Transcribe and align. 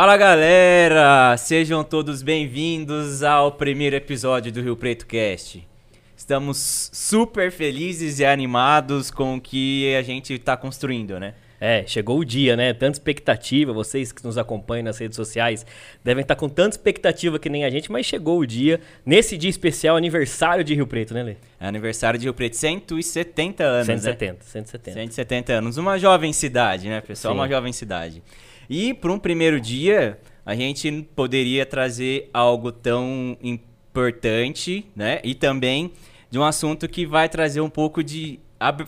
Fala 0.00 0.16
galera, 0.16 1.36
sejam 1.36 1.82
todos 1.82 2.22
bem-vindos 2.22 3.24
ao 3.24 3.50
primeiro 3.50 3.96
episódio 3.96 4.52
do 4.52 4.62
Rio 4.62 4.76
Preto 4.76 5.04
Cast. 5.04 5.66
Estamos 6.16 6.88
super 6.92 7.50
felizes 7.50 8.20
e 8.20 8.24
animados 8.24 9.10
com 9.10 9.34
o 9.34 9.40
que 9.40 9.92
a 9.96 10.02
gente 10.02 10.34
está 10.34 10.56
construindo, 10.56 11.18
né? 11.18 11.34
É, 11.60 11.84
chegou 11.84 12.20
o 12.20 12.24
dia, 12.24 12.54
né? 12.54 12.72
Tanta 12.72 12.96
expectativa, 12.96 13.72
vocês 13.72 14.12
que 14.12 14.24
nos 14.24 14.38
acompanham 14.38 14.84
nas 14.84 14.98
redes 14.98 15.16
sociais 15.16 15.66
devem 16.04 16.22
estar 16.22 16.36
com 16.36 16.48
tanta 16.48 16.76
expectativa 16.76 17.36
que 17.36 17.48
nem 17.48 17.64
a 17.64 17.70
gente, 17.70 17.90
mas 17.90 18.06
chegou 18.06 18.38
o 18.38 18.46
dia, 18.46 18.80
nesse 19.04 19.36
dia 19.36 19.50
especial, 19.50 19.96
aniversário 19.96 20.62
de 20.62 20.76
Rio 20.76 20.86
Preto, 20.86 21.12
né, 21.12 21.24
Lê? 21.24 21.36
É 21.58 21.66
aniversário 21.66 22.20
de 22.20 22.26
Rio 22.26 22.34
Preto, 22.34 22.54
170 22.54 23.64
anos, 23.64 23.86
170, 23.86 24.32
né? 24.32 24.38
170. 24.44 24.92
170 24.92 25.52
anos, 25.54 25.76
uma 25.76 25.98
jovem 25.98 26.32
cidade, 26.32 26.88
né, 26.88 27.00
pessoal? 27.00 27.34
Sim. 27.34 27.40
Uma 27.40 27.48
jovem 27.48 27.72
cidade. 27.72 28.22
E 28.68 28.92
para 28.92 29.12
um 29.12 29.18
primeiro 29.18 29.60
dia, 29.60 30.18
a 30.44 30.54
gente 30.54 31.08
poderia 31.14 31.64
trazer 31.64 32.28
algo 32.32 32.70
tão 32.70 33.36
importante, 33.42 34.86
né? 34.94 35.20
E 35.24 35.34
também 35.34 35.92
de 36.30 36.38
um 36.38 36.44
assunto 36.44 36.88
que 36.88 37.06
vai 37.06 37.28
trazer 37.28 37.60
um 37.60 37.70
pouco 37.70 38.02
de. 38.02 38.38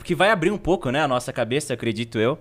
que 0.04 0.14
vai 0.14 0.30
abrir 0.30 0.50
um 0.50 0.58
pouco, 0.58 0.90
né, 0.90 1.02
a 1.02 1.08
nossa 1.08 1.32
cabeça, 1.32 1.74
acredito 1.74 2.18
eu. 2.18 2.38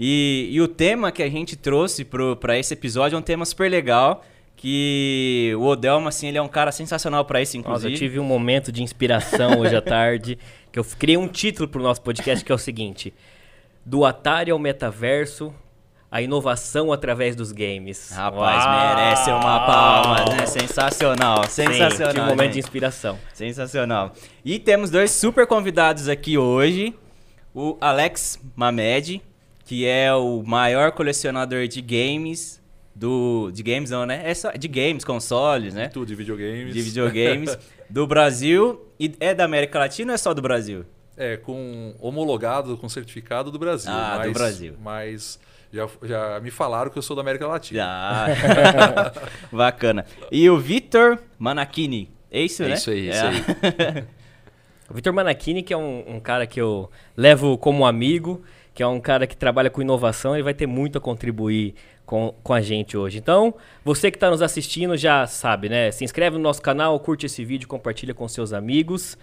E, 0.00 0.48
e 0.50 0.60
o 0.60 0.68
tema 0.68 1.10
que 1.10 1.22
a 1.22 1.28
gente 1.28 1.56
trouxe 1.56 2.04
para 2.04 2.58
esse 2.58 2.72
episódio 2.72 3.16
é 3.16 3.18
um 3.18 3.22
tema 3.22 3.44
super 3.44 3.70
legal. 3.70 4.24
Que 4.56 5.52
o 5.56 5.66
Odelmo, 5.66 6.08
assim, 6.08 6.26
ele 6.26 6.38
é 6.38 6.42
um 6.42 6.48
cara 6.48 6.72
sensacional 6.72 7.24
para 7.24 7.40
isso, 7.40 7.56
Nossa, 7.56 7.68
inclusive. 7.68 7.94
eu 7.94 7.98
tive 7.98 8.18
um 8.18 8.24
momento 8.24 8.72
de 8.72 8.82
inspiração 8.82 9.60
hoje 9.60 9.76
à 9.76 9.80
tarde, 9.80 10.36
que 10.72 10.80
eu 10.80 10.84
criei 10.98 11.16
um 11.16 11.28
título 11.28 11.68
pro 11.68 11.80
nosso 11.80 12.02
podcast 12.02 12.44
que 12.44 12.50
é 12.50 12.54
o 12.54 12.58
seguinte: 12.58 13.14
Do 13.86 14.04
Atari 14.04 14.50
ao 14.50 14.58
metaverso, 14.58 15.54
a 16.10 16.22
inovação 16.22 16.92
através 16.92 17.36
dos 17.36 17.52
games. 17.52 18.10
Rapaz, 18.10 18.64
Uau! 18.64 18.96
merece 18.96 19.30
uma 19.30 19.66
palma, 19.66 20.24
né? 20.34 20.46
Sensacional, 20.46 21.44
Sim, 21.44 21.66
sensacional. 21.66 22.14
tive 22.14 22.20
um 22.20 22.26
momento 22.26 22.48
de 22.50 22.54
gente. 22.54 22.64
inspiração. 22.64 23.18
Sensacional. 23.34 24.12
E 24.44 24.58
temos 24.58 24.90
dois 24.90 25.10
super 25.10 25.46
convidados 25.46 26.08
aqui 26.08 26.38
hoje. 26.38 26.94
O 27.54 27.76
Alex 27.80 28.40
Mamed, 28.56 29.20
que 29.64 29.86
é 29.86 30.12
o 30.14 30.42
maior 30.46 30.92
colecionador 30.92 31.66
de 31.66 31.80
games 31.82 32.58
do 32.94 33.50
de 33.52 33.62
games 33.62 33.90
não, 33.90 34.04
né? 34.04 34.22
É 34.24 34.34
só 34.34 34.50
de 34.50 34.66
games, 34.66 35.04
consoles, 35.04 35.74
né? 35.74 35.88
Tudo 35.88 36.06
de 36.06 36.14
videogames. 36.14 36.74
De 36.74 36.82
videogames 36.82 37.56
do 37.88 38.06
Brasil 38.06 38.80
e 38.98 39.14
é 39.20 39.34
da 39.34 39.44
América 39.44 39.78
Latina 39.78 40.12
ou 40.12 40.14
é 40.14 40.18
só 40.18 40.34
do 40.34 40.42
Brasil? 40.42 40.84
É, 41.16 41.36
com 41.36 41.94
homologado, 42.00 42.76
com 42.76 42.88
certificado 42.88 43.50
do 43.50 43.58
Brasil. 43.58 43.90
Ah, 43.92 44.14
do 44.14 44.18
mas, 44.18 44.32
Brasil. 44.32 44.74
Mas 44.80 45.38
já, 45.72 45.88
já 46.02 46.40
me 46.40 46.50
falaram 46.50 46.90
que 46.90 46.98
eu 46.98 47.02
sou 47.02 47.14
da 47.16 47.22
América 47.22 47.46
Latina. 47.46 47.78
Já. 47.80 49.12
Bacana. 49.52 50.04
E 50.30 50.48
o 50.48 50.58
Vitor 50.58 51.18
Manachini. 51.38 52.10
É 52.30 52.40
isso, 52.42 52.62
É 52.62 52.68
né? 52.68 52.74
isso 52.74 52.90
aí, 52.90 53.08
isso 53.08 53.24
aí. 53.24 54.04
O 54.90 54.94
Vitor 54.94 55.12
Manachini, 55.12 55.62
que 55.62 55.74
é 55.74 55.76
um, 55.76 56.14
um 56.16 56.18
cara 56.20 56.46
que 56.46 56.58
eu 56.58 56.90
levo 57.14 57.58
como 57.58 57.84
amigo, 57.84 58.42
que 58.72 58.82
é 58.82 58.86
um 58.86 58.98
cara 58.98 59.26
que 59.26 59.36
trabalha 59.36 59.68
com 59.68 59.82
inovação, 59.82 60.34
ele 60.34 60.42
vai 60.42 60.54
ter 60.54 60.66
muito 60.66 60.96
a 60.96 61.00
contribuir 61.00 61.74
com, 62.06 62.34
com 62.42 62.54
a 62.54 62.60
gente 62.62 62.96
hoje. 62.96 63.18
Então, 63.18 63.54
você 63.84 64.10
que 64.10 64.16
está 64.16 64.30
nos 64.30 64.40
assistindo 64.40 64.96
já 64.96 65.26
sabe, 65.26 65.68
né? 65.68 65.90
Se 65.90 66.04
inscreve 66.04 66.38
no 66.38 66.42
nosso 66.42 66.62
canal, 66.62 66.98
curte 67.00 67.26
esse 67.26 67.44
vídeo, 67.44 67.68
compartilha 67.68 68.14
com 68.14 68.26
seus 68.26 68.54
amigos. 68.54 69.18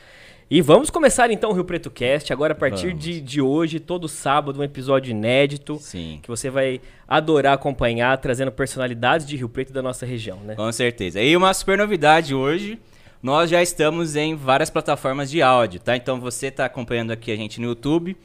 E 0.47 0.61
vamos 0.61 0.91
começar 0.91 1.31
então 1.31 1.49
o 1.49 1.53
Rio 1.53 1.65
Preto 1.65 1.89
Cast. 1.89 2.31
Agora, 2.31 2.53
a 2.53 2.55
partir 2.55 2.89
Vamos. 2.89 3.03
de, 3.03 3.19
de 3.19 3.41
hoje, 3.41 3.79
todo 3.79 4.07
sábado, 4.07 4.59
um 4.59 4.63
episódio 4.63 5.09
inédito. 5.09 5.79
Sim. 5.79 6.19
Que 6.21 6.27
você 6.27 6.51
vai 6.51 6.79
adorar 7.07 7.53
acompanhar, 7.53 8.15
trazendo 8.19 8.51
personalidades 8.51 9.25
de 9.25 9.35
Rio 9.35 9.49
Preto 9.49 9.73
da 9.73 9.81
nossa 9.81 10.05
região, 10.05 10.37
né? 10.41 10.53
Com 10.53 10.71
certeza. 10.71 11.19
E 11.19 11.35
uma 11.35 11.51
super 11.51 11.79
novidade 11.79 12.35
hoje, 12.35 12.77
nós 13.23 13.49
já 13.49 13.63
estamos 13.63 14.15
em 14.15 14.35
várias 14.35 14.69
plataformas 14.69 15.31
de 15.31 15.41
áudio, 15.41 15.79
tá? 15.79 15.97
Então 15.97 16.21
você 16.21 16.47
está 16.47 16.65
acompanhando 16.65 17.09
aqui 17.09 17.31
a 17.31 17.35
gente 17.35 17.59
no 17.59 17.69
YouTube, 17.69 18.15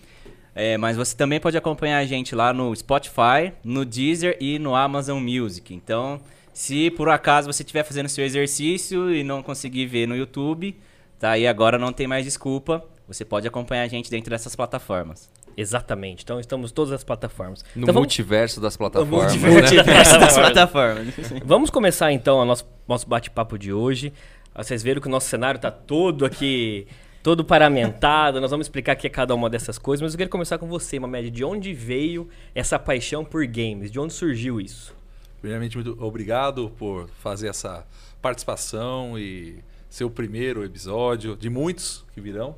é, 0.54 0.76
mas 0.76 0.98
você 0.98 1.16
também 1.16 1.40
pode 1.40 1.56
acompanhar 1.56 1.96
a 1.96 2.04
gente 2.04 2.34
lá 2.34 2.52
no 2.52 2.76
Spotify, 2.76 3.50
no 3.64 3.82
Deezer 3.82 4.36
e 4.38 4.58
no 4.58 4.74
Amazon 4.74 5.22
Music. 5.22 5.72
Então, 5.72 6.20
se 6.52 6.90
por 6.90 7.08
acaso 7.08 7.50
você 7.50 7.62
estiver 7.62 7.82
fazendo 7.82 8.10
seu 8.10 8.26
exercício 8.26 9.10
e 9.10 9.24
não 9.24 9.42
conseguir 9.42 9.86
ver 9.86 10.06
no 10.06 10.14
YouTube, 10.14 10.76
tá 11.20 11.30
aí 11.30 11.46
agora 11.46 11.78
não 11.78 11.92
tem 11.92 12.08
mais 12.08 12.24
desculpa. 12.24 12.84
Você 13.06 13.24
pode 13.24 13.46
acompanhar 13.46 13.82
a 13.82 13.88
gente 13.88 14.10
dentro 14.10 14.30
dessas 14.30 14.56
plataformas. 14.56 15.28
Exatamente. 15.56 16.22
Então, 16.22 16.40
estamos 16.40 16.70
em 16.70 16.74
todas 16.74 16.92
as 16.92 17.04
plataformas. 17.04 17.62
No 17.74 17.82
então, 17.82 17.92
vamos- 17.94 18.06
multiverso 18.06 18.60
das 18.60 18.76
plataformas. 18.76 19.34
multiverso. 19.34 19.74
né? 19.74 19.82
Multiverso 19.82 20.18
das 20.18 20.34
plataformas. 20.38 21.14
Vamos 21.44 21.70
começar 21.70 22.12
então 22.12 22.38
o 22.38 22.44
nosso, 22.44 22.66
nosso 22.88 23.08
bate-papo 23.08 23.58
de 23.58 23.72
hoje. 23.72 24.12
Vocês 24.56 24.82
viram 24.82 25.00
que 25.00 25.08
o 25.08 25.10
nosso 25.10 25.28
cenário 25.28 25.58
está 25.58 25.70
todo 25.70 26.24
aqui, 26.24 26.86
todo 27.22 27.44
paramentado. 27.44 28.40
Nós 28.40 28.50
vamos 28.50 28.66
explicar 28.66 28.92
aqui 28.92 29.08
cada 29.10 29.34
uma 29.34 29.50
dessas 29.50 29.76
coisas, 29.76 30.02
mas 30.02 30.12
eu 30.14 30.18
queria 30.18 30.30
começar 30.30 30.56
com 30.58 30.66
você, 30.68 30.98
Mamed. 30.98 31.30
De 31.30 31.44
onde 31.44 31.72
veio 31.74 32.28
essa 32.54 32.78
paixão 32.78 33.24
por 33.24 33.44
games? 33.46 33.90
De 33.90 33.98
onde 33.98 34.12
surgiu 34.12 34.60
isso? 34.60 34.94
Primeiramente, 35.40 35.76
muito 35.76 35.96
obrigado 36.02 36.70
por 36.78 37.08
fazer 37.18 37.48
essa 37.48 37.84
participação 38.22 39.18
e 39.18 39.58
ser 39.90 40.04
o 40.04 40.10
primeiro 40.10 40.64
episódio 40.64 41.36
de 41.36 41.50
muitos 41.50 42.06
que 42.14 42.20
virão. 42.20 42.54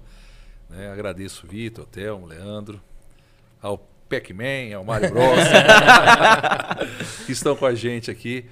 né? 0.68 0.92
Agradeço 0.92 1.46
o 1.46 1.48
Vitor, 1.48 1.84
o 1.84 1.86
Thelmo, 1.86 2.26
o 2.26 2.28
Leandro, 2.28 2.80
ao 3.60 3.78
Pac-Man, 4.08 4.76
ao 4.76 4.84
Mario 4.84 5.10
Bros. 5.10 5.38
que 7.24 7.32
estão 7.32 7.56
com 7.56 7.64
a 7.64 7.74
gente 7.74 8.10
aqui. 8.10 8.44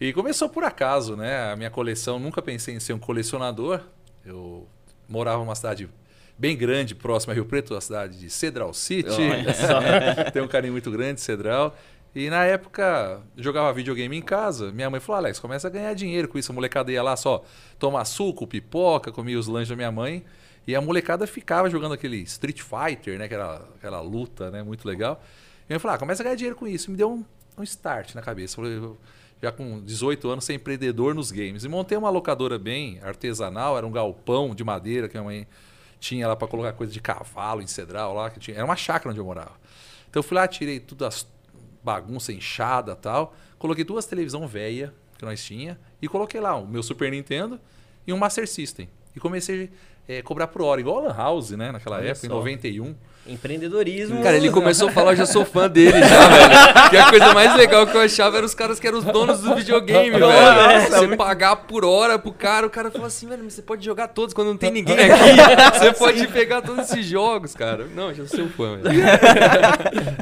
E 0.00 0.12
começou 0.12 0.48
por 0.48 0.64
acaso, 0.64 1.16
né? 1.16 1.52
A 1.52 1.56
minha 1.56 1.70
coleção, 1.70 2.18
nunca 2.18 2.42
pensei 2.42 2.74
em 2.74 2.80
ser 2.80 2.92
um 2.92 2.98
colecionador. 2.98 3.80
Eu 4.24 4.66
morava 5.08 5.38
numa 5.38 5.54
cidade 5.54 5.88
bem 6.36 6.56
grande, 6.56 6.94
próxima 6.94 7.32
a 7.32 7.34
Rio 7.34 7.46
Preto, 7.46 7.74
a 7.74 7.80
cidade 7.80 8.18
de 8.18 8.28
Cedral 8.28 8.74
City. 8.74 9.08
Olha 9.08 9.54
só. 9.54 9.80
Tenho 10.32 10.44
um 10.44 10.48
carinho 10.48 10.72
muito 10.72 10.90
grande 10.90 11.14
de 11.14 11.20
Cedral. 11.22 11.76
E 12.16 12.30
na 12.30 12.46
época, 12.46 13.20
jogava 13.36 13.70
videogame 13.74 14.16
em 14.16 14.22
casa. 14.22 14.72
Minha 14.72 14.88
mãe 14.88 14.98
falou: 14.98 15.18
Alex, 15.18 15.38
começa 15.38 15.68
a 15.68 15.70
ganhar 15.70 15.92
dinheiro 15.92 16.26
com 16.26 16.38
isso. 16.38 16.50
A 16.50 16.54
molecada 16.54 16.90
ia 16.90 17.02
lá 17.02 17.14
só 17.14 17.44
tomar 17.78 18.06
suco, 18.06 18.46
pipoca, 18.46 19.12
comia 19.12 19.38
os 19.38 19.46
lanches 19.46 19.68
da 19.68 19.76
minha 19.76 19.92
mãe. 19.92 20.24
E 20.66 20.74
a 20.74 20.80
molecada 20.80 21.26
ficava 21.26 21.68
jogando 21.68 21.92
aquele 21.92 22.16
Street 22.22 22.62
Fighter, 22.62 23.18
né? 23.18 23.28
Era 23.30 23.60
aquela 23.76 24.00
luta, 24.00 24.50
né? 24.50 24.62
Muito 24.62 24.88
legal. 24.88 25.22
E 25.68 25.74
eu 25.74 25.78
falei: 25.78 25.96
ah, 25.96 25.98
começa 25.98 26.22
a 26.22 26.24
ganhar 26.24 26.36
dinheiro 26.36 26.56
com 26.56 26.66
isso. 26.66 26.90
Me 26.90 26.96
deu 26.96 27.12
um, 27.12 27.22
um 27.58 27.62
start 27.62 28.14
na 28.14 28.22
cabeça. 28.22 28.56
Já 29.42 29.52
com 29.52 29.82
18 29.82 30.30
anos, 30.30 30.46
ser 30.46 30.54
empreendedor 30.54 31.14
nos 31.14 31.30
games. 31.30 31.64
E 31.64 31.68
montei 31.68 31.98
uma 31.98 32.08
locadora 32.08 32.58
bem 32.58 32.98
artesanal, 33.02 33.76
era 33.76 33.86
um 33.86 33.92
galpão 33.92 34.54
de 34.54 34.64
madeira 34.64 35.06
que 35.06 35.18
a 35.18 35.20
minha 35.20 35.40
mãe 35.40 35.48
tinha 36.00 36.26
lá 36.26 36.34
para 36.34 36.48
colocar 36.48 36.72
coisa 36.72 36.90
de 36.90 37.00
cavalo 37.00 37.60
em 37.60 37.66
Cedral 37.66 38.14
lá, 38.14 38.30
que 38.30 38.40
tinha, 38.40 38.56
era 38.56 38.64
uma 38.64 38.76
chácara 38.76 39.10
onde 39.10 39.20
eu 39.20 39.24
morava. 39.26 39.52
Então 40.08 40.20
eu 40.20 40.24
fui 40.24 40.34
lá, 40.34 40.48
tirei 40.48 40.80
tudo 40.80 41.04
as 41.04 41.26
bagunça 41.86 42.32
inchada 42.32 42.96
tal, 42.96 43.32
coloquei 43.60 43.84
duas 43.84 44.06
televisão 44.06 44.44
velha 44.48 44.92
que 45.16 45.24
nós 45.24 45.44
tinha 45.44 45.78
e 46.02 46.08
coloquei 46.08 46.40
lá 46.40 46.56
o 46.56 46.66
meu 46.66 46.82
Super 46.82 47.12
Nintendo 47.12 47.60
e 48.04 48.12
um 48.12 48.18
Master 48.18 48.48
System. 48.48 48.88
E 49.14 49.20
comecei 49.20 49.70
a 50.08 50.22
cobrar 50.22 50.46
por 50.46 50.62
hora, 50.62 50.80
igual 50.80 50.98
a 50.98 51.08
Lan 51.08 51.16
House, 51.16 51.50
né, 51.50 51.72
naquela 51.72 51.96
Olha 51.96 52.10
época, 52.10 52.20
só. 52.20 52.26
em 52.26 52.30
91. 52.30 52.94
Empreendedorismo. 53.28 54.22
Cara, 54.22 54.36
ele 54.36 54.50
começou 54.50 54.88
a 54.88 54.92
falar, 54.92 55.10
eu 55.12 55.16
já 55.16 55.26
sou 55.26 55.44
fã 55.44 55.68
dele 55.68 55.98
já, 55.98 55.98
velho. 56.28 56.90
Que 56.90 56.96
a 56.96 57.10
coisa 57.10 57.34
mais 57.34 57.56
legal 57.56 57.84
que 57.84 57.96
eu 57.96 58.00
achava 58.00 58.36
era 58.36 58.46
os 58.46 58.54
caras 58.54 58.78
que 58.78 58.86
eram 58.86 58.98
os 58.98 59.04
donos 59.04 59.40
do 59.40 59.52
videogame, 59.56 60.10
velho. 60.10 60.28
Nossa, 60.28 60.98
Você 61.00 61.16
pagar 61.16 61.56
por 61.56 61.84
hora 61.84 62.20
pro 62.20 62.32
cara, 62.32 62.68
o 62.68 62.70
cara 62.70 62.88
falou 62.88 63.08
assim, 63.08 63.26
velho, 63.26 63.42
mas 63.42 63.54
você 63.54 63.62
pode 63.62 63.84
jogar 63.84 64.06
todos 64.08 64.32
quando 64.32 64.46
não 64.48 64.56
tem 64.56 64.70
ninguém 64.70 64.94
aqui. 65.10 65.76
Você 65.78 65.92
pode 65.94 66.28
pegar 66.28 66.62
todos 66.62 66.88
esses 66.88 67.04
jogos, 67.04 67.52
cara. 67.56 67.86
Não, 67.92 68.14
já 68.14 68.24
sou 68.26 68.48
fã, 68.48 68.76
velho. 68.76 68.96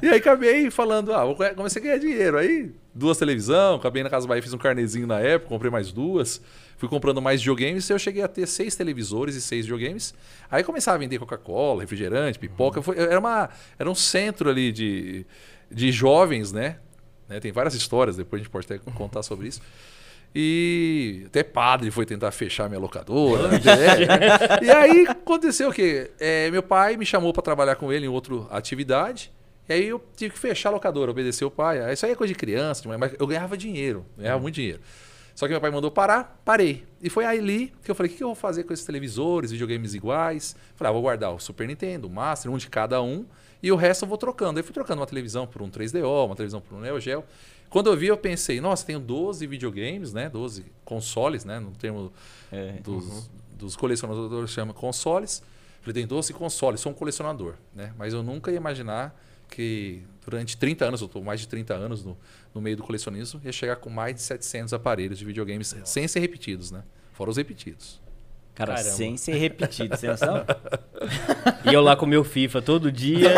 E 0.03 0.09
aí 0.09 0.17
acabei 0.17 0.71
falando, 0.71 1.13
ah, 1.13 1.25
comecei 1.55 1.83
a 1.83 1.85
ganhar 1.85 1.99
dinheiro. 1.99 2.39
Aí, 2.39 2.71
duas 2.95 3.19
televisão, 3.19 3.75
acabei 3.77 4.03
na 4.03 4.09
Casa 4.09 4.27
Bahia, 4.27 4.43
fiz 4.43 4.55
um 4.55 4.59
carnezinho 4.59 5.07
na 5.07 5.21
época, 5.21 5.51
comprei 5.51 5.71
mais 5.71 5.93
duas. 5.93 6.41
Fui 6.85 6.91
comprando 6.91 7.23
mais 7.23 7.41
videogames 7.41 7.89
eu 7.89 7.99
cheguei 7.99 8.23
a 8.23 8.29
ter 8.29 8.47
seis 8.47 8.77
televisores 8.77 9.35
e 9.35 9.41
seis 9.41 9.65
videogames. 9.65 10.13
Aí 10.51 10.63
começava 10.63 10.97
a 10.97 10.99
vender 10.99 11.19
Coca-Cola, 11.19 11.81
refrigerante, 11.81 12.39
pipoca. 12.39 12.83
Foi- 12.83 12.99
era, 12.99 13.19
uma, 13.19 13.49
era 13.79 13.91
um 13.91 13.95
centro 13.95 14.51
ali 14.51 14.71
de, 14.71 15.25
de 15.71 15.91
jovens, 15.91 16.53
né? 16.53 16.77
Né, 17.27 17.41
Tem 17.41 17.51
várias 17.53 17.73
histórias, 17.75 18.19
depois 18.19 18.41
a 18.41 18.43
gente 18.43 18.51
pode 18.53 18.67
até 18.67 18.79
contar 18.93 19.23
sobre 19.23 19.49
isso. 19.49 19.63
E 20.35 21.23
até 21.25 21.43
padre 21.43 21.91
foi 21.91 22.05
tentar 22.05 22.31
fechar 22.33 22.69
minha 22.69 22.79
locadora. 22.81 23.49
né? 23.57 23.59
E 24.63 24.71
aí 24.71 25.07
aconteceu 25.09 25.71
o 25.71 25.73
quê? 25.73 26.11
É, 26.21 26.51
meu 26.51 26.63
pai 26.63 26.99
me 26.99 27.07
chamou 27.07 27.33
para 27.33 27.43
trabalhar 27.43 27.77
com 27.77 27.91
ele 27.91 28.05
em 28.05 28.11
outra 28.11 28.35
atividade. 28.51 29.33
E 29.67 29.73
aí 29.73 29.89
eu 29.89 30.05
tive 30.15 30.35
que 30.35 30.39
fechar 30.39 30.69
a 30.69 30.73
locadora, 30.73 31.11
obedecer 31.11 31.47
o 31.47 31.51
pai. 31.51 31.83
Aí 31.83 31.95
Isso 31.95 32.05
aí 32.05 32.13
é 32.13 32.15
coisa 32.15 32.31
de 32.31 32.39
criança, 32.39 32.87
mas 32.99 33.15
eu 33.19 33.27
ganhava 33.27 33.57
dinheiro, 33.57 34.05
ganhava 34.19 34.39
muito 34.39 34.57
dinheiro. 34.57 34.81
Só 35.35 35.47
que 35.47 35.53
meu 35.53 35.61
pai 35.61 35.71
mandou 35.71 35.91
parar, 35.91 36.41
parei. 36.45 36.85
E 37.03 37.11
foi 37.11 37.25
ali 37.27 37.73
que 37.83 37.91
eu 37.91 37.95
falei: 37.95 38.09
o 38.09 38.13
que 38.13 38.19
que 38.19 38.23
eu 38.25 38.29
vou 38.29 38.35
fazer 38.37 38.65
com 38.65 38.73
esses 38.73 38.87
televisores, 38.87 39.51
videogames 39.51 39.93
iguais? 39.95 40.55
Falei: 40.77 40.91
ah, 40.91 40.93
vou 40.93 41.03
guardar 41.03 41.33
o 41.35 41.39
Super 41.41 41.67
Nintendo, 41.67 42.07
o 42.07 42.11
Master, 42.11 42.51
um 42.53 42.57
de 42.57 42.69
cada 42.69 43.03
um, 43.03 43.27
e 43.63 43.73
o 43.73 43.77
resto 43.77 44.05
eu 44.05 44.09
vou 44.09 44.17
trocando. 44.19 44.59
Aí 44.59 44.63
fui 44.63 44.73
trocando 44.73 45.01
uma 45.01 45.07
televisão 45.07 45.47
por 45.47 45.61
um 45.63 45.69
3DO, 45.69 46.27
uma 46.27 46.37
televisão 46.37 46.61
por 46.61 46.77
um 46.77 46.81
Neo 46.81 47.01
Geo. 47.01 47.25
Quando 47.69 47.91
eu 47.91 47.97
vi, 47.97 48.07
eu 48.07 48.17
pensei: 48.17 48.61
nossa, 48.61 48.87
tenho 48.87 49.01
12 49.01 49.45
videogames, 49.47 50.13
né? 50.13 50.29
12 50.29 50.65
consoles, 50.85 51.45
né? 51.45 51.59
No 51.59 51.73
termo 51.73 52.13
É. 52.53 52.75
dos, 52.85 53.29
dos 53.59 53.75
colecionadores 53.77 54.51
chama 54.51 54.73
consoles. 54.73 55.43
Falei, 55.81 55.95
tem 55.95 56.07
12 56.07 56.33
consoles, 56.33 56.81
sou 56.81 56.93
um 56.93 56.95
colecionador, 56.95 57.55
né? 57.75 57.93
Mas 57.99 58.15
eu 58.15 58.23
nunca 58.23 58.51
ia 58.51 58.57
imaginar 58.57 59.21
que 59.55 60.03
durante 60.25 60.57
30 60.57 60.85
anos, 60.85 61.01
eu 61.01 61.07
estou 61.07 61.23
mais 61.23 61.41
de 61.41 61.47
30 61.47 61.75
anos 61.75 62.05
no, 62.05 62.17
no 62.53 62.61
meio 62.61 62.77
do 62.77 62.83
colecionismo, 62.83 63.41
ia 63.45 63.53
chegar 63.53 63.77
com 63.77 63.89
mais 63.89 64.15
de 64.17 64.23
700 64.23 64.73
aparelhos 64.73 65.19
de 65.19 65.25
videogames 65.25 65.75
sem 65.85 66.09
ser 66.09 66.21
repetidos, 66.21 66.71
né? 66.71 66.83
Fora 67.13 67.31
os 67.31 67.37
repetidos. 67.37 68.03
Cara, 68.55 68.75
Caramba. 68.75 68.95
sem 68.95 69.17
ser 69.17 69.35
repetido, 69.35 69.97
sem 69.97 70.09
noção? 70.09 70.45
E 71.67 71.73
eu 71.73 71.81
lá 71.81 71.97
com 71.97 72.05
o 72.05 72.09
meu 72.09 72.23
FIFA 72.23 72.61
todo 72.61 72.93
dia. 72.93 73.31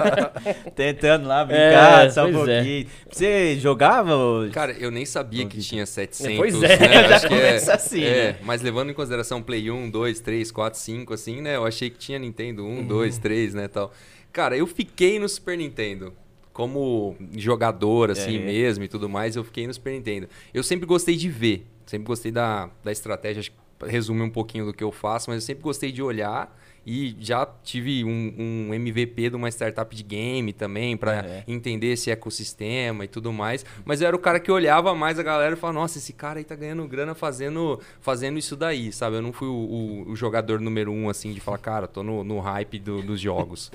Tentando 0.74 1.28
lá 1.28 1.44
brincar, 1.44 2.06
É, 2.06 2.10
só 2.10 2.24
um 2.24 2.28
é. 2.28 2.32
pouquinho. 2.32 2.86
Você 3.10 3.58
jogava? 3.58 4.16
Cara, 4.50 4.72
eu 4.72 4.90
nem 4.90 5.04
sabia 5.04 5.46
que 5.46 5.60
tinha 5.60 5.84
700. 5.84 6.36
Pois 6.36 6.62
é, 6.62 6.78
né? 6.78 7.04
já 7.08 7.16
Acho 7.16 7.28
que 7.28 7.34
começa 7.34 7.74
assim, 7.74 8.02
é, 8.02 8.32
né? 8.32 8.38
Mas 8.42 8.62
levando 8.62 8.90
em 8.90 8.94
consideração 8.94 9.42
Play 9.42 9.70
1, 9.70 9.90
2, 9.90 10.20
3, 10.20 10.50
4, 10.50 10.80
5, 10.80 11.14
assim, 11.14 11.40
né? 11.42 11.56
Eu 11.56 11.66
achei 11.66 11.90
que 11.90 11.98
tinha 11.98 12.18
Nintendo 12.18 12.64
1, 12.64 12.86
2, 12.86 13.18
3, 13.18 13.54
né, 13.54 13.68
tal. 13.68 13.92
Cara, 14.32 14.56
eu 14.56 14.66
fiquei 14.66 15.18
no 15.18 15.28
Super 15.28 15.56
Nintendo. 15.58 16.12
Como 16.52 17.16
jogador, 17.36 18.10
assim 18.10 18.36
É. 18.36 18.44
mesmo 18.44 18.84
e 18.84 18.88
tudo 18.88 19.08
mais, 19.08 19.36
eu 19.36 19.44
fiquei 19.44 19.66
no 19.66 19.72
Super 19.74 19.92
Nintendo. 19.92 20.28
Eu 20.52 20.62
sempre 20.62 20.84
gostei 20.86 21.16
de 21.16 21.28
ver, 21.28 21.66
sempre 21.86 22.06
gostei 22.06 22.30
da, 22.32 22.68
da 22.84 22.90
estratégia, 22.92 23.40
acho 23.40 23.50
que 23.52 23.56
resume 23.86 24.20
um 24.22 24.28
pouquinho 24.30 24.66
do 24.66 24.74
que 24.74 24.84
eu 24.84 24.92
faço, 24.92 25.30
mas 25.30 25.42
eu 25.42 25.46
sempre 25.46 25.62
gostei 25.62 25.90
de 25.90 26.02
olhar 26.02 26.54
e 26.84 27.16
já 27.20 27.46
tive 27.62 28.04
um, 28.04 28.34
um 28.68 28.74
MVP 28.74 29.30
de 29.30 29.36
uma 29.36 29.48
startup 29.48 29.94
de 29.94 30.02
game 30.02 30.52
também, 30.52 30.96
pra 30.96 31.24
É. 31.24 31.44
entender 31.48 31.92
esse 31.92 32.10
ecossistema 32.10 33.04
e 33.04 33.08
tudo 33.08 33.32
mais. 33.32 33.64
Mas 33.84 34.00
eu 34.02 34.08
era 34.08 34.16
o 34.16 34.18
cara 34.18 34.38
que 34.40 34.50
olhava 34.50 34.94
mais 34.94 35.18
a 35.18 35.22
galera 35.22 35.54
e 35.54 35.58
falava, 35.58 35.78
nossa, 35.78 35.96
esse 35.98 36.12
cara 36.12 36.40
aí 36.40 36.44
tá 36.44 36.54
ganhando 36.56 36.86
grana 36.86 37.14
fazendo, 37.14 37.80
fazendo 38.00 38.38
isso 38.38 38.54
daí, 38.56 38.92
sabe? 38.92 39.16
Eu 39.16 39.22
não 39.22 39.32
fui 39.32 39.48
o, 39.48 39.52
o- 39.52 40.10
o 40.10 40.16
jogador 40.16 40.60
número 40.60 40.90
um, 40.92 41.08
assim, 41.08 41.32
de 41.32 41.40
falar, 41.40 41.58
cara, 41.58 41.86
tô 41.86 42.02
no, 42.02 42.22
no 42.24 42.38
hype 42.40 42.78
do- 42.78 43.00
dos 43.02 43.18
jogos. 43.20 43.70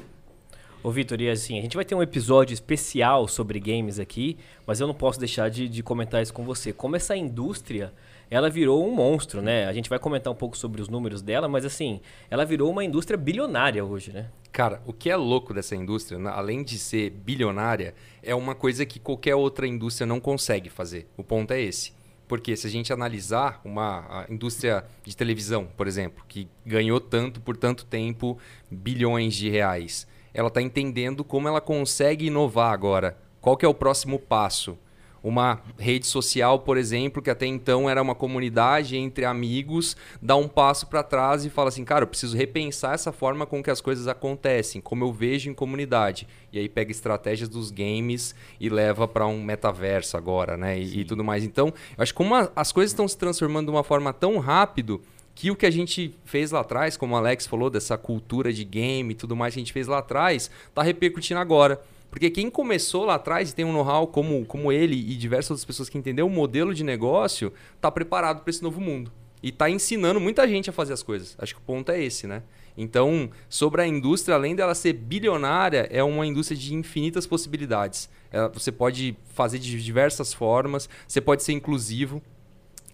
Ô, 0.85 0.91
Vitor, 0.91 1.19
e 1.19 1.27
assim, 1.27 1.57
a 1.57 1.63
gente 1.63 1.75
vai 1.75 1.83
ter 1.83 1.95
um 1.95 2.03
episódio 2.03 2.53
especial 2.53 3.27
sobre 3.27 3.59
games 3.59 3.97
aqui, 3.97 4.37
mas 4.67 4.79
eu 4.79 4.85
não 4.85 4.93
posso 4.93 5.19
deixar 5.19 5.49
de, 5.49 5.67
de 5.67 5.81
comentar 5.81 6.21
isso 6.21 6.31
com 6.31 6.45
você. 6.45 6.71
Como 6.71 6.95
essa 6.95 7.17
indústria, 7.17 7.91
ela 8.29 8.51
virou 8.51 8.87
um 8.87 8.93
monstro, 8.93 9.41
né? 9.41 9.65
A 9.65 9.73
gente 9.73 9.89
vai 9.89 9.97
comentar 9.97 10.31
um 10.31 10.35
pouco 10.35 10.55
sobre 10.55 10.83
os 10.83 10.87
números 10.87 11.23
dela, 11.23 11.47
mas 11.47 11.65
assim, 11.65 11.99
ela 12.29 12.45
virou 12.45 12.69
uma 12.69 12.85
indústria 12.85 13.17
bilionária 13.17 13.83
hoje, 13.83 14.11
né? 14.11 14.29
Cara, 14.51 14.79
o 14.85 14.93
que 14.93 15.09
é 15.09 15.15
louco 15.15 15.55
dessa 15.55 15.75
indústria, 15.75 16.19
além 16.29 16.63
de 16.63 16.77
ser 16.77 17.09
bilionária, 17.09 17.95
é 18.21 18.35
uma 18.35 18.53
coisa 18.53 18.85
que 18.85 18.99
qualquer 18.99 19.33
outra 19.33 19.65
indústria 19.65 20.05
não 20.05 20.19
consegue 20.19 20.69
fazer. 20.69 21.07
O 21.17 21.23
ponto 21.23 21.51
é 21.51 21.59
esse. 21.59 21.93
Porque 22.27 22.55
se 22.55 22.67
a 22.67 22.69
gente 22.69 22.93
analisar 22.93 23.59
uma 23.65 24.27
indústria 24.29 24.85
de 25.03 25.17
televisão, 25.17 25.67
por 25.75 25.87
exemplo, 25.87 26.23
que 26.27 26.47
ganhou 26.63 26.99
tanto 26.99 27.41
por 27.41 27.57
tanto 27.57 27.85
tempo, 27.85 28.37
bilhões 28.69 29.33
de 29.33 29.49
reais, 29.49 30.07
ela 30.35 30.49
está 30.49 30.61
entendendo 30.61 31.23
como 31.23 31.47
ela 31.47 31.61
consegue 31.61 32.27
inovar 32.27 32.71
agora. 32.73 33.17
Qual 33.39 33.55
que 33.55 33.65
é 33.65 33.69
o 33.69 33.73
próximo 33.73 34.19
passo? 34.19 34.77
Uma 35.23 35.59
rede 35.79 36.05
social, 36.05 36.59
por 36.59 36.77
exemplo, 36.77 37.19
que 37.19 37.31
até 37.31 37.47
então 37.47 37.89
era 37.89 37.99
uma 37.99 38.13
comunidade 38.13 38.95
entre 38.95 39.25
amigos, 39.25 39.97
dá 40.21 40.35
um 40.35 40.47
passo 40.47 40.85
para 40.85 41.01
trás 41.01 41.43
e 41.45 41.49
fala 41.49 41.69
assim, 41.69 41.83
cara, 41.83 42.03
eu 42.03 42.07
preciso 42.07 42.37
repensar 42.37 42.93
essa 42.93 43.11
forma 43.11 43.43
com 43.47 43.63
que 43.63 43.71
as 43.71 43.81
coisas 43.81 44.07
acontecem, 44.07 44.79
como 44.79 45.03
eu 45.03 45.11
vejo 45.11 45.49
em 45.49 45.53
comunidade. 45.53 46.27
E 46.53 46.59
aí 46.59 46.69
pega 46.69 46.91
estratégias 46.91 47.49
dos 47.49 47.71
games 47.71 48.35
e 48.59 48.69
leva 48.69 49.07
para 49.07 49.25
um 49.25 49.41
metaverso 49.41 50.15
agora, 50.15 50.57
né? 50.57 50.77
E, 50.77 50.99
e 50.99 51.05
tudo 51.05 51.23
mais. 51.23 51.43
Então, 51.43 51.73
eu 51.97 52.03
acho 52.03 52.13
que 52.13 52.17
como 52.17 52.35
a- 52.35 52.51
as 52.55 52.71
coisas 52.71 52.91
estão 52.91 53.07
se 53.07 53.17
transformando 53.17 53.65
de 53.65 53.71
uma 53.71 53.83
forma 53.83 54.13
tão 54.13 54.37
rápido 54.37 55.01
que 55.35 55.51
o 55.51 55.55
que 55.55 55.65
a 55.65 55.71
gente 55.71 56.15
fez 56.23 56.49
lá 56.49 56.61
atrás, 56.61 56.95
como 56.95 57.13
o 57.13 57.17
Alex 57.17 57.45
falou, 57.45 57.69
dessa 57.69 57.97
cultura 57.97 58.53
de 58.53 58.63
game 58.63 59.11
e 59.11 59.15
tudo 59.15 59.35
mais 59.35 59.53
que 59.53 59.59
a 59.59 59.63
gente 59.63 59.73
fez 59.73 59.85
lá 59.85 59.97
atrás, 59.97 60.49
tá 60.73 60.81
repercutindo 60.81 61.39
agora. 61.39 61.79
Porque 62.09 62.29
quem 62.29 62.49
começou 62.49 63.03
lá 63.03 63.15
atrás 63.15 63.51
e 63.51 63.55
tem 63.55 63.65
um 63.65 63.73
know-how 63.73 64.07
como, 64.07 64.45
como 64.45 64.71
ele 64.71 64.95
e 64.95 65.17
diversas 65.17 65.51
outras 65.51 65.65
pessoas 65.65 65.89
que 65.89 65.97
entenderam 65.97 66.29
o 66.29 66.31
modelo 66.31 66.73
de 66.73 66.81
negócio, 66.81 67.51
tá 67.81 67.91
preparado 67.91 68.41
para 68.41 68.49
esse 68.49 68.63
novo 68.63 68.79
mundo. 68.79 69.11
E 69.43 69.51
tá 69.51 69.69
ensinando 69.69 70.19
muita 70.19 70.47
gente 70.47 70.69
a 70.69 70.73
fazer 70.73 70.93
as 70.93 71.03
coisas. 71.03 71.35
Acho 71.37 71.53
que 71.53 71.59
o 71.59 71.63
ponto 71.63 71.91
é 71.91 72.01
esse, 72.01 72.25
né? 72.25 72.41
Então, 72.77 73.29
sobre 73.49 73.81
a 73.81 73.87
indústria, 73.87 74.35
além 74.35 74.55
dela 74.55 74.73
ser 74.73 74.93
bilionária, 74.93 75.87
é 75.91 76.01
uma 76.01 76.25
indústria 76.25 76.57
de 76.57 76.73
infinitas 76.73 77.27
possibilidades. 77.27 78.09
Você 78.53 78.71
pode 78.71 79.15
fazer 79.33 79.59
de 79.59 79.83
diversas 79.83 80.33
formas, 80.33 80.89
você 81.07 81.19
pode 81.19 81.43
ser 81.43 81.51
inclusivo. 81.51 82.21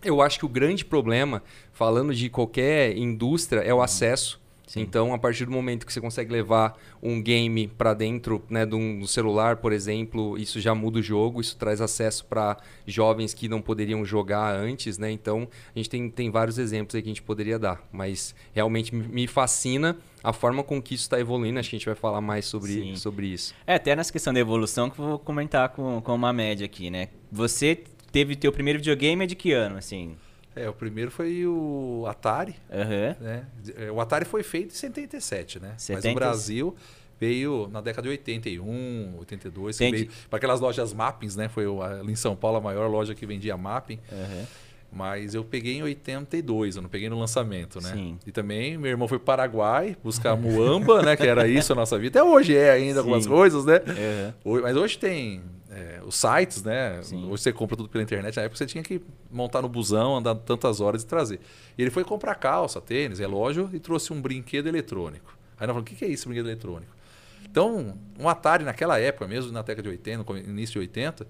Eu 0.03 0.21
acho 0.21 0.39
que 0.39 0.45
o 0.45 0.49
grande 0.49 0.83
problema, 0.85 1.43
falando 1.73 2.13
de 2.13 2.29
qualquer 2.29 2.97
indústria, 2.97 3.61
é 3.61 3.73
o 3.73 3.81
acesso. 3.81 4.39
Então, 4.73 5.13
a 5.13 5.17
partir 5.17 5.43
do 5.43 5.51
momento 5.51 5.85
que 5.85 5.91
você 5.91 5.99
consegue 5.99 6.31
levar 6.31 6.77
um 7.03 7.21
game 7.21 7.67
para 7.67 7.93
dentro 7.93 8.41
né, 8.49 8.65
de 8.65 8.73
um 8.73 9.05
celular, 9.05 9.57
por 9.57 9.73
exemplo, 9.73 10.37
isso 10.37 10.61
já 10.61 10.73
muda 10.73 10.99
o 10.99 11.01
jogo, 11.01 11.41
isso 11.41 11.57
traz 11.57 11.81
acesso 11.81 12.23
para 12.23 12.55
jovens 12.87 13.33
que 13.33 13.49
não 13.49 13.61
poderiam 13.61 14.05
jogar 14.05 14.55
antes, 14.55 14.97
né? 14.97 15.11
Então, 15.11 15.45
a 15.75 15.77
gente 15.77 15.89
tem, 15.89 16.09
tem 16.09 16.31
vários 16.31 16.57
exemplos 16.57 16.95
aí 16.95 17.01
que 17.01 17.09
a 17.09 17.11
gente 17.11 17.21
poderia 17.21 17.59
dar. 17.59 17.85
Mas 17.91 18.33
realmente 18.53 18.95
me- 18.95 19.05
me 19.09 19.27
fascina 19.27 19.97
a 20.23 20.31
forma 20.31 20.63
com 20.63 20.81
que 20.81 20.93
isso 20.93 21.03
está 21.03 21.19
evoluindo. 21.19 21.59
Acho 21.59 21.69
que 21.69 21.75
a 21.75 21.79
gente 21.79 21.85
vai 21.87 21.95
falar 21.95 22.21
mais 22.21 22.45
sobre, 22.45 22.71
Sim. 22.71 22.95
sobre 22.95 23.27
isso. 23.27 23.53
É, 23.67 23.75
até 23.75 23.93
nessa 23.93 24.13
questão 24.13 24.31
da 24.33 24.39
evolução 24.39 24.89
que 24.89 24.97
eu 24.97 25.05
vou 25.05 25.19
comentar 25.19 25.67
com, 25.67 25.99
com 25.99 26.15
uma 26.15 26.31
média 26.31 26.63
aqui, 26.65 26.89
né? 26.89 27.09
Você 27.29 27.75
teve 28.11 28.35
teu 28.35 28.51
primeiro 28.51 28.79
videogame 28.79 29.23
é 29.23 29.27
de 29.27 29.35
que 29.35 29.51
ano, 29.53 29.77
assim? 29.77 30.15
É, 30.55 30.67
o 30.69 30.73
primeiro 30.73 31.09
foi 31.09 31.45
o 31.47 32.05
Atari, 32.07 32.55
Aham. 32.71 33.15
né? 33.21 33.45
É, 33.77 33.89
O 33.91 34.01
Atari 34.01 34.25
foi 34.25 34.43
feito 34.43 34.71
em 34.73 34.75
77, 34.77 35.59
né? 35.61 35.69
Mas 35.73 35.81
70. 35.83 36.11
o 36.11 36.15
Brasil 36.15 36.75
veio 37.19 37.69
na 37.71 37.79
década 37.79 38.03
de 38.03 38.09
81, 38.09 39.15
82, 39.19 39.77
que 39.77 39.85
Entendi. 39.85 40.03
veio 40.05 40.15
para 40.29 40.37
aquelas 40.37 40.59
lojas 40.59 40.93
Mappings, 40.93 41.35
né? 41.37 41.47
Foi 41.47 41.65
ali 41.83 42.11
em 42.11 42.15
São 42.15 42.35
Paulo 42.35 42.57
a 42.57 42.61
maior 42.61 42.89
loja 42.89 43.15
que 43.15 43.25
vendia 43.25 43.55
Mapping. 43.55 43.99
aham. 44.11 44.45
Mas 44.93 45.33
eu 45.33 45.41
peguei 45.41 45.77
em 45.77 45.83
82, 45.83 46.75
eu 46.75 46.81
não 46.81 46.89
peguei 46.89 47.07
no 47.09 47.17
lançamento, 47.17 47.79
né? 47.81 47.93
Sim. 47.93 48.19
E 48.27 48.31
também 48.33 48.77
meu 48.77 48.91
irmão 48.91 49.07
foi 49.07 49.17
para 49.19 49.23
o 49.23 49.25
Paraguai 49.25 49.95
buscar 50.03 50.35
muamba, 50.35 51.01
né? 51.01 51.15
Que 51.15 51.25
era 51.25 51.47
isso 51.47 51.71
a 51.71 51.75
nossa 51.77 51.97
vida. 51.97 52.19
Até 52.19 52.29
hoje 52.29 52.57
é 52.57 52.71
ainda 52.71 52.99
algumas 52.99 53.23
Sim. 53.23 53.29
coisas, 53.29 53.63
né? 53.63 53.79
Hoje- 54.43 54.61
Mas 54.63 54.75
hoje 54.75 54.97
tem 54.97 55.41
é, 55.71 56.01
os 56.05 56.15
sites, 56.15 56.61
né? 56.63 57.01
Sim. 57.01 57.25
Hoje 57.29 57.43
você 57.43 57.53
compra 57.53 57.77
tudo 57.77 57.87
pela 57.89 58.03
internet. 58.03 58.35
Na 58.35 58.41
época 58.43 58.57
você 58.57 58.65
tinha 58.65 58.83
que 58.83 59.01
montar 59.31 59.61
no 59.61 59.69
busão, 59.69 60.17
andar 60.17 60.35
tantas 60.35 60.81
horas 60.81 61.01
e 61.03 61.05
trazer. 61.07 61.39
E 61.77 61.81
ele 61.81 61.89
foi 61.89 62.03
comprar 62.03 62.35
calça, 62.35 62.81
tênis, 62.81 63.19
relógio 63.19 63.69
e 63.73 63.79
trouxe 63.79 64.11
um 64.11 64.21
brinquedo 64.21 64.67
eletrônico. 64.67 65.33
Aí 65.57 65.65
nós 65.65 65.73
falamos, 65.73 65.91
o 65.91 65.95
que 65.95 66.03
é 66.03 66.07
isso, 66.09 66.27
brinquedo 66.27 66.47
eletrônico? 66.49 66.91
Então, 67.49 67.97
um 68.19 68.27
Atari 68.29 68.63
naquela 68.63 68.99
época, 68.99 69.27
mesmo 69.27 69.51
na 69.51 69.61
década 69.61 69.83
de 69.83 69.89
80, 69.89 70.17
no 70.19 70.23
come- 70.25 70.41
início 70.41 70.73
de 70.73 70.79
80, 70.79 71.25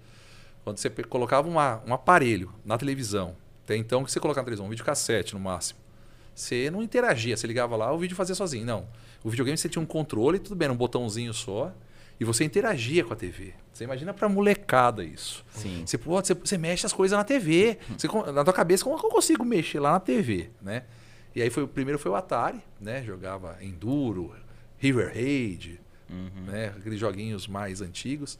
quando 0.64 0.78
você 0.78 0.90
colocava 0.90 1.48
uma- 1.48 1.82
um 1.88 1.94
aparelho 1.94 2.52
na 2.66 2.78
televisão, 2.78 3.36
até 3.64 3.76
então 3.76 4.04
que 4.04 4.12
você 4.12 4.20
colocava 4.20 4.44
na 4.44 4.46
televisão, 4.46 4.66
um 4.66 4.70
videocassete 4.70 5.34
no 5.34 5.40
máximo, 5.40 5.80
você 6.34 6.70
não 6.70 6.82
interagia, 6.84 7.36
você 7.36 7.46
ligava 7.48 7.76
lá, 7.76 7.92
o 7.92 7.98
vídeo 7.98 8.16
fazia 8.16 8.36
sozinho. 8.36 8.66
Não. 8.66 8.88
O 9.24 9.30
videogame 9.30 9.58
você 9.58 9.70
tinha 9.70 9.82
um 9.82 9.86
controle, 9.86 10.40
tudo 10.40 10.56
bem, 10.56 10.66
era 10.66 10.74
um 10.74 10.78
botãozinho 10.78 11.34
só, 11.34 11.74
e 12.22 12.24
você 12.24 12.44
interagia 12.44 13.04
com 13.04 13.14
a 13.14 13.16
TV. 13.16 13.52
Você 13.74 13.84
imagina 13.84 14.14
pra 14.14 14.30
molecada 14.30 15.04
isso. 15.04 15.44
Sim. 15.54 15.82
Você, 15.84 15.98
pô, 15.98 16.22
você, 16.22 16.36
você 16.36 16.56
mexe 16.56 16.86
as 16.86 16.94
coisas 16.94 17.18
na 17.18 17.24
TV. 17.24 17.80
Você 17.98 18.08
na 18.32 18.44
tua 18.44 18.54
cabeça, 18.54 18.84
como 18.84 18.96
é 18.96 19.00
que 19.00 19.06
eu 19.08 19.10
consigo 19.10 19.44
mexer 19.44 19.80
lá 19.80 19.94
na 19.94 20.00
TV, 20.00 20.52
né? 20.62 20.84
E 21.36 21.42
aí 21.42 21.50
foi 21.50 21.64
o 21.64 21.68
primeiro 21.68 21.98
foi 21.98 22.12
o 22.12 22.16
Atari, 22.16 22.60
né? 22.80 23.02
Jogava 23.04 23.58
Enduro, 23.60 24.36
River 24.78 25.08
Raid, 25.08 25.80
né? 26.46 26.74
Aqueles 26.78 27.00
joguinhos 27.00 27.48
mais 27.48 27.82
antigos. 27.82 28.38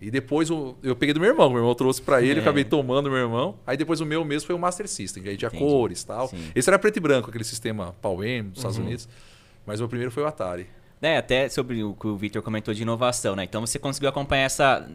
E 0.00 0.10
depois 0.10 0.50
o- 0.50 0.76
eu 0.82 0.96
peguei 0.96 1.12
do 1.14 1.20
meu 1.20 1.28
irmão, 1.30 1.48
meu 1.48 1.58
irmão 1.58 1.74
trouxe 1.76 2.02
pra 2.02 2.20
ele, 2.20 2.32
É. 2.32 2.36
eu 2.38 2.40
acabei 2.42 2.64
tomando 2.64 3.04
do 3.04 3.10
meu 3.10 3.20
irmão. 3.20 3.56
Aí 3.66 3.76
depois 3.76 4.00
o 4.00 4.04
meu 4.06 4.24
mesmo 4.24 4.48
foi 4.48 4.54
o 4.56 4.58
Master 4.58 4.88
System, 4.88 5.22
que 5.22 5.28
aí 5.28 5.36
tinha 5.36 5.48
Entendi. 5.48 5.62
cores 5.62 6.02
e 6.02 6.06
tal. 6.06 6.26
Sim. 6.28 6.50
Esse 6.56 6.68
era 6.68 6.76
preto 6.78 6.96
e 6.96 7.00
branco, 7.00 7.28
aquele 7.30 7.44
sistema 7.44 7.94
Power 8.02 8.42
dos 8.44 8.58
Estados 8.58 8.78
Unidos. 8.78 9.08
Mas 9.64 9.78
o 9.78 9.84
meu 9.84 9.88
primeiro 9.88 10.10
foi 10.10 10.22
o 10.22 10.26
Atari. 10.26 10.66
É, 11.02 11.18
até 11.18 11.48
sobre 11.48 11.84
o 11.84 11.92
que 11.94 12.06
o 12.06 12.16
Victor 12.16 12.42
comentou 12.42 12.72
de 12.72 12.82
inovação, 12.82 13.36
né? 13.36 13.44
Então 13.44 13.60
você 13.64 13.78
conseguiu 13.78 14.08
acompanhar 14.08 14.44
essa 14.44 14.88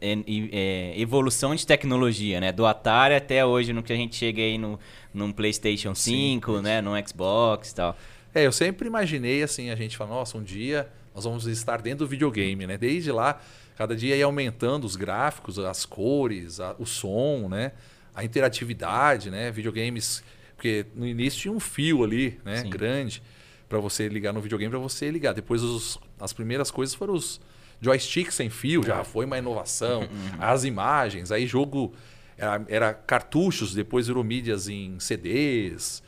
é, 0.00 0.16
é, 0.52 0.94
evolução 1.00 1.54
de 1.54 1.66
tecnologia, 1.66 2.40
né? 2.40 2.52
Do 2.52 2.64
Atari 2.64 3.14
até 3.14 3.44
hoje, 3.44 3.72
no 3.72 3.82
que 3.82 3.92
a 3.92 3.96
gente 3.96 4.14
chega 4.14 4.40
aí 4.40 4.56
no, 4.56 4.78
num 5.12 5.32
PlayStation 5.32 5.94
5, 5.94 6.60
né? 6.60 6.80
No 6.80 6.92
Xbox 7.06 7.70
e 7.70 7.74
tal. 7.74 7.96
É, 8.32 8.46
eu 8.46 8.52
sempre 8.52 8.86
imaginei 8.86 9.42
assim, 9.42 9.70
a 9.70 9.74
gente 9.76 9.96
fala, 9.96 10.10
nossa, 10.10 10.38
um 10.38 10.42
dia 10.42 10.88
nós 11.14 11.24
vamos 11.24 11.46
estar 11.46 11.82
dentro 11.82 12.06
do 12.06 12.08
videogame, 12.08 12.66
né? 12.66 12.78
Desde 12.78 13.10
lá, 13.10 13.40
cada 13.76 13.96
dia 13.96 14.14
ia 14.14 14.24
aumentando 14.24 14.84
os 14.84 14.94
gráficos, 14.94 15.58
as 15.58 15.84
cores, 15.84 16.60
a- 16.60 16.76
o 16.78 16.86
som, 16.86 17.48
né? 17.48 17.72
a 18.14 18.24
interatividade, 18.24 19.30
né? 19.30 19.50
Videogames, 19.50 20.22
porque 20.56 20.84
no 20.94 21.06
início 21.06 21.40
tinha 21.40 21.52
um 21.52 21.60
fio 21.60 22.02
ali, 22.04 22.38
né? 22.44 22.58
Sim. 22.58 22.70
Grande 22.70 23.22
para 23.70 23.78
você 23.78 24.06
ligar 24.08 24.34
no 24.34 24.40
videogame 24.42 24.68
para 24.70 24.78
você 24.80 25.10
ligar. 25.10 25.32
Depois 25.32 25.62
os- 25.62 25.98
as 26.20 26.32
primeiras 26.34 26.70
coisas 26.70 26.94
foram 26.94 27.14
os 27.14 27.40
joysticks 27.80 28.34
sem 28.34 28.50
fio, 28.50 28.82
já 28.84 29.02
foi 29.04 29.24
uma 29.24 29.38
inovação. 29.38 30.06
As 30.38 30.64
imagens, 30.64 31.32
aí 31.32 31.46
jogo 31.46 31.94
era, 32.36 32.62
era 32.68 32.92
cartuchos, 32.92 33.72
depois 33.72 34.06
virou 34.08 34.22
mídias 34.22 34.68
em 34.68 34.98
CDs, 35.00 36.02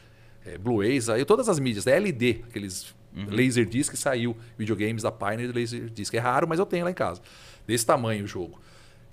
é, 0.45 0.59
Blu-rays, 0.59 1.09
aí 1.09 1.25
todas 1.25 1.49
as 1.49 1.59
mídias, 1.59 1.85
da 1.85 1.93
LD, 1.93 2.41
aqueles 2.51 2.95
Laserdisc 3.15 3.91
que 3.93 3.97
saiu, 3.99 4.37
videogames 4.59 5.03
da 5.03 5.13
Pioneer 5.13 5.53
Laserdisc. 5.55 6.13
É 6.15 6.19
raro, 6.19 6.49
mas 6.49 6.59
eu 6.59 6.67
tenho 6.67 6.85
lá 6.85 6.91
em 6.91 6.95
casa. 6.95 7.21
Desse 7.67 7.87
tamanho 7.87 8.25
o 8.25 8.27
jogo. 8.29 8.59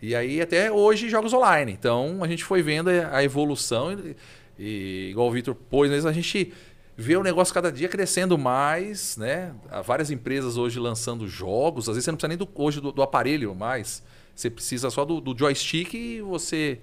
E 0.01 0.15
aí 0.15 0.41
até 0.41 0.71
hoje 0.71 1.09
jogos 1.09 1.33
online. 1.33 1.71
Então 1.73 2.23
a 2.23 2.27
gente 2.27 2.43
foi 2.43 2.61
vendo 2.61 2.89
a 2.89 3.21
evolução 3.23 3.91
e, 3.91 4.15
e 4.57 5.09
igual 5.11 5.27
o 5.27 5.31
Vitor 5.31 5.53
pôs, 5.53 5.89
mesmo, 5.89 6.09
a 6.09 6.13
gente 6.13 6.51
vê 6.99 7.15
o 7.15 7.23
negócio 7.23 7.53
cada 7.53 7.71
dia 7.71 7.87
crescendo 7.87 8.37
mais, 8.37 9.15
né? 9.15 9.55
Há 9.71 9.81
várias 9.81 10.11
empresas 10.11 10.57
hoje 10.57 10.77
lançando 10.77 11.29
jogos. 11.29 11.87
Às 11.87 11.95
vezes 11.95 12.03
você 12.03 12.11
não 12.11 12.17
precisa 12.17 12.27
nem 12.27 12.37
do, 12.37 12.49
hoje 12.53 12.81
do, 12.81 12.91
do 12.91 13.01
aparelho 13.01 13.55
mais. 13.55 14.03
Você 14.35 14.49
precisa 14.49 14.89
só 14.89 15.05
do, 15.05 15.21
do 15.21 15.37
joystick 15.37 15.93
e 15.93 16.21
você 16.21 16.79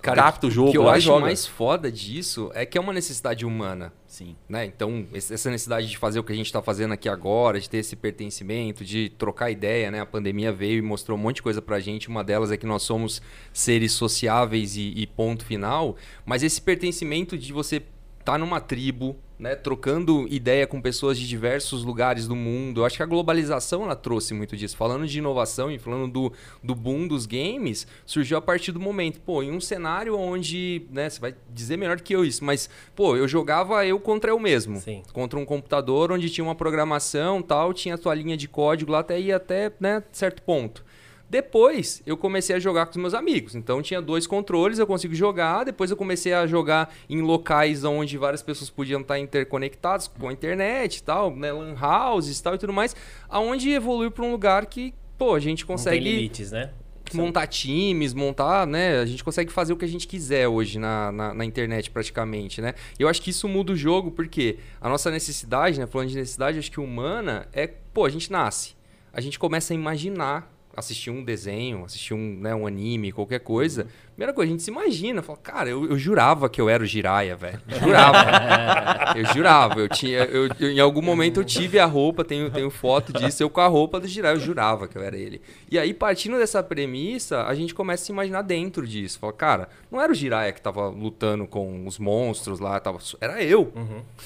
capta 0.00 0.46
o 0.46 0.50
jogo. 0.50 0.68
O 0.68 0.70
que 0.70 0.78
eu 0.78 0.88
acho 0.88 1.06
joga. 1.06 1.22
mais 1.22 1.44
foda 1.44 1.90
disso 1.90 2.52
é 2.54 2.64
que 2.64 2.78
é 2.78 2.80
uma 2.80 2.92
necessidade 2.92 3.44
humana. 3.44 3.92
Sim. 4.06 4.36
né? 4.48 4.64
Então, 4.64 5.06
essa 5.12 5.50
necessidade 5.50 5.88
de 5.88 5.98
fazer 5.98 6.20
o 6.20 6.24
que 6.24 6.32
a 6.32 6.36
gente 6.36 6.46
está 6.46 6.62
fazendo 6.62 6.92
aqui 6.92 7.08
agora, 7.08 7.58
de 7.58 7.68
ter 7.68 7.78
esse 7.78 7.96
pertencimento, 7.96 8.84
de 8.84 9.08
trocar 9.08 9.50
ideia, 9.50 9.90
né? 9.90 10.00
A 10.00 10.06
pandemia 10.06 10.52
veio 10.52 10.78
e 10.78 10.82
mostrou 10.82 11.18
um 11.18 11.20
monte 11.20 11.36
de 11.36 11.42
coisa 11.42 11.60
pra 11.60 11.80
gente. 11.80 12.08
Uma 12.08 12.22
delas 12.22 12.52
é 12.52 12.56
que 12.56 12.66
nós 12.66 12.84
somos 12.84 13.20
seres 13.52 13.90
sociáveis 13.90 14.76
e, 14.76 14.92
e 14.94 15.04
ponto 15.04 15.44
final. 15.44 15.96
Mas 16.24 16.44
esse 16.44 16.60
pertencimento 16.60 17.36
de 17.36 17.52
você 17.52 17.82
estar 18.22 18.38
numa 18.38 18.60
tribo, 18.60 19.16
né? 19.42 19.56
Trocando 19.56 20.24
ideia 20.30 20.68
com 20.68 20.80
pessoas 20.80 21.18
de 21.18 21.26
diversos 21.26 21.82
lugares 21.82 22.28
do 22.28 22.36
mundo. 22.36 22.80
Eu 22.80 22.84
acho 22.84 22.96
que 22.96 23.02
a 23.02 23.06
globalização 23.06 23.82
ela 23.82 23.96
trouxe 23.96 24.32
muito 24.32 24.56
disso. 24.56 24.76
Falando 24.76 25.04
de 25.04 25.18
inovação 25.18 25.68
e 25.68 25.80
falando 25.80 26.10
do, 26.12 26.32
do 26.62 26.76
boom 26.76 27.08
dos 27.08 27.26
games, 27.26 27.84
surgiu 28.06 28.38
a 28.38 28.40
partir 28.40 28.70
do 28.70 28.78
momento, 28.78 29.20
pô, 29.20 29.42
em 29.42 29.50
um 29.50 29.60
cenário 29.60 30.16
onde, 30.16 30.86
né, 30.92 31.10
você 31.10 31.20
vai 31.20 31.34
dizer 31.52 31.76
melhor 31.76 31.96
do 31.96 32.04
que 32.04 32.14
eu 32.14 32.24
isso, 32.24 32.44
mas, 32.44 32.70
pô, 32.94 33.16
eu 33.16 33.26
jogava 33.26 33.84
eu 33.84 33.98
contra 33.98 34.30
eu 34.30 34.38
mesmo. 34.38 34.78
Sim. 34.78 35.02
Contra 35.12 35.36
um 35.36 35.44
computador 35.44 36.12
onde 36.12 36.30
tinha 36.30 36.44
uma 36.44 36.54
programação 36.54 37.42
tal, 37.42 37.74
tinha 37.74 37.96
a 37.96 37.98
tua 37.98 38.14
linha 38.14 38.36
de 38.36 38.46
código 38.46 38.92
lá 38.92 39.00
até 39.00 39.20
ir 39.20 39.32
até, 39.32 39.72
né, 39.80 40.04
certo 40.12 40.40
ponto. 40.42 40.84
Depois 41.32 42.02
eu 42.04 42.14
comecei 42.14 42.54
a 42.54 42.58
jogar 42.58 42.84
com 42.84 42.90
os 42.90 42.98
meus 42.98 43.14
amigos. 43.14 43.54
Então 43.54 43.80
tinha 43.80 44.02
dois 44.02 44.26
controles, 44.26 44.78
eu 44.78 44.86
consigo 44.86 45.14
jogar. 45.14 45.64
Depois 45.64 45.90
eu 45.90 45.96
comecei 45.96 46.34
a 46.34 46.46
jogar 46.46 46.94
em 47.08 47.22
locais 47.22 47.84
onde 47.84 48.18
várias 48.18 48.42
pessoas 48.42 48.68
podiam 48.68 49.00
estar 49.00 49.18
interconectadas 49.18 50.08
com 50.08 50.28
a 50.28 50.32
internet 50.34 50.98
e 50.98 51.02
tal, 51.02 51.34
né, 51.34 51.50
lan 51.50 51.74
houses 51.80 52.38
e 52.38 52.42
tal 52.42 52.54
e 52.54 52.58
tudo 52.58 52.74
mais, 52.74 52.94
aonde 53.30 53.70
evoluiu 53.70 54.10
para 54.10 54.26
um 54.26 54.30
lugar 54.30 54.66
que, 54.66 54.92
pô, 55.16 55.34
a 55.34 55.40
gente 55.40 55.62
Não 55.62 55.68
tem 55.68 55.76
consegue 55.76 56.04
limites, 56.04 56.52
né? 56.52 56.70
montar 57.14 57.46
times, 57.46 58.12
montar, 58.12 58.66
né? 58.66 58.98
A 58.98 59.06
gente 59.06 59.24
consegue 59.24 59.50
fazer 59.50 59.72
o 59.72 59.76
que 59.76 59.86
a 59.86 59.88
gente 59.88 60.06
quiser 60.06 60.46
hoje 60.48 60.78
na, 60.78 61.10
na, 61.10 61.32
na 61.32 61.44
internet, 61.46 61.90
praticamente, 61.90 62.60
né? 62.60 62.74
E 62.98 63.02
eu 63.02 63.08
acho 63.08 63.22
que 63.22 63.30
isso 63.30 63.48
muda 63.48 63.72
o 63.72 63.76
jogo, 63.76 64.10
porque 64.10 64.58
a 64.80 64.88
nossa 64.88 65.10
necessidade, 65.10 65.80
né? 65.80 65.86
Falando 65.86 66.08
de 66.08 66.16
necessidade, 66.16 66.58
acho 66.58 66.70
que 66.70 66.80
humana 66.80 67.48
é, 67.54 67.66
pô, 67.66 68.04
a 68.04 68.10
gente 68.10 68.30
nasce. 68.30 68.74
A 69.12 69.20
gente 69.20 69.38
começa 69.38 69.72
a 69.72 69.74
imaginar, 69.74 70.50
assistir 70.76 71.10
um 71.10 71.22
desenho, 71.24 71.84
assistir 71.84 72.14
um, 72.14 72.38
né, 72.40 72.54
um 72.54 72.66
anime, 72.66 73.12
qualquer 73.12 73.40
coisa. 73.40 73.86
Primeira 74.12 74.32
coisa, 74.34 74.50
a 74.50 74.52
gente 74.52 74.62
se 74.62 74.70
imagina, 74.70 75.22
fala, 75.22 75.38
cara, 75.38 75.68
eu, 75.70 75.86
eu 75.88 75.98
jurava 75.98 76.48
que 76.48 76.60
eu 76.60 76.68
era 76.68 76.82
o 76.82 76.86
Jiraya, 76.86 77.34
velho. 77.34 77.60
Jurava. 77.80 79.18
eu 79.18 79.24
jurava. 79.34 79.80
Eu 79.80 79.88
tinha, 79.88 80.18
eu, 80.24 80.48
eu- 80.60 80.70
em 80.70 80.80
algum 80.80 81.00
momento 81.02 81.40
eu 81.40 81.44
tive 81.44 81.78
a 81.78 81.86
roupa, 81.86 82.24
tenho, 82.24 82.50
tenho 82.50 82.70
foto 82.70 83.12
disso, 83.12 83.42
eu 83.42 83.48
com 83.50 83.60
a 83.60 83.66
roupa 83.66 83.98
do 83.98 84.06
Jiraya, 84.06 84.34
eu 84.36 84.40
jurava 84.40 84.86
que 84.86 84.96
eu 84.96 85.02
era 85.02 85.16
ele. 85.16 85.40
E 85.70 85.78
aí, 85.78 85.94
partindo 85.94 86.36
dessa 86.38 86.62
premissa, 86.62 87.44
a 87.44 87.54
gente 87.54 87.74
começa 87.74 88.02
a 88.02 88.06
se 88.06 88.12
imaginar 88.12 88.42
dentro 88.42 88.86
disso. 88.86 89.18
Fala, 89.18 89.32
cara, 89.32 89.68
não 89.90 90.00
era 90.00 90.12
o 90.12 90.14
Jiraya 90.14 90.52
que 90.52 90.60
tava 90.60 90.88
lutando 90.88 91.46
com 91.46 91.86
os 91.86 91.98
monstros 91.98 92.60
lá, 92.60 92.78
tava, 92.80 92.98
era 93.20 93.42
eu. 93.42 93.72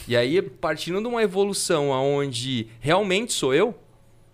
E 0.08 0.16
aí, 0.16 0.42
partindo 0.42 1.00
de 1.00 1.06
uma 1.06 1.22
evolução 1.22 1.92
aonde 1.92 2.66
realmente 2.80 3.32
sou 3.32 3.54
eu, 3.54 3.74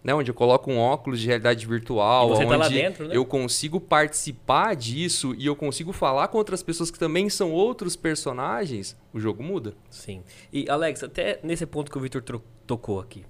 né, 0.02 0.14
onde 0.14 0.30
eu 0.30 0.34
coloco 0.34 0.70
um 0.70 0.78
óculos 0.78 1.20
de 1.20 1.26
realidade 1.26 1.66
virtual, 1.66 2.26
E 2.26 2.28
você 2.30 2.42
onde 2.42 2.50
tá 2.50 2.56
lá 2.56 2.68
dentro, 2.68 3.08
né? 3.08 3.16
eu 3.16 3.24
consigo 3.24 3.80
participar 3.80 4.74
disso 4.74 5.34
e 5.38 5.46
eu 5.46 5.54
consigo 5.54 5.92
falar 5.92 6.28
com 6.28 6.38
outras 6.38 6.62
pessoas 6.62 6.90
que 6.90 6.98
também 6.98 7.28
são 7.28 7.52
outros 7.52 7.94
personagens, 7.94 8.96
o 9.12 9.20
jogo 9.20 9.42
muda. 9.42 9.74
Sim. 9.90 10.22
E, 10.52 10.68
Alex, 10.68 11.02
até 11.02 11.38
nesse 11.42 11.66
ponto 11.66 11.90
que 11.90 11.98
o 11.98 12.00
Victor 12.00 12.22
tocou 12.66 13.00
aqui. 13.00 13.24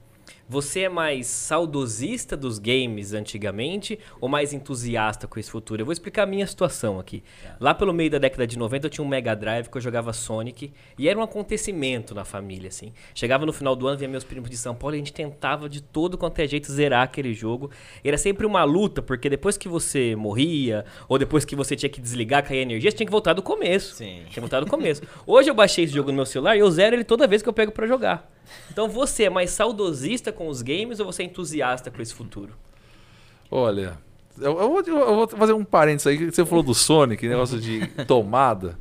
Você 0.53 0.81
é 0.81 0.89
mais 0.91 1.29
saudosista 1.29 2.37
dos 2.37 2.59
games 2.59 3.15
antigamente 3.15 3.99
ou 4.21 4.29
mais 4.29 4.53
entusiasta 4.53 5.27
com 5.27 5.41
esse 5.41 5.51
futuro? 5.51 5.81
Eu 5.81 5.87
vou 5.87 5.95
explicar 5.95 6.25
a 6.25 6.27
minha 6.27 6.47
situação 6.47 7.01
aqui. 7.01 7.25
Lá 7.59 7.73
pelo 7.73 7.91
meio 7.91 8.11
da 8.11 8.19
década 8.19 8.47
de 8.47 8.59
90 8.59 8.85
eu 8.85 8.91
tinha 8.91 9.03
um 9.03 9.09
Mega 9.09 9.35
Drive 9.35 9.71
que 9.71 9.79
eu 9.79 9.81
jogava 9.81 10.13
Sonic 10.13 10.71
e 10.99 11.09
era 11.09 11.19
um 11.19 11.23
acontecimento 11.23 12.15
na 12.15 12.23
família, 12.23 12.69
assim. 12.69 12.93
Chegava 13.15 13.47
no 13.47 13.53
final 13.55 13.75
do 13.75 13.89
ano, 13.89 13.97
via 13.97 14.07
meus 14.07 14.25
primos 14.25 14.51
de 14.51 14.59
São 14.59 14.75
Paulo 14.75 14.95
e 14.95 14.97
a 14.97 14.99
gente 14.99 15.15
tentava 15.15 15.71
de 15.71 15.81
todo 15.81 16.19
quanto 16.19 16.39
é 16.41 16.47
jeito 16.47 16.71
zerar 16.71 17.05
aquele 17.05 17.33
jogo. 17.33 17.71
Era 18.05 18.19
sempre 18.19 18.45
uma 18.45 18.63
luta, 18.63 19.01
porque 19.01 19.31
depois 19.31 19.57
que 19.57 19.71
você 19.71 20.15
morria 20.15 20.85
ou 21.09 21.19
depois 21.19 21.47
que 21.47 21.57
você 21.57 21.75
tinha 21.75 21.89
que 21.89 21.99
desligar, 21.99 22.47
cair 22.47 22.59
a 22.59 22.63
energia, 22.63 22.91
você 22.91 22.99
tinha 22.99 23.07
que 23.07 23.11
voltar 23.11 23.33
do 23.33 23.41
começo. 23.41 23.95
Sim. 23.95 24.25
Tinha 24.29 24.43
voltado 24.43 24.67
do 24.67 24.71
começo. 24.71 25.01
Hoje 25.27 25.49
eu 25.49 25.55
baixei 25.55 25.85
esse 25.85 25.95
jogo 25.95 26.11
no 26.11 26.17
meu 26.17 26.27
celular 26.27 26.57
e 26.57 26.59
eu 26.59 26.71
zero 26.71 26.95
ele 26.95 27.05
toda 27.05 27.27
vez 27.27 27.41
que 27.41 27.49
eu 27.49 27.55
pego 27.55 27.73
pra 27.73 27.87
jogar. 27.87 28.31
Então 28.71 28.89
você 28.89 29.25
é 29.25 29.31
mais 29.31 29.51
saudosista 29.51 30.33
com 30.33 30.42
os 30.49 30.63
games 30.63 31.01
ou 31.01 31.07
você 31.07 31.23
é 31.23 31.27
entusiasta 31.27 31.91
com 31.91 32.01
esse 32.01 32.15
futuro? 32.15 32.53
Olha, 33.51 33.99
eu, 34.41 34.59
eu 34.59 34.69
vou, 34.71 34.83
eu 34.87 35.15
vou 35.15 35.29
fazer 35.29 35.53
um 35.53 35.65
parênteses 35.65 36.07
aí. 36.07 36.19
que 36.19 36.31
Você 36.31 36.45
falou 36.45 36.63
do 36.63 36.75
Sonic, 36.75 37.27
negócio 37.29 37.61
de 37.61 37.87
tomada. 38.07 38.79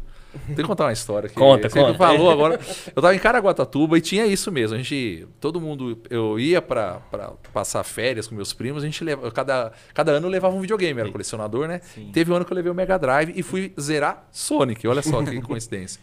Tem 0.47 0.55
que 0.55 0.63
contar 0.63 0.85
uma 0.85 0.93
história 0.93 1.27
aqui. 1.27 1.35
Conta, 1.35 1.69
Você 1.69 1.77
conta. 1.77 1.97
falou 1.97 2.31
agora. 2.31 2.57
Eu 2.95 3.01
tava 3.01 3.13
em 3.13 3.19
Caraguatatuba 3.19 3.97
e 3.97 4.01
tinha 4.01 4.25
isso 4.25 4.49
mesmo. 4.49 4.75
A 4.75 4.77
gente, 4.77 5.27
todo 5.41 5.59
mundo, 5.59 6.01
eu 6.09 6.39
ia 6.39 6.61
pra, 6.61 7.01
pra 7.11 7.33
passar 7.51 7.83
férias 7.83 8.27
com 8.27 8.35
meus 8.35 8.53
primos, 8.53 8.81
a 8.81 8.85
gente 8.85 9.03
leva, 9.03 9.29
cada, 9.29 9.73
cada 9.93 10.13
ano 10.13 10.27
eu 10.27 10.31
levava 10.31 10.55
um 10.55 10.61
videogame, 10.61 11.01
era 11.01 11.11
colecionador, 11.11 11.67
né? 11.67 11.81
Teve 12.13 12.31
um 12.31 12.35
ano 12.35 12.45
que 12.45 12.53
eu 12.53 12.55
levei 12.55 12.71
o 12.71 12.75
Mega 12.75 12.97
Drive 12.97 13.33
e 13.35 13.43
fui 13.43 13.73
zerar 13.77 14.25
Sonic. 14.31 14.87
Olha 14.87 15.01
só 15.01 15.21
que 15.21 15.39
coincidência. 15.43 15.99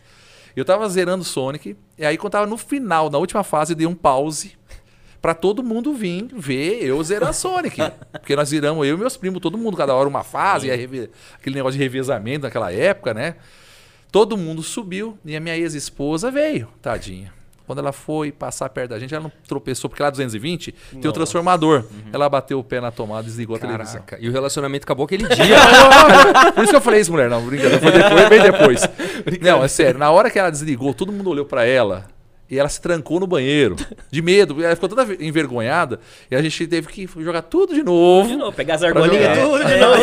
Eu 0.55 0.65
tava 0.65 0.87
zerando 0.91 1.25
Sonic, 1.25 1.75
e 1.97 2.05
aí 2.05 2.19
quando 2.19 2.33
tava 2.33 2.47
no 2.47 2.59
final, 2.59 3.09
na 3.09 3.17
última 3.17 3.43
fase, 3.43 3.73
eu 3.73 3.77
dei 3.77 3.87
um 3.87 3.95
pause 3.95 4.59
pra 5.21 5.35
todo 5.35 5.63
mundo 5.63 5.93
vir 5.95 6.29
ver 6.35 6.83
eu 6.85 7.03
zerar 7.03 7.33
Sonic. 7.35 7.77
Porque 8.13 8.37
nós 8.37 8.51
viramos, 8.51 8.87
eu 8.87 8.95
e 8.97 8.99
meus 8.99 9.17
primos, 9.17 9.41
todo 9.41 9.57
mundo, 9.59 9.77
cada 9.77 9.95
hora 9.95 10.09
uma 10.09 10.23
fase, 10.25 10.69
reve- 10.69 11.11
aquele 11.35 11.57
negócio 11.57 11.77
de 11.79 11.83
revezamento 11.83 12.43
naquela 12.45 12.73
época, 12.73 13.13
né? 13.15 13.37
Todo 14.11 14.37
mundo 14.37 14.63
subiu 14.63 15.19
e 15.25 15.37
a 15.37 15.41
minha 15.41 15.57
ex-esposa 15.57 16.31
veio, 16.31 16.69
tadinha. 16.81 17.33
Quando 17.67 17.81
ela 17.81 17.93
foi 17.93 18.33
passar 18.33 18.67
perto 18.71 18.89
da 18.93 18.99
gente, 18.99 19.13
ela 19.15 19.25
não 19.25 19.33
tropeçou, 19.47 19.91
porque 19.91 20.03
lá 20.03 20.09
220 20.09 20.75
tem 21.03 21.11
o 21.11 21.13
transformador. 21.13 21.85
Ela 22.11 22.27
bateu 22.27 22.59
o 22.59 22.65
pé 22.65 22.81
na 22.81 22.91
tomada 22.91 23.25
e 23.25 23.27
desligou 23.27 23.57
a 23.57 23.59
televisão. 23.59 24.01
Caraca, 24.01 24.17
e 24.19 24.27
o 24.27 24.33
relacionamento 24.33 24.85
acabou 24.85 25.05
aquele 25.05 25.29
dia. 25.29 25.57
Por 26.55 26.63
isso 26.63 26.71
que 26.71 26.77
eu 26.77 26.81
falei 26.81 27.01
isso, 27.03 27.13
mulher. 27.13 27.29
Não, 27.29 27.45
brincadeira. 27.45 27.79
Foi 27.79 27.93
depois, 27.93 28.29
bem 28.31 28.41
depois. 28.43 28.81
Não, 29.43 29.63
é 29.63 29.69
sério. 29.69 29.99
Na 30.01 30.11
hora 30.11 30.31
que 30.31 30.39
ela 30.39 30.49
desligou, 30.49 30.95
todo 30.95 31.13
mundo 31.13 31.29
olhou 31.29 31.45
pra 31.45 31.67
ela 31.67 32.07
e 32.51 32.59
ela 32.59 32.69
se 32.69 32.81
trancou 32.81 33.21
no 33.21 33.27
banheiro. 33.27 33.77
De 34.11 34.23
medo. 34.23 34.63
Ela 34.65 34.75
ficou 34.75 34.89
toda 34.89 35.03
envergonhada. 35.23 36.01
E 36.31 36.35
a 36.37 36.41
gente 36.43 36.67
teve 36.67 36.89
que 36.89 37.07
jogar 37.23 37.43
tudo 37.43 37.75
de 37.75 37.83
novo. 37.83 38.29
De 38.29 38.37
novo, 38.37 38.53
pegar 38.57 38.77
as 38.77 38.83
argolinhas 38.83 39.39
tudo 39.39 39.65
de 39.65 39.77
novo. 39.79 40.03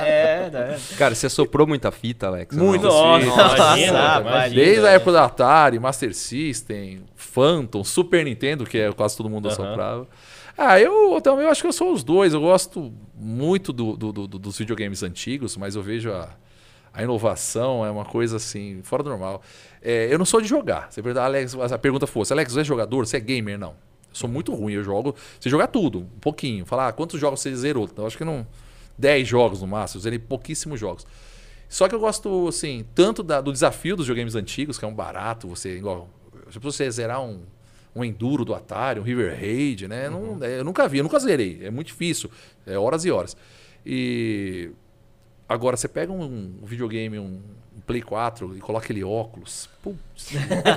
É, 0.00 0.50
né? 0.52 0.78
Cara, 0.96 1.14
você 1.14 1.28
soprou 1.28 1.66
muita 1.66 1.90
fita, 1.90 2.28
Alex? 2.28 2.56
Muito. 2.56 2.84
Nossa, 2.86 3.26
Nossa, 3.26 3.56
imagina, 3.56 4.20
imagina. 4.20 4.54
Desde 4.64 4.86
a 4.86 4.90
época 4.90 5.12
da 5.12 5.24
Atari, 5.24 5.78
Master 5.78 6.14
System, 6.14 7.02
Phantom, 7.16 7.82
Super 7.84 8.24
Nintendo, 8.24 8.64
que 8.64 8.78
é 8.78 8.92
quase 8.92 9.16
todo 9.16 9.28
mundo 9.28 9.48
Aham. 9.48 9.52
assoprava. 9.54 10.08
Ah, 10.56 10.78
eu 10.78 11.18
também 11.22 11.44
eu 11.46 11.50
acho 11.50 11.62
que 11.62 11.68
eu 11.68 11.72
sou 11.72 11.92
os 11.92 12.04
dois. 12.04 12.34
Eu 12.34 12.40
gosto 12.40 12.92
muito 13.16 13.72
do- 13.72 13.96
do- 13.96 14.12
do- 14.12 14.38
dos 14.38 14.58
videogames 14.58 15.02
antigos, 15.02 15.56
mas 15.56 15.74
eu 15.74 15.82
vejo 15.82 16.12
a, 16.12 16.28
a 16.92 17.02
inovação 17.02 17.84
é 17.84 17.90
uma 17.90 18.04
coisa 18.04 18.36
assim, 18.36 18.80
fora 18.82 19.02
do 19.02 19.10
normal. 19.10 19.42
É, 19.82 20.12
eu 20.12 20.18
não 20.18 20.24
sou 20.24 20.40
de 20.40 20.48
jogar. 20.48 20.90
Você 20.90 21.02
pergunta, 21.02 21.24
Alex, 21.24 21.54
a 21.54 21.78
pergunta 21.78 22.06
fosse, 22.06 22.32
Alex, 22.32 22.52
você 22.52 22.60
é 22.60 22.64
jogador? 22.64 23.06
Você 23.06 23.16
é 23.16 23.20
gamer? 23.20 23.58
Não. 23.58 23.70
Eu 23.70 24.14
sou 24.14 24.28
muito 24.28 24.52
ruim. 24.54 24.72
Eu 24.74 24.82
jogo. 24.84 25.14
Você 25.38 25.48
jogar 25.48 25.68
tudo, 25.68 26.00
um 26.00 26.18
pouquinho. 26.20 26.66
Falar, 26.66 26.88
ah, 26.88 26.92
quantos 26.92 27.20
jogos 27.20 27.40
você 27.40 27.54
zerou? 27.54 27.88
Eu 27.96 28.06
acho 28.06 28.18
que 28.18 28.24
não. 28.24 28.46
10 28.98 29.26
jogos 29.26 29.60
no 29.62 29.66
máximo. 29.66 29.98
Eu 29.98 30.02
zerei 30.02 30.18
pouquíssimos 30.18 30.78
jogos. 30.80 31.06
Só 31.68 31.88
que 31.88 31.94
eu 31.94 32.00
gosto, 32.00 32.48
assim, 32.48 32.84
tanto 32.94 33.22
da- 33.22 33.40
do 33.40 33.52
desafio 33.52 33.94
dos 33.96 34.06
videogames 34.06 34.34
antigos, 34.34 34.76
que 34.76 34.84
é 34.84 34.88
um 34.88 34.94
barato, 34.94 35.46
você, 35.46 35.76
igual, 35.76 36.08
se 36.50 36.58
você 36.58 36.90
zerar 36.90 37.22
um, 37.22 37.42
um 37.94 38.04
Enduro 38.04 38.44
do 38.44 38.52
Atari, 38.52 38.98
um 38.98 39.04
River 39.04 39.38
Raid, 39.38 39.86
né? 39.86 40.10
Não, 40.10 40.36
é, 40.42 40.58
eu 40.58 40.64
nunca 40.64 40.88
vi, 40.88 40.98
eu 40.98 41.04
nunca 41.04 41.18
zerei. 41.20 41.60
É 41.62 41.70
muito 41.70 41.86
difícil. 41.86 42.28
É 42.66 42.76
horas 42.76 43.04
e 43.04 43.10
horas. 43.12 43.36
E 43.86 44.70
agora, 45.50 45.76
você 45.76 45.88
pega 45.88 46.12
um, 46.12 46.60
videogame, 46.62 47.18
um, 47.18 47.40
um 47.76 47.80
Play 47.80 48.02
4 48.02 48.56
e 48.56 48.60
coloca 48.60 48.84
aquele 48.84 49.04
óculos. 49.04 49.68
Putz. 49.82 50.32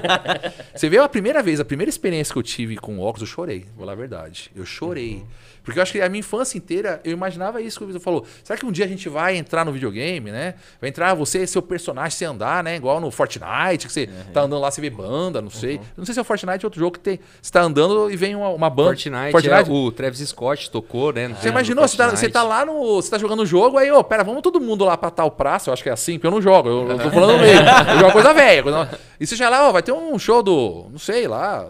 Você 0.74 0.90
vê 0.90 0.98
a 0.98 1.10
primeira 1.10 1.44
vez, 1.44 1.60
a 1.60 1.66
primeira 1.66 1.90
experiência 1.90 2.32
que 2.32 2.40
eu 2.40 2.44
tive 2.44 2.78
com 2.78 3.00
óculos, 3.00 3.22
eu 3.22 3.28
chorei, 3.28 3.66
vou 3.76 3.80
falar 3.80 3.94
a 3.94 3.96
verdade. 3.96 4.52
Eu 4.56 4.66
chorei. 4.66 5.16
Uhum. 5.16 5.28
Porque 5.64 5.80
eu 5.80 5.84
acho 5.84 5.94
que 5.94 6.02
a 6.02 6.10
minha 6.10 6.20
infância 6.20 6.58
inteira, 6.58 7.00
eu 7.06 7.14
imaginava 7.14 7.62
isso 7.62 7.78
que 7.78 7.84
o 7.86 7.88
Vitor 7.88 8.02
falou. 8.02 8.26
Será 8.44 8.60
que 8.60 8.66
um 8.66 8.72
dia 8.72 8.84
a 8.84 8.88
gente 8.88 9.08
vai 9.08 9.38
entrar 9.38 9.64
no 9.64 9.72
videogame, 9.72 10.30
né? 10.30 10.56
Vai 10.80 10.90
entrar 10.90 11.14
você, 11.14 11.48
seu 11.48 11.62
personagem, 11.62 12.12
você 12.12 12.26
andar, 12.26 12.64
né? 12.64 12.76
Igual 12.76 13.00
no 13.00 13.10
Fortnite, 13.10 13.88
que 13.88 13.94
você 13.94 14.10
tá 14.34 14.42
andando 14.42 14.60
lá, 14.60 14.70
você 14.70 14.82
vê 14.82 14.90
banda, 14.90 15.42
não 15.42 15.50
sei. 15.50 15.80
Não 15.96 16.06
sei 16.06 16.14
se 16.14 16.20
é 16.20 16.22
o 16.22 16.26
Fortnite 16.26 16.66
ou 16.66 16.68
outro 16.68 16.80
jogo 16.80 16.94
que 16.94 17.00
tem. 17.00 17.20
Você 17.42 17.52
tá 17.52 17.62
andando 17.62 18.12
e 18.12 18.18
vem 18.18 18.36
uma, 18.36 18.50
uma 18.50 18.70
banda. 18.70 18.90
Fortnite, 18.90 19.48
é, 19.48 19.72
o 19.72 19.92
Travis 19.92 20.20
Scott 20.28 20.70
tocou, 20.70 21.14
né? 21.14 21.30
Você 21.30 21.48
imaginou? 21.48 21.88
Você 21.88 21.96
tá, 21.96 22.06
você 22.08 22.12
Fortnite. 22.12 22.34
tá 22.34 22.44
lá 22.44 22.66
no. 22.66 23.02
Você 23.02 23.10
tá 23.10 23.18
jogando 23.18 23.44
o 23.44 23.46
jogo, 23.46 23.78
aí, 23.78 23.90
ô, 23.90 24.04
pera, 24.04 24.24
vamos 24.24 24.42
todo 24.42 24.60
mundo 24.60 24.84
lá 24.84 24.98
pra 24.98 25.10
tal 25.10 25.32
praça. 25.32 25.70
Eu 25.70 25.74
acho 25.74 25.82
que 25.82 25.90
é 25.90 25.94
assim, 25.94 26.14
porque 26.14 26.28
eu 26.28 26.32
não 26.32 26.42
jogo. 26.42 26.68
Eu, 26.68 26.83
eu 26.92 27.00
tô 27.00 27.12
falando 27.12 27.40
meio. 27.40 27.60
Eu 27.94 28.00
jogo 28.00 28.12
coisa 28.14 28.34
velha. 28.34 28.64
coisa- 28.64 29.00
E 29.20 29.26
você 29.28 29.36
já 29.36 29.50
lá, 29.50 29.68
ó, 29.68 29.72
vai 29.72 29.82
ter 29.84 29.92
um 29.92 30.18
show 30.20 30.42
do. 30.44 30.88
Não 30.92 31.00
sei 31.00 31.28
lá. 31.28 31.68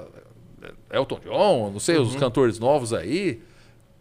Elton 0.91 1.19
John, 1.25 1.71
não 1.71 1.79
sei, 1.79 1.97
os 1.97 2.15
cantores 2.15 2.59
novos 2.59 2.93
aí. 2.93 3.41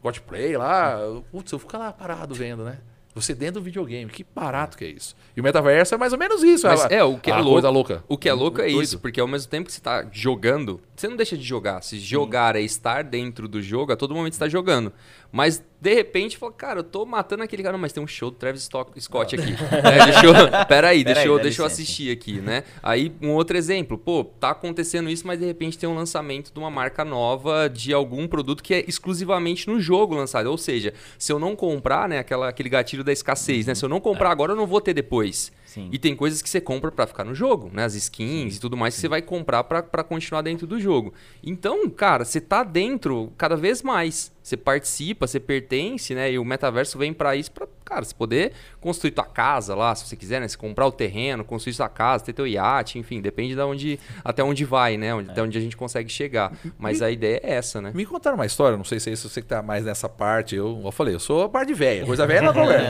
Godplay 0.03 0.57
lá. 0.57 0.99
Putz, 1.31 1.51
eu 1.53 1.59
fico 1.59 1.77
lá 1.77 1.93
parado 1.93 2.35
vendo, 2.35 2.65
né? 2.65 2.79
Você 3.15 3.35
dentro 3.35 3.61
do 3.61 3.65
videogame, 3.65 4.11
que 4.11 4.25
barato 4.35 4.77
que 4.77 4.85
é 4.87 4.89
isso. 4.89 5.15
E 5.37 5.41
o 5.41 5.45
metaverso 5.45 5.95
é 5.95 5.99
mais 5.99 6.15
ou 6.15 6.19
menos 6.19 6.43
isso. 6.43 6.67
Mas 6.67 6.87
é, 6.91 7.05
o 7.05 7.19
que 7.19 7.31
é 7.31 7.35
louco. 7.37 7.51
coisa 7.53 7.69
louca. 7.69 8.05
O 8.09 8.17
que 8.17 8.27
é 8.27 8.33
louco 8.33 8.59
é 8.61 8.65
Doido. 8.65 8.83
isso, 8.83 8.99
porque 8.99 9.21
ao 9.21 9.29
mesmo 9.29 9.51
tempo 9.51 9.67
que 9.67 9.73
você 9.73 9.83
tá 9.83 10.07
jogando, 10.11 10.81
você 10.97 11.09
não 11.09 11.17
deixa 11.17 11.37
de 11.37 11.43
jogar. 11.45 11.83
Se 11.83 11.99
jogar 11.99 12.57
é 12.57 12.63
estar 12.63 13.05
dentro 13.05 13.47
do 13.47 13.61
jogo, 13.61 13.93
a 13.93 13.97
todo 13.97 14.15
momento 14.15 14.33
você 14.33 14.39
tá 14.39 14.49
jogando. 14.49 14.91
Mas 15.33 15.65
de 15.81 15.95
repente, 15.95 16.37
fala, 16.37 16.53
cara, 16.53 16.81
eu 16.81 16.85
tô 16.85 17.07
matando 17.07 17.43
aquele 17.43 17.63
cara, 17.63 17.73
não, 17.73 17.81
mas 17.81 17.93
tem 17.93 18.01
um 18.01 18.07
show 18.07 18.31
do 18.31 18.37
Travis 18.37 18.69
Scott 19.01 19.35
aqui. 19.35 19.55
é, 19.83 20.05
deixa 20.05 20.27
eu, 20.27 20.67
peraí, 20.69 21.03
deixa, 21.03 21.25
eu, 21.25 21.39
deixa 21.41 21.63
eu 21.63 21.67
assistir 21.67 22.13
aqui, 22.13 22.35
né? 22.35 22.63
Aí, 22.83 23.11
um 23.21 23.31
outro 23.31 23.57
exemplo, 23.57 23.97
pô, 23.97 24.23
tá 24.23 24.51
acontecendo 24.51 25.09
isso, 25.09 25.27
mas 25.27 25.41
de 25.41 25.47
repente 25.47 25.79
tem 25.79 25.89
um 25.89 25.95
lançamento 25.95 26.53
de 26.53 26.59
uma 26.61 26.71
marca 26.71 27.05
nova 27.05 27.69
de 27.69 27.95
algum 27.95 28.29
produto 28.29 28.63
que 28.63 28.75
é 28.75 28.85
exclusivamente 28.87 29.69
no 29.69 29.81
jogo 29.81 30.15
lançado. 30.15 30.47
Ou 30.47 30.59
seja, 30.59 30.93
se 31.19 31.33
eu 31.33 31.39
não 31.39 31.57
comprar, 31.57 32.09
né, 32.09 32.19
aquela, 32.19 32.49
aquele 32.49 32.69
gatilho 32.69 33.03
da 33.03 33.11
escassez, 33.11 33.67
né? 33.67 33.75
Se 33.75 33.85
eu 33.85 33.89
não 33.89 34.01
comprar 34.01 34.31
agora, 34.31 34.53
eu 34.53 34.57
não 34.57 34.67
vou 34.67 34.81
ter 34.81 34.93
depois. 34.93 35.51
Sim. 35.73 35.89
E 35.91 35.99
tem 35.99 36.15
coisas 36.15 36.43
que 36.43 36.51
você 36.51 36.61
compra 36.61 36.93
pra 36.93 37.07
ficar 37.07 37.25
no 37.25 37.35
jogo, 37.35 37.71
né? 37.73 37.85
As 37.85 37.95
skins 37.95 38.57
e 38.57 38.61
tudo 38.61 38.77
mais 38.77 38.95
que 38.95 39.01
você 39.01 39.09
vai 39.09 39.23
comprar 39.23 39.65
pra 39.65 39.83
pra 39.83 40.05
continuar 40.05 40.43
dentro 40.43 40.67
do 40.67 40.79
jogo. 40.79 41.15
Então, 41.43 41.89
cara, 41.89 42.27
você 42.27 42.43
tá 42.43 42.63
dentro 42.63 43.33
cada 43.39 43.57
vez 43.57 43.83
mais. 43.83 44.31
Você 44.43 44.57
participa, 44.57 45.27
você 45.27 45.39
pertence, 45.39 46.15
né? 46.15 46.33
E 46.33 46.39
o 46.39 46.45
metaverso 46.45 46.99
vem 46.99 47.13
pra 47.13 47.37
isso, 47.37 47.51
pra, 47.53 47.67
cara, 47.85 48.05
você 48.05 48.13
poder 48.13 48.53
construir 48.81 49.13
tua 49.13 49.25
casa 49.25 49.73
lá, 49.73 49.95
se 49.95 50.07
você 50.07 50.17
quiser, 50.17 50.41
né? 50.41 50.49
Você 50.49 50.57
comprar 50.57 50.85
o 50.85 50.91
terreno, 50.91 51.45
construir 51.45 51.75
sua 51.75 51.89
casa, 51.89 52.25
ter 52.25 52.33
teu 52.33 52.47
iate, 52.47 52.99
enfim, 52.99 53.21
depende 53.21 53.55
de 53.55 53.61
onde, 53.61 54.01
até 54.25 54.43
onde 54.43 54.65
vai, 54.65 54.97
né? 54.97 55.15
Onde, 55.15 55.31
Até 55.31 55.43
onde 55.43 55.57
a 55.57 55.61
gente 55.61 55.77
consegue 55.77 56.11
chegar. 56.11 56.53
Mas 56.77 57.01
a 57.01 57.11
ideia 57.11 57.41
é 57.43 57.53
essa, 57.55 57.81
né? 57.81 57.93
Me 57.95 58.05
contaram 58.05 58.37
uma 58.37 58.45
história, 58.47 58.77
não 58.77 58.85
sei 58.85 58.99
se 58.99 59.11
é 59.11 59.13
isso, 59.13 59.29
você 59.29 59.41
que 59.41 59.47
tá 59.47 59.63
mais 59.63 59.85
nessa 59.85 60.09
parte. 60.09 60.57
Eu, 60.57 60.81
eu 60.85 60.91
falei, 60.91 61.15
eu 61.15 61.21
sou 61.21 61.45
a 61.45 61.49
parte 61.49 61.73
velha, 61.73 62.05
coisa 62.05 62.27
velha 62.27 62.43
não 62.43 62.53
problema. 62.53 62.83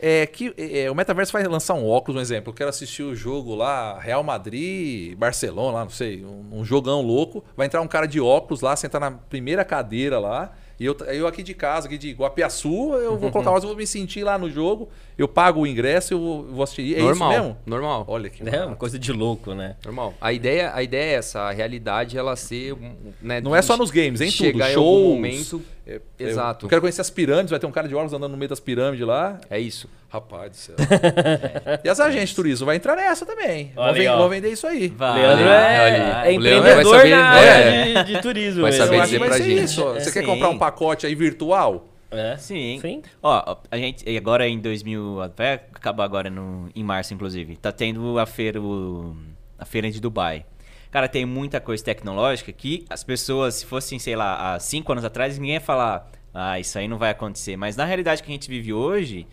É 0.00 0.26
que 0.26 0.52
é, 0.56 0.90
o 0.90 0.94
Metaverso 0.94 1.32
vai 1.32 1.44
lançar 1.44 1.74
um 1.74 1.86
óculos, 1.86 2.09
um 2.16 2.20
exemplo. 2.20 2.50
Eu 2.50 2.54
quero 2.54 2.70
assistir 2.70 3.02
o 3.02 3.14
jogo 3.14 3.54
lá, 3.54 3.98
Real 3.98 4.22
Madrid, 4.22 5.16
Barcelona, 5.16 5.78
lá, 5.78 5.82
não 5.84 5.90
sei, 5.90 6.24
um, 6.24 6.60
um 6.60 6.64
jogão 6.64 7.02
louco. 7.02 7.44
Vai 7.56 7.66
entrar 7.66 7.80
um 7.80 7.88
cara 7.88 8.06
de 8.06 8.20
óculos 8.20 8.60
lá, 8.60 8.74
sentar 8.76 9.00
na 9.00 9.10
primeira 9.10 9.64
cadeira 9.64 10.18
lá. 10.18 10.52
E 10.78 10.86
eu, 10.86 10.96
eu 11.08 11.26
aqui 11.26 11.42
de 11.42 11.52
casa, 11.52 11.86
aqui 11.86 11.98
de 11.98 12.12
Guapiaçu, 12.12 12.94
eu 12.94 13.18
vou 13.18 13.30
colocar 13.30 13.50
óculos, 13.50 13.64
eu 13.64 13.68
vou 13.68 13.76
me 13.76 13.86
sentir 13.86 14.24
lá 14.24 14.38
no 14.38 14.50
jogo. 14.50 14.88
Eu 15.18 15.28
pago 15.28 15.60
o 15.60 15.66
ingresso, 15.66 16.14
eu 16.14 16.18
vou, 16.18 16.46
eu 16.46 16.54
vou 16.54 16.62
assistir. 16.64 16.96
É 16.96 17.02
normal, 17.02 17.30
isso 17.32 17.40
mesmo? 17.42 17.56
normal. 17.66 18.04
Olha 18.08 18.30
que 18.30 18.48
É 18.48 18.64
uma 18.64 18.76
coisa 18.76 18.98
de 18.98 19.12
louco, 19.12 19.52
né? 19.52 19.76
Normal. 19.84 20.14
A 20.18 20.32
ideia, 20.32 20.72
a 20.74 20.82
ideia 20.82 21.10
é 21.10 21.14
essa, 21.16 21.40
a 21.40 21.50
realidade 21.50 22.16
ela 22.16 22.34
ser, 22.34 22.72
um, 22.72 22.94
né, 23.20 23.42
Não 23.42 23.54
é 23.54 23.60
só 23.60 23.76
nos 23.76 23.90
games, 23.90 24.22
é 24.22 24.24
em 24.24 24.30
tudo. 24.30 24.38
chegar 24.38 24.70
em 24.70 24.72
Shows. 24.72 24.86
algum 24.86 25.14
momento. 25.16 25.62
É, 25.86 26.00
Exato. 26.18 26.66
Eu 26.66 26.68
quero 26.68 26.80
conhecer 26.80 27.00
as 27.00 27.10
pirâmides, 27.10 27.50
vai 27.50 27.58
ter 27.58 27.66
um 27.66 27.70
cara 27.72 27.88
de 27.88 27.94
óculos 27.94 28.12
andando 28.12 28.30
no 28.32 28.36
meio 28.36 28.48
das 28.48 28.60
pirâmides 28.60 29.06
lá. 29.06 29.40
É 29.48 29.58
isso. 29.58 29.88
Rapaz 30.08 30.50
do 30.50 30.56
céu. 30.56 30.76
e 31.84 31.88
as 31.88 31.98
agentes 32.00 32.30
de 32.30 32.34
turismo 32.34 32.66
vai 32.66 32.76
entrar 32.76 32.96
nessa 32.96 33.24
também. 33.24 33.72
Vão, 33.74 33.84
Olha 33.84 34.28
vender 34.28 34.50
isso 34.50 34.66
aí. 34.66 34.88
Vai. 34.88 35.20
Leandro 35.20 35.48
é, 35.48 36.22
é 36.26 36.32
empreendedor 36.32 36.96
saber- 36.96 37.10
na 37.10 37.24
área 37.24 37.48
é. 37.50 38.02
de, 38.04 38.14
de 38.14 38.20
turismo. 38.22 38.62
Vai 38.62 38.72
saber 38.72 39.00
dizer 39.02 39.18
pra 39.18 39.32
ser 39.32 39.42
gente. 39.44 39.64
isso. 39.64 39.84
Você 39.84 40.10
É, 40.10 40.12
quer 40.12 40.20
sim. 40.20 40.26
comprar 40.26 40.48
um 40.50 40.58
pacote 40.58 41.06
aí 41.06 41.14
virtual? 41.14 41.86
É. 42.10 42.36
Sim. 42.36 42.78
Sim. 42.80 43.02
Ó, 43.22 43.56
a 43.70 43.76
gente 43.76 44.16
agora 44.16 44.48
em 44.48 44.58
2000, 44.58 45.20
vai 45.36 45.54
acabar 45.54 46.04
agora 46.04 46.28
no, 46.28 46.68
em 46.74 46.82
março 46.82 47.14
inclusive. 47.14 47.56
Tá 47.56 47.70
tendo 47.70 48.18
a 48.18 48.26
feira 48.26 48.60
o- 48.60 49.14
a 49.58 49.64
feira 49.64 49.90
de 49.90 50.00
Dubai. 50.00 50.44
Cara, 50.90 51.08
tem 51.08 51.24
muita 51.24 51.60
coisa 51.60 51.84
tecnológica 51.84 52.52
que 52.52 52.84
as 52.90 53.04
pessoas, 53.04 53.56
se 53.56 53.66
fossem, 53.66 53.98
sei 53.98 54.16
lá, 54.16 54.54
há 54.54 54.58
cinco 54.60 54.90
anos 54.92 55.04
atrás, 55.04 55.38
ninguém 55.38 55.54
ia 55.54 55.60
falar, 55.60 56.10
ah, 56.34 56.58
isso 56.58 56.76
aí 56.78 56.88
não 56.88 56.98
vai 56.98 57.10
acontecer. 57.10 57.56
Mas 57.56 57.76
na 57.76 57.84
realidade 57.84 58.22
que 58.22 58.28
a 58.28 58.32
gente 58.32 58.48
vive 58.48 58.72
hoje, 58.72 59.26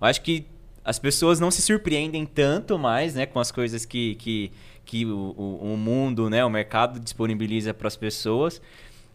eu 0.00 0.06
acho 0.06 0.22
que 0.22 0.46
as 0.84 0.98
pessoas 0.98 1.40
não 1.40 1.50
se 1.50 1.60
surpreendem 1.62 2.24
tanto 2.24 2.78
mais, 2.78 3.14
né, 3.14 3.26
com 3.26 3.40
as 3.40 3.50
coisas 3.50 3.84
que, 3.84 4.14
que, 4.16 4.52
que 4.84 5.04
o, 5.04 5.34
o, 5.36 5.74
o 5.74 5.76
mundo, 5.76 6.30
né, 6.30 6.44
o 6.44 6.50
mercado 6.50 7.00
disponibiliza 7.00 7.74
para 7.74 7.88
as 7.88 7.96
pessoas. 7.96 8.62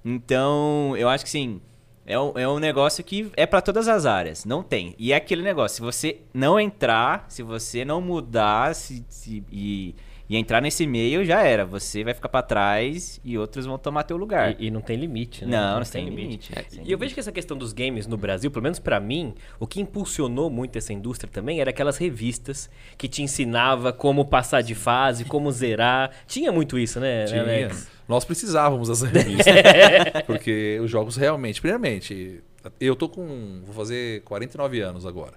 Então, 0.03 0.95
eu 0.97 1.09
acho 1.09 1.23
que 1.23 1.29
sim, 1.29 1.59
é 2.05 2.19
um, 2.19 2.37
é 2.37 2.47
um 2.47 2.59
negócio 2.59 3.03
que 3.03 3.31
é 3.35 3.45
para 3.45 3.61
todas 3.61 3.87
as 3.87 4.05
áreas, 4.05 4.45
não 4.45 4.61
tem. 4.61 4.93
E 4.99 5.11
é 5.13 5.15
aquele 5.15 5.41
negócio, 5.41 5.77
se 5.77 5.81
você 5.81 6.19
não 6.33 6.59
entrar, 6.59 7.25
se 7.29 7.41
você 7.41 7.83
não 7.85 8.01
mudar 8.01 8.75
se, 8.75 9.03
se- 9.09 9.43
e, 9.51 9.95
e 10.29 10.35
entrar 10.37 10.61
nesse 10.61 10.87
meio, 10.87 11.23
já 11.23 11.41
era. 11.43 11.65
Você 11.65 12.03
vai 12.03 12.13
ficar 12.13 12.29
para 12.29 12.41
trás 12.41 13.19
e 13.23 13.37
outros 13.37 13.65
vão 13.65 13.77
tomar 13.77 14.03
teu 14.03 14.17
lugar. 14.17 14.55
E, 14.59 14.67
e 14.67 14.71
não 14.71 14.81
tem 14.81 14.97
limite, 14.97 15.45
né? 15.45 15.55
não, 15.57 15.79
não 15.79 15.85
tem 15.85 16.09
limite. 16.09 16.51
É, 16.55 16.63
Sem 16.63 16.79
E 16.79 16.81
eu 16.81 16.83
limite. 16.83 16.95
vejo 16.97 17.13
que 17.13 17.19
essa 17.19 17.31
questão 17.31 17.55
dos 17.57 17.73
games 17.73 18.07
no 18.07 18.17
Brasil, 18.17 18.49
pelo 18.49 18.63
menos 18.63 18.79
pra 18.79 18.99
mim, 18.99 19.35
o 19.59 19.67
que 19.67 19.79
impulsionou 19.79 20.49
muito 20.49 20.77
essa 20.77 20.91
indústria 20.93 21.29
também 21.31 21.59
era 21.61 21.69
aquelas 21.69 21.97
revistas 21.97 22.69
que 22.97 23.07
te 23.07 23.21
ensinava 23.21 23.93
como 23.93 24.25
passar 24.25 24.61
de 24.61 24.73
fase, 24.73 25.25
como 25.25 25.51
zerar. 25.51 26.11
Tinha 26.27 26.51
muito 26.51 26.77
isso, 26.79 26.99
né, 26.99 27.25
né, 27.25 27.39
Alex? 27.39 27.87
Nós 28.07 28.23
precisávamos 28.25 28.87
das 28.87 29.01
revistas. 29.03 29.53
porque 30.25 30.79
os 30.81 30.89
jogos 30.89 31.15
realmente, 31.15 31.59
primeiramente, 31.61 32.43
eu 32.79 32.95
tô 32.95 33.07
com. 33.09 33.61
Vou 33.63 33.73
fazer 33.75 34.21
49 34.23 34.79
anos 34.81 35.05
agora. 35.05 35.33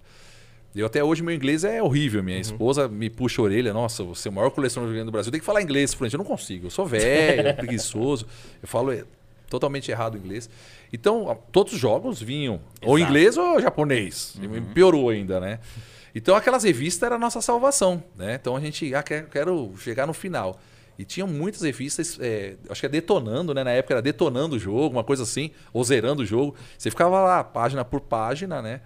Eu 0.74 0.86
até 0.86 1.02
hoje 1.02 1.22
meu 1.22 1.34
inglês 1.34 1.64
é 1.64 1.82
horrível. 1.82 2.22
Minha 2.22 2.38
esposa 2.38 2.88
me 2.88 3.08
puxa 3.08 3.40
a 3.40 3.44
orelha. 3.44 3.72
Nossa, 3.72 4.04
você 4.04 4.28
é 4.28 4.30
o 4.30 4.34
maior 4.34 4.50
colecionador 4.50 4.88
de 4.88 4.92
videogame 4.92 5.10
do 5.10 5.12
Brasil. 5.12 5.32
Tem 5.32 5.40
que 5.40 5.46
falar 5.46 5.62
inglês 5.62 5.94
fluente. 5.94 6.14
Eu 6.14 6.18
não 6.18 6.24
consigo. 6.24 6.66
Eu 6.66 6.70
sou 6.70 6.86
velho, 6.86 7.54
preguiçoso. 7.56 8.26
Eu 8.62 8.68
falo 8.68 8.92
é, 8.92 9.04
totalmente 9.48 9.90
errado 9.90 10.14
o 10.14 10.18
inglês. 10.18 10.48
Então, 10.92 11.36
todos 11.50 11.72
os 11.72 11.78
jogos 11.78 12.20
vinham 12.20 12.60
ou 12.82 12.98
Exato. 12.98 13.10
inglês 13.10 13.36
ou 13.36 13.60
japonês. 13.60 14.34
E 14.40 14.60
Piorou 14.72 15.08
ainda, 15.08 15.40
né? 15.40 15.58
Então, 16.14 16.34
aquelas 16.34 16.64
revistas 16.64 17.06
eram 17.06 17.16
a 17.16 17.18
nossa 17.18 17.40
salvação, 17.40 18.02
né? 18.16 18.34
Então, 18.40 18.56
a 18.56 18.60
gente, 18.60 18.94
ah, 18.94 19.02
quero, 19.02 19.26
quero 19.28 19.74
chegar 19.78 20.06
no 20.06 20.12
final. 20.12 20.60
E 20.98 21.04
tinham 21.04 21.28
muitas 21.28 21.62
revistas, 21.62 22.18
é, 22.20 22.56
acho 22.68 22.80
que 22.80 22.86
é 22.86 22.88
detonando, 22.88 23.54
né? 23.54 23.62
Na 23.62 23.70
época 23.70 23.94
era 23.94 24.02
detonando 24.02 24.56
o 24.56 24.58
jogo, 24.58 24.96
uma 24.96 25.04
coisa 25.04 25.22
assim, 25.22 25.50
ou 25.72 25.84
zerando 25.84 26.22
o 26.22 26.26
jogo. 26.26 26.56
Você 26.76 26.90
ficava 26.90 27.20
lá, 27.22 27.44
página 27.44 27.84
por 27.84 28.00
página, 28.00 28.60
né? 28.60 28.80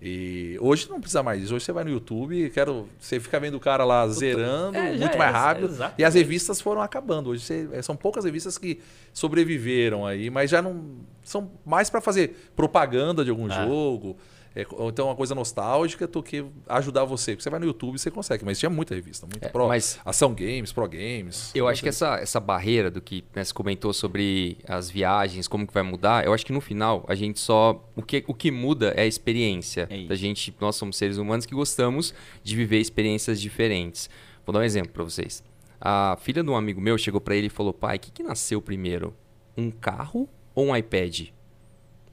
E 0.00 0.58
hoje 0.60 0.90
não 0.90 1.00
precisa 1.00 1.22
mais 1.22 1.40
disso. 1.40 1.54
Hoje 1.54 1.64
você 1.64 1.72
vai 1.72 1.82
no 1.82 1.90
YouTube, 1.90 2.50
quero, 2.50 2.86
você 2.98 3.18
fica 3.18 3.40
vendo 3.40 3.54
o 3.56 3.60
cara 3.60 3.82
lá 3.84 4.06
zerando, 4.08 4.76
É, 4.76 4.90
muito 4.96 5.14
é, 5.14 5.16
mais 5.16 5.32
rápido. 5.32 5.68
exato. 5.68 5.94
E 5.98 6.04
as 6.04 6.14
revistas 6.14 6.60
foram 6.60 6.82
acabando. 6.82 7.30
Hoje 7.30 7.42
você- 7.42 7.68
é, 7.72 7.80
são 7.80 7.96
poucas 7.96 8.24
revistas 8.24 8.58
que 8.58 8.78
sobreviveram 9.12 10.04
aí, 10.06 10.28
mas 10.30 10.50
já 10.50 10.60
não. 10.60 10.84
São 11.22 11.50
mais 11.64 11.88
para 11.90 12.00
fazer 12.00 12.50
propaganda 12.54 13.24
de 13.24 13.30
algum 13.30 13.46
Ah. 13.50 13.64
jogo. 13.66 14.16
É, 14.56 14.66
ou 14.72 14.88
então 14.88 15.06
uma 15.06 15.14
coisa 15.14 15.34
nostálgica 15.34 16.06
do 16.06 16.22
que 16.22 16.44
ajudar 16.66 17.04
você. 17.04 17.32
Porque 17.32 17.42
você 17.42 17.50
vai 17.50 17.60
no 17.60 17.66
YouTube 17.66 17.94
e 17.94 17.98
você 17.98 18.10
consegue. 18.10 18.44
Mas 18.44 18.58
tinha 18.58 18.70
muita 18.70 18.94
revista. 18.94 19.26
Muito 19.26 19.44
É, 19.44 19.48
pro, 19.48 19.68
mas- 19.68 20.00
Ação 20.04 20.32
Games, 20.34 20.72
Pro 20.72 20.88
Games. 20.88 21.50
Eu 21.54 21.68
acho 21.68 21.82
que 21.82 21.88
essa, 21.90 22.16
essa 22.16 22.40
barreira 22.40 22.90
do 22.90 23.00
que 23.00 23.22
né, 23.34 23.44
você 23.44 23.52
comentou 23.52 23.92
sobre 23.92 24.56
as 24.66 24.90
viagens, 24.90 25.46
como 25.46 25.66
que 25.66 25.74
vai 25.74 25.82
mudar, 25.82 26.24
eu 26.24 26.32
acho 26.32 26.44
que 26.46 26.52
no 26.52 26.60
final 26.60 27.04
a 27.06 27.14
gente 27.14 27.38
só. 27.38 27.86
O 27.94 28.02
que, 28.02 28.24
o 28.26 28.32
que 28.34 28.50
muda 28.50 28.94
é 28.96 29.02
a 29.02 29.06
experiência. 29.06 29.86
É 29.90 30.06
da 30.06 30.14
gente, 30.14 30.54
nós 30.60 30.74
somos 30.76 30.96
seres 30.96 31.18
humanos 31.18 31.44
que 31.44 31.54
gostamos 31.54 32.14
de 32.42 32.56
viver 32.56 32.78
experiências 32.80 33.40
diferentes. 33.40 34.08
Vou 34.46 34.52
dar 34.54 34.60
um 34.60 34.64
exemplo 34.64 34.92
para 34.92 35.04
vocês. 35.04 35.44
A 35.78 36.16
filha 36.22 36.42
de 36.42 36.48
um 36.48 36.56
amigo 36.56 36.80
meu 36.80 36.96
chegou 36.96 37.20
para 37.20 37.36
ele 37.36 37.48
e 37.48 37.50
falou: 37.50 37.74
pai, 37.74 37.96
o 37.96 38.00
que, 38.00 38.10
que 38.10 38.22
nasceu 38.22 38.62
primeiro? 38.62 39.14
Um 39.54 39.70
carro 39.70 40.26
ou 40.54 40.66
um 40.68 40.76
iPad? 40.76 41.28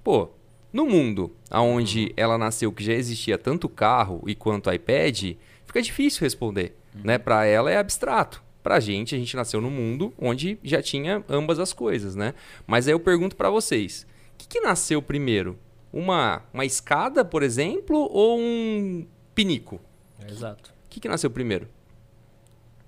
Pô, 0.03 0.29
no 0.73 0.87
mundo 0.87 1.31
onde 1.51 2.11
ela 2.17 2.37
nasceu 2.37 2.71
que 2.71 2.83
já 2.83 2.93
existia 2.93 3.37
tanto 3.37 3.69
carro 3.69 4.23
e 4.25 4.33
quanto 4.33 4.73
iPad, 4.73 5.35
fica 5.65 5.81
difícil 5.81 6.21
responder, 6.21 6.75
né? 6.95 7.19
Para 7.19 7.45
ela 7.45 7.69
é 7.69 7.77
abstrato. 7.77 8.41
Pra 8.63 8.79
gente, 8.79 9.13
a 9.13 9.17
gente 9.17 9.35
nasceu 9.35 9.61
num 9.61 9.69
mundo 9.69 10.13
onde 10.17 10.57
já 10.63 10.81
tinha 10.81 11.23
ambas 11.29 11.59
as 11.59 11.73
coisas, 11.73 12.15
né? 12.15 12.33
Mas 12.65 12.87
aí 12.87 12.93
eu 12.93 12.99
pergunto 12.99 13.35
para 13.35 13.49
vocês, 13.49 14.07
o 14.33 14.37
que, 14.37 14.47
que 14.47 14.61
nasceu 14.61 15.01
primeiro? 15.01 15.59
Uma, 15.91 16.41
uma 16.51 16.65
escada, 16.65 17.23
por 17.23 17.43
exemplo, 17.43 18.09
ou 18.11 18.39
um 18.39 19.05
pinico? 19.35 19.79
Exato. 20.27 20.71
O 20.85 20.89
que, 20.89 20.99
que 20.99 21.07
nasceu 21.07 21.29
primeiro? 21.29 21.67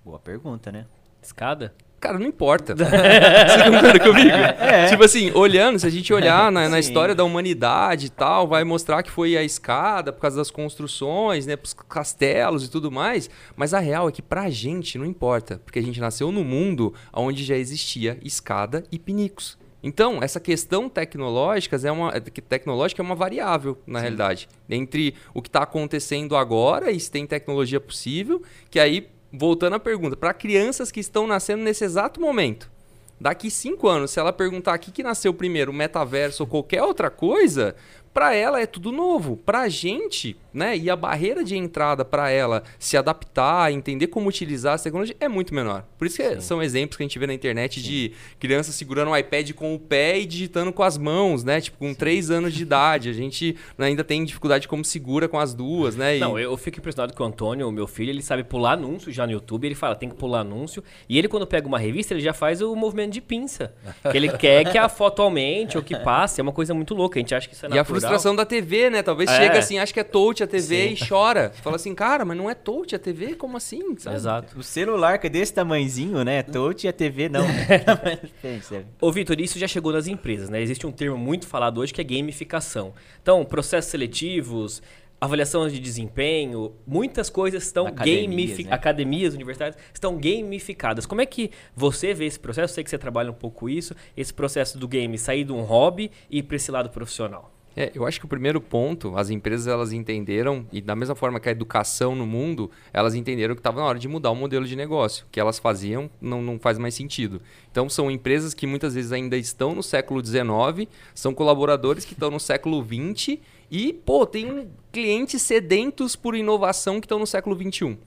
Boa 0.04 0.18
pergunta, 0.18 0.72
né? 0.72 0.88
Escada? 1.22 1.74
Cara, 2.06 2.20
não 2.20 2.28
importa. 2.28 2.76
Você 2.78 3.64
concorda 3.64 4.00
comigo? 4.00 4.36
É. 4.66 4.88
Tipo 4.88 5.04
assim, 5.04 5.32
olhando, 5.32 5.80
se 5.80 5.88
a 5.88 5.90
gente 5.90 6.14
olhar 6.14 6.52
na, 6.52 6.68
na 6.68 6.76
Sim. 6.76 6.88
história 6.88 7.16
da 7.16 7.24
humanidade 7.24 8.08
e 8.08 8.10
tal, 8.10 8.48
vai 8.48 8.64
mostrar 8.64 9.02
que 9.02 9.10
foi 9.10 9.38
a 9.38 9.44
escada 9.44 10.12
por 10.12 10.22
causa 10.22 10.38
das 10.38 10.52
construções, 10.52 11.46
né? 11.46 11.58
Os 11.62 11.74
castelos 11.74 12.66
e 12.66 12.70
tudo 12.70 12.92
mais. 12.92 13.30
Mas 13.56 13.74
a 13.74 13.80
real 13.80 14.10
é 14.10 14.12
que 14.12 14.22
pra 14.22 14.50
gente 14.50 14.98
não 14.98 15.06
importa. 15.06 15.62
Porque 15.64 15.80
a 15.80 15.82
gente 15.82 16.00
nasceu 16.00 16.32
no 16.32 16.44
mundo 16.44 16.94
onde 17.14 17.44
já 17.44 17.56
existia 17.56 18.18
escada 18.22 18.84
e 18.92 19.00
pinicos. 19.00 19.58
Então, 19.86 20.18
essa 20.22 20.40
questão 20.40 20.90
tecnológica 20.90 21.78
é 21.84 21.92
uma, 21.92 22.12
tecnológica 22.50 23.04
é 23.04 23.06
uma 23.06 23.14
variável, 23.14 23.78
na 23.86 24.00
realidade. 24.00 24.50
Entre 24.68 25.14
o 25.32 25.44
que 25.44 25.50
está 25.50 25.62
acontecendo 25.62 26.36
agora 26.36 26.92
e 26.92 27.00
se 27.00 27.12
tem 27.12 27.28
tecnologia 27.28 27.80
possível, 27.80 28.42
que 28.72 28.80
aí, 28.80 29.08
voltando 29.32 29.76
à 29.76 29.80
pergunta, 29.80 30.16
para 30.16 30.34
crianças 30.34 30.92
que 30.92 31.00
estão 31.00 31.28
nascendo 31.28 31.64
nesse 31.64 31.84
exato 31.84 32.20
momento, 32.20 32.72
daqui 33.20 33.50
cinco 33.50 33.88
anos, 33.88 34.12
se 34.12 34.20
ela 34.20 34.34
perguntar 34.34 34.76
o 34.76 34.80
que, 34.80 35.04
nasceu 35.04 35.34
primeiro, 35.34 35.74
metaverso 35.74 36.44
ou 36.44 36.48
qualquer 36.48 36.84
outra 36.84 37.10
coisa, 37.10 37.76
para 38.14 38.34
ela 38.34 38.62
é 38.62 38.66
tudo 38.66 38.92
novo. 38.92 39.38
Para 39.38 39.62
a 39.62 39.70
gente, 39.70 40.38
né? 40.56 40.78
E 40.78 40.90
a 40.90 40.96
barreira 40.96 41.44
de 41.44 41.56
entrada 41.58 42.04
para 42.06 42.30
ela 42.30 42.64
se 42.80 42.96
adaptar, 42.98 43.72
entender 43.72 44.08
como 44.08 44.30
utilizar 44.30 44.76
essa 44.76 44.86
tecnologia 44.86 45.16
é 45.20 45.28
muito 45.28 45.54
menor. 45.54 45.84
Por 45.98 46.08
isso 46.08 46.18
que 46.18 46.42
são 46.42 46.62
exemplos 46.64 46.98
que 46.98 47.04
a 47.04 47.06
gente 47.06 47.20
vê 47.20 47.28
na 47.28 47.34
internet 47.34 47.82
de 47.82 48.12
crianças 48.40 48.76
segurando 48.76 49.12
o 49.12 49.18
iPad 49.18 49.52
com 49.54 49.76
o 49.76 49.80
pé 49.80 50.20
e 50.20 50.26
digitando 50.26 50.72
com 50.72 50.84
as 50.84 50.98
mãos, 50.98 51.44
né? 51.44 51.60
Tipo, 51.62 51.78
com 51.78 51.94
três 51.94 52.32
anos 52.32 52.54
de 52.54 52.64
idade. 52.64 53.10
A 53.10 53.14
gente 53.14 53.56
ainda 53.78 54.04
tem 54.04 54.24
dificuldade 54.24 54.64
de 54.64 54.68
como 54.68 54.84
segura 54.86 55.28
com 55.28 55.40
as 55.40 55.54
duas, 55.54 55.96
né? 55.96 56.18
E- 56.18 56.20
Não, 56.20 56.40
eu 56.40 56.56
fico 56.58 56.80
impressionado 56.80 57.14
com 57.14 57.24
o 57.24 57.28
Antônio, 57.28 57.68
o 57.68 57.72
meu 57.72 57.88
filho, 57.88 58.10
ele 58.10 58.22
sabe 58.22 58.44
pular 58.44 58.74
anúncio 58.74 59.12
já 59.12 59.26
no 59.26 59.34
YouTube, 59.34 59.66
ele 59.66 59.76
fala, 59.76 59.96
tem 59.96 60.10
que 60.10 60.16
pular 60.16 60.40
anúncio. 60.42 60.84
E 61.10 61.18
ele, 61.18 61.28
quando 61.28 61.46
pega 61.46 61.68
uma 61.68 61.78
revista, 61.80 62.14
ele 62.14 62.22
já 62.22 62.34
faz 62.34 62.62
o 62.62 62.76
movimento 62.76 63.12
de 63.12 63.22
pinça. 63.22 63.74
Que 64.12 64.18
ele 64.18 64.30
quer 64.30 64.72
que 64.72 64.78
a 64.78 64.88
foto 64.88 65.22
aumente 65.22 65.78
ou 65.78 65.84
que 65.84 65.96
passe. 65.98 66.40
É 66.40 66.44
uma 66.44 66.52
coisa 66.52 66.74
muito 66.74 66.94
louca. 66.94 67.18
A 67.18 67.22
gente 67.22 67.34
acha 67.36 67.48
que 67.50 67.56
isso 67.56 67.66
é 67.66 67.70
E 67.70 67.72
a 67.74 67.76
natural. 67.78 67.86
frustração 67.86 68.36
da 68.36 68.46
TV, 68.46 68.90
né? 68.90 69.02
Talvez 69.02 69.30
É. 69.30 69.36
chega 69.38 69.60
assim, 69.60 69.78
acha 69.80 69.92
que 69.94 70.00
é 70.00 70.04
touch 70.04 70.42
a 70.46 70.48
TV 70.48 70.90
e 70.90 71.08
chora. 71.08 71.52
Fala 71.62 71.76
assim, 71.76 71.94
cara, 71.94 72.24
mas 72.24 72.38
não 72.38 72.50
é 72.50 72.54
touch 72.56 72.96
a 72.96 73.00
TV? 73.00 73.36
Como 73.36 73.58
assim? 73.58 73.96
Sabe? 73.98 74.16
Exato. 74.16 74.58
O 74.58 74.64
celular 74.64 75.20
que 75.20 75.28
é 75.28 75.30
desse 75.30 75.54
tamanhozinho, 75.54 76.24
né? 76.24 76.42
Touch 76.44 76.86
e 76.86 76.90
a 76.90 76.94
TV 76.94 77.28
não. 77.30 77.46
Ô, 79.02 79.12
Vitor, 79.12 79.40
isso 79.40 79.60
já 79.60 79.68
chegou 79.68 79.92
nas 79.92 80.08
empresas, 80.08 80.50
né? 80.50 80.62
Existe 80.62 80.86
um 80.88 80.92
termo 80.92 81.18
muito 81.18 81.48
falado 81.48 81.80
hoje 81.80 81.94
que 81.94 82.02
é 82.02 82.04
gamificação. 82.04 82.94
Então, 83.22 83.44
processos 83.44 83.92
seletivos, 83.92 84.82
avaliação 85.20 85.68
de 85.68 85.80
desempenho, 85.80 86.74
muitas 86.86 87.30
coisas 87.30 87.64
estão 87.64 87.86
gamificadas. 87.86 88.66
né? 88.66 88.74
Academias, 88.74 89.34
universidades 89.34 89.78
estão 89.94 90.18
gamificadas. 90.18 91.06
Como 91.06 91.22
é 91.22 91.26
que 91.26 91.52
você 91.76 92.14
vê 92.14 92.26
esse 92.26 92.40
processo? 92.40 92.72
Eu 92.72 92.76
sei 92.76 92.84
que 92.84 92.90
você 92.90 92.98
trabalha 92.98 93.32
um 93.32 93.36
pouco 93.36 93.70
isso, 93.70 93.96
esse 94.16 94.34
processo 94.34 94.78
do 94.78 94.88
game 94.88 95.18
sair 95.18 95.44
de 95.44 95.52
um 95.52 95.62
hobby 95.62 96.12
e 96.30 96.40
ir 96.40 96.44
para 96.44 96.56
esse 96.56 96.72
lado 96.72 96.90
profissional. 96.90 97.55
É, 97.76 97.92
eu 97.94 98.06
acho 98.06 98.20
que 98.20 98.26
o 98.26 98.30
primeiro 98.30 98.62
ponto, 98.62 99.18
as 99.18 99.30
empresas 99.30 99.68
elas 99.68 99.92
entenderam, 99.92 100.66
e 100.72 100.80
da 100.80 100.96
mesma 100.96 101.14
forma 101.14 101.40
que 101.40 101.50
a 101.50 101.52
educação 101.52 102.16
no 102.16 102.26
mundo, 102.26 102.72
elas 102.94 103.16
entenderam 103.16 103.54
que 103.54 103.60
estava 103.60 103.82
na 103.82 103.88
hora 103.88 104.00
de 104.00 104.08
mudar 104.08 104.32
o 104.32 104.36
modelo 104.36 104.66
de 104.66 104.76
negócio. 104.76 105.26
Que 105.32 105.40
elas 105.40 105.60
faziam 105.60 106.10
não, 106.22 106.42
não 106.42 106.58
faz 106.58 106.78
mais 106.78 106.96
sentido. 106.96 107.42
Então 107.70 107.90
são 107.90 108.10
empresas 108.10 108.54
que 108.54 108.66
muitas 108.66 108.94
vezes 108.96 109.12
ainda 109.12 109.36
estão 109.38 109.76
no 109.76 109.84
século 109.84 110.26
XIX, 110.26 110.90
são 111.14 111.34
colaboradores 111.34 112.06
que 112.06 112.14
estão 112.14 112.32
no 112.32 112.40
século 112.40 112.82
XX 112.84 113.38
e, 113.70 113.92
pô, 113.92 114.26
tem 114.26 114.70
clientes 114.92 115.42
sedentos 115.42 116.16
por 116.16 116.36
inovação 116.36 117.02
que 117.02 117.06
estão 117.06 117.20
no 117.20 117.28
século 117.28 117.56
XXI. 117.56 117.98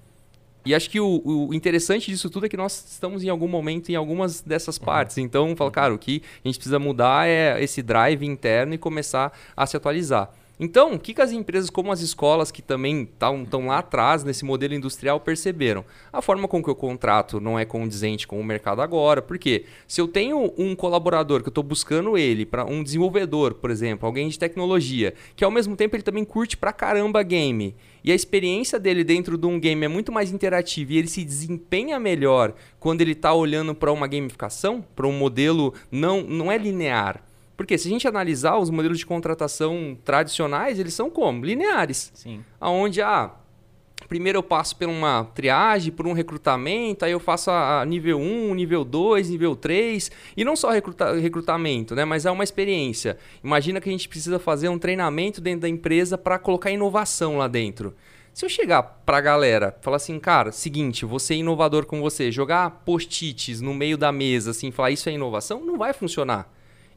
E 0.68 0.74
acho 0.74 0.90
que 0.90 1.00
o, 1.00 1.22
o 1.24 1.54
interessante 1.54 2.10
disso 2.10 2.28
tudo 2.28 2.44
é 2.44 2.48
que 2.50 2.56
nós 2.56 2.84
estamos 2.90 3.24
em 3.24 3.30
algum 3.30 3.48
momento 3.48 3.88
em 3.88 3.94
algumas 3.94 4.42
dessas 4.42 4.76
partes. 4.78 5.16
Então, 5.16 5.56
falo, 5.56 5.70
cara, 5.70 5.94
o 5.94 5.98
que 5.98 6.22
a 6.44 6.46
gente 6.46 6.56
precisa 6.58 6.78
mudar 6.78 7.26
é 7.26 7.58
esse 7.64 7.80
drive 7.80 8.26
interno 8.26 8.74
e 8.74 8.78
começar 8.78 9.32
a 9.56 9.64
se 9.64 9.78
atualizar. 9.78 10.30
Então, 10.60 10.94
o 10.94 10.98
que, 10.98 11.14
que 11.14 11.22
as 11.22 11.30
empresas, 11.30 11.70
como 11.70 11.92
as 11.92 12.00
escolas 12.00 12.50
que 12.50 12.60
também 12.60 13.02
estão 13.02 13.66
lá 13.66 13.78
atrás 13.78 14.24
nesse 14.24 14.44
modelo 14.44 14.74
industrial, 14.74 15.20
perceberam? 15.20 15.84
A 16.12 16.20
forma 16.20 16.48
com 16.48 16.60
que 16.60 16.68
eu 16.68 16.74
contrato 16.74 17.40
não 17.40 17.56
é 17.56 17.64
condizente 17.64 18.26
com 18.26 18.40
o 18.40 18.44
mercado 18.44 18.82
agora. 18.82 19.22
Por 19.22 19.38
quê? 19.38 19.66
Se 19.86 20.00
eu 20.00 20.08
tenho 20.08 20.52
um 20.58 20.74
colaborador 20.74 21.42
que 21.42 21.48
eu 21.48 21.52
estou 21.52 21.62
buscando 21.62 22.18
ele 22.18 22.44
para 22.44 22.64
um 22.64 22.82
desenvolvedor, 22.82 23.54
por 23.54 23.70
exemplo, 23.70 24.04
alguém 24.04 24.28
de 24.28 24.38
tecnologia, 24.38 25.14
que 25.36 25.44
ao 25.44 25.50
mesmo 25.50 25.76
tempo 25.76 25.94
ele 25.94 26.02
também 26.02 26.24
curte 26.24 26.56
pra 26.56 26.72
caramba 26.72 27.22
game, 27.22 27.76
e 28.02 28.10
a 28.10 28.14
experiência 28.14 28.80
dele 28.80 29.04
dentro 29.04 29.38
de 29.38 29.46
um 29.46 29.60
game 29.60 29.84
é 29.84 29.88
muito 29.88 30.10
mais 30.10 30.32
interativa 30.32 30.92
e 30.92 30.98
ele 30.98 31.08
se 31.08 31.24
desempenha 31.24 32.00
melhor 32.00 32.54
quando 32.80 33.00
ele 33.00 33.12
está 33.12 33.32
olhando 33.32 33.74
para 33.74 33.92
uma 33.92 34.06
gamificação, 34.06 34.84
para 34.96 35.06
um 35.06 35.12
modelo 35.12 35.74
não, 35.90 36.22
não 36.22 36.50
é 36.50 36.58
linear. 36.58 37.27
Porque 37.58 37.76
se 37.76 37.88
a 37.88 37.90
gente 37.90 38.06
analisar 38.06 38.56
os 38.56 38.70
modelos 38.70 38.98
de 39.00 39.04
contratação 39.04 39.98
tradicionais, 40.04 40.78
eles 40.78 40.94
são 40.94 41.10
como? 41.10 41.44
Lineares. 41.44 42.12
Sim. 42.14 42.42
Aonde, 42.60 43.02
ah, 43.02 43.32
primeiro 44.08 44.38
eu 44.38 44.42
passo 44.44 44.76
por 44.76 44.88
uma 44.88 45.24
triagem, 45.34 45.92
por 45.92 46.06
um 46.06 46.12
recrutamento, 46.12 47.04
aí 47.04 47.10
eu 47.10 47.18
faço 47.18 47.50
a 47.50 47.82
a 47.82 47.84
nível 47.84 48.18
1, 48.20 48.54
nível 48.54 48.84
2, 48.84 49.28
nível 49.28 49.56
3, 49.56 50.08
e 50.36 50.44
não 50.44 50.54
só 50.54 50.70
recruta- 50.70 51.14
recrutamento, 51.18 51.96
né, 51.96 52.04
mas 52.04 52.24
é 52.24 52.30
uma 52.30 52.44
experiência. 52.44 53.18
Imagina 53.42 53.80
que 53.80 53.88
a 53.88 53.92
gente 53.92 54.08
precisa 54.08 54.38
fazer 54.38 54.68
um 54.68 54.78
treinamento 54.78 55.40
dentro 55.40 55.62
da 55.62 55.68
empresa 55.68 56.16
para 56.16 56.38
colocar 56.38 56.70
inovação 56.70 57.38
lá 57.38 57.48
dentro. 57.48 57.92
Se 58.32 58.44
eu 58.44 58.48
chegar 58.48 58.84
pra 59.04 59.20
galera, 59.20 59.76
falar 59.80 59.96
assim, 59.96 60.16
cara, 60.20 60.52
seguinte, 60.52 61.04
ser 61.18 61.34
inovador 61.34 61.86
com 61.86 62.00
você, 62.00 62.30
jogar 62.30 62.70
post-its 62.84 63.60
no 63.60 63.74
meio 63.74 63.98
da 63.98 64.12
mesa, 64.12 64.52
assim, 64.52 64.70
falar 64.70 64.92
isso 64.92 65.08
é 65.08 65.12
inovação, 65.12 65.66
não 65.66 65.76
vai 65.76 65.92
funcionar. 65.92 66.48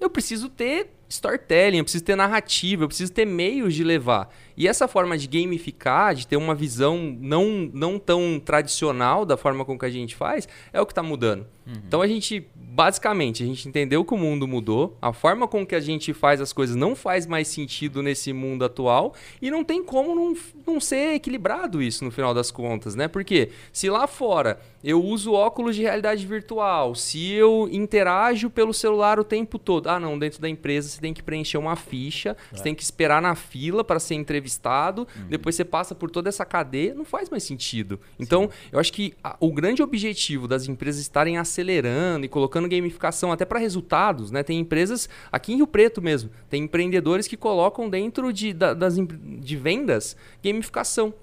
Eu 0.02 0.10
preciso 0.10 0.50
ter 0.50 0.90
storytelling, 1.08 1.78
eu 1.78 1.84
preciso 1.84 2.04
ter 2.04 2.16
narrativa, 2.16 2.84
eu 2.84 2.88
preciso 2.88 3.12
ter 3.12 3.26
meios 3.26 3.76
de 3.76 3.84
levar. 3.84 4.34
E 4.58 4.68
essa 4.68 4.88
forma 4.88 5.18
de 5.18 5.28
gamificar, 5.28 6.16
de 6.16 6.26
ter 6.26 6.38
uma 6.38 6.56
visão 6.56 6.98
não, 7.20 7.70
não 7.74 8.00
tão 8.00 8.42
tradicional 8.44 9.26
da 9.26 9.38
forma 9.38 9.64
com 9.64 9.78
que 9.78 9.86
a 9.86 9.90
gente 9.90 10.16
faz, 10.16 10.48
é 10.74 10.82
o 10.82 10.86
que 10.86 10.92
está 10.92 11.04
mudando. 11.04 11.46
Então 11.88 12.02
a 12.02 12.08
gente, 12.08 12.48
basicamente, 12.74 13.44
a 13.44 13.46
gente 13.46 13.68
entendeu 13.68 14.04
que 14.06 14.14
o 14.14 14.18
mundo 14.18 14.48
mudou, 14.48 14.98
a 15.02 15.12
forma 15.12 15.46
com 15.46 15.66
que 15.66 15.76
a 15.76 15.80
gente 15.82 16.14
faz 16.14 16.40
as 16.40 16.54
coisas 16.54 16.74
não 16.76 16.96
faz 16.96 17.26
mais 17.28 17.50
sentido 17.50 18.02
nesse 18.02 18.32
mundo 18.32 18.64
atual 18.64 19.14
e 19.42 19.52
não 19.52 19.62
tem 19.64 19.84
como 19.84 20.16
não, 20.16 20.34
não 20.66 20.80
ser 20.80 21.16
equilibrado 21.16 21.82
isso 21.82 22.06
no 22.06 22.12
final 22.12 22.34
das 22.34 22.50
contas, 22.50 22.96
né? 22.96 23.10
Porque 23.10 23.50
se 23.74 23.90
lá 23.90 24.08
fora 24.08 24.58
eu 24.84 25.04
uso 25.04 25.34
óculos 25.34 25.76
de 25.76 25.82
realidade 25.84 26.26
virtual, 26.26 26.96
se 26.96 27.32
eu 27.34 27.68
interajo 27.72 28.50
pelo 28.50 28.74
celular 28.74 29.20
o 29.20 29.24
tempo 29.24 29.60
todo, 29.60 29.88
ah 29.90 30.00
não, 30.00 30.18
dentro 30.18 30.42
da 30.42 30.48
empresa 30.50 30.88
você 30.90 31.02
tem 31.02 31.14
que 31.14 31.22
preencher 31.22 31.58
uma 31.58 31.76
ficha, 31.76 32.36
você 32.52 32.64
tem 32.64 32.74
que 32.74 32.82
esperar 32.82 33.22
na 33.22 33.36
fila 33.36 33.84
para 33.84 34.00
ser 34.00 34.16
entrevistado, 34.16 35.08
depois 35.30 35.56
você 35.56 35.66
passa 35.66 35.94
por 35.94 36.10
toda 36.10 36.30
essa 36.30 36.46
cadeia, 36.46 36.94
não 36.96 37.04
faz 37.06 37.30
mais 37.30 37.44
sentido. 37.44 38.00
Então, 38.18 38.50
eu 38.72 38.80
acho 38.80 38.94
que 38.94 39.14
a- 39.24 39.36
o 39.40 39.52
grande 39.52 39.84
objetivo 39.84 40.48
das 40.48 40.68
empresas 40.68 41.02
estarem 41.02 41.38
acelerando 41.38 42.26
e 42.26 42.30
colocando 42.30 42.61
gamificação 42.67 43.32
até 43.32 43.45
para 43.45 43.60
resultados, 43.60 44.32
né? 44.32 44.43
Tem 44.43 44.60
empresas 44.60 45.08
aqui 45.32 45.54
em 45.54 45.58
Rio 45.58 45.67
Preto 45.67 46.02
mesmo, 46.02 46.30
tem 46.50 46.63
empreendedores 46.63 47.28
que 47.28 47.38
colocam 47.38 47.89
dentro 47.89 48.32
de, 48.34 48.54
da- 48.54 48.74
das, 48.74 48.95
de 48.97 49.56
vendas 49.58 50.15
gamificação. 50.43 51.13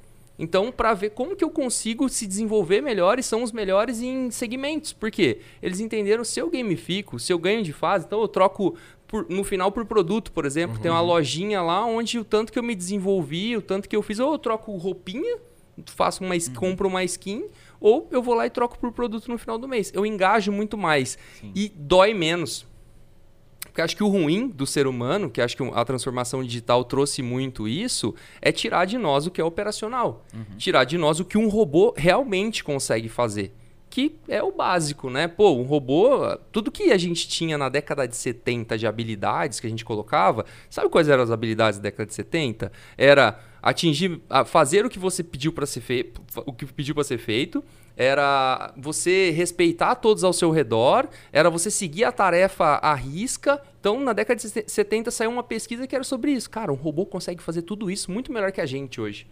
Então, 0.40 0.70
para 0.70 0.94
ver 0.94 1.10
como 1.10 1.34
que 1.34 1.42
eu 1.42 1.50
consigo 1.50 2.08
se 2.08 2.24
desenvolver 2.24 2.80
melhor 2.80 3.18
e 3.18 3.22
são 3.24 3.42
os 3.42 3.50
melhores 3.50 4.00
em 4.00 4.30
segmentos. 4.30 4.92
Por 4.92 5.10
quê? 5.10 5.40
Eles 5.60 5.80
entenderam 5.80 6.22
se 6.22 6.38
eu 6.38 6.48
gamifico, 6.48 7.18
se 7.18 7.32
eu 7.32 7.38
ganho 7.40 7.60
de 7.62 7.72
fase, 7.72 8.06
então 8.06 8.20
eu 8.20 8.28
troco 8.28 8.76
por- 9.08 9.26
no 9.28 9.42
final 9.42 9.72
por 9.72 9.84
produto, 9.84 10.30
por 10.30 10.46
exemplo. 10.46 10.78
Tem 10.78 10.92
uma 10.92 11.00
lojinha 11.00 11.60
lá 11.60 11.84
onde 11.84 12.20
o 12.20 12.24
tanto 12.24 12.52
que 12.52 12.58
eu 12.58 12.62
me 12.62 12.76
desenvolvi, 12.76 13.56
o 13.56 13.62
tanto 13.62 13.88
que 13.88 13.96
eu 13.96 14.02
fiz, 14.02 14.20
ou 14.20 14.30
eu 14.32 14.38
troco 14.38 14.76
roupinha, 14.76 15.38
faço 15.86 16.22
uma 16.22 16.36
skin, 16.36 16.54
compro 16.54 16.86
uma 16.86 17.02
skin, 17.02 17.44
ou 17.80 18.08
eu 18.10 18.22
vou 18.22 18.34
lá 18.34 18.46
e 18.46 18.50
troco 18.50 18.78
por 18.78 18.92
produto 18.92 19.28
no 19.28 19.38
final 19.38 19.58
do 19.58 19.68
mês. 19.68 19.90
Eu 19.94 20.04
engajo 20.04 20.50
muito 20.52 20.76
mais 20.76 21.18
e 21.54 21.68
dói 21.74 22.14
menos. 22.14 22.66
Porque 23.60 23.82
acho 23.82 23.96
que 23.96 24.02
o 24.02 24.08
ruim 24.08 24.48
do 24.48 24.66
ser 24.66 24.86
humano, 24.86 25.30
que 25.30 25.40
acho 25.40 25.56
que 25.56 25.62
a 25.62 25.84
transformação 25.84 26.42
digital 26.42 26.84
trouxe 26.84 27.22
muito 27.22 27.68
isso, 27.68 28.14
é 28.40 28.50
tirar 28.50 28.84
de 28.84 28.98
nós 28.98 29.26
o 29.26 29.30
que 29.30 29.40
é 29.40 29.44
operacional. 29.44 30.24
Tirar 30.56 30.84
de 30.84 30.98
nós 30.98 31.20
o 31.20 31.24
que 31.24 31.38
um 31.38 31.48
robô 31.48 31.94
realmente 31.96 32.64
consegue 32.64 33.08
fazer. 33.08 33.54
Que 33.90 34.16
é 34.28 34.42
o 34.42 34.52
básico, 34.52 35.08
né? 35.08 35.28
Pô, 35.28 35.52
um 35.52 35.62
robô, 35.62 36.36
tudo 36.50 36.72
que 36.72 36.90
a 36.90 36.98
gente 36.98 37.28
tinha 37.28 37.56
na 37.56 37.68
década 37.68 38.06
de 38.06 38.16
70 38.16 38.76
de 38.76 38.86
habilidades 38.86 39.60
que 39.60 39.66
a 39.66 39.70
gente 39.70 39.84
colocava, 39.84 40.44
sabe 40.68 40.88
quais 40.88 41.08
eram 41.08 41.22
as 41.22 41.30
habilidades 41.30 41.78
da 41.78 41.84
década 41.84 42.06
de 42.06 42.14
70? 42.14 42.72
Era 42.96 43.38
atingir, 43.62 44.20
fazer 44.46 44.84
o 44.84 44.88
que 44.88 44.98
você 44.98 45.22
pediu 45.22 45.52
para 45.52 45.66
ser 45.66 45.80
feito, 45.80 46.20
o 46.46 46.52
que 46.52 46.66
pediu 46.66 46.94
para 46.94 47.04
ser 47.04 47.18
feito, 47.18 47.62
era 47.96 48.72
você 48.76 49.30
respeitar 49.30 49.96
todos 49.96 50.22
ao 50.22 50.32
seu 50.32 50.50
redor, 50.50 51.08
era 51.32 51.50
você 51.50 51.68
seguir 51.68 52.04
a 52.04 52.12
tarefa 52.12 52.64
à 52.76 52.94
risca. 52.94 53.60
Então, 53.80 53.98
na 53.98 54.12
década 54.12 54.40
de 54.40 54.48
70 54.48 55.10
saiu 55.10 55.30
uma 55.30 55.42
pesquisa 55.42 55.86
que 55.86 55.94
era 55.94 56.04
sobre 56.04 56.30
isso. 56.30 56.48
Cara, 56.48 56.72
um 56.72 56.76
robô 56.76 57.04
consegue 57.04 57.42
fazer 57.42 57.62
tudo 57.62 57.90
isso 57.90 58.10
muito 58.12 58.32
melhor 58.32 58.52
que 58.52 58.60
a 58.60 58.66
gente 58.66 59.00
hoje. 59.00 59.26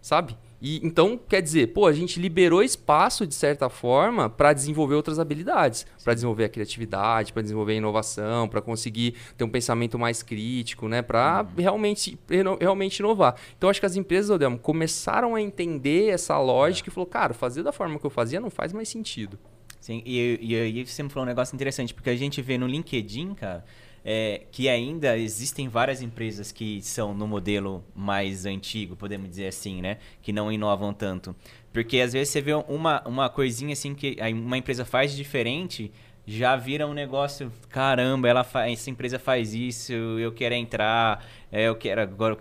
Sabe? 0.00 0.36
E 0.60 0.80
então, 0.84 1.18
quer 1.18 1.40
dizer, 1.40 1.68
pô, 1.68 1.86
a 1.86 1.92
gente 1.92 2.20
liberou 2.20 2.62
espaço 2.62 3.26
de 3.26 3.34
certa 3.34 3.68
forma 3.68 4.28
para 4.28 4.52
desenvolver 4.52 4.94
outras 4.94 5.18
habilidades, 5.18 5.86
para 6.02 6.14
desenvolver 6.14 6.44
a 6.44 6.48
criatividade, 6.48 7.32
para 7.32 7.42
desenvolver 7.42 7.72
a 7.72 7.76
inovação, 7.76 8.48
para 8.48 8.60
conseguir 8.60 9.14
ter 9.36 9.44
um 9.44 9.48
pensamento 9.48 9.98
mais 9.98 10.22
crítico, 10.22 10.88
né, 10.88 11.02
para 11.02 11.46
realmente 11.56 12.18
reno- 12.28 12.58
realmente 12.60 12.98
inovar. 12.98 13.36
Então, 13.56 13.70
acho 13.70 13.80
que 13.80 13.86
as 13.86 13.96
empresas, 13.96 14.30
Odemo, 14.30 14.58
começaram 14.58 15.34
a 15.34 15.40
entender 15.40 16.08
essa 16.08 16.38
lógica 16.38 16.88
e 16.88 16.92
falou, 16.92 17.06
cara, 17.06 17.34
fazer 17.34 17.62
da 17.62 17.72
forma 17.72 17.98
que 17.98 18.06
eu 18.06 18.10
fazia 18.10 18.40
não 18.40 18.50
faz 18.50 18.72
mais 18.72 18.88
sentido. 18.88 19.38
Sim, 19.80 20.02
e, 20.04 20.38
e 20.42 20.56
aí 20.56 20.84
você 20.84 21.02
me 21.02 21.08
falou 21.08 21.24
um 21.24 21.28
negócio 21.28 21.54
interessante, 21.54 21.94
porque 21.94 22.10
a 22.10 22.16
gente 22.16 22.42
vê 22.42 22.58
no 22.58 22.66
LinkedIn, 22.66 23.34
cara, 23.34 23.64
é, 24.10 24.46
que 24.50 24.70
ainda 24.70 25.18
existem 25.18 25.68
várias 25.68 26.00
empresas 26.00 26.50
que 26.50 26.80
são 26.80 27.12
no 27.12 27.28
modelo 27.28 27.84
mais 27.94 28.46
antigo, 28.46 28.96
podemos 28.96 29.28
dizer 29.28 29.48
assim, 29.48 29.82
né? 29.82 29.98
Que 30.22 30.32
não 30.32 30.50
inovam 30.50 30.94
tanto. 30.94 31.36
Porque 31.74 32.00
às 32.00 32.14
vezes 32.14 32.30
você 32.30 32.40
vê 32.40 32.54
uma, 32.54 33.02
uma 33.06 33.28
coisinha 33.28 33.74
assim 33.74 33.94
que 33.94 34.16
uma 34.32 34.56
empresa 34.56 34.82
faz 34.86 35.14
diferente, 35.14 35.92
já 36.26 36.56
vira 36.56 36.86
um 36.86 36.94
negócio, 36.94 37.52
caramba, 37.68 38.26
ela 38.26 38.44
fa- 38.44 38.70
essa 38.70 38.88
empresa 38.88 39.18
faz 39.18 39.52
isso, 39.52 39.92
eu 39.92 40.32
quero 40.32 40.54
entrar, 40.54 41.22
é, 41.52 41.64
eu 41.68 41.76
quero 41.76 42.00
agora 42.00 42.38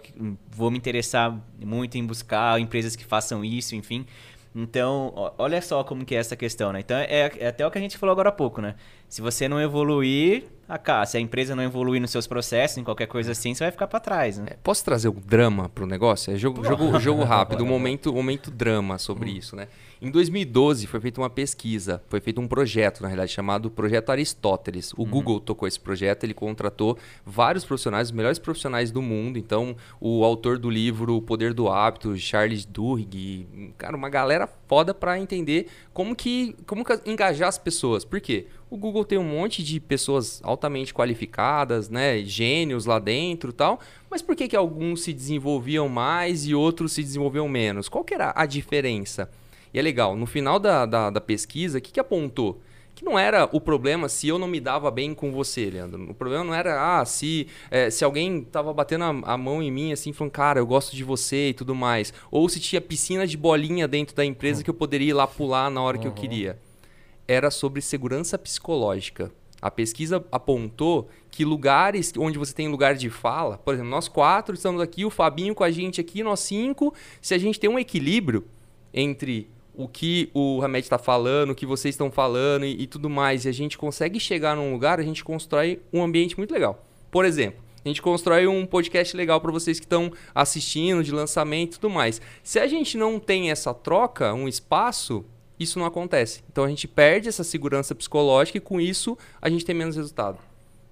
vou 0.49 0.71
me 0.71 0.77
interessar 0.77 1.37
muito 1.61 1.97
em 1.97 2.05
buscar 2.05 2.61
empresas 2.61 2.95
que 2.95 3.03
façam 3.03 3.43
isso, 3.43 3.75
enfim. 3.75 4.05
Então, 4.55 5.13
olha 5.37 5.61
só 5.61 5.83
como 5.83 6.05
que 6.05 6.15
é 6.15 6.17
essa 6.17 6.35
questão, 6.37 6.71
né? 6.71 6.79
Então, 6.79 6.97
é, 6.97 7.29
é 7.39 7.47
até 7.47 7.67
o 7.67 7.69
que 7.69 7.77
a 7.77 7.81
gente 7.81 7.97
falou 7.97 8.13
agora 8.13 8.29
há 8.29 8.31
pouco, 8.31 8.61
né? 8.61 8.75
Se 9.09 9.21
você 9.21 9.49
não 9.49 9.61
evoluir, 9.61 10.45
a, 10.67 11.05
se 11.05 11.17
a 11.17 11.19
empresa 11.19 11.55
não 11.55 11.63
evoluir 11.63 12.01
nos 12.01 12.11
seus 12.11 12.27
processos, 12.27 12.77
em 12.77 12.83
qualquer 12.83 13.07
coisa 13.07 13.31
assim, 13.31 13.53
você 13.53 13.63
vai 13.63 13.71
ficar 13.71 13.87
para 13.87 13.99
trás, 13.99 14.37
né? 14.37 14.47
É, 14.51 14.57
Posso 14.61 14.83
trazer 14.83 15.09
um 15.09 15.19
drama 15.25 15.69
pro 15.69 15.85
negócio? 15.85 16.33
É 16.33 16.37
jogo, 16.37 16.63
jogo, 16.63 16.99
jogo 16.99 17.23
rápido, 17.23 17.63
um 17.65 17.67
momento, 17.67 18.11
momento 18.13 18.51
drama 18.51 18.97
sobre 18.97 19.31
isso, 19.31 19.55
né? 19.55 19.67
Em 19.99 20.11
2012 20.11 20.85
foi 20.85 20.99
feita 20.99 21.19
uma 21.19 21.29
pesquisa, 21.29 22.03
foi 22.07 22.19
feito 22.19 22.39
um 22.39 22.47
projeto, 22.47 23.01
na 23.01 23.07
realidade, 23.07 23.31
chamado 23.31 23.71
Projeto 23.71 24.11
Aristóteles. 24.11 24.93
O 24.95 25.03
Google 25.03 25.39
tocou 25.39 25.67
esse 25.67 25.79
projeto, 25.79 26.23
ele 26.23 26.35
contratou 26.35 26.99
vários 27.25 27.65
profissionais, 27.65 28.09
os 28.09 28.11
melhores 28.11 28.37
profissionais 28.37 28.91
do 28.91 29.01
mundo. 29.01 29.39
Então, 29.39 29.75
o 29.99 30.23
autor 30.23 30.59
do 30.59 30.69
livro 30.69 31.15
O 31.15 31.21
Poder 31.21 31.51
do 31.51 31.67
Hábito, 31.67 32.15
Charles 32.15 32.63
Duhigg, 32.63 33.73
cara, 33.75 33.97
uma 33.97 34.07
galera 34.07 34.47
foda 34.67 34.93
para 34.93 35.19
entender 35.19 35.67
como 35.95 36.15
que, 36.15 36.55
como 36.67 36.85
que 36.85 37.09
engajar 37.09 37.49
as 37.49 37.57
pessoas. 37.57 38.05
Por 38.05 38.21
quê? 38.21 38.45
O 38.69 38.77
Google 38.77 39.03
tem 39.03 39.17
um 39.17 39.23
monte 39.23 39.63
de 39.63 39.79
pessoas 39.79 40.39
altamente 40.43 40.93
qualificadas, 40.93 41.89
né, 41.89 42.19
gênios 42.23 42.85
lá 42.85 42.99
dentro 42.99 43.49
e 43.49 43.53
tal, 43.53 43.79
mas 44.11 44.21
por 44.21 44.35
que, 44.35 44.47
que 44.47 44.55
alguns 44.55 45.01
se 45.01 45.11
desenvolviam 45.11 45.89
mais 45.89 46.45
e 46.45 46.53
outros 46.53 46.91
se 46.91 47.01
desenvolviam 47.01 47.47
menos? 47.47 47.89
Qual 47.89 48.03
que 48.03 48.13
era 48.13 48.31
a 48.35 48.45
diferença? 48.45 49.27
E 49.77 49.79
é 49.79 49.81
legal, 49.83 50.15
no 50.15 50.25
final 50.25 50.57
da, 50.57 50.87
da, 50.87 51.11
da 51.11 51.21
pesquisa, 51.21 51.77
o 51.77 51.81
que, 51.81 51.91
que 51.91 51.99
apontou? 51.99 52.59
Que 52.95 53.05
não 53.05 53.19
era 53.19 53.47
o 53.51 53.61
problema 53.61 54.09
se 54.09 54.27
eu 54.27 54.39
não 54.39 54.47
me 54.47 54.59
dava 54.59 54.89
bem 54.89 55.13
com 55.13 55.31
você, 55.31 55.69
Leandro. 55.69 56.09
O 56.09 56.15
problema 56.15 56.43
não 56.43 56.51
era, 56.51 56.99
ah, 56.99 57.05
se, 57.05 57.45
eh, 57.69 57.91
se 57.91 58.03
alguém 58.03 58.41
tava 58.41 58.73
batendo 58.73 59.03
a, 59.03 59.33
a 59.33 59.37
mão 59.37 59.61
em 59.61 59.69
mim, 59.69 59.91
assim, 59.91 60.11
falando, 60.11 60.31
cara, 60.31 60.59
eu 60.59 60.65
gosto 60.65 60.95
de 60.95 61.03
você 61.03 61.49
e 61.49 61.53
tudo 61.53 61.75
mais. 61.75 62.11
Ou 62.31 62.49
se 62.49 62.59
tinha 62.59 62.81
piscina 62.81 63.27
de 63.27 63.37
bolinha 63.37 63.87
dentro 63.87 64.15
da 64.15 64.25
empresa 64.25 64.63
que 64.63 64.69
eu 64.71 64.73
poderia 64.73 65.11
ir 65.11 65.13
lá 65.13 65.27
pular 65.27 65.69
na 65.69 65.79
hora 65.79 65.99
que 65.99 66.07
eu 66.07 66.11
queria 66.11 66.57
era 67.27 67.51
sobre 67.51 67.79
segurança 67.79 68.35
psicológica. 68.35 69.31
A 69.61 69.69
pesquisa 69.69 70.25
apontou 70.31 71.07
que 71.29 71.45
lugares 71.45 72.11
onde 72.17 72.39
você 72.39 72.51
tem 72.51 72.67
lugar 72.67 72.95
de 72.95 73.11
fala, 73.11 73.59
por 73.59 73.75
exemplo, 73.75 73.91
nós 73.91 74.07
quatro 74.07 74.55
estamos 74.55 74.81
aqui, 74.81 75.05
o 75.05 75.11
Fabinho 75.11 75.53
com 75.53 75.63
a 75.63 75.69
gente 75.69 76.01
aqui, 76.01 76.23
nós 76.23 76.39
cinco, 76.39 76.95
se 77.21 77.35
a 77.35 77.37
gente 77.37 77.59
tem 77.59 77.69
um 77.69 77.77
equilíbrio 77.77 78.43
entre 78.91 79.47
o 79.77 79.87
que 79.87 80.29
o 80.33 80.59
Hamed 80.63 80.83
está 80.83 80.97
falando, 80.97 81.51
o 81.51 81.55
que 81.55 81.65
vocês 81.65 81.93
estão 81.93 82.11
falando 82.11 82.65
e, 82.65 82.81
e 82.81 82.87
tudo 82.87 83.09
mais, 83.09 83.45
e 83.45 83.49
a 83.49 83.51
gente 83.51 83.77
consegue 83.77 84.19
chegar 84.19 84.55
num 84.55 84.73
lugar, 84.73 84.99
a 84.99 85.03
gente 85.03 85.23
constrói 85.23 85.79
um 85.93 86.03
ambiente 86.03 86.35
muito 86.35 86.51
legal. 86.51 86.83
Por 87.11 87.23
exemplo, 87.23 87.61
a 87.85 87.87
gente 87.87 88.01
constrói 88.01 88.47
um 88.47 88.65
podcast 88.65 89.15
legal 89.15 89.39
para 89.39 89.51
vocês 89.51 89.79
que 89.79 89.85
estão 89.85 90.11
assistindo, 90.33 91.03
de 91.03 91.11
lançamento 91.11 91.75
e 91.75 91.79
tudo 91.79 91.91
mais. 91.91 92.19
Se 92.43 92.59
a 92.59 92.65
gente 92.65 92.97
não 92.97 93.19
tem 93.19 93.51
essa 93.51 93.73
troca, 93.73 94.33
um 94.33 94.47
espaço, 94.47 95.23
isso 95.59 95.77
não 95.77 95.85
acontece. 95.85 96.43
Então 96.51 96.63
a 96.63 96.69
gente 96.69 96.87
perde 96.87 97.29
essa 97.29 97.43
segurança 97.43 97.93
psicológica 97.93 98.57
e 98.57 98.61
com 98.61 98.81
isso 98.81 99.15
a 99.39 99.47
gente 99.47 99.63
tem 99.63 99.75
menos 99.75 99.95
resultado. 99.95 100.39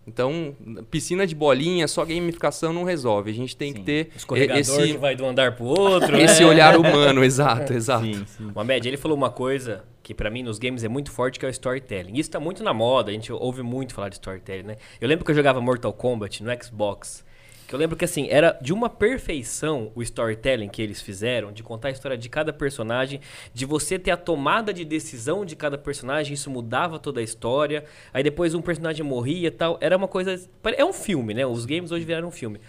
Então, 0.07 0.55
piscina 0.91 1.25
de 1.25 1.33
bolinha, 1.33 1.87
só 1.87 2.05
gamificação 2.05 2.71
não 2.71 2.83
resolve. 2.83 3.31
A 3.31 3.33
gente 3.33 3.57
tem 3.57 3.71
Sim. 3.71 3.79
que 3.79 3.83
ter 3.83 4.09
Escorregador 4.15 4.59
esse, 4.59 4.91
que 4.93 4.97
vai 4.97 5.15
de 5.15 5.23
um 5.23 5.29
andar 5.29 5.55
pro 5.55 5.65
outro. 5.65 6.15
esse 6.21 6.43
né? 6.43 6.49
olhar 6.49 6.77
humano, 6.77 7.23
exato, 7.23 7.73
exato. 7.73 8.05
Sim, 8.05 8.23
sim. 8.25 8.51
O 8.53 8.59
Ahmed, 8.59 8.87
ele 8.87 8.97
falou 8.97 9.17
uma 9.17 9.31
coisa 9.31 9.83
que 10.03 10.13
pra 10.13 10.29
mim 10.29 10.43
nos 10.43 10.59
games 10.59 10.83
é 10.83 10.87
muito 10.87 11.11
forte, 11.11 11.39
que 11.39 11.45
é 11.45 11.49
o 11.49 11.51
storytelling. 11.51 12.19
Isso 12.19 12.29
tá 12.29 12.39
muito 12.39 12.63
na 12.63 12.73
moda, 12.73 13.09
a 13.09 13.13
gente 13.13 13.33
ouve 13.33 13.63
muito 13.63 13.95
falar 13.95 14.09
de 14.09 14.15
storytelling, 14.15 14.63
né? 14.63 14.77
Eu 15.01 15.07
lembro 15.07 15.25
que 15.25 15.31
eu 15.31 15.35
jogava 15.35 15.59
Mortal 15.59 15.91
Kombat 15.91 16.43
no 16.43 16.63
Xbox, 16.63 17.25
que 17.67 17.73
eu 17.73 17.79
lembro 17.79 17.95
que 17.97 18.05
assim, 18.05 18.27
era 18.29 18.57
de 18.61 18.71
uma 18.71 18.89
perfeição 18.89 19.91
o 19.95 20.01
storytelling 20.03 20.69
que 20.69 20.81
eles 20.81 21.01
fizeram, 21.01 21.51
de 21.51 21.63
contar 21.63 21.87
a 21.87 21.91
história 21.91 22.17
de 22.17 22.29
cada 22.29 22.53
personagem, 22.53 23.19
de 23.53 23.65
você 23.65 23.97
ter 23.97 24.11
a 24.11 24.17
tomada 24.17 24.73
de 24.73 24.85
decisão 24.85 25.43
de 25.43 25.55
cada 25.55 25.77
personagem, 25.77 26.33
isso 26.33 26.49
mudava 26.49 26.99
toda 26.99 27.19
a 27.19 27.23
história. 27.23 27.83
Aí 28.13 28.21
depois 28.21 28.53
um 28.53 28.61
personagem 28.61 29.03
morria 29.03 29.47
e 29.47 29.51
tal, 29.51 29.77
era 29.81 29.97
uma 29.97 30.07
coisa, 30.07 30.39
é 30.77 30.85
um 30.85 30.93
filme, 30.93 31.33
né? 31.33 31.45
Os 31.45 31.65
games 31.65 31.91
hoje 31.91 32.05
viraram 32.05 32.27
um 32.27 32.31
filme. 32.31 32.59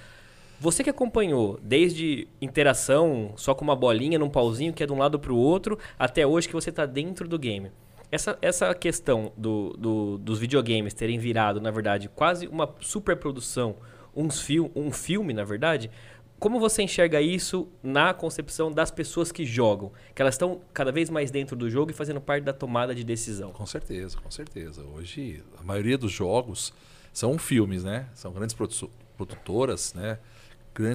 Você 0.59 0.83
que 0.83 0.89
acompanhou 0.89 1.61
desde 1.63 2.27
interação 2.41 3.33
só 3.37 3.55
com 3.55 3.63
uma 3.63 3.77
bolinha 3.77 4.19
num 4.19 4.31
pauzinho 4.31 4.73
que 4.73 4.83
é 4.83 4.87
de 4.87 4.93
um 4.93 4.99
lado 4.99 5.19
pro 5.19 5.37
outro, 5.37 5.79
até 5.99 6.27
hoje 6.27 6.49
que 6.49 6.55
você 6.55 6.73
tá 6.73 6.87
dentro 6.87 7.29
do 7.29 7.39
game. 7.39 7.71
Essa, 8.11 8.39
essa 8.41 8.75
questão 8.75 9.33
do, 9.37 9.75
do- 9.77 10.17
dos 10.19 10.39
videogames 10.39 10.95
terem 10.95 11.19
virado, 11.19 11.61
na 11.61 11.71
verdade, 11.71 12.09
quase 12.09 12.47
uma 12.47 12.75
superprodução, 12.81 13.77
uns 14.17 14.41
fil 14.41 14.73
um 14.75 14.91
filme, 14.91 15.35
na 15.35 15.45
verdade, 15.45 15.91
como 16.39 16.59
você 16.61 16.83
enxerga 16.83 17.21
isso 17.21 17.69
na 17.83 18.13
concepção 18.13 18.71
das 18.71 18.91
pessoas 18.91 19.33
que 19.33 19.45
jogam? 19.45 19.93
Que 20.15 20.21
elas 20.21 20.35
estão 20.35 20.61
cada 20.75 20.93
vez 20.93 21.09
mais 21.09 21.31
dentro 21.31 21.57
do 21.57 21.71
jogo 21.71 21.91
e 21.91 21.95
fazendo 21.95 22.21
parte 22.21 22.45
da 22.45 22.53
tomada 22.53 22.95
de 22.95 23.05
decisão. 23.05 23.53
Com 23.53 23.65
certeza, 23.65 24.19
com 24.19 24.31
certeza. 24.31 24.83
Hoje, 24.85 25.43
a 25.59 25.63
maioria 25.63 25.97
dos 25.97 26.13
jogos 26.13 26.75
são 27.13 27.39
filmes, 27.39 27.85
né? 27.85 28.07
São 28.15 28.33
grandes 28.33 28.55
produ- 28.55 28.91
produtoras, 29.17 29.95
né? 29.95 30.19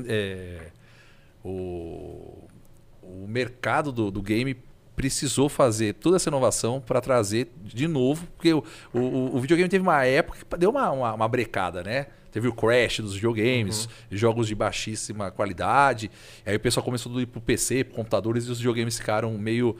É, 0.07 0.67
o, 1.43 2.47
o 3.01 3.25
mercado 3.27 3.91
do, 3.91 4.11
do 4.11 4.21
game 4.21 4.55
precisou 4.95 5.49
fazer 5.49 5.95
toda 5.95 6.17
essa 6.17 6.29
inovação 6.29 6.79
para 6.79 7.01
trazer 7.01 7.51
de 7.63 7.87
novo, 7.87 8.27
porque 8.35 8.53
o, 8.53 8.63
o, 8.93 9.35
o 9.35 9.39
videogame 9.39 9.67
teve 9.67 9.81
uma 9.81 10.05
época 10.05 10.37
que 10.37 10.57
deu 10.57 10.69
uma, 10.69 10.91
uma, 10.91 11.13
uma 11.15 11.27
brecada, 11.27 11.81
né? 11.81 12.07
Teve 12.31 12.47
o 12.47 12.53
crash 12.53 12.99
dos 12.99 13.13
videogames, 13.15 13.89
jogos 14.09 14.47
de 14.47 14.55
baixíssima 14.55 15.29
qualidade. 15.31 16.09
Aí 16.45 16.55
o 16.55 16.59
pessoal 16.59 16.83
começou 16.83 17.15
a 17.17 17.21
ir 17.21 17.25
pro 17.25 17.41
PC, 17.41 17.83
pro 17.83 17.95
computadores, 17.95 18.45
e 18.45 18.51
os 18.51 18.57
videogames 18.57 18.97
ficaram 18.97 19.37
meio 19.37 19.75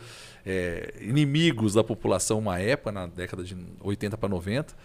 é, 0.46 0.94
inimigos 1.00 1.74
da 1.74 1.84
população 1.84 2.40
uma 2.40 2.60
época, 2.60 2.92
na 2.92 3.08
década 3.08 3.44
de 3.44 3.56
80 3.82 4.18
para 4.18 4.30
90. 4.30 4.76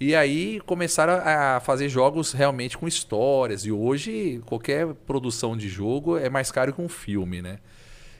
E 0.00 0.14
aí 0.14 0.60
começaram 0.60 1.20
a 1.22 1.60
fazer 1.60 1.90
jogos 1.90 2.32
realmente 2.32 2.78
com 2.78 2.88
histórias. 2.88 3.66
E 3.66 3.70
hoje 3.70 4.40
qualquer 4.46 4.86
produção 5.06 5.54
de 5.54 5.68
jogo 5.68 6.16
é 6.16 6.30
mais 6.30 6.50
caro 6.50 6.72
que 6.72 6.80
um 6.80 6.88
filme, 6.88 7.42
né? 7.42 7.58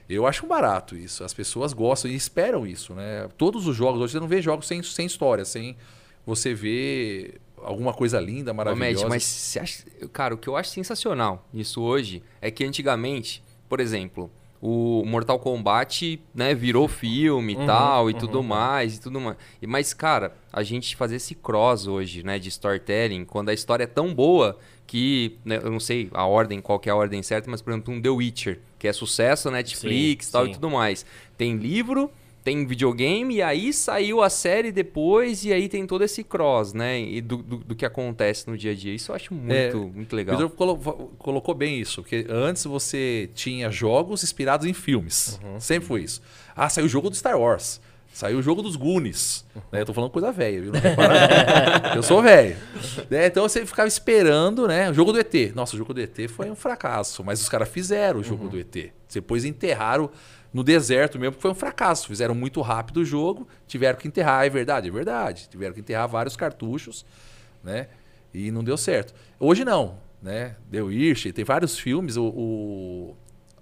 Eu 0.07 0.27
acho 0.27 0.45
barato 0.45 0.95
isso. 0.95 1.23
As 1.23 1.33
pessoas 1.33 1.73
gostam 1.73 2.11
e 2.11 2.15
esperam 2.15 2.67
isso, 2.67 2.93
né? 2.93 3.27
Todos 3.35 3.65
os 3.65 3.75
jogos, 3.75 3.99
hoje 3.99 4.13
você 4.13 4.19
não 4.19 4.27
vê 4.27 4.41
jogos 4.41 4.67
sem, 4.67 4.83
sem 4.83 5.07
história, 5.07 5.43
sem 5.43 5.75
você 6.23 6.53
ver 6.53 7.41
alguma 7.63 7.93
coisa 7.93 8.19
linda, 8.19 8.51
Ô, 8.51 8.55
maravilhosa. 8.55 9.03
Matt, 9.03 9.09
mas 9.09 9.23
você 9.23 9.59
acha, 9.59 9.83
cara, 10.11 10.33
o 10.33 10.37
que 10.37 10.47
eu 10.47 10.55
acho 10.55 10.69
sensacional 10.69 11.47
nisso 11.53 11.81
hoje 11.81 12.23
é 12.41 12.49
que 12.51 12.63
antigamente, 12.63 13.43
por 13.67 13.79
exemplo, 13.79 14.29
o 14.61 15.03
Mortal 15.05 15.39
Kombat, 15.39 16.21
né, 16.35 16.53
virou 16.53 16.87
filme 16.87 17.53
e 17.53 17.65
tal 17.65 18.09
e 18.09 18.13
tudo 18.13 18.43
mais 18.43 18.97
e 18.97 19.01
tudo 19.01 19.19
mais. 19.19 19.37
E 19.59 19.65
mas 19.65 19.91
cara, 19.93 20.35
a 20.53 20.61
gente 20.61 20.95
fazer 20.95 21.15
esse 21.15 21.33
cross 21.33 21.87
hoje, 21.87 22.21
né, 22.21 22.37
de 22.37 22.49
storytelling, 22.49 23.25
quando 23.25 23.49
a 23.49 23.53
história 23.53 23.85
é 23.85 23.87
tão 23.87 24.13
boa 24.13 24.59
que, 24.85 25.37
né, 25.43 25.59
eu 25.63 25.71
não 25.71 25.79
sei 25.79 26.09
a 26.13 26.25
ordem, 26.25 26.61
qual 26.61 26.79
que 26.79 26.89
é 26.89 26.91
a 26.91 26.95
ordem 26.95 27.23
certa, 27.23 27.49
mas 27.49 27.61
por 27.61 27.71
exemplo, 27.71 27.93
um 27.93 27.99
The 27.99 28.09
Witcher, 28.09 28.59
que 28.77 28.87
é 28.87 28.93
sucesso 28.93 29.49
na 29.49 29.57
Netflix, 29.57 30.27
Sim, 30.27 30.31
tal 30.31 30.45
sim. 30.45 30.51
e 30.51 30.53
tudo 30.53 30.69
mais. 30.69 31.05
Tem 31.37 31.55
livro, 31.55 32.11
tem 32.43 32.65
videogame, 32.65 33.35
e 33.35 33.41
aí 33.41 33.71
saiu 33.71 34.21
a 34.21 34.29
série 34.29 34.71
depois, 34.71 35.45
e 35.45 35.53
aí 35.53 35.69
tem 35.69 35.85
todo 35.85 36.03
esse 36.03 36.23
cross, 36.23 36.73
né? 36.73 36.99
E 36.99 37.21
do, 37.21 37.37
do, 37.37 37.57
do 37.57 37.75
que 37.75 37.85
acontece 37.85 38.49
no 38.49 38.57
dia 38.57 38.71
a 38.71 38.75
dia. 38.75 38.93
Isso 38.93 39.11
eu 39.11 39.15
acho 39.15 39.33
muito, 39.33 39.53
É, 39.53 39.73
muito 39.75 40.13
O 40.13 40.15
legal. 40.15 40.35
Pedro 40.37 40.49
colo- 40.55 40.77
colocou 41.19 41.53
bem 41.53 41.79
isso, 41.79 42.01
porque 42.01 42.25
antes 42.29 42.63
você 42.65 43.29
tinha 43.35 43.69
jogos 43.69 44.23
inspirados 44.23 44.65
em 44.65 44.73
filmes. 44.73 45.39
Uhum. 45.43 45.59
Sempre 45.59 45.87
foi 45.87 46.03
isso. 46.03 46.21
Ah, 46.55 46.67
saiu 46.67 46.85
o 46.85 46.89
jogo 46.89 47.09
do 47.09 47.15
Star 47.15 47.39
Wars. 47.39 47.79
Saiu 48.13 48.39
o 48.39 48.41
jogo 48.41 48.61
dos 48.61 48.75
Goonies. 48.75 49.45
Né? 49.71 49.81
Eu 49.81 49.85
tô 49.85 49.93
falando 49.93 50.11
coisa 50.11 50.31
velha, 50.31 50.61
viu? 50.61 50.71
Não 50.71 50.79
repara, 50.79 51.93
eu 51.95 52.03
sou 52.03 52.21
velho. 52.21 52.57
Né? 53.09 53.27
Então 53.27 53.47
você 53.47 53.65
ficava 53.65 53.87
esperando, 53.87 54.67
né? 54.67 54.89
O 54.89 54.93
jogo 54.93 55.13
do 55.13 55.19
ET. 55.19 55.33
Nossa, 55.55 55.75
o 55.75 55.77
jogo 55.77 55.93
do 55.93 56.01
ET 56.01 56.29
foi 56.29 56.51
um 56.51 56.55
fracasso. 56.55 57.23
Mas 57.23 57.41
os 57.41 57.47
caras 57.47 57.69
fizeram 57.69 58.19
o 58.19 58.23
jogo 58.23 58.49
do 58.49 58.59
ET. 58.59 58.91
Depois 59.11 59.45
enterraram 59.45 60.09
no 60.53 60.63
deserto 60.63 61.17
mesmo, 61.17 61.33
porque 61.33 61.41
foi 61.41 61.51
um 61.51 61.55
fracasso. 61.55 62.07
Fizeram 62.07 62.35
muito 62.35 62.61
rápido 62.61 62.97
o 62.97 63.05
jogo, 63.05 63.47
tiveram 63.67 63.97
que 63.97 64.07
enterrar, 64.07 64.45
é 64.45 64.49
verdade, 64.49 64.89
é 64.89 64.91
verdade. 64.91 65.47
Tiveram 65.49 65.73
que 65.73 65.79
enterrar 65.79 66.07
vários 66.07 66.35
cartuchos, 66.35 67.05
né? 67.63 67.87
E 68.33 68.51
não 68.51 68.63
deu 68.63 68.77
certo. 68.77 69.13
Hoje 69.39 69.63
não, 69.63 69.97
né? 70.21 70.55
Deu 70.69 70.91
Irsch, 70.91 71.31
tem 71.33 71.45
vários 71.45 71.77
filmes, 71.79 72.17
o, 72.17 72.25
o 72.25 73.15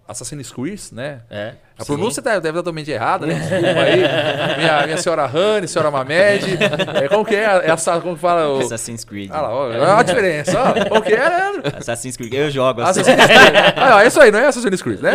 Assassin's 0.10 0.52
Creed, 0.52 0.82
né? 0.92 1.22
É. 1.30 1.54
A 1.78 1.86
pronúncia 1.86 2.22
tá, 2.22 2.32
deve 2.32 2.50
estar 2.50 2.54
totalmente 2.54 2.90
errada, 2.90 3.28
né? 3.28 3.36
Desculpa 3.40 3.80
aí. 3.82 4.58
minha, 4.58 4.84
minha 4.86 4.98
senhora 4.98 5.28
Rani, 5.28 5.68
senhora 5.68 5.92
Mamed. 5.92 6.58
É, 7.04 7.08
como 7.08 7.24
que 7.24 7.36
é? 7.36 7.44
é 7.44 7.70
essa, 7.70 8.02
como 8.02 8.16
que 8.16 8.22
fala? 8.22 8.50
O... 8.50 8.60
Assassin's 8.60 9.04
Creed. 9.04 9.30
Ah 9.32 9.42
lá, 9.42 9.54
ó, 9.54 9.68
olha 9.68 9.98
a 9.98 10.02
diferença. 10.04 10.60
Ó. 10.60 10.90
Como 10.90 11.04
que 11.04 11.14
é, 11.14 11.30
Leandro? 11.30 11.62
Assassin's 11.78 12.18
Creed. 12.18 12.34
Eu 12.34 12.50
jogo 12.50 12.82
assim. 12.82 13.02
Assassin's 13.02 13.26
Creed. 13.26 13.54
Ah, 13.76 13.96
ó, 13.98 14.02
é 14.02 14.08
isso 14.08 14.20
aí, 14.20 14.32
não 14.32 14.40
é 14.40 14.48
Assassin's 14.48 14.82
Creed, 14.82 15.00
né? 15.00 15.12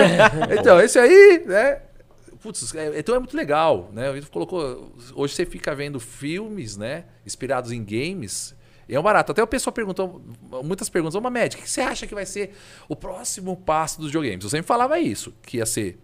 Então, 0.56 0.80
esse 0.80 0.96
aí, 0.96 1.42
né? 1.44 1.78
Putz, 2.40 2.72
é- 2.74 2.98
então 2.98 3.16
é 3.16 3.18
muito 3.18 3.36
legal, 3.36 3.90
né? 3.92 4.10
O 4.10 4.26
colocou. 4.30 4.92
Hoje 5.16 5.34
você 5.34 5.44
fica 5.44 5.74
vendo 5.74 5.98
filmes, 5.98 6.76
né? 6.76 7.04
Inspirados 7.26 7.72
em 7.72 7.82
games. 7.82 8.54
E 8.88 8.94
é 8.94 9.00
um 9.00 9.02
barato. 9.02 9.32
Até 9.32 9.42
o 9.42 9.46
pessoal 9.46 9.72
perguntou, 9.72 10.22
muitas 10.62 10.88
perguntas, 10.88 11.14
ô 11.14 11.20
Mamed, 11.20 11.56
o 11.56 11.58
que 11.60 11.68
você 11.70 11.80
acha 11.80 12.06
que 12.06 12.14
vai 12.14 12.26
ser 12.26 12.54
o 12.88 12.94
próximo 12.94 13.56
passo 13.56 13.98
dos 13.98 14.08
videogames? 14.08 14.44
Eu 14.44 14.50
sempre 14.50 14.66
falava 14.66 14.98
isso, 14.98 15.32
que 15.42 15.56
ia 15.58 15.66
ser, 15.66 15.98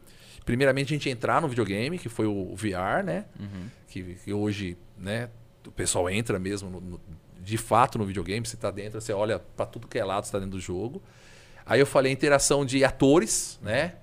primeiramente, 0.45 0.87
a 0.95 0.97
gente 0.97 1.09
entrar 1.11 1.41
no 1.43 1.49
videogame, 1.49 1.99
que 1.99 2.09
foi 2.09 2.27
o 2.27 2.55
VR, 2.57 3.05
né? 3.05 3.25
Que, 3.89 4.03
que 4.25 4.33
hoje, 4.33 4.77
né, 4.97 5.29
o 5.67 5.71
pessoal 5.71 6.09
entra 6.09 6.39
mesmo, 6.39 6.71
no- 6.71 6.81
no- 6.81 7.01
de 7.43 7.57
fato, 7.59 7.99
no 7.99 8.05
videogame. 8.05 8.47
Você 8.47 8.57
tá 8.57 8.71
dentro, 8.71 9.01
você 9.01 9.13
olha 9.13 9.39
pra 9.39 9.67
tudo 9.67 9.89
que 9.89 9.99
é 9.99 10.05
lado, 10.05 10.25
você 10.27 10.33
tá 10.33 10.39
dentro 10.39 10.53
do 10.53 10.61
jogo. 10.61 11.03
Aí 11.67 11.81
eu 11.81 11.87
falei 11.87 12.13
interação 12.13 12.65
de 12.65 12.85
atores, 12.85 13.59
né? 13.63 13.95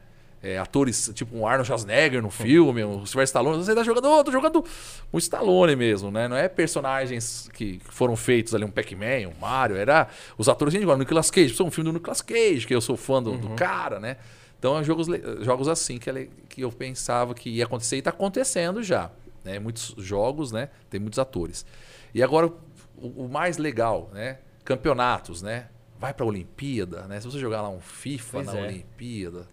É, 0.41 0.57
atores 0.59 1.11
tipo 1.15 1.35
um 1.35 1.47
Arnold 1.47 1.65
Schwarzenegger 1.65 2.21
no 2.21 2.29
filme, 2.29 2.83
o 2.83 3.05
Sylvester 3.07 3.23
Stallone. 3.23 3.57
Você 3.63 3.73
tá 3.73 3.83
jogando, 3.83 4.07
oh, 4.07 4.23
tô 4.23 4.31
jogando 4.31 4.63
um 5.11 5.17
Stallone 5.17 5.75
mesmo, 5.75 6.11
né? 6.11 6.27
Não 6.27 6.37
é 6.37 6.47
personagens 6.47 7.49
que 7.53 7.81
foram 7.85 8.15
feitos 8.15 8.53
ali, 8.53 8.63
um 8.63 8.69
Pac-Man, 8.69 9.29
um 9.35 9.39
Mario. 9.41 9.75
Era 9.75 10.07
os 10.37 10.47
atores, 10.47 10.73
gente, 10.73 10.83
igual 10.83 10.95
o 10.95 10.99
Nicolas 10.99 11.31
Cage. 11.31 11.53
Um 11.61 11.71
filme 11.71 11.89
do 11.89 11.93
Nicolas 11.93 12.21
Cage, 12.21 12.67
que 12.67 12.75
eu 12.75 12.81
sou 12.81 12.95
fã 12.95 13.21
do, 13.21 13.35
do 13.35 13.49
cara, 13.55 13.99
né? 13.99 14.17
Então, 14.59 14.77
é 14.79 14.83
jogos, 14.83 15.07
jogos 15.41 15.67
assim 15.67 15.97
que, 15.97 16.11
le- 16.11 16.29
que 16.49 16.61
eu 16.61 16.71
pensava 16.71 17.33
que 17.33 17.49
ia 17.49 17.63
acontecer 17.65 17.97
e 17.97 18.01
tá 18.01 18.11
acontecendo 18.11 18.81
já. 18.83 19.09
Né? 19.43 19.57
Muitos 19.59 19.95
jogos, 19.97 20.51
né? 20.51 20.69
Tem 20.89 20.99
muitos 20.99 21.17
atores. 21.19 21.65
E 22.13 22.21
agora, 22.21 22.47
o, 22.95 23.25
o 23.25 23.29
mais 23.29 23.57
legal, 23.57 24.09
né? 24.13 24.37
Campeonatos, 24.63 25.41
né? 25.41 25.67
Vai 25.99 26.13
pra 26.13 26.25
Olimpíada, 26.25 27.03
né? 27.07 27.19
Se 27.19 27.25
você 27.25 27.39
jogar 27.39 27.61
lá 27.63 27.69
um 27.69 27.79
FIFA 27.79 28.31
Pois 28.33 28.47
na 28.47 28.57
é. 28.59 28.63
Olimpíada, 28.67 29.47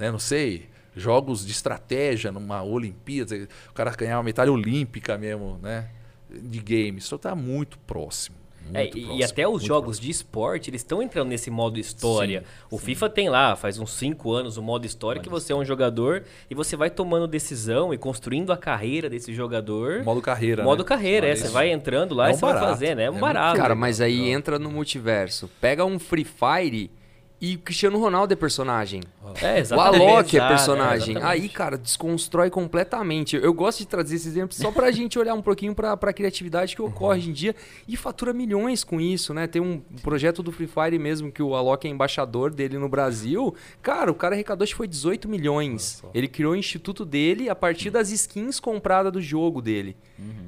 né? 0.00 0.10
Não 0.10 0.18
sei, 0.18 0.68
jogos 0.96 1.46
de 1.46 1.52
estratégia 1.52 2.32
numa 2.32 2.62
Olimpíada, 2.62 3.46
o 3.68 3.72
cara 3.72 3.90
ganhar 3.92 4.16
uma 4.16 4.24
medalha 4.24 4.50
olímpica 4.52 5.16
mesmo, 5.16 5.58
né? 5.62 5.88
De 6.28 6.58
games, 6.60 7.04
isso 7.04 7.18
tá 7.18 7.34
muito 7.34 7.78
próximo. 7.80 8.40
É, 8.72 8.84
e, 8.84 8.90
próximo, 8.90 9.24
até 9.24 9.48
os 9.48 9.62
jogos 9.64 9.96
próximo. 9.96 10.04
de 10.04 10.10
esporte, 10.10 10.70
eles 10.70 10.82
estão 10.82 11.02
entrando 11.02 11.28
nesse 11.28 11.50
modo 11.50 11.80
história. 11.80 12.40
Sim, 12.40 12.46
o 12.70 12.78
FIFA 12.78 13.10
tem 13.10 13.28
lá, 13.28 13.56
faz 13.56 13.78
uns 13.78 13.92
5 13.94 14.32
anos, 14.32 14.56
o 14.56 14.62
modo 14.62 14.86
história, 14.86 15.20
que 15.20 15.28
você 15.28 15.52
é 15.52 15.56
um 15.56 15.64
jogador 15.64 16.22
e 16.48 16.54
você 16.54 16.76
vai 16.76 16.88
tomando 16.88 17.26
decisão 17.26 17.92
e 17.92 17.98
construindo 17.98 18.52
a 18.52 18.56
carreira 18.56 19.10
desse 19.10 19.34
jogador. 19.34 20.04
Modo 20.04 20.20
carreira. 20.20 20.62
Modo 20.62 20.84
né? 20.84 20.88
carreira, 20.88 21.26
é. 21.26 21.34
Você 21.34 21.48
vai 21.48 21.72
entrando 21.72 22.14
lá 22.14 22.28
É 22.28 22.30
e 22.30 22.34
um 22.34 22.36
você 22.36 22.40
vai 22.44 22.54
barato. 22.54 22.70
fazendo. 22.72 23.00
É 23.00 23.10
um 23.10 23.16
É 23.16 23.20
barato. 23.20 23.56
Cara, 23.56 23.74
mas 23.74 24.00
aí 24.00 24.28
entra 24.30 24.56
no 24.56 24.70
multiverso. 24.70 25.50
Pega 25.60 25.84
um 25.84 25.98
Free 25.98 26.24
Fire 26.24 26.90
e 27.40 27.54
o 27.54 27.58
Cristiano 27.60 27.98
Ronaldo 27.98 28.32
é 28.32 28.36
personagem. 28.36 29.00
É, 29.40 29.54
O 29.54 29.56
exatamente. 29.58 30.02
Alok 30.02 30.36
é 30.36 30.38
Exato, 30.38 30.54
personagem. 30.54 31.10
exatamente. 31.16 31.42
Aí, 31.42 31.48
cara, 31.48 31.78
desconstrói 31.78 32.50
completamente. 32.50 33.36
Eu 33.36 33.52
gosto 33.54 33.78
de 33.78 33.86
trazer 33.86 34.16
esses 34.16 34.26
exemplos 34.26 34.56
só 34.58 34.70
pra 34.70 34.90
gente 34.90 35.18
olhar 35.18 35.34
um 35.34 35.40
pouquinho 35.42 35.74
pra, 35.74 35.96
pra 35.96 36.12
criatividade 36.12 36.74
que 36.76 36.82
ocorre 36.82 37.18
hoje 37.20 37.30
em 37.30 37.32
dia 37.32 37.56
e 37.88 37.96
fatura 37.96 38.32
milhões 38.32 38.84
com 38.84 39.00
isso, 39.00 39.32
né? 39.32 39.46
Tem 39.46 39.62
um 39.62 39.78
projeto 40.02 40.42
do 40.42 40.52
Free 40.52 40.66
Fire 40.68 40.98
mesmo 40.98 41.32
que 41.32 41.42
o 41.42 41.54
Alok 41.54 41.86
é 41.86 41.90
embaixador 41.90 42.50
dele 42.50 42.76
no 42.78 42.88
Brasil. 42.88 43.54
Cara, 43.80 44.10
o 44.10 44.14
cara 44.14 44.34
arrecadou 44.34 44.64
acho 44.64 44.72
que 44.74 44.78
foi 44.78 44.88
18 44.88 45.28
milhões. 45.28 46.02
Ele 46.12 46.28
criou 46.28 46.52
o 46.52 46.56
instituto 46.56 47.04
dele 47.04 47.48
a 47.48 47.54
partir 47.54 47.90
das 47.90 48.10
skins 48.10 48.60
compradas 48.60 49.12
do 49.12 49.20
jogo 49.20 49.62
dele. 49.62 49.96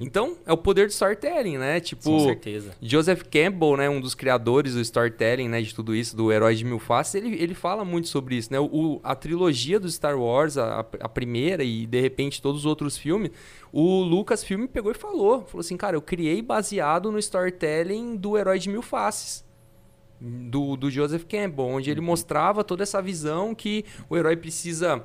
Então, 0.00 0.36
é 0.44 0.52
o 0.52 0.56
poder 0.56 0.86
do 0.86 0.90
storytelling, 0.90 1.58
né? 1.58 1.78
Tipo, 1.78 2.02
Com 2.02 2.20
certeza. 2.20 2.74
Joseph 2.80 3.22
Campbell, 3.22 3.76
né, 3.76 3.88
um 3.88 4.00
dos 4.00 4.14
criadores 4.14 4.74
do 4.74 4.80
storytelling, 4.80 5.48
né, 5.48 5.62
de 5.62 5.74
tudo 5.74 5.94
isso, 5.94 6.16
do 6.16 6.32
Herói 6.32 6.54
de 6.54 6.64
Mil 6.64 6.78
Faces, 6.78 7.14
ele, 7.14 7.40
ele 7.40 7.54
fala 7.54 7.84
muito 7.84 8.08
sobre 8.08 8.36
isso, 8.36 8.52
né? 8.52 8.58
O, 8.58 9.00
a 9.02 9.14
trilogia 9.14 9.78
do 9.78 9.90
Star 9.90 10.18
Wars, 10.18 10.58
a, 10.58 10.80
a 10.80 11.08
primeira 11.08 11.62
e 11.62 11.86
de 11.86 12.00
repente 12.00 12.42
todos 12.42 12.62
os 12.62 12.66
outros 12.66 12.98
filmes, 12.98 13.30
o 13.72 14.02
Lucasfilm 14.02 14.66
pegou 14.66 14.90
e 14.90 14.94
falou, 14.94 15.44
falou 15.46 15.60
assim, 15.60 15.76
cara, 15.76 15.96
eu 15.96 16.02
criei 16.02 16.42
baseado 16.42 17.12
no 17.12 17.18
storytelling 17.18 18.16
do 18.16 18.36
Herói 18.36 18.58
de 18.58 18.68
Mil 18.68 18.82
Faces. 18.82 19.44
Do, 20.20 20.76
do 20.76 20.88
Joseph 20.88 21.24
Campbell, 21.24 21.66
onde 21.66 21.90
ele 21.90 22.00
mostrava 22.00 22.62
toda 22.62 22.84
essa 22.84 23.02
visão 23.02 23.56
que 23.56 23.84
o 24.08 24.16
herói 24.16 24.36
precisa 24.36 25.04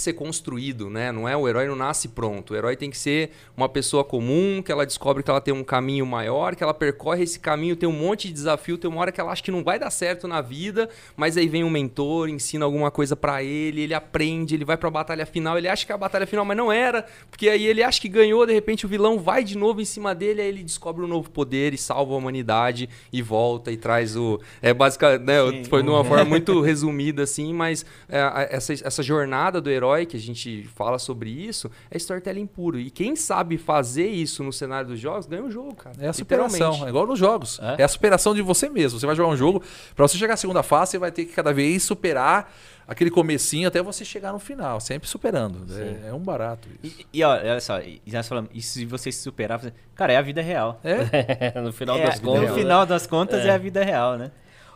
ser 0.00 0.14
construído, 0.14 0.88
né? 0.90 1.12
Não 1.12 1.28
é 1.28 1.36
o 1.36 1.48
herói 1.48 1.66
não 1.66 1.76
nasce 1.76 2.08
pronto. 2.08 2.52
O 2.52 2.56
herói 2.56 2.76
tem 2.76 2.90
que 2.90 2.98
ser 2.98 3.30
uma 3.56 3.68
pessoa 3.68 4.02
comum, 4.04 4.62
que 4.64 4.70
ela 4.72 4.84
descobre 4.86 5.22
que 5.22 5.30
ela 5.30 5.40
tem 5.40 5.52
um 5.54 5.62
caminho 5.64 6.04
maior, 6.06 6.54
que 6.56 6.62
ela 6.62 6.74
percorre 6.74 7.22
esse 7.24 7.38
caminho, 7.38 7.76
tem 7.76 7.88
um 7.88 7.92
monte 7.92 8.28
de 8.28 8.34
desafio, 8.34 8.76
tem 8.78 8.90
uma 8.90 9.00
hora 9.00 9.12
que 9.12 9.20
ela 9.20 9.32
acha 9.32 9.42
que 9.42 9.50
não 9.50 9.62
vai 9.62 9.78
dar 9.78 9.90
certo 9.90 10.26
na 10.28 10.40
vida, 10.40 10.88
mas 11.16 11.36
aí 11.36 11.48
vem 11.48 11.64
um 11.64 11.70
mentor, 11.70 12.28
ensina 12.28 12.64
alguma 12.64 12.90
coisa 12.90 13.14
pra 13.16 13.42
ele, 13.42 13.82
ele 13.82 13.94
aprende, 13.94 14.54
ele 14.54 14.64
vai 14.64 14.76
pra 14.76 14.90
batalha 14.90 15.26
final, 15.26 15.58
ele 15.58 15.68
acha 15.68 15.84
que 15.84 15.92
é 15.92 15.94
a 15.94 15.98
batalha 15.98 16.26
final, 16.26 16.44
mas 16.44 16.56
não 16.56 16.70
era, 16.72 17.04
porque 17.30 17.48
aí 17.48 17.66
ele 17.66 17.82
acha 17.82 18.00
que 18.00 18.08
ganhou, 18.08 18.46
de 18.46 18.52
repente 18.52 18.86
o 18.86 18.88
vilão 18.88 19.18
vai 19.18 19.44
de 19.44 19.56
novo 19.58 19.80
em 19.80 19.84
cima 19.84 20.14
dele, 20.14 20.40
aí 20.40 20.48
ele 20.48 20.62
descobre 20.62 21.04
um 21.04 21.08
novo 21.08 21.30
poder 21.30 21.74
e 21.74 21.78
salva 21.78 22.14
a 22.14 22.16
humanidade 22.16 22.88
e 23.12 23.20
volta 23.22 23.70
e 23.70 23.76
traz 23.76 24.16
o 24.16 24.40
é 24.62 24.72
basicamente, 24.72 25.22
né, 25.24 25.64
foi 25.68 25.82
de 25.82 25.88
uma 25.88 26.04
forma 26.04 26.24
muito 26.24 26.60
resumida 26.60 27.22
assim, 27.24 27.52
mas 27.52 27.84
é, 28.08 28.20
a- 28.20 28.46
essa, 28.50 28.72
essa 28.72 29.02
jornada 29.02 29.60
do 29.60 29.68
herói 29.70 29.89
que 30.06 30.16
a 30.16 30.20
gente 30.20 30.64
fala 30.74 30.98
sobre 30.98 31.30
isso 31.30 31.70
é 31.90 31.96
storytelling 31.96 32.46
puro. 32.46 32.78
E 32.78 32.90
quem 32.90 33.14
sabe 33.16 33.58
fazer 33.58 34.06
isso 34.08 34.42
no 34.42 34.52
cenário 34.52 34.88
dos 34.88 34.98
jogos 35.00 35.26
ganha 35.26 35.44
o 35.44 35.50
jogo, 35.50 35.74
cara. 35.74 35.96
É 36.00 36.08
a 36.08 36.12
superação, 36.12 36.86
é 36.86 36.88
igual 36.88 37.06
nos 37.06 37.18
jogos. 37.18 37.58
É? 37.60 37.82
É? 37.82 37.84
a 37.84 37.88
superação 37.88 38.34
de 38.34 38.42
você 38.42 38.68
mesmo. 38.68 38.98
Você 38.98 39.06
vai 39.06 39.14
jogar 39.16 39.28
um 39.30 39.36
jogo, 39.36 39.62
pra 39.94 40.06
você 40.06 40.16
chegar 40.18 40.34
à 40.34 40.36
segunda 40.36 40.62
fase, 40.62 40.92
você 40.92 40.98
vai 40.98 41.10
ter 41.12 41.24
que 41.24 41.32
cada 41.32 41.52
vez 41.52 41.82
superar 41.82 42.52
aquele 42.86 43.10
comecinho 43.10 43.68
até 43.68 43.80
você 43.80 44.04
chegar 44.04 44.32
no 44.32 44.38
final, 44.40 44.80
sempre 44.80 45.08
superando. 45.08 45.64
É, 45.72 46.08
é 46.08 46.12
um 46.12 46.18
barato 46.18 46.68
isso. 46.82 47.00
E, 47.12 47.18
e 47.20 47.24
olha 47.24 47.60
só, 47.60 47.80
e 47.80 48.00
nós 48.12 48.26
falamos, 48.26 48.50
e 48.52 48.60
se 48.60 48.84
você 48.84 49.12
se 49.12 49.22
superar, 49.22 49.60
cara, 49.94 50.12
é 50.12 50.16
a 50.16 50.22
vida 50.22 50.42
real. 50.42 50.80
É, 50.84 51.60
no 51.60 51.72
final 51.72 51.96
É, 51.98 52.06
das 52.06 52.20
no 52.20 52.32
contas. 52.32 52.54
final 52.54 52.86
das 52.86 53.06
contas 53.06 53.44
é. 53.44 53.50
a 53.50 53.58
vida 53.58 53.84
real, 53.84 54.16
né? 54.16 54.30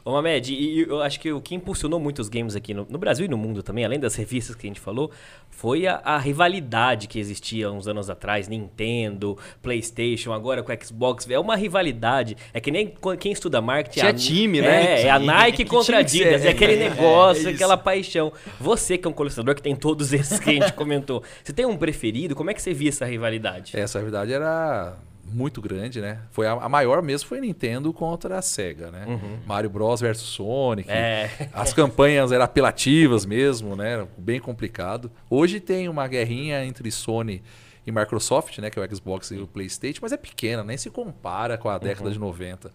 Ô, 0.05 0.13
Mamed, 0.13 0.53
e 0.53 0.75
e 0.75 0.81
eu 0.83 1.01
acho 1.01 1.19
que 1.19 1.33
o 1.33 1.41
que 1.41 1.55
impulsionou 1.55 1.99
muitos 1.99 2.29
games 2.29 2.55
aqui 2.55 2.75
no, 2.75 2.87
no 2.91 2.99
Brasil 2.99 3.25
e 3.25 3.29
no 3.29 3.39
mundo 3.39 3.63
também, 3.63 3.85
além 3.87 3.99
das 3.99 4.15
revistas 4.15 4.55
que 4.55 4.67
a 4.67 4.69
gente 4.69 4.79
falou, 4.81 5.11
foi 5.49 5.87
a, 5.87 5.95
a 6.05 6.19
rivalidade 6.19 7.09
que 7.09 7.19
existia 7.19 7.71
uns 7.73 7.89
anos 7.89 8.11
atrás, 8.11 8.47
Nintendo, 8.47 9.39
PlayStation, 9.63 10.33
agora 10.33 10.63
com 10.63 10.73
Xbox. 10.85 11.27
É 11.31 11.39
uma 11.39 11.57
rivalidade. 11.57 12.37
É 12.53 12.61
que 12.61 12.71
nem 12.71 12.89
qu- 12.89 13.17
quem 13.17 13.33
estuda 13.33 13.63
marketing. 13.63 14.01
Tinha 14.01 14.11
a- 14.11 14.15
time, 14.15 14.61
né? 14.61 15.01
É, 15.01 15.03
é 15.05 15.11
a 15.11 15.19
Nike 15.19 15.65
contra 15.65 15.97
a 15.97 16.01
Adidas. 16.01 16.45
É 16.45 16.51
aquele 16.51 16.75
É, 16.85 16.89
negócio, 16.91 17.49
é 17.49 17.53
aquela 17.53 17.77
paixão. 17.79 18.31
Você 18.61 18.99
que 18.99 19.07
é 19.07 19.11
um 19.11 19.15
colecionador 19.15 19.55
que 19.55 19.63
tem 19.63 19.75
todos 19.75 20.13
esses 20.13 20.39
que 20.39 20.51
a 20.51 20.53
gente 20.53 20.73
comentou, 20.75 21.23
você 21.43 21.53
tem 21.53 21.65
um 21.65 21.77
preferido? 21.79 22.35
Como 22.35 22.51
é 22.51 22.55
que 22.55 22.61
você 22.61 22.75
via 22.75 22.91
essa 22.91 23.07
rivalidade? 23.07 23.75
essa 23.75 24.01
verdade 24.01 24.33
era 24.35 24.97
muito 25.33 25.61
grande, 25.61 26.01
né? 26.01 26.21
Foi 26.31 26.47
a, 26.47 26.53
a 26.53 26.69
maior 26.69 27.03
mesmo 27.03 27.29
foi 27.29 27.41
Nintendo 27.41 27.93
contra 27.93 28.39
a 28.39 28.43
Sega, 28.43 28.91
né? 28.91 29.05
Mario 29.47 29.71
Bros 29.71 30.01
versus 30.01 30.29
Sonic. 30.29 30.91
É. 30.91 31.49
As 31.53 31.73
campanhas 31.73 32.31
eram 32.33 32.45
apelativas 32.45 33.25
mesmo, 33.27 33.75
né? 33.77 34.07
Bem 34.19 34.39
complicado. 34.41 35.11
Hoje 35.29 35.61
tem 35.61 35.89
uma 35.89 36.07
guerrinha 36.07 36.65
entre 36.65 36.91
Sony 36.91 37.43
e 37.87 37.93
Microsoft, 37.93 38.59
né? 38.59 38.71
Que 38.71 38.79
é 38.79 38.83
o 38.85 38.95
Xbox 38.97 39.31
e 39.31 39.37
o 39.37 39.47
PlayStation, 39.47 40.01
mas 40.03 40.13
é 40.13 40.17
pequena, 40.17 40.63
nem 40.65 40.77
se 40.77 40.91
compara 40.91 41.59
com 41.59 41.69
a 41.69 41.79
década 41.79 42.11
de 42.11 42.19
90. 42.19 42.71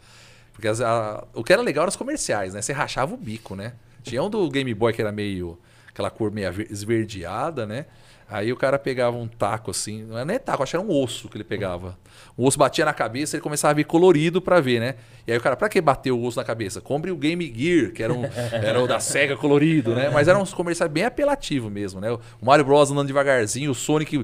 Porque 0.54 0.68
as- 0.68 0.82
a- 0.82 1.26
o 1.34 1.44
que 1.44 1.54
era 1.54 1.62
legal 1.62 1.84
eram 1.84 1.90
os 1.90 1.96
comerciais, 1.96 2.54
né? 2.54 2.62
Você 2.62 2.74
rachava 2.74 3.14
o 3.14 3.18
bico, 3.18 3.56
né? 3.56 3.74
Tinha 4.04 4.22
um 4.24 4.30
do 4.30 4.50
Game 4.50 4.74
Boy 4.74 4.92
que 4.94 5.02
era 5.02 5.12
meio. 5.12 5.58
aquela 5.92 6.10
cor 6.10 6.32
meio 6.32 6.50
esverdeada, 6.70 7.66
né? 7.66 7.86
Aí 8.32 8.54
o 8.54 8.56
cara 8.56 8.78
pegava 8.78 9.18
um 9.18 9.28
taco 9.28 9.72
assim, 9.72 10.04
não 10.04 10.16
era 10.16 10.24
nem 10.26 10.38
taco, 10.38 10.62
acho 10.62 10.70
que 10.72 10.76
era 10.78 10.86
um 10.86 10.92
osso 10.92 11.28
que 11.28 11.36
ele 11.36 11.44
pegava. 11.44 11.98
O 12.38 12.46
osso 12.46 12.60
batia 12.60 12.86
na 12.86 12.94
cabeça 12.94 13.36
e 13.36 13.38
ele 13.38 13.42
começava 13.42 13.72
a 13.72 13.74
ver 13.74 13.86
colorido 13.86 14.40
pra 14.40 14.60
ver, 14.62 14.80
né? 14.80 14.96
E 15.26 15.32
aí 15.32 15.38
o 15.38 15.42
cara, 15.42 15.56
pra 15.58 15.68
que 15.68 15.82
bater 15.82 16.12
o 16.12 16.22
osso 16.22 16.38
na 16.38 16.44
cabeça? 16.46 16.80
Compre 16.80 17.10
o 17.10 17.16
Game 17.18 17.52
Gear, 17.56 17.92
que 17.92 18.04
era, 18.04 18.14
um, 18.14 18.24
era 18.54 18.80
o 18.82 18.88
da 18.88 19.00
SEGA 19.00 19.36
colorido, 19.36 19.96
né? 19.96 20.10
Mas 20.12 20.28
eram 20.28 20.42
uns 20.44 20.54
comerciais 20.54 20.92
bem 20.92 21.06
apelativos 21.06 21.72
mesmo, 21.72 22.00
né? 22.00 22.12
O 22.12 22.20
Mario 22.42 22.64
Bros 22.66 22.92
andando 22.92 23.08
devagarzinho, 23.08 23.72
o 23.72 23.76
Sonic 23.76 24.24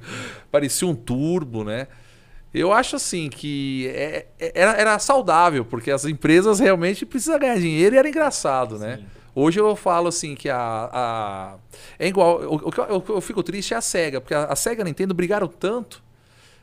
parecia 0.52 0.88
um 0.88 0.94
turbo, 0.94 1.64
né? 1.64 1.88
Eu 2.54 2.72
acho 2.72 2.96
assim 2.96 3.28
que 3.28 3.88
é- 3.94 4.28
é- 4.40 4.52
era, 4.56 4.72
era 4.74 5.00
saudável, 5.00 5.66
porque 5.66 5.90
as 5.92 6.06
empresas 6.06 6.60
realmente 6.60 7.06
precisam 7.06 7.38
ganhar 7.40 7.58
dinheiro 7.60 7.96
e 7.96 7.98
era 8.00 8.08
engraçado, 8.08 8.78
né? 8.78 9.00
Hoje 9.36 9.60
eu 9.60 9.76
falo 9.76 10.08
assim 10.08 10.34
que 10.34 10.50
a. 10.50 10.90
a- 10.94 11.56
é 12.00 12.08
igual. 12.08 12.42
O, 12.42 12.72
que 12.72 12.80
eu, 12.80 13.02
que 13.02 13.12
eu 13.12 13.20
fico 13.22 13.44
triste 13.44 13.74
é 13.74 13.78
a 13.78 13.82
SEGA, 13.82 14.22
porque 14.22 14.34
a, 14.34 14.46
a 14.46 14.56
SEGA 14.56 14.80
e 14.80 14.84
a 14.84 14.86
Nintendo 14.86 15.14
brigaram 15.14 15.48
tanto. 15.48 16.02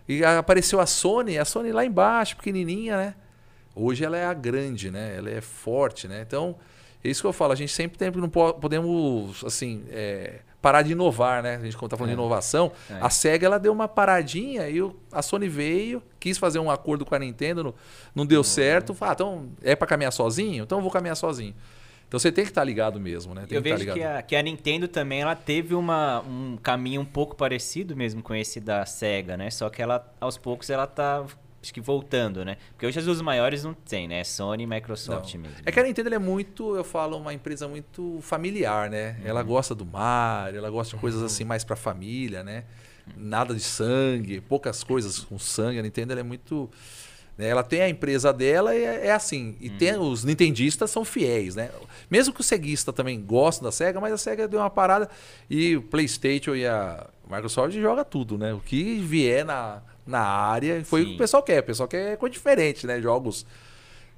E 0.08 0.24
apareceu 0.24 0.80
a 0.80 0.86
Sony, 0.86 1.38
a 1.38 1.44
Sony 1.44 1.70
lá 1.70 1.84
embaixo, 1.84 2.36
pequenininha, 2.36 2.96
né? 2.96 3.14
Hoje 3.74 4.04
ela 4.04 4.16
é 4.16 4.24
a 4.26 4.34
grande, 4.34 4.90
né? 4.90 5.14
Ela 5.16 5.30
é 5.30 5.40
forte, 5.40 6.08
né? 6.08 6.24
Então, 6.26 6.56
é 7.04 7.08
isso 7.08 7.20
que 7.22 7.26
eu 7.26 7.32
falo. 7.32 7.52
A 7.52 7.56
gente 7.56 7.72
sempre 7.72 7.96
tem, 7.98 8.10
não 8.10 8.28
po- 8.28 8.54
podemos, 8.54 9.44
assim, 9.44 9.84
é, 9.90 10.40
parar 10.60 10.82
de 10.82 10.92
inovar, 10.92 11.42
né? 11.42 11.56
A 11.56 11.60
gente, 11.60 11.76
quando 11.76 11.90
tá 11.90 11.96
falando 11.96 12.10
de 12.10 12.18
inovação, 12.18 12.72
É. 12.90 12.98
a 13.00 13.08
SEGA, 13.10 13.46
ela 13.46 13.58
deu 13.58 13.72
uma 13.72 13.86
paradinha 13.88 14.68
e 14.68 14.82
o- 14.82 14.94
a 15.12 15.22
Sony 15.22 15.48
veio, 15.48 16.02
quis 16.18 16.36
fazer 16.36 16.58
um 16.58 16.70
acordo 16.70 17.04
com 17.06 17.14
a 17.14 17.18
Nintendo, 17.18 17.62
não, 17.64 17.74
não 18.14 18.26
deu 18.26 18.42
certo. 18.42 18.94
Falou, 18.94 19.10
ah, 19.10 19.14
então 19.14 19.48
é 19.62 19.76
para 19.76 19.86
caminhar 19.86 20.12
sozinho? 20.12 20.64
Então 20.64 20.78
eu 20.78 20.82
vou 20.82 20.90
caminhar 20.90 21.16
sozinho. 21.16 21.54
Então 22.12 22.20
você 22.20 22.30
tem 22.30 22.44
que 22.44 22.50
estar 22.50 22.62
ligado 22.62 23.00
mesmo, 23.00 23.34
né? 23.34 23.46
Tem 23.48 23.56
Eu 23.56 23.62
que 23.62 23.70
estar 23.70 23.84
vejo 23.84 23.94
que 23.94 24.04
a, 24.04 24.20
que 24.20 24.36
a 24.36 24.42
Nintendo 24.42 24.86
também 24.86 25.22
ela 25.22 25.34
teve 25.34 25.74
uma, 25.74 26.20
um 26.20 26.58
caminho 26.58 27.00
um 27.00 27.06
pouco 27.06 27.34
parecido 27.34 27.96
mesmo 27.96 28.22
com 28.22 28.34
esse 28.34 28.60
da 28.60 28.84
SEGA, 28.84 29.34
né? 29.34 29.48
Só 29.50 29.70
que 29.70 29.80
ela, 29.80 30.14
aos 30.20 30.36
poucos, 30.36 30.68
ela 30.68 30.86
tá, 30.86 31.24
acho 31.62 31.72
que 31.72 31.80
voltando, 31.80 32.44
né? 32.44 32.58
Porque 32.72 32.84
hoje 32.84 32.98
as 32.98 33.06
duas 33.06 33.22
maiores 33.22 33.64
não 33.64 33.72
tem, 33.72 34.06
né? 34.06 34.22
Sony 34.24 34.64
e 34.64 34.66
Microsoft 34.66 35.32
Não. 35.36 35.40
mesmo. 35.40 35.56
É 35.64 35.72
que 35.72 35.80
a 35.80 35.82
Nintendo 35.82 36.14
é 36.14 36.18
muito, 36.18 36.76
eu 36.76 36.84
falo, 36.84 37.16
uma 37.16 37.32
empresa 37.32 37.66
muito 37.66 38.18
familiar, 38.20 38.90
né? 38.90 39.16
Uhum. 39.20 39.28
Ela 39.28 39.42
gosta 39.42 39.74
do 39.74 39.86
Mario, 39.86 40.58
ela 40.58 40.68
gosta 40.68 40.94
de 40.94 41.00
coisas 41.00 41.22
assim 41.22 41.44
mais 41.44 41.64
pra 41.64 41.76
família, 41.76 42.44
né? 42.44 42.64
Nada 43.16 43.54
de 43.54 43.60
sangue, 43.60 44.38
poucas 44.42 44.84
coisas 44.84 45.18
com 45.20 45.38
sangue. 45.38 45.78
A 45.78 45.82
Nintendo 45.82 46.12
é 46.12 46.22
muito. 46.22 46.70
Né? 47.38 47.48
Ela 47.48 47.62
tem 47.62 47.80
a 47.82 47.88
empresa 47.88 48.32
dela 48.32 48.74
e 48.74 48.82
é, 48.84 49.06
é 49.06 49.12
assim. 49.12 49.56
E 49.60 49.70
tem, 49.70 49.94
Uhum. 49.96 50.10
os 50.10 50.24
nintendistas 50.24 50.90
são 50.90 51.04
fiéis, 51.04 51.54
né? 51.56 51.70
Mesmo 52.10 52.32
que 52.34 52.40
o 52.40 52.44
ceguista 52.44 52.92
também 52.92 53.20
goste 53.20 53.62
da 53.62 53.72
SEGA, 53.72 54.00
mas 54.00 54.12
a 54.12 54.18
SEGA 54.18 54.46
deu 54.48 54.60
uma 54.60 54.70
parada 54.70 55.08
e 55.48 55.76
o 55.76 55.82
PlayStation 55.82 56.54
e 56.54 56.66
a 56.66 57.06
Microsoft 57.30 57.74
joga 57.74 58.04
tudo, 58.04 58.36
né? 58.36 58.52
O 58.52 58.60
que 58.60 58.98
vier 59.00 59.44
na, 59.44 59.82
na 60.06 60.20
área 60.20 60.84
foi 60.84 61.00
o 61.02 61.04
que 61.04 61.10
Sim. 61.10 61.14
o 61.16 61.18
pessoal 61.18 61.42
quer. 61.42 61.60
O 61.60 61.64
pessoal 61.64 61.88
quer 61.88 62.16
coisa 62.16 62.32
diferente, 62.32 62.86
né? 62.86 63.00
Jogos 63.00 63.46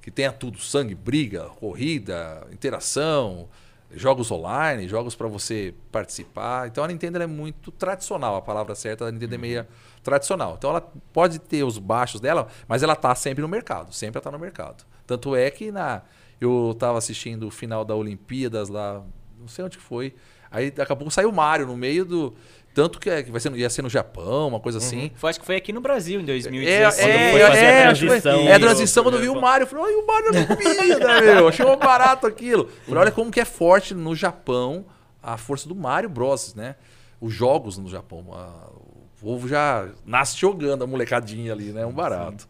que 0.01 0.11
tenha 0.11 0.31
tudo, 0.31 0.59
sangue, 0.59 0.93
briga, 0.93 1.45
corrida, 1.59 2.45
interação, 2.51 3.47
jogos 3.95 4.29
online, 4.29 4.87
jogos 4.87 5.15
para 5.15 5.27
você 5.27 5.73
participar. 5.91 6.67
Então 6.67 6.83
a 6.83 6.87
Nintendo 6.87 7.21
é 7.21 7.27
muito 7.27 7.71
tradicional, 7.71 8.35
a 8.35 8.41
palavra 8.41 8.75
certa, 8.75 9.05
a 9.05 9.11
Nintendo 9.11 9.35
é 9.35 9.37
meio 9.37 9.67
tradicional. 10.03 10.55
Então 10.57 10.69
ela 10.69 10.81
pode 11.13 11.39
ter 11.39 11.63
os 11.63 11.77
baixos 11.77 12.21
dela, 12.21 12.47
mas 12.67 12.83
ela 12.83 12.95
tá 12.95 13.15
sempre 13.15 13.41
no 13.41 13.47
mercado, 13.47 13.93
sempre 13.93 14.17
ela 14.17 14.23
tá 14.23 14.31
no 14.31 14.39
mercado. 14.39 14.85
Tanto 15.07 15.35
é 15.35 15.49
que 15.49 15.71
na 15.71 16.01
eu 16.39 16.75
tava 16.77 16.97
assistindo 16.97 17.47
o 17.47 17.51
final 17.51 17.85
da 17.85 17.95
Olimpíadas 17.95 18.69
lá, 18.69 19.01
não 19.39 19.47
sei 19.47 19.63
onde 19.63 19.77
que 19.77 19.83
foi. 19.83 20.13
Aí 20.51 20.69
daqui 20.69 20.91
a 20.91 20.95
pouco 20.95 21.11
saiu 21.11 21.29
o 21.29 21.33
Mario 21.33 21.67
no 21.67 21.77
meio 21.77 22.05
do 22.05 22.33
tanto 22.75 22.99
que, 22.99 23.09
é- 23.09 23.23
que 23.23 23.31
vai 23.31 23.39
ser, 23.41 23.51
ia 23.55 23.69
ser 23.69 23.81
no 23.81 23.89
Japão, 23.89 24.49
uma 24.49 24.59
coisa 24.59 24.77
assim. 24.77 25.09
Foi, 25.15 25.31
acho 25.31 25.39
que 25.39 25.45
foi 25.45 25.55
aqui 25.55 25.73
no 25.73 25.81
Brasil 25.81 26.19
em 26.19 26.23
É, 26.23 26.25
2016. 26.27 27.07
é, 27.07 27.31
foi 27.31 27.39
fazer 27.39 27.59
a 27.59 27.63
é, 27.63 27.93
que 27.93 27.99
foi- 27.99 28.07
transição 28.07 28.39
é 28.47 28.53
a 28.53 28.59
transição 28.59 29.03
quando 29.03 29.15
eu 29.15 29.21
vi 29.21 29.29
o 29.29 29.41
Mario. 29.41 29.63
Eu 29.63 29.67
falei, 29.67 29.95
o 29.95 30.05
Mario 30.05 30.35
é 30.35 30.45
comida, 30.45 31.21
meu. 31.21 31.47
Achei 31.47 31.65
um 31.65 31.77
barato 31.77 32.27
aquilo. 32.27 32.69
Falei, 32.85 33.01
olha 33.01 33.11
como 33.11 33.31
que 33.31 33.39
é 33.39 33.45
forte 33.45 33.93
no 33.95 34.13
Japão 34.15 34.85
a 35.23 35.37
força 35.37 35.67
do 35.67 35.73
Mario 35.73 36.09
Bros, 36.09 36.53
né? 36.53 36.75
Os 37.19 37.33
jogos 37.33 37.77
no 37.77 37.87
Japão. 37.89 38.25
a- 38.33 38.69
o 38.75 39.07
povo 39.27 39.47
já 39.47 39.87
nasce 40.05 40.37
jogando 40.37 40.83
a 40.83 40.87
molecadinha 40.87 41.53
ali, 41.53 41.71
né? 41.71 41.81
É 41.81 41.85
um 41.85 41.93
barato. 41.93 42.47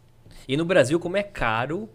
E 0.47 0.57
no 0.57 0.65
Brasil, 0.65 0.99
como 0.99 1.15
é 1.15 1.23
caro 1.23 1.88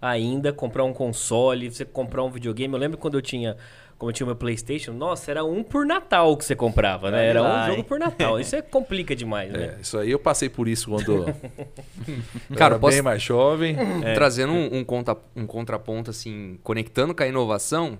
ainda 0.00 0.52
comprar 0.52 0.84
um 0.84 0.92
console, 0.92 1.70
você 1.70 1.84
comprar 1.84 2.22
um 2.24 2.30
videogame. 2.30 2.72
Eu 2.74 2.80
lembro 2.80 2.96
quando 2.98 3.14
eu 3.14 3.22
tinha, 3.22 3.56
como 4.02 4.10
eu 4.10 4.12
tinha 4.12 4.26
meu 4.26 4.34
PlayStation, 4.34 4.92
nossa, 4.92 5.30
era 5.30 5.44
um 5.44 5.62
por 5.62 5.86
Natal 5.86 6.36
que 6.36 6.44
você 6.44 6.56
comprava, 6.56 7.08
né? 7.08 7.18
Olha 7.18 7.26
Era 7.28 7.42
um 7.44 7.66
jogo 7.70 7.84
por 7.84 8.00
Natal. 8.00 8.40
Isso 8.40 8.56
é 8.56 8.60
complica 8.60 9.14
demais, 9.14 9.52
né? 9.52 9.76
É, 9.78 9.80
isso 9.80 9.96
aí 9.96 10.10
eu 10.10 10.18
passei 10.18 10.48
por 10.48 10.66
isso 10.66 10.90
quando 10.90 11.28
eu 12.50 12.56
Cara, 12.56 12.74
era 12.74 12.78
posso- 12.80 12.94
bem 12.96 13.00
mais 13.02 13.22
jovem. 13.22 13.76
Trazendo 14.12 14.52
um, 14.52 14.78
um, 14.78 14.84
conta- 14.84 15.16
um 15.36 15.46
contraponto, 15.46 16.10
assim, 16.10 16.58
conectando 16.64 17.14
com 17.14 17.22
a 17.22 17.28
inovação, 17.28 17.96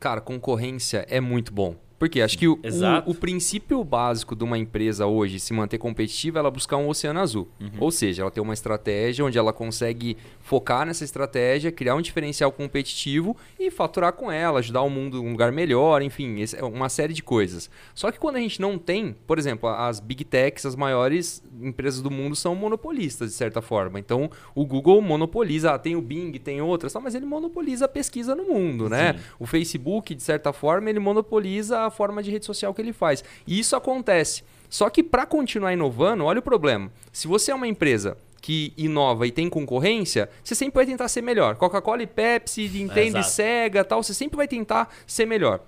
cara, 0.00 0.18
concorrência 0.18 1.04
é 1.10 1.20
muito 1.20 1.52
bom. 1.52 1.76
Porque 1.98 2.20
acho 2.20 2.36
que 2.36 2.48
o, 2.48 2.54
o, 2.54 3.10
o 3.10 3.14
princípio 3.14 3.82
básico 3.84 4.34
de 4.34 4.44
uma 4.44 4.58
empresa 4.58 5.06
hoje 5.06 5.38
se 5.38 5.52
manter 5.52 5.78
competitiva 5.78 6.38
é 6.38 6.40
ela 6.40 6.50
buscar 6.50 6.76
um 6.76 6.88
oceano 6.88 7.20
azul. 7.20 7.48
Ou 7.78 7.90
seja, 7.90 8.22
ela 8.22 8.30
tem 8.30 8.42
uma 8.42 8.54
estratégia 8.54 9.24
onde 9.24 9.38
ela 9.38 9.52
consegue 9.52 10.16
focar 10.40 10.86
nessa 10.86 11.04
estratégia, 11.04 11.72
criar 11.72 11.94
um 11.94 12.02
diferencial 12.02 12.52
competitivo 12.52 13.36
e 13.58 13.70
faturar 13.70 14.12
com 14.12 14.30
ela, 14.30 14.58
ajudar 14.58 14.82
o 14.82 14.90
mundo 14.90 15.18
a 15.18 15.20
um 15.20 15.30
lugar 15.30 15.52
melhor, 15.52 16.02
enfim, 16.02 16.36
uma 16.62 16.88
série 16.88 17.14
de 17.14 17.22
coisas. 17.22 17.70
Só 17.94 18.10
que 18.10 18.18
quando 18.18 18.36
a 18.36 18.40
gente 18.40 18.60
não 18.60 18.78
tem, 18.78 19.16
por 19.26 19.38
exemplo, 19.38 19.68
as 19.68 20.00
big 20.00 20.24
techs, 20.24 20.66
as 20.66 20.76
maiores 20.76 21.42
empresas 21.60 22.02
do 22.02 22.10
mundo 22.10 22.36
são 22.36 22.54
monopolistas, 22.54 23.30
de 23.30 23.36
certa 23.36 23.62
forma. 23.62 23.98
Então, 23.98 24.30
o 24.54 24.66
Google 24.66 25.00
monopoliza, 25.00 25.72
ah, 25.72 25.78
tem 25.78 25.96
o 25.96 26.02
Bing, 26.02 26.32
tem 26.32 26.60
outras, 26.60 26.94
mas 26.94 27.14
ele 27.14 27.26
monopoliza 27.26 27.84
a 27.86 27.88
pesquisa 27.88 28.34
no 28.34 28.44
mundo, 28.44 28.88
né? 28.88 29.20
O 29.38 29.46
Facebook, 29.46 30.14
de 30.14 30.22
certa 30.22 30.52
forma, 30.52 30.90
ele 30.90 30.98
monopoliza 30.98 31.83
a 31.86 31.90
forma 31.90 32.22
de 32.22 32.30
rede 32.30 32.46
social 32.46 32.72
que 32.74 32.80
ele 32.80 32.92
faz. 32.92 33.22
E 33.46 33.58
isso 33.58 33.76
acontece. 33.76 34.42
Só 34.68 34.90
que 34.90 35.02
para 35.02 35.24
continuar 35.24 35.72
inovando, 35.72 36.24
olha 36.24 36.40
o 36.40 36.42
problema. 36.42 36.90
Se 37.12 37.28
você 37.28 37.52
é 37.52 37.54
uma 37.54 37.68
empresa 37.68 38.16
que 38.40 38.72
inova 38.76 39.26
e 39.26 39.30
tem 39.30 39.48
concorrência, 39.48 40.28
você 40.42 40.54
sempre 40.54 40.74
vai 40.74 40.86
tentar 40.86 41.08
ser 41.08 41.22
melhor. 41.22 41.56
Coca-Cola 41.56 42.02
e 42.02 42.06
Pepsi, 42.06 42.68
Nintendo 42.68 43.16
e 43.16 43.20
Exato. 43.20 43.30
Sega, 43.30 43.84
tal, 43.84 44.02
você 44.02 44.12
sempre 44.12 44.36
vai 44.36 44.46
tentar 44.46 44.92
ser 45.06 45.26
melhor. 45.26 45.60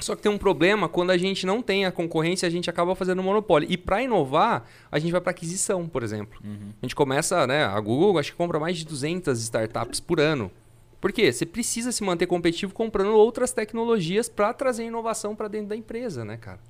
Só 0.00 0.16
que 0.16 0.22
tem 0.22 0.32
um 0.32 0.38
problema 0.38 0.88
quando 0.88 1.10
a 1.10 1.18
gente 1.18 1.46
não 1.46 1.62
tem 1.62 1.84
a 1.84 1.92
concorrência, 1.92 2.46
a 2.46 2.50
gente 2.50 2.68
acaba 2.70 2.94
fazendo 2.94 3.22
monopólio. 3.22 3.70
E 3.70 3.76
para 3.76 4.02
inovar, 4.02 4.66
a 4.90 4.98
gente 4.98 5.12
vai 5.12 5.20
para 5.20 5.30
aquisição, 5.30 5.86
por 5.86 6.02
exemplo. 6.02 6.40
A 6.82 6.86
gente 6.86 6.94
começa, 6.94 7.46
né, 7.46 7.64
a 7.64 7.78
Google 7.78 8.18
acho 8.18 8.32
que 8.32 8.36
compra 8.36 8.58
mais 8.58 8.78
de 8.78 8.86
200 8.86 9.38
startups 9.40 10.00
por 10.00 10.18
ano. 10.18 10.50
Por 11.00 11.12
quê? 11.12 11.32
Você 11.32 11.46
precisa 11.46 11.90
se 11.92 12.02
manter 12.04 12.26
competitivo 12.26 12.74
comprando 12.74 13.12
outras 13.14 13.52
tecnologias 13.52 14.28
para 14.28 14.52
trazer 14.52 14.84
inovação 14.84 15.34
para 15.34 15.48
dentro 15.48 15.68
da 15.68 15.76
empresa, 15.76 16.24
né, 16.24 16.36
cara? 16.36 16.60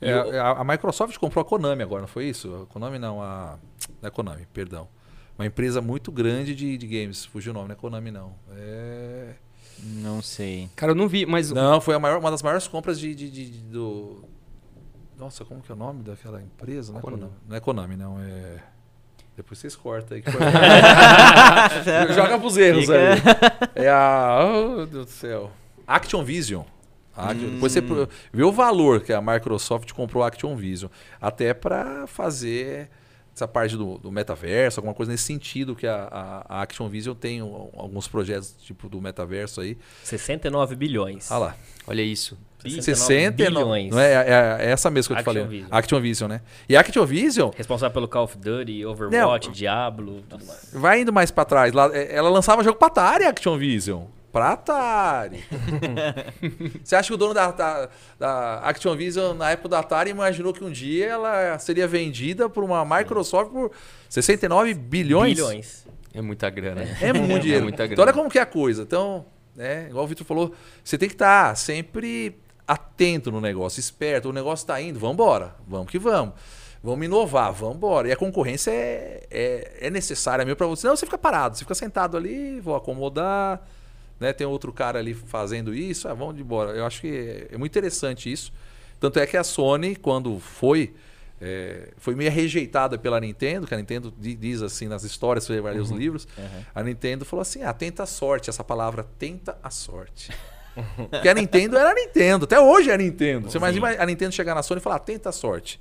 É, 0.00 0.12
a, 0.38 0.50
a 0.52 0.64
Microsoft 0.64 1.16
comprou 1.18 1.42
a 1.42 1.44
Konami 1.44 1.82
agora, 1.82 2.02
não 2.02 2.08
foi 2.08 2.26
isso? 2.26 2.62
A 2.62 2.66
Konami 2.66 2.98
não, 2.98 3.20
a. 3.22 3.58
Não 4.00 4.06
é 4.06 4.10
Konami, 4.10 4.46
perdão. 4.52 4.86
Uma 5.38 5.46
empresa 5.46 5.80
muito 5.80 6.12
grande 6.12 6.54
de, 6.54 6.76
de 6.76 6.86
games. 6.86 7.24
Fugiu 7.24 7.52
o 7.52 7.54
nome, 7.54 7.68
não 7.68 7.72
é 7.72 7.76
Konami, 7.76 8.10
não. 8.10 8.34
É... 8.52 9.34
Não 9.80 10.20
sei. 10.20 10.68
Cara, 10.76 10.92
eu 10.92 10.96
não 10.96 11.06
vi, 11.08 11.24
mas 11.24 11.50
Não, 11.50 11.80
foi 11.80 11.94
a 11.94 11.98
maior, 11.98 12.18
uma 12.18 12.30
das 12.30 12.42
maiores 12.42 12.66
compras 12.66 12.98
de, 12.98 13.14
de- 13.14 13.30
de- 13.30 13.50
de- 13.50 13.58
do. 13.60 14.24
Nossa, 15.16 15.44
como 15.44 15.60
que 15.62 15.70
é 15.70 15.74
o 15.74 15.78
nome 15.78 16.02
daquela 16.02 16.42
empresa? 16.42 16.92
Não 16.92 16.98
é 16.98 17.02
Konami. 17.02 17.22
Konami, 17.22 17.36
não, 17.48 17.56
é, 17.56 17.60
Konami, 17.60 17.96
não 17.96 18.20
é. 18.20 18.62
Depois 19.38 19.58
vocês 19.58 19.74
cortam 19.76 20.16
aí. 20.16 20.22
que 20.22 20.30
foi- 20.30 20.40
Joga 22.14 22.38
pros 22.38 22.56
erros 22.56 22.86
Fica- 22.86 22.98
aí. 23.74 23.84
É 23.84 23.88
a. 23.88 24.40
Oh, 24.44 24.76
meu 24.78 24.86
Deus 24.86 25.06
do 25.06 25.12
céu. 25.12 25.50
Action 25.86 26.22
Vision. 26.22 26.64
Action- 27.16 27.48
Depois 27.54 27.72
você 27.72 27.80
vê 28.32 28.42
o 28.42 28.52
valor 28.52 29.00
que 29.00 29.12
a 29.12 29.20
Microsoft 29.22 29.92
comprou 29.92 30.22
a 30.22 30.28
Action 30.28 30.54
Vision. 30.56 30.90
Até 31.20 31.54
para 31.54 32.06
fazer 32.06 32.90
essa 33.34 33.46
parte 33.46 33.76
do, 33.76 33.98
do 33.98 34.10
metaverso, 34.10 34.80
alguma 34.80 34.92
coisa 34.94 35.12
nesse 35.12 35.22
sentido 35.24 35.76
que 35.76 35.86
a, 35.86 36.08
a, 36.10 36.56
a 36.58 36.62
Action 36.62 36.88
Vision 36.88 37.14
tem 37.14 37.40
um- 37.42 37.70
alguns 37.76 38.08
projetos 38.08 38.54
tipo 38.60 38.88
do 38.88 39.00
metaverso 39.00 39.60
aí. 39.60 39.78
69 40.02 40.74
bilhões. 40.76 41.30
Ah 41.30 41.38
lá. 41.38 41.56
olha 41.86 42.02
isso. 42.02 42.36
69 42.58 43.30
bilhões. 43.30 43.90
Não 43.90 44.00
é, 44.00 44.12
é, 44.12 44.66
é 44.66 44.70
essa 44.70 44.90
mesmo 44.90 45.14
que 45.14 45.20
eu 45.20 45.24
te 45.24 45.28
Action 45.28 45.42
falei. 45.42 45.58
Vision. 45.60 45.68
Action 45.70 46.00
Vision, 46.00 46.28
né? 46.28 46.40
E 46.68 46.76
a 46.76 46.80
Action 46.80 47.06
Vision 47.06 47.50
Responsável 47.56 47.94
pelo 47.94 48.08
Call 48.08 48.24
of 48.24 48.36
Duty, 48.36 48.84
Overwatch, 48.84 49.50
Diablo, 49.50 50.22
tudo 50.28 50.44
mais. 50.44 50.70
vai 50.72 51.00
indo 51.00 51.12
mais 51.12 51.30
pra 51.30 51.44
trás. 51.44 51.72
Lá, 51.72 51.90
é, 51.92 52.14
ela 52.14 52.28
lançava 52.28 52.64
jogo 52.64 52.78
pra 52.78 52.88
Atari, 52.88 53.24
Action 53.24 53.56
Vision. 53.56 54.04
Pra 54.32 54.50
Atari. 54.52 55.42
Você 56.84 56.94
acha 56.94 57.08
que 57.08 57.14
o 57.14 57.16
dono 57.16 57.32
da, 57.32 57.50
da, 57.50 57.88
da 58.18 58.54
Action 58.60 58.94
Vision, 58.94 59.36
na 59.36 59.50
época 59.50 59.70
da 59.70 59.78
Atari, 59.78 60.10
imaginou 60.10 60.52
que 60.52 60.62
um 60.62 60.70
dia 60.70 61.06
ela 61.06 61.58
seria 61.58 61.86
vendida 61.86 62.48
por 62.48 62.62
uma 62.62 62.84
Microsoft 62.84 63.50
por 63.50 63.70
69 64.08 64.74
bilhões? 64.74 65.34
Bilhões. 65.34 65.86
É 66.12 66.20
muita 66.20 66.50
grana. 66.50 66.82
É 67.00 67.12
muito 67.12 67.42
dinheiro. 67.42 67.62
muita 67.62 67.84
então 67.84 67.96
grana. 67.96 68.02
olha 68.02 68.12
como 68.12 68.28
que 68.28 68.38
é 68.38 68.42
a 68.42 68.46
coisa. 68.46 68.82
Então, 68.82 69.24
né, 69.54 69.86
igual 69.88 70.04
o 70.04 70.08
Vitor 70.08 70.26
falou, 70.26 70.52
você 70.82 70.98
tem 70.98 71.08
que 71.08 71.14
estar 71.14 71.56
sempre 71.56 72.36
atento 72.68 73.32
no 73.32 73.40
negócio, 73.40 73.80
esperto. 73.80 74.28
O 74.28 74.32
negócio 74.32 74.62
está 74.62 74.80
indo, 74.80 75.00
vamos 75.00 75.14
embora, 75.14 75.56
vamos 75.66 75.90
que 75.90 75.98
vamos. 75.98 76.34
Vamos 76.84 77.04
inovar, 77.04 77.52
vamos 77.52 77.76
embora. 77.76 78.08
E 78.08 78.12
a 78.12 78.16
concorrência 78.16 78.70
é, 78.70 79.26
é, 79.30 79.78
é 79.80 79.90
necessária 79.90 80.44
mesmo 80.44 80.56
para 80.56 80.66
você. 80.66 80.82
Senão 80.82 80.94
você 80.94 81.06
fica 81.06 81.18
parado, 81.18 81.56
você 81.56 81.64
fica 81.64 81.74
sentado 81.74 82.16
ali, 82.16 82.60
vou 82.60 82.76
acomodar. 82.76 83.66
Né? 84.20 84.32
Tem 84.32 84.46
outro 84.46 84.72
cara 84.72 84.98
ali 84.98 85.14
fazendo 85.14 85.74
isso, 85.74 86.06
ah, 86.06 86.14
vamos 86.14 86.38
embora. 86.38 86.72
Eu 86.72 86.84
acho 86.84 87.00
que 87.00 87.08
é, 87.08 87.54
é 87.54 87.58
muito 87.58 87.72
interessante 87.72 88.30
isso. 88.30 88.52
Tanto 89.00 89.18
é 89.18 89.26
que 89.26 89.36
a 89.36 89.42
Sony, 89.42 89.96
quando 89.96 90.38
foi 90.38 90.94
é, 91.40 91.90
foi 91.96 92.14
meio 92.14 92.30
rejeitada 92.30 92.98
pela 92.98 93.20
Nintendo, 93.20 93.66
que 93.66 93.74
a 93.74 93.76
Nintendo 93.76 94.12
diz 94.18 94.60
assim 94.60 94.88
nas 94.88 95.04
histórias, 95.04 95.44
você 95.44 95.60
vai 95.60 95.72
ler 95.72 95.80
os 95.80 95.90
uhum. 95.90 95.96
livros, 95.96 96.26
uhum. 96.36 96.64
a 96.74 96.82
Nintendo 96.82 97.24
falou 97.24 97.42
assim, 97.42 97.62
ah, 97.62 97.72
tenta 97.72 98.02
a 98.02 98.06
sorte, 98.06 98.50
essa 98.50 98.64
palavra, 98.64 99.06
tenta 99.18 99.56
a 99.62 99.70
sorte. 99.70 100.32
Porque 101.10 101.28
a 101.28 101.34
Nintendo 101.34 101.76
era 101.76 101.90
a 101.90 101.94
Nintendo, 101.94 102.44
até 102.44 102.60
hoje 102.60 102.90
é 102.90 102.94
a 102.94 102.98
Nintendo. 102.98 103.50
Você 103.50 103.58
imagina 103.58 103.96
a 103.98 104.06
Nintendo 104.06 104.32
chegar 104.32 104.54
na 104.54 104.62
Sony 104.62 104.80
e 104.80 104.82
falar, 104.82 104.96
ah, 104.96 105.00
tenta 105.00 105.28
a 105.28 105.32
sorte. 105.32 105.80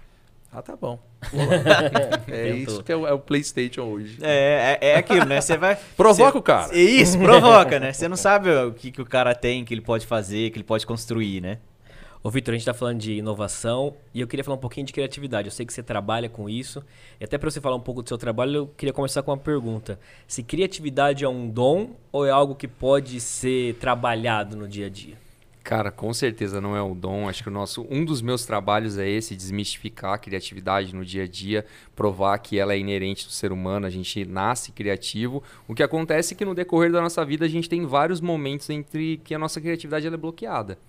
Ah, 0.51 0.61
tá 0.61 0.75
bom. 0.75 0.97
é 2.27 2.49
isso 2.49 2.83
que 2.83 2.91
é 2.91 2.95
o, 2.95 3.05
é 3.05 3.11
o, 3.11 3.19
PlayStation 3.19 3.81
hoje. 3.83 4.17
É, 4.21 4.77
é, 4.81 4.89
é 4.91 4.95
aquilo, 4.95 5.25
né? 5.25 5.41
Você 5.41 5.57
vai. 5.57 5.77
Provoca 5.97 6.31
cê, 6.31 6.37
o 6.37 6.41
cara. 6.41 6.75
Isso, 6.75 7.19
provoca, 7.19 7.79
né? 7.79 7.91
Você 7.91 8.07
não 8.07 8.15
sabe 8.15 8.49
o 8.49 8.71
que, 8.71 8.91
que 8.91 9.01
o 9.01 9.05
cara 9.05 9.35
tem, 9.35 9.65
que 9.65 9.73
ele 9.73 9.81
pode 9.81 10.05
fazer, 10.05 10.49
que 10.51 10.57
ele 10.57 10.63
pode 10.63 10.85
construir, 10.85 11.41
né? 11.41 11.57
Ô, 12.23 12.31
Vitor, 12.31 12.53
a 12.53 12.57
gente 12.57 12.61
está 12.61 12.73
falando 12.73 12.99
de 12.99 13.13
inovação 13.13 13.95
e 14.13 14.19
eu 14.19 14.27
queria 14.27 14.43
falar 14.43 14.57
um 14.57 14.59
pouquinho 14.59 14.85
de 14.85 14.91
criatividade. 14.91 15.47
Eu 15.47 15.51
sei 15.51 15.65
que 15.65 15.73
você 15.73 15.83
trabalha 15.83 16.27
com 16.27 16.49
isso. 16.49 16.83
E 17.19 17.23
até 17.23 17.37
para 17.37 17.49
você 17.49 17.61
falar 17.61 17.75
um 17.75 17.81
pouco 17.81 18.01
do 18.01 18.09
seu 18.09 18.17
trabalho, 18.17 18.55
eu 18.55 18.67
queria 18.67 18.91
começar 18.91 19.21
com 19.21 19.31
uma 19.31 19.37
pergunta. 19.37 19.99
Se 20.27 20.41
criatividade 20.41 21.23
é 21.23 21.29
um 21.29 21.47
dom 21.47 21.91
ou 22.11 22.25
é 22.25 22.31
algo 22.31 22.55
que 22.55 22.67
pode 22.67 23.19
ser 23.19 23.75
trabalhado 23.75 24.57
no 24.57 24.67
dia 24.67 24.87
a 24.87 24.89
dia? 24.89 25.15
Cara, 25.63 25.91
com 25.91 26.13
certeza 26.13 26.59
não 26.59 26.75
é 26.75 26.81
um 26.81 26.95
dom. 26.95 27.29
Acho 27.29 27.43
que 27.43 27.49
o 27.49 27.51
nosso, 27.51 27.85
um 27.89 28.03
dos 28.03 28.21
meus 28.21 28.45
trabalhos 28.45 28.97
é 28.97 29.07
esse, 29.07 29.35
desmistificar 29.35 30.13
a 30.13 30.17
criatividade 30.17 30.95
no 30.95 31.05
dia 31.05 31.25
a 31.25 31.27
dia, 31.27 31.65
provar 31.95 32.37
que 32.39 32.57
ela 32.57 32.73
é 32.73 32.79
inerente 32.79 33.25
do 33.25 33.31
ser 33.31 33.51
humano, 33.51 33.85
a 33.85 33.89
gente 33.89 34.25
nasce 34.25 34.71
criativo. 34.71 35.43
O 35.67 35.75
que 35.75 35.83
acontece 35.83 36.33
é 36.33 36.37
que 36.37 36.45
no 36.45 36.55
decorrer 36.55 36.91
da 36.91 37.01
nossa 37.01 37.23
vida 37.23 37.45
a 37.45 37.49
gente 37.49 37.69
tem 37.69 37.85
vários 37.85 38.21
momentos 38.21 38.69
entre 38.69 39.17
que 39.23 39.35
a 39.35 39.39
nossa 39.39 39.61
criatividade 39.61 40.07
é 40.07 40.17
bloqueada. 40.17 40.79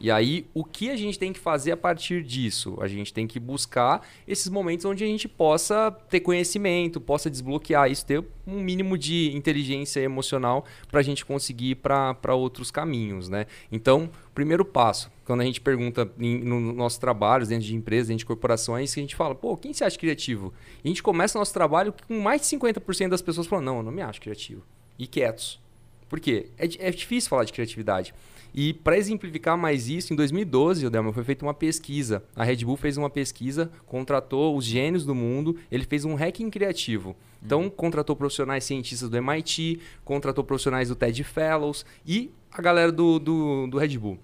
E 0.00 0.10
aí, 0.10 0.46
o 0.54 0.64
que 0.64 0.90
a 0.90 0.96
gente 0.96 1.18
tem 1.18 1.32
que 1.32 1.40
fazer 1.40 1.72
a 1.72 1.76
partir 1.76 2.22
disso? 2.22 2.76
A 2.80 2.86
gente 2.86 3.12
tem 3.12 3.26
que 3.26 3.40
buscar 3.40 4.06
esses 4.26 4.48
momentos 4.48 4.84
onde 4.84 5.02
a 5.02 5.06
gente 5.06 5.26
possa 5.26 5.90
ter 6.08 6.20
conhecimento, 6.20 7.00
possa 7.00 7.28
desbloquear 7.28 7.90
isso, 7.90 8.06
ter 8.06 8.24
um 8.46 8.60
mínimo 8.60 8.96
de 8.96 9.30
inteligência 9.34 10.00
emocional 10.00 10.64
para 10.88 11.00
a 11.00 11.02
gente 11.02 11.24
conseguir 11.24 11.70
ir 11.70 11.74
para 11.74 12.34
outros 12.34 12.70
caminhos, 12.70 13.28
né? 13.28 13.46
Então, 13.70 14.08
primeiro 14.34 14.64
passo, 14.64 15.10
quando 15.24 15.40
a 15.40 15.44
gente 15.44 15.60
pergunta 15.60 16.10
em, 16.18 16.38
no 16.38 16.72
nosso 16.72 17.00
trabalho, 17.00 17.46
dentro 17.46 17.66
de 17.66 17.74
empresas, 17.74 18.08
dentro 18.08 18.20
de 18.20 18.26
corporações, 18.26 18.94
que 18.94 19.00
a 19.00 19.02
gente 19.02 19.16
fala, 19.16 19.34
pô, 19.34 19.56
quem 19.56 19.72
se 19.72 19.84
acha 19.84 19.98
criativo? 19.98 20.54
E 20.82 20.88
a 20.88 20.88
gente 20.88 21.02
começa 21.02 21.36
o 21.36 21.40
nosso 21.40 21.52
trabalho 21.52 21.92
com 22.06 22.20
mais 22.20 22.40
de 22.40 22.46
50% 22.56 23.08
das 23.08 23.22
pessoas 23.22 23.46
falando, 23.46 23.66
não, 23.66 23.76
eu 23.78 23.82
não 23.82 23.92
me 23.92 24.00
acho 24.00 24.20
criativo. 24.20 24.62
E 24.98 25.06
quietos. 25.06 25.60
Por 26.08 26.18
quê? 26.20 26.48
É, 26.56 26.88
é 26.88 26.90
difícil 26.90 27.28
falar 27.28 27.44
de 27.44 27.52
criatividade. 27.52 28.14
E 28.54 28.72
para 28.72 28.96
exemplificar 28.96 29.56
mais 29.56 29.88
isso, 29.88 30.12
em 30.12 30.16
2012, 30.16 30.86
o 30.86 30.90
Delma, 30.90 31.12
foi 31.12 31.24
feita 31.24 31.44
uma 31.44 31.54
pesquisa. 31.54 32.22
A 32.34 32.44
Red 32.44 32.64
Bull 32.64 32.76
fez 32.76 32.96
uma 32.96 33.10
pesquisa, 33.10 33.70
contratou 33.86 34.56
os 34.56 34.64
gênios 34.64 35.04
do 35.04 35.14
mundo, 35.14 35.56
ele 35.70 35.84
fez 35.84 36.04
um 36.04 36.14
hacking 36.14 36.50
criativo. 36.50 37.16
Então, 37.44 37.62
uhum. 37.62 37.70
contratou 37.70 38.16
profissionais 38.16 38.64
cientistas 38.64 39.08
do 39.08 39.16
MIT, 39.16 39.80
contratou 40.04 40.42
profissionais 40.42 40.88
do 40.88 40.96
TED 40.96 41.22
Fellows 41.24 41.84
e 42.06 42.30
a 42.50 42.60
galera 42.60 42.90
do, 42.90 43.18
do, 43.18 43.66
do 43.68 43.78
Red 43.78 43.96
Bull 43.98 44.18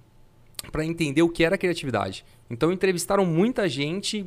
para 0.71 0.85
entender 0.85 1.23
o 1.23 1.29
que 1.29 1.45
era 1.45 1.59
criatividade. 1.59 2.25
Então 2.51 2.71
entrevistaram 2.71 3.25
muita 3.25 3.69
gente, 3.69 4.25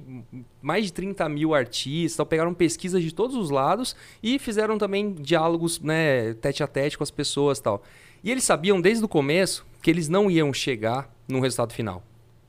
mais 0.62 0.86
de 0.86 0.94
30 0.94 1.30
mil 1.30 1.54
artistas, 1.54 2.28
pegaram 2.28 2.54
pesquisas 2.54 3.02
de 3.02 3.14
todos 3.14 3.36
os 3.36 3.50
lados 3.50 3.96
e 4.22 4.40
fizeram 4.40 4.78
também 4.78 5.14
diálogos 5.14 5.80
né, 5.80 6.34
tete 6.36 6.64
a 6.64 6.68
tete 6.68 6.98
com 6.98 7.04
as 7.04 7.12
pessoas 7.12 7.60
tal. 7.60 7.84
E 8.28 8.32
eles 8.32 8.44
sabiam 8.44 8.82
desde 8.82 9.06
o 9.06 9.08
começo 9.08 9.66
que 9.82 9.90
eles 9.90 10.10
não 10.10 10.30
iam 10.30 10.54
chegar 10.54 11.10
no 11.30 11.40
resultado 11.40 11.72
final. 11.72 12.04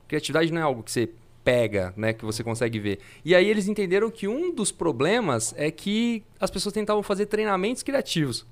Criatividade 0.09 0.53
não 0.53 0.61
é 0.61 0.65
algo 0.65 0.83
que 0.83 0.91
você 0.91 1.09
pega, 1.45 1.95
né, 1.97 2.13
que 2.13 2.25
você 2.25 2.43
consegue 2.43 2.81
ver. 2.81 2.99
E 3.25 3.33
aí 3.33 3.49
eles 3.49 3.69
entenderam 3.69 4.11
que 4.11 4.27
um 4.27 4.53
dos 4.53 4.73
problemas 4.73 5.55
é 5.57 5.71
que 5.71 6.25
as 6.41 6.51
pessoas 6.51 6.73
tentavam 6.73 7.01
fazer 7.01 7.27
treinamentos 7.27 7.85
criativos. 7.85 8.45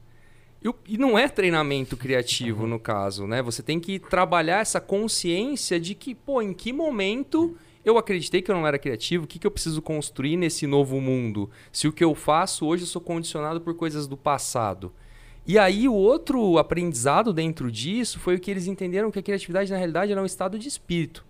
E 0.87 0.97
não 0.97 1.18
é 1.18 1.29
treinamento 1.29 1.97
criativo 1.97 2.62
uhum. 2.62 2.68
no 2.68 2.79
caso, 2.79 3.27
né? 3.27 3.43
Você 3.43 3.61
tem 3.61 3.81
que 3.81 3.99
trabalhar 3.99 4.61
essa 4.61 4.81
consciência 4.81 5.81
de 5.81 5.97
que, 5.97 6.14
pô, 6.14 6.41
em 6.41 6.55
que 6.55 6.72
momento 6.72 7.57
eu 7.85 7.99
acreditei 7.99 8.41
que 8.41 8.53
eu 8.53 8.55
não 8.55 8.68
era 8.68 8.79
criativo, 8.79 9.24
o 9.24 9.27
que, 9.27 9.41
que 9.41 9.49
eu 9.49 9.51
preciso 9.51 9.83
construir 9.83 10.37
nesse 10.37 10.64
novo 10.64 11.01
mundo? 11.01 11.51
Se 11.72 11.89
o 11.89 11.93
que 11.93 12.05
eu 12.05 12.14
faço 12.14 12.66
hoje 12.66 12.85
eu 12.85 12.87
sou 12.87 13.03
condicionado 13.03 13.61
por 13.61 13.74
coisas 13.74 14.07
do 14.07 14.16
passado. 14.16 14.93
E 15.47 15.59
aí 15.59 15.88
o 15.88 15.94
outro 15.94 16.59
aprendizado 16.59 17.32
dentro 17.32 17.70
disso 17.70 18.18
foi 18.18 18.34
o 18.34 18.40
que 18.40 18.51
eles 18.51 18.66
entenderam 18.66 19.11
que 19.11 19.18
a 19.18 19.22
criatividade 19.22 19.70
na 19.70 19.76
realidade 19.76 20.11
era 20.11 20.20
um 20.20 20.26
estado 20.26 20.59
de 20.59 20.66
espírito. 20.66 21.24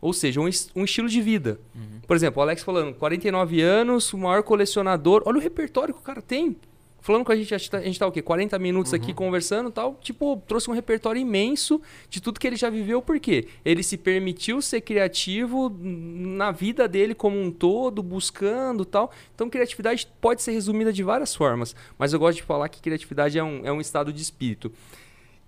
Ou 0.00 0.12
seja, 0.12 0.40
um, 0.40 0.48
um 0.74 0.84
estilo 0.84 1.08
de 1.08 1.20
vida. 1.20 1.60
Uhum. 1.74 2.00
Por 2.06 2.16
exemplo, 2.16 2.40
o 2.40 2.42
Alex 2.42 2.62
falando, 2.62 2.94
49 2.94 3.60
anos, 3.60 4.12
o 4.12 4.18
maior 4.18 4.42
colecionador. 4.42 5.22
Olha 5.26 5.38
o 5.38 5.40
repertório 5.40 5.94
que 5.94 6.00
o 6.00 6.02
cara 6.02 6.20
tem 6.20 6.56
falando 7.02 7.24
com 7.24 7.32
a 7.32 7.36
gente, 7.36 7.54
a 7.54 7.58
gente 7.58 7.70
tá, 7.70 7.78
a 7.78 7.82
gente 7.82 7.98
tá 7.98 8.06
o 8.06 8.12
quê? 8.12 8.22
40 8.22 8.58
minutos 8.58 8.92
uhum. 8.92 8.96
aqui 8.96 9.12
conversando 9.12 9.68
e 9.68 9.72
tal. 9.72 9.98
Tipo, 10.00 10.40
trouxe 10.46 10.70
um 10.70 10.72
repertório 10.72 11.20
imenso 11.20 11.82
de 12.08 12.22
tudo 12.22 12.40
que 12.40 12.46
ele 12.46 12.56
já 12.56 12.70
viveu, 12.70 13.02
por 13.02 13.18
quê? 13.18 13.48
Ele 13.64 13.82
se 13.82 13.98
permitiu 13.98 14.62
ser 14.62 14.80
criativo 14.80 15.70
na 15.78 16.52
vida 16.52 16.88
dele 16.88 17.14
como 17.14 17.38
um 17.38 17.50
todo, 17.50 18.02
buscando 18.02 18.84
tal. 18.84 19.10
Então, 19.34 19.50
criatividade 19.50 20.08
pode 20.20 20.40
ser 20.40 20.52
resumida 20.52 20.92
de 20.92 21.02
várias 21.02 21.34
formas, 21.34 21.74
mas 21.98 22.12
eu 22.12 22.18
gosto 22.18 22.36
de 22.36 22.44
falar 22.44 22.68
que 22.68 22.80
criatividade 22.80 23.36
é 23.38 23.42
um, 23.42 23.60
é 23.64 23.72
um 23.72 23.80
estado 23.80 24.12
de 24.12 24.22
espírito. 24.22 24.72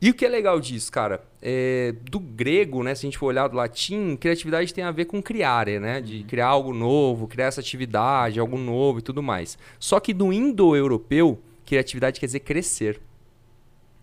E 0.05 0.11
o 0.11 0.14
que 0.14 0.26
é 0.26 0.28
legal 0.28 0.61
disso, 0.61 0.92
cara? 0.92 1.24
É, 1.40 1.94
do 2.11 2.20
grego, 2.20 2.82
né? 2.82 2.94
Se 2.94 3.07
a 3.07 3.09
gente 3.09 3.16
for 3.16 3.28
olhar 3.28 3.48
do 3.48 3.57
latim, 3.57 4.16
criatividade 4.16 4.74
tem 4.74 4.84
a 4.84 4.90
ver 4.90 5.07
com 5.07 5.22
criar, 5.22 5.66
né? 5.66 5.98
De 6.02 6.18
uhum. 6.18 6.24
criar 6.24 6.48
algo 6.48 6.74
novo, 6.74 7.26
criar 7.26 7.46
essa 7.46 7.62
atividade, 7.62 8.38
algo 8.38 8.59
novo 8.59 8.98
e 8.98 9.02
tudo 9.02 9.22
mais. 9.22 9.57
Só 9.78 9.98
que 9.98 10.12
do 10.12 10.30
indo-europeu, 10.30 11.40
criatividade 11.64 12.20
quer 12.20 12.26
dizer 12.26 12.40
crescer. 12.40 13.00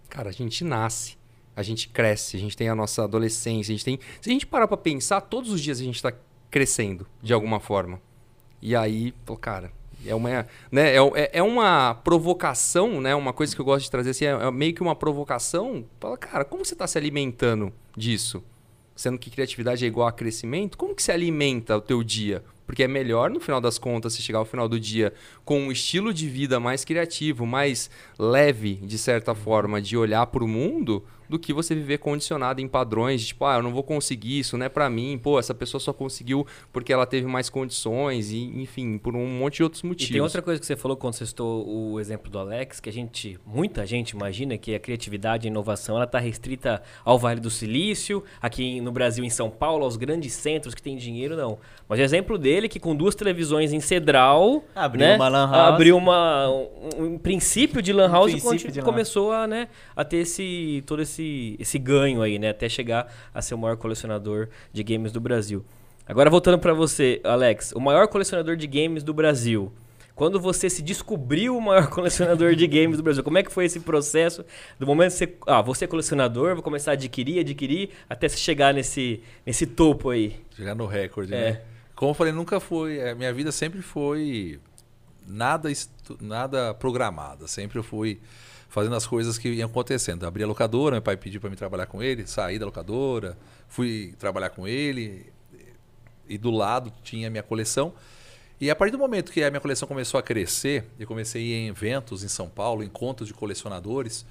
Cara, 0.10 0.30
a 0.30 0.34
gente 0.34 0.64
nasce, 0.64 1.20
a 1.56 1.62
gente 1.62 1.88
cresce, 1.88 2.36
a 2.36 2.39
gente 2.39 2.58
tem 2.58 2.68
a 2.68 2.74
nossa 2.74 3.04
adolescência, 3.04 3.72
a 3.72 3.78
gente 3.78 3.86
tem. 3.86 3.99
Se 4.20 4.28
a 4.28 4.34
gente 4.34 4.47
parar 4.47 4.68
pra 4.68 4.78
pensar, 4.78 5.22
todos 5.22 5.52
os 5.52 5.62
dias 5.62 5.80
a 5.80 5.84
gente 5.84 6.02
tá 6.02 6.12
crescendo 6.49 7.06
de 7.22 7.32
alguma 7.32 7.60
forma. 7.60 8.02
E 8.60 8.76
aí, 8.76 9.12
pô, 9.24 9.38
cara, 9.38 9.72
é 10.06 10.16
uma, 10.16 10.47
né, 10.72 10.95
é, 10.95 10.97
é, 10.97 11.30
é, 11.34 11.43
uma 11.43 11.93
provocação, 11.93 12.99
né? 13.02 13.14
Uma 13.16 13.34
coisa 13.34 13.56
que 13.56 13.62
eu 13.62 13.66
gosto 13.66 13.86
de 13.86 13.91
trazer 13.91 14.12
assim, 14.12 14.26
é, 14.26 14.30
é 14.30 14.52
meio 14.52 14.74
que 14.74 14.82
uma 14.82 14.95
provocação. 14.95 15.86
Fala, 15.99 16.18
cara, 16.18 16.45
como 16.45 16.66
você 16.66 16.74
está 16.74 16.88
se 16.88 16.97
alimentando 16.97 17.72
disso? 17.95 18.43
Sendo 18.95 19.18
que 19.18 19.30
criatividade 19.30 19.84
é 19.86 19.88
igual 19.88 20.08
a 20.08 20.12
crescimento, 20.12 20.78
como 20.78 20.95
que 20.95 21.04
se 21.04 21.12
alimenta 21.12 21.78
o 21.78 21.82
teu 21.82 22.04
dia? 22.04 22.43
Porque 22.66 22.84
é 22.84 22.88
melhor, 22.88 23.30
no 23.30 23.39
final 23.39 23.60
das 23.60 23.78
contas, 23.78 24.14
você 24.14 24.22
chegar 24.22 24.39
ao 24.39 24.45
final 24.45 24.70
do 24.70 24.80
dia 24.80 25.14
com 25.43 25.60
um 25.60 25.72
estilo 25.72 26.14
de 26.14 26.30
vida 26.30 26.60
mais 26.60 26.86
criativo, 26.86 27.45
mais 27.45 27.89
leve, 28.18 28.76
de 28.76 28.97
certa 28.97 29.36
forma, 29.36 29.82
de 29.82 29.97
olhar 29.97 30.26
para 30.28 30.43
o 30.43 30.47
mundo, 30.47 31.04
do 31.32 31.40
que 31.40 31.54
você 31.54 31.74
viver 31.74 32.00
condicionado 32.00 32.60
em 32.60 32.68
padrões 32.68 33.22
de 33.22 33.28
tipo, 33.28 33.46
ah, 33.46 33.56
eu 33.56 33.64
não 33.64 33.72
vou 33.72 33.84
conseguir, 33.84 34.40
isso 34.40 34.58
não 34.58 34.66
é 34.66 34.70
para 34.70 34.90
mim, 34.90 35.18
pô, 35.18 35.40
essa 35.40 35.54
pessoa 35.54 35.80
só 35.80 35.94
conseguiu 35.94 36.46
porque 36.74 36.92
ela 36.92 37.06
teve 37.06 37.26
mais 37.26 37.50
condições, 37.50 38.32
e 38.32 38.44
enfim, 38.62 38.98
por 38.98 39.16
um 39.16 39.26
monte 39.26 39.56
de 39.56 39.64
outros 39.64 39.82
motivos. 39.82 40.10
E 40.10 40.14
tem 40.14 40.22
outra 40.22 40.42
coisa 40.42 40.60
que 40.60 40.66
você 40.66 40.76
falou 40.76 40.98
quando 40.98 41.14
você 41.14 41.26
citou 41.26 41.66
o 41.66 42.00
exemplo 42.02 42.30
do 42.30 42.38
Alex, 42.38 42.82
que 42.82 42.90
a 42.90 42.92
gente, 42.92 43.40
muita 43.46 43.86
gente 43.86 44.10
imagina 44.10 44.58
que 44.58 44.76
a 44.76 44.80
criatividade 44.80 45.46
e 45.46 45.48
a 45.48 45.52
inovação 45.52 45.96
ela 45.96 46.04
está 46.04 46.20
restrita 46.20 46.84
ao 47.06 47.18
Vale 47.18 47.40
do 47.40 47.50
Silício, 47.50 48.22
aqui 48.42 48.82
no 48.82 48.92
Brasil, 48.92 49.24
em 49.24 49.30
São 49.30 49.50
Paulo, 49.50 49.86
aos 49.86 49.96
grandes 49.96 50.34
centros 50.34 50.76
que 50.76 50.82
têm 50.82 50.98
dinheiro, 50.98 51.38
não. 51.38 51.58
Mas 51.88 51.98
o 51.98 52.02
exemplo 52.02 52.38
dele 52.38 52.66
é 52.66 52.70
que 52.70 52.80
com 52.80 52.94
duas 52.94 53.16
televisões 53.16 53.72
em 53.72 53.80
Cedral, 53.80 54.66
abriu 54.76 55.08
né, 55.08 55.16
uma 55.16 55.30
lan 55.30 55.50
house. 55.50 55.74
abriu 55.74 55.96
uma, 55.96 56.50
um, 56.50 57.06
um 57.06 57.18
princípio 57.18 57.82
de 57.82 57.94
lan 57.94 58.12
house 58.12 58.34
um 58.34 58.54
e 58.54 58.82
começou 58.82 59.32
a, 59.32 59.48
né, 59.48 59.70
a 59.96 60.04
ter 60.04 60.18
esse, 60.18 60.84
todo 60.86 61.02
esse 61.02 61.21
esse, 61.22 61.56
esse 61.60 61.80
ganho 61.80 62.22
aí, 62.22 62.40
né? 62.40 62.50
Até 62.50 62.68
chegar 62.68 63.14
a 63.34 63.42
ser 63.42 63.54
o 63.54 63.58
maior 63.58 63.78
colecionador 63.78 64.50
de 64.74 64.84
games 64.84 65.12
do 65.12 65.20
Brasil. 65.22 65.64
Agora 66.08 66.30
voltando 66.30 66.58
para 66.58 66.74
você, 66.74 67.22
Alex, 67.24 67.72
o 67.74 67.80
maior 67.80 68.08
colecionador 68.08 68.56
de 68.56 68.68
games 68.68 69.04
do 69.04 69.14
Brasil. 69.14 69.72
Quando 70.16 70.40
você 70.40 70.70
se 70.70 70.82
descobriu 70.82 71.58
o 71.58 71.62
maior 71.62 71.88
colecionador 71.90 72.56
de 72.56 72.68
games 72.68 72.98
do 72.98 73.04
Brasil, 73.04 73.24
como 73.24 73.38
é 73.38 73.44
que 73.44 73.52
foi 73.52 73.66
esse 73.66 73.80
processo 73.80 74.44
do 74.78 74.86
momento 74.86 75.12
que 75.12 75.18
você, 75.18 75.38
ah, 75.48 75.62
você 75.62 75.86
é 75.86 75.88
colecionador, 75.88 76.54
vou 76.54 76.64
começar 76.64 76.92
a 76.92 76.94
adquirir, 76.94 77.40
adquirir, 77.40 77.92
até 78.10 78.28
se 78.28 78.38
chegar 78.38 78.74
nesse, 78.74 79.24
nesse 79.46 79.66
topo 79.66 80.10
aí? 80.10 80.40
Chegar 80.56 80.76
no 80.76 80.86
recorde, 80.86 81.34
é. 81.34 81.38
né? 81.38 81.62
Como 81.96 82.12
eu 82.12 82.16
falei, 82.16 82.34
nunca 82.34 82.60
foi, 82.60 83.02
a 83.02 83.10
é, 83.10 83.16
minha 83.16 83.32
vida 83.32 83.52
sempre 83.52 83.82
foi 83.82 84.60
nada 85.26 85.72
nada 86.20 86.74
programada, 86.74 87.48
sempre 87.48 87.80
eu 87.80 87.84
fui 87.84 88.20
fazendo 88.72 88.96
as 88.96 89.06
coisas 89.06 89.38
que 89.38 89.50
iam 89.50 89.68
acontecendo. 89.68 90.26
Abri 90.26 90.44
a 90.44 90.48
locadora, 90.48 90.96
meu 90.96 91.02
pai 91.02 91.18
pediu 91.18 91.42
para 91.42 91.50
me 91.50 91.58
trabalhar 91.58 91.88
com 91.88 92.02
ele, 92.02 92.26
saí 92.26 92.58
da 92.58 92.66
locadora, 92.66 93.38
fui 93.68 94.16
trabalhar 94.18 94.50
com 94.50 94.66
ele 94.66 95.26
e 96.28 96.38
do 96.38 96.50
lado 96.50 96.92
tinha 97.04 97.28
a 97.28 97.30
minha 97.30 97.44
coleção. 97.44 97.94
E 98.62 98.72
a 98.72 98.76
partir 98.76 98.94
do 98.94 98.98
momento 98.98 99.30
que 99.30 99.44
a 99.44 99.52
minha 99.52 99.60
coleção 99.60 99.86
começou 99.86 100.18
a 100.18 100.24
crescer, 100.24 100.86
eu 100.98 101.06
comecei 101.06 101.42
a 101.42 101.46
ir 101.46 101.54
em 101.54 101.68
eventos 101.68 102.24
em 102.24 102.30
São 102.30 102.48
Paulo, 102.48 102.82
encontros 102.82 103.28
de 103.28 103.34
colecionadores. 103.34 104.26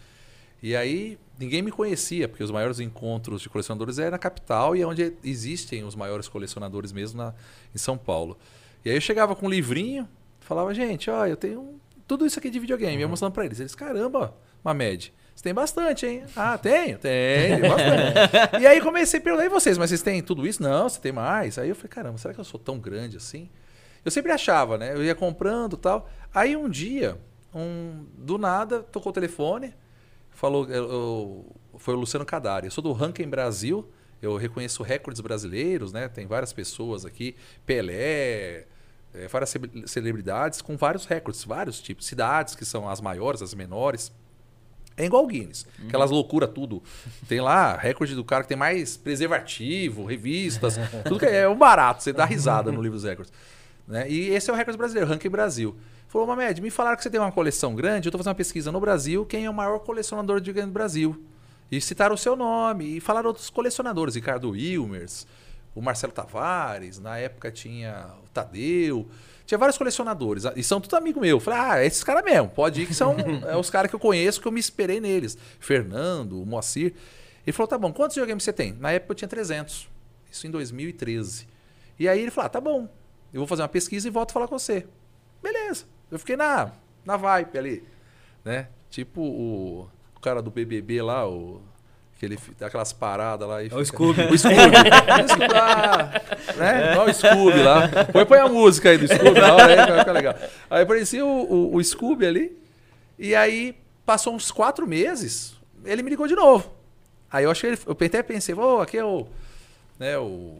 E 0.62 0.74
aí 0.74 1.18
ninguém 1.38 1.60
me 1.60 1.70
conhecia, 1.70 2.26
porque 2.26 2.42
os 2.42 2.50
maiores 2.50 2.80
encontros 2.80 3.42
de 3.42 3.50
colecionadores 3.50 3.98
é 3.98 4.08
na 4.08 4.18
capital 4.18 4.74
e 4.74 4.80
é 4.80 4.86
onde 4.86 5.12
existem 5.22 5.84
os 5.84 5.94
maiores 5.94 6.28
colecionadores 6.28 6.92
mesmo 6.92 7.18
na, 7.18 7.34
em 7.74 7.78
São 7.78 7.98
Paulo. 7.98 8.38
E 8.86 8.88
aí 8.88 8.96
eu 8.96 9.00
chegava 9.02 9.36
com 9.36 9.44
um 9.44 9.50
livrinho, 9.50 10.08
falava, 10.40 10.72
gente, 10.72 11.10
ó, 11.10 11.26
eu 11.26 11.36
tenho 11.36 11.78
tudo 12.10 12.26
isso 12.26 12.40
aqui 12.40 12.50
de 12.50 12.58
videogame, 12.58 12.96
uhum. 12.96 13.00
ia 13.02 13.08
mostrando 13.08 13.32
pra 13.32 13.44
eles. 13.44 13.60
Eles, 13.60 13.72
caramba, 13.72 14.34
Mamed, 14.64 15.14
você 15.32 15.44
tem 15.44 15.54
bastante, 15.54 16.06
hein? 16.06 16.24
Ah, 16.34 16.58
tenho, 16.58 16.98
tenho, 16.98 17.60
bastante. 17.60 18.58
e 18.60 18.66
aí 18.66 18.80
comecei 18.80 19.20
a 19.20 19.22
perguntar, 19.22 19.46
e 19.46 19.48
vocês, 19.48 19.78
mas 19.78 19.90
vocês 19.90 20.02
têm 20.02 20.20
tudo 20.20 20.44
isso? 20.44 20.60
Não, 20.60 20.88
você 20.88 21.00
tem 21.00 21.12
mais. 21.12 21.56
Aí 21.56 21.68
eu 21.68 21.76
falei, 21.76 21.88
caramba, 21.88 22.18
será 22.18 22.34
que 22.34 22.40
eu 22.40 22.44
sou 22.44 22.58
tão 22.58 22.80
grande 22.80 23.16
assim? 23.16 23.48
Eu 24.04 24.10
sempre 24.10 24.32
achava, 24.32 24.76
né? 24.76 24.92
Eu 24.92 25.04
ia 25.04 25.14
comprando 25.14 25.76
tal. 25.76 26.10
Aí 26.34 26.56
um 26.56 26.68
dia, 26.68 27.16
um, 27.54 28.04
do 28.18 28.36
nada, 28.38 28.82
tocou 28.82 29.10
o 29.10 29.12
telefone, 29.12 29.72
falou, 30.30 30.68
eu, 30.68 30.90
eu, 30.90 31.56
foi 31.78 31.94
o 31.94 31.98
Luciano 31.98 32.26
Cadari. 32.26 32.66
Eu 32.66 32.72
sou 32.72 32.82
do 32.82 32.92
Ranking 32.92 33.28
Brasil, 33.28 33.88
eu 34.20 34.36
reconheço 34.36 34.82
recordes 34.82 35.20
brasileiros, 35.20 35.92
né? 35.92 36.08
Tem 36.08 36.26
várias 36.26 36.52
pessoas 36.52 37.06
aqui, 37.06 37.36
Pelé, 37.64 38.66
é, 39.14 39.26
várias 39.28 39.54
celebridades 39.86 40.62
com 40.62 40.76
vários 40.76 41.04
recordes, 41.04 41.44
vários 41.44 41.80
tipos, 41.80 42.06
cidades 42.06 42.54
que 42.54 42.64
são 42.64 42.88
as 42.88 43.00
maiores, 43.00 43.42
as 43.42 43.54
menores. 43.54 44.12
É 44.96 45.04
igual 45.04 45.24
o 45.24 45.26
Guinness. 45.26 45.66
Uhum. 45.78 45.88
Aquelas 45.88 46.10
loucuras 46.10 46.50
tudo. 46.54 46.82
Tem 47.26 47.40
lá 47.40 47.76
recorde 47.76 48.14
do 48.14 48.24
cara 48.24 48.42
que 48.42 48.48
tem 48.48 48.56
mais 48.56 48.96
preservativo, 48.96 50.04
revistas, 50.04 50.76
tudo 51.04 51.18
que 51.18 51.26
é 51.26 51.48
um 51.48 51.56
barato, 51.56 52.02
você 52.02 52.12
dá 52.12 52.24
risada 52.24 52.70
no 52.70 52.82
livro 52.82 52.98
dos 52.98 53.04
recordes. 53.04 53.32
Né? 53.86 54.08
E 54.10 54.28
esse 54.30 54.50
é 54.50 54.52
o 54.52 54.56
recorde 54.56 54.78
brasileiro, 54.78 55.08
Ranking 55.08 55.30
Brasil. 55.30 55.76
Falou, 56.06 56.26
Mamed, 56.26 56.60
me 56.60 56.70
falaram 56.70 56.96
que 56.96 57.02
você 57.02 57.10
tem 57.10 57.20
uma 57.20 57.32
coleção 57.32 57.74
grande, 57.74 58.08
eu 58.08 58.10
estou 58.10 58.18
fazendo 58.18 58.32
uma 58.32 58.36
pesquisa 58.36 58.72
no 58.72 58.80
Brasil, 58.80 59.24
quem 59.24 59.44
é 59.44 59.50
o 59.50 59.54
maior 59.54 59.78
colecionador 59.78 60.36
de 60.40 60.42
videogame 60.42 60.70
do 60.70 60.74
Brasil? 60.74 61.24
E 61.70 61.80
citaram 61.80 62.14
o 62.14 62.18
seu 62.18 62.34
nome, 62.34 62.96
e 62.96 63.00
falaram 63.00 63.28
outros 63.28 63.48
colecionadores, 63.48 64.16
Ricardo 64.16 64.50
Wilmers, 64.50 65.24
o 65.80 65.82
Marcelo 65.82 66.12
Tavares, 66.12 66.98
na 66.98 67.16
época 67.16 67.50
tinha 67.50 68.06
o 68.22 68.28
Tadeu, 68.28 69.08
tinha 69.46 69.56
vários 69.56 69.78
colecionadores, 69.78 70.44
e 70.54 70.62
são 70.62 70.78
tudo 70.78 70.94
amigo 70.94 71.18
meu. 71.20 71.40
Falei, 71.40 71.58
ah, 71.58 71.84
esses 71.84 72.04
caras 72.04 72.22
mesmo, 72.22 72.50
pode 72.50 72.82
ir, 72.82 72.86
que 72.86 72.92
são 72.92 73.16
é, 73.48 73.56
os 73.56 73.70
caras 73.70 73.88
que 73.88 73.96
eu 73.96 74.00
conheço, 74.00 74.42
que 74.42 74.46
eu 74.46 74.52
me 74.52 74.60
esperei 74.60 75.00
neles. 75.00 75.38
Fernando, 75.58 76.40
o 76.40 76.44
Moacir. 76.44 76.94
Ele 77.46 77.52
falou, 77.52 77.66
tá 77.66 77.78
bom, 77.78 77.90
quantos 77.94 78.14
videogames 78.14 78.44
você 78.44 78.52
tem? 78.52 78.74
Na 78.74 78.92
época 78.92 79.12
eu 79.12 79.16
tinha 79.16 79.28
300, 79.28 79.88
isso 80.30 80.46
em 80.46 80.50
2013. 80.50 81.48
E 81.98 82.06
aí 82.06 82.20
ele 82.20 82.30
falou, 82.30 82.46
ah, 82.46 82.50
tá 82.50 82.60
bom, 82.60 82.86
eu 83.32 83.40
vou 83.40 83.46
fazer 83.46 83.62
uma 83.62 83.68
pesquisa 83.68 84.06
e 84.06 84.10
volto 84.10 84.30
a 84.30 84.34
falar 84.34 84.48
com 84.48 84.58
você. 84.58 84.86
Beleza. 85.42 85.86
Eu 86.10 86.18
fiquei 86.18 86.36
na, 86.36 86.72
na 87.06 87.16
vibe 87.16 87.58
ali, 87.58 87.84
né? 88.44 88.68
Tipo 88.90 89.22
o, 89.22 89.88
o 90.14 90.20
cara 90.20 90.42
do 90.42 90.50
BBB 90.50 91.00
lá, 91.00 91.26
o 91.26 91.62
que 92.20 92.26
ele 92.26 92.38
dá 92.58 92.66
aquelas 92.66 92.92
paradas 92.92 93.48
lá. 93.48 93.62
E 93.62 93.70
é 93.70 93.74
o 93.74 93.82
Scooby. 93.82 94.20
O 94.30 94.36
Scooby. 94.36 94.54
o 94.54 95.28
Scooby 95.28 95.54
lá, 95.54 96.12
né? 96.54 96.98
Olha 96.98 97.10
o 97.10 97.14
Scooby 97.14 97.62
lá. 97.62 97.88
Põe, 98.12 98.26
põe 98.26 98.38
a 98.38 98.46
música 98.46 98.90
aí 98.90 98.98
do 98.98 99.08
Scooby 99.08 99.40
na 99.40 99.54
hora, 99.54 99.66
aí 99.68 99.88
vai 99.88 99.98
ficar 100.00 100.12
legal. 100.12 100.34
Aí 100.68 100.82
aparecia 100.82 101.24
o, 101.24 101.72
o, 101.72 101.76
o 101.76 101.82
Scooby 101.82 102.26
ali. 102.26 102.58
E 103.18 103.34
aí, 103.34 103.74
passou 104.04 104.34
uns 104.34 104.50
quatro 104.50 104.86
meses, 104.86 105.56
ele 105.82 106.02
me 106.02 106.10
ligou 106.10 106.28
de 106.28 106.34
novo. 106.34 106.70
Aí 107.32 107.44
eu 107.44 107.50
achei, 107.50 107.72
eu 107.86 107.92
até 107.92 108.22
pensei, 108.22 108.54
ô, 108.54 108.76
oh, 108.76 108.80
aqui 108.82 108.98
é 108.98 109.04
o. 109.04 109.26
Né, 109.98 110.18
o. 110.18 110.58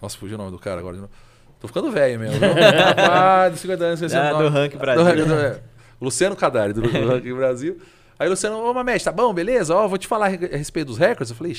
Nossa, 0.00 0.16
fugiu 0.16 0.36
o 0.36 0.38
nome 0.38 0.52
do 0.52 0.58
cara 0.58 0.80
agora 0.80 0.94
de 0.94 1.02
novo. 1.02 1.12
Tô 1.60 1.68
ficando 1.68 1.90
velho 1.90 2.18
mesmo. 2.18 2.40
Ah, 2.96 3.50
de 3.50 3.58
50 3.58 3.84
anos, 3.84 4.00
esqueci 4.00 4.16
ah, 4.16 4.30
o 4.30 4.38
nome. 4.38 4.44
Do 4.44 4.54
Rank 4.54 4.76
Brasil. 4.76 5.16
Do, 5.16 5.26
do, 5.26 5.34
é. 5.34 5.60
Luciano 6.00 6.34
Cadari, 6.34 6.72
do, 6.72 6.80
do 6.80 7.08
Rank 7.08 7.24
Brasil. 7.24 7.78
Aí 8.18 8.26
o 8.28 8.30
Luciano, 8.30 8.58
ô 8.58 8.72
Mamete, 8.72 9.04
tá 9.04 9.12
bom, 9.12 9.32
beleza? 9.34 9.74
Ó, 9.74 9.88
vou 9.88 9.98
te 9.98 10.06
falar 10.06 10.26
a 10.26 10.28
respeito 10.28 10.88
dos 10.88 10.98
recordes. 10.98 11.30
Eu 11.30 11.36
falei, 11.36 11.54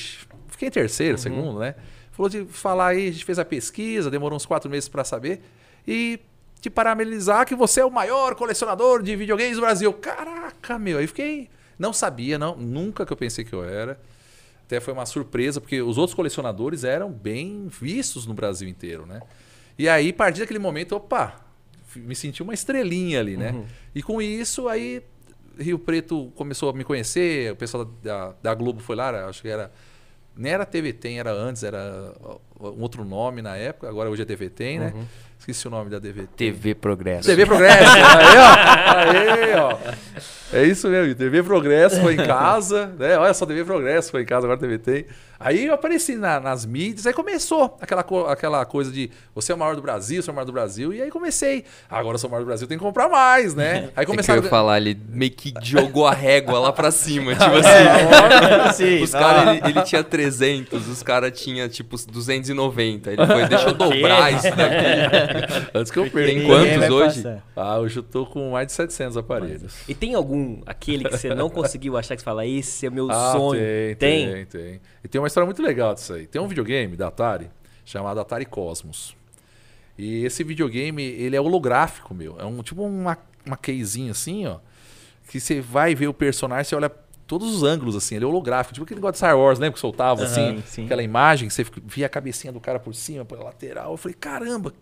fiquei 0.48 0.68
em 0.68 0.70
terceiro, 0.70 1.12
uhum. 1.12 1.18
segundo, 1.18 1.58
né? 1.58 1.74
Falou 2.12 2.30
de 2.30 2.46
falar 2.46 2.88
aí, 2.88 3.08
a 3.08 3.12
gente 3.12 3.24
fez 3.24 3.38
a 3.38 3.44
pesquisa, 3.44 4.10
demorou 4.10 4.36
uns 4.36 4.46
quatro 4.46 4.70
meses 4.70 4.88
para 4.88 5.04
saber. 5.04 5.42
E 5.86 6.18
te 6.60 6.70
parabenizar 6.70 7.46
que 7.46 7.54
você 7.54 7.80
é 7.80 7.84
o 7.84 7.90
maior 7.90 8.34
colecionador 8.34 9.02
de 9.02 9.14
videogames 9.14 9.56
do 9.56 9.60
Brasil. 9.60 9.92
Caraca, 9.92 10.78
meu. 10.78 10.98
Aí 10.98 11.06
fiquei. 11.06 11.48
Não 11.78 11.92
sabia, 11.92 12.38
não, 12.38 12.56
nunca 12.56 13.04
que 13.04 13.12
eu 13.12 13.16
pensei 13.16 13.44
que 13.44 13.52
eu 13.52 13.62
era. 13.62 14.00
Até 14.64 14.80
foi 14.80 14.94
uma 14.94 15.04
surpresa, 15.04 15.60
porque 15.60 15.80
os 15.82 15.98
outros 15.98 16.14
colecionadores 16.14 16.84
eram 16.84 17.12
bem 17.12 17.68
vistos 17.68 18.26
no 18.26 18.32
Brasil 18.32 18.66
inteiro, 18.66 19.04
né? 19.04 19.20
E 19.78 19.88
aí, 19.88 20.08
a 20.08 20.14
partir 20.14 20.40
daquele 20.40 20.58
momento, 20.58 20.96
opa, 20.96 21.36
me 21.94 22.16
senti 22.16 22.42
uma 22.42 22.54
estrelinha 22.54 23.20
ali, 23.20 23.36
né? 23.36 23.52
Uhum. 23.52 23.66
E 23.94 24.02
com 24.02 24.22
isso, 24.22 24.68
aí 24.68 25.02
Rio 25.58 25.78
Preto 25.78 26.30
começou 26.34 26.70
a 26.70 26.72
me 26.72 26.84
conhecer, 26.84 27.52
o 27.52 27.56
pessoal 27.56 27.84
da, 27.84 28.34
da 28.42 28.54
Globo 28.54 28.80
foi 28.80 28.96
lá, 28.96 29.28
acho 29.28 29.42
que 29.42 29.48
era. 29.48 29.70
Nem 30.38 30.52
era 30.52 30.66
TV 30.66 30.92
Tem, 30.92 31.18
era 31.18 31.32
antes, 31.32 31.62
era 31.62 32.12
um 32.60 32.82
outro 32.82 33.04
nome 33.04 33.40
na 33.40 33.56
época, 33.56 33.88
agora 33.88 34.10
hoje 34.10 34.20
é 34.20 34.24
TV 34.26 34.50
Tem, 34.50 34.78
né? 34.78 34.92
Uhum. 34.94 35.06
Esqueci 35.38 35.68
o 35.68 35.70
nome 35.70 35.90
da 35.90 35.98
DVT. 35.98 36.28
TV 36.36 36.74
Progresso. 36.74 37.28
TV 37.28 37.46
Progresso. 37.46 37.92
aí, 37.96 38.36
ó. 38.38 39.32
Aí, 39.32 39.54
ó. 39.56 39.78
É 40.52 40.64
isso 40.64 40.88
mesmo. 40.88 41.14
TV 41.14 41.42
Progresso 41.42 42.00
foi 42.00 42.14
em 42.14 42.24
casa, 42.24 42.86
né? 42.98 43.18
Olha 43.18 43.34
só, 43.34 43.44
TV 43.44 43.64
Progresso 43.64 44.10
foi 44.10 44.22
em 44.22 44.26
casa, 44.26 44.46
agora 44.46 44.58
TV 44.58 44.78
tem. 44.78 45.06
Aí 45.38 45.66
eu 45.66 45.74
apareci 45.74 46.16
na, 46.16 46.40
nas 46.40 46.64
mídias, 46.64 47.06
aí 47.06 47.12
começou 47.12 47.76
aquela, 47.80 48.02
aquela 48.30 48.64
coisa 48.64 48.90
de 48.90 49.10
você 49.34 49.52
é 49.52 49.54
o 49.54 49.58
maior 49.58 49.76
do 49.76 49.82
Brasil, 49.82 50.22
você 50.22 50.30
é 50.30 50.32
o 50.32 50.34
maior 50.34 50.46
do 50.46 50.52
Brasil. 50.52 50.94
E 50.94 51.02
aí 51.02 51.10
comecei. 51.10 51.64
Agora 51.90 52.14
eu 52.14 52.18
sou 52.18 52.28
o 52.28 52.30
maior 52.30 52.42
do 52.42 52.46
Brasil, 52.46 52.66
tem 52.66 52.78
que 52.78 52.84
comprar 52.84 53.08
mais, 53.08 53.54
né? 53.54 53.90
Aí 53.94 54.06
começaram. 54.06 54.38
É 54.38 54.40
que 54.40 54.46
eu 54.46 54.48
ia 54.48 54.50
falar, 54.50 54.78
ele 54.78 54.98
meio 55.10 55.30
que 55.30 55.52
jogou 55.62 56.06
a 56.06 56.14
régua 56.14 56.58
lá 56.58 56.72
pra 56.72 56.90
cima. 56.90 57.34
tipo 57.36 57.50
assim. 57.50 57.68
É, 57.68 58.72
sim, 58.72 59.02
os 59.02 59.10
caras, 59.10 59.58
ele, 59.58 59.68
ele, 59.68 59.82
tinha 59.82 60.02
300, 60.02 60.88
os 60.88 61.02
caras 61.02 61.38
tinham 61.38 61.68
tipo 61.68 61.96
290. 61.96 63.12
Ele 63.12 63.26
foi, 63.26 63.46
deixa 63.46 63.68
eu 63.68 63.74
dobrar 63.74 64.32
isso 64.32 64.50
daqui. 64.56 65.25
Antes 65.74 65.92
que 65.92 65.98
eu 65.98 66.10
perca. 66.10 66.32
Tem 66.32 66.46
quantos 66.46 66.90
hoje? 66.90 67.22
Passar. 67.22 67.44
Ah, 67.54 67.78
hoje 67.78 67.98
eu 67.98 68.02
tô 68.02 68.26
com 68.26 68.50
mais 68.50 68.66
de 68.66 68.72
700 68.72 69.16
aparelhos. 69.16 69.76
E 69.88 69.94
tem 69.94 70.14
algum, 70.14 70.60
aquele 70.66 71.04
que 71.04 71.16
você 71.16 71.34
não 71.34 71.48
conseguiu 71.50 71.96
achar 71.96 72.16
que 72.16 72.22
você 72.22 72.24
fala, 72.24 72.46
esse 72.46 72.86
é 72.86 72.90
meu 72.90 73.10
ah, 73.10 73.32
sonho? 73.32 73.60
Tem, 73.60 73.94
tem, 73.96 74.32
tem, 74.32 74.46
tem. 74.46 74.80
E 75.04 75.08
tem 75.08 75.20
uma 75.20 75.26
história 75.26 75.46
muito 75.46 75.62
legal 75.62 75.94
disso 75.94 76.12
aí. 76.12 76.26
Tem 76.26 76.40
um 76.40 76.48
videogame 76.48 76.96
da 76.96 77.08
Atari 77.08 77.50
chamado 77.84 78.20
Atari 78.20 78.44
Cosmos. 78.44 79.16
E 79.98 80.24
esse 80.24 80.44
videogame, 80.44 81.02
ele 81.02 81.36
é 81.36 81.40
holográfico, 81.40 82.14
meu. 82.14 82.36
É 82.38 82.44
um 82.44 82.62
tipo 82.62 82.82
uma, 82.82 83.16
uma 83.44 83.56
casezinha 83.56 84.10
assim, 84.10 84.46
ó. 84.46 84.58
Que 85.28 85.40
você 85.40 85.60
vai 85.60 85.94
ver 85.94 86.08
o 86.08 86.14
personagem, 86.14 86.64
você 86.64 86.76
olha 86.76 86.90
todos 87.26 87.52
os 87.52 87.62
ângulos, 87.62 87.96
assim, 87.96 88.16
ele 88.16 88.24
é 88.24 88.28
holográfico. 88.28 88.74
Tipo 88.74 88.84
aquele 88.84 88.98
negócio 88.98 89.12
de 89.14 89.18
Star 89.18 89.36
Wars, 89.38 89.58
lembra 89.58 89.74
que 89.74 89.80
soltava, 89.80 90.20
uhum, 90.20 90.26
assim, 90.26 90.62
sim. 90.66 90.84
aquela 90.84 91.02
imagem, 91.02 91.50
você 91.50 91.64
via 91.84 92.06
a 92.06 92.08
cabecinha 92.08 92.52
do 92.52 92.60
cara 92.60 92.78
por 92.78 92.94
cima, 92.94 93.24
pela 93.24 93.44
lateral. 93.44 93.92
Eu 93.92 93.96
falei, 93.96 94.14
caramba, 94.14 94.72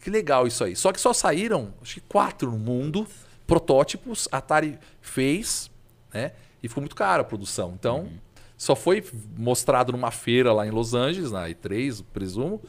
que 0.00 0.10
legal 0.10 0.46
isso 0.46 0.64
aí. 0.64 0.76
Só 0.76 0.92
que 0.92 1.00
só 1.00 1.12
saíram, 1.12 1.74
acho 1.82 1.94
que 1.94 2.00
quatro 2.00 2.50
no 2.50 2.58
mundo, 2.58 3.06
protótipos. 3.46 4.28
A 4.30 4.38
Atari 4.38 4.78
fez, 5.00 5.70
né? 6.12 6.32
E 6.62 6.68
ficou 6.68 6.82
muito 6.82 6.96
caro 6.96 7.22
a 7.22 7.24
produção. 7.24 7.72
Então, 7.78 8.00
uhum. 8.00 8.18
só 8.56 8.74
foi 8.74 9.04
mostrado 9.36 9.92
numa 9.92 10.10
feira 10.10 10.52
lá 10.52 10.66
em 10.66 10.70
Los 10.70 10.94
Angeles, 10.94 11.30
na 11.30 11.48
E3, 11.48 12.04
presumo. 12.12 12.60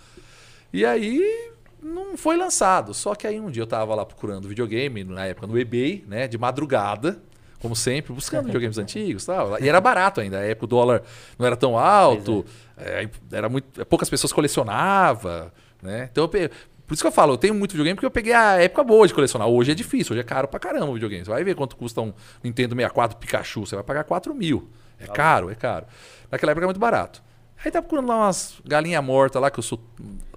E 0.71 0.85
aí 0.85 1.51
não 1.81 2.17
foi 2.17 2.37
lançado. 2.37 2.93
Só 2.93 3.15
que 3.15 3.25
aí 3.25 3.39
um 3.39 3.49
dia 3.49 3.63
eu 3.63 3.67
tava 3.67 3.95
lá 3.95 4.05
procurando 4.05 4.47
videogame, 4.47 5.03
na 5.03 5.25
época 5.25 5.47
no 5.47 5.59
eBay, 5.59 6.03
né? 6.07 6.27
De 6.27 6.37
madrugada 6.37 7.21
como 7.59 7.75
sempre, 7.75 8.13
buscando 8.13 8.45
videogames 8.47 8.77
antigos 8.77 9.25
tal. 9.25 9.59
E 9.59 9.67
era 9.67 9.79
barato 9.81 10.21
ainda. 10.21 10.39
A 10.39 10.43
época 10.43 10.65
o 10.65 10.67
dólar 10.67 11.03
não 11.37 11.45
era 11.45 11.55
tão 11.55 11.77
alto, 11.77 12.45
é. 12.77 13.03
É, 13.03 13.09
era 13.31 13.49
muito, 13.49 13.85
poucas 13.85 14.09
pessoas 14.09 14.31
colecionavam. 14.31 15.51
Né? 15.81 16.09
Então 16.11 16.29
eu, 16.33 16.49
por 16.89 16.95
isso 16.95 17.03
que 17.03 17.07
eu 17.07 17.11
falo, 17.11 17.33
eu 17.33 17.37
tenho 17.37 17.53
muito 17.53 17.73
videogame 17.73 17.93
porque 17.93 18.05
eu 18.07 18.09
peguei 18.09 18.33
a 18.33 18.59
época 18.59 18.83
boa 18.83 19.07
de 19.07 19.13
colecionar. 19.13 19.47
Hoje 19.47 19.73
é 19.73 19.75
difícil, 19.75 20.13
hoje 20.13 20.21
é 20.21 20.23
caro 20.23 20.47
pra 20.47 20.59
caramba 20.59 20.87
o 20.87 20.93
videogame. 20.93 21.23
Você 21.23 21.29
vai 21.29 21.43
ver 21.43 21.53
quanto 21.53 21.75
custa 21.75 22.01
um 22.01 22.11
Nintendo 22.43 22.73
64 22.73 23.15
Pikachu, 23.19 23.59
você 23.59 23.75
vai 23.75 23.83
pagar 23.83 24.05
4 24.05 24.33
mil. 24.33 24.67
É 24.99 25.05
tá 25.05 25.13
caro, 25.13 25.51
é 25.51 25.55
caro. 25.55 25.85
Naquela 26.31 26.51
época 26.51 26.65
é 26.65 26.69
muito 26.69 26.79
barato. 26.79 27.21
Aí 27.63 27.69
tá 27.69 27.79
procurando 27.79 28.07
lá 28.07 28.17
umas 28.17 28.59
galinhas 28.65 29.03
mortas 29.03 29.39
lá, 29.39 29.51
que 29.51 29.59
eu 29.59 29.63
sou 29.63 29.79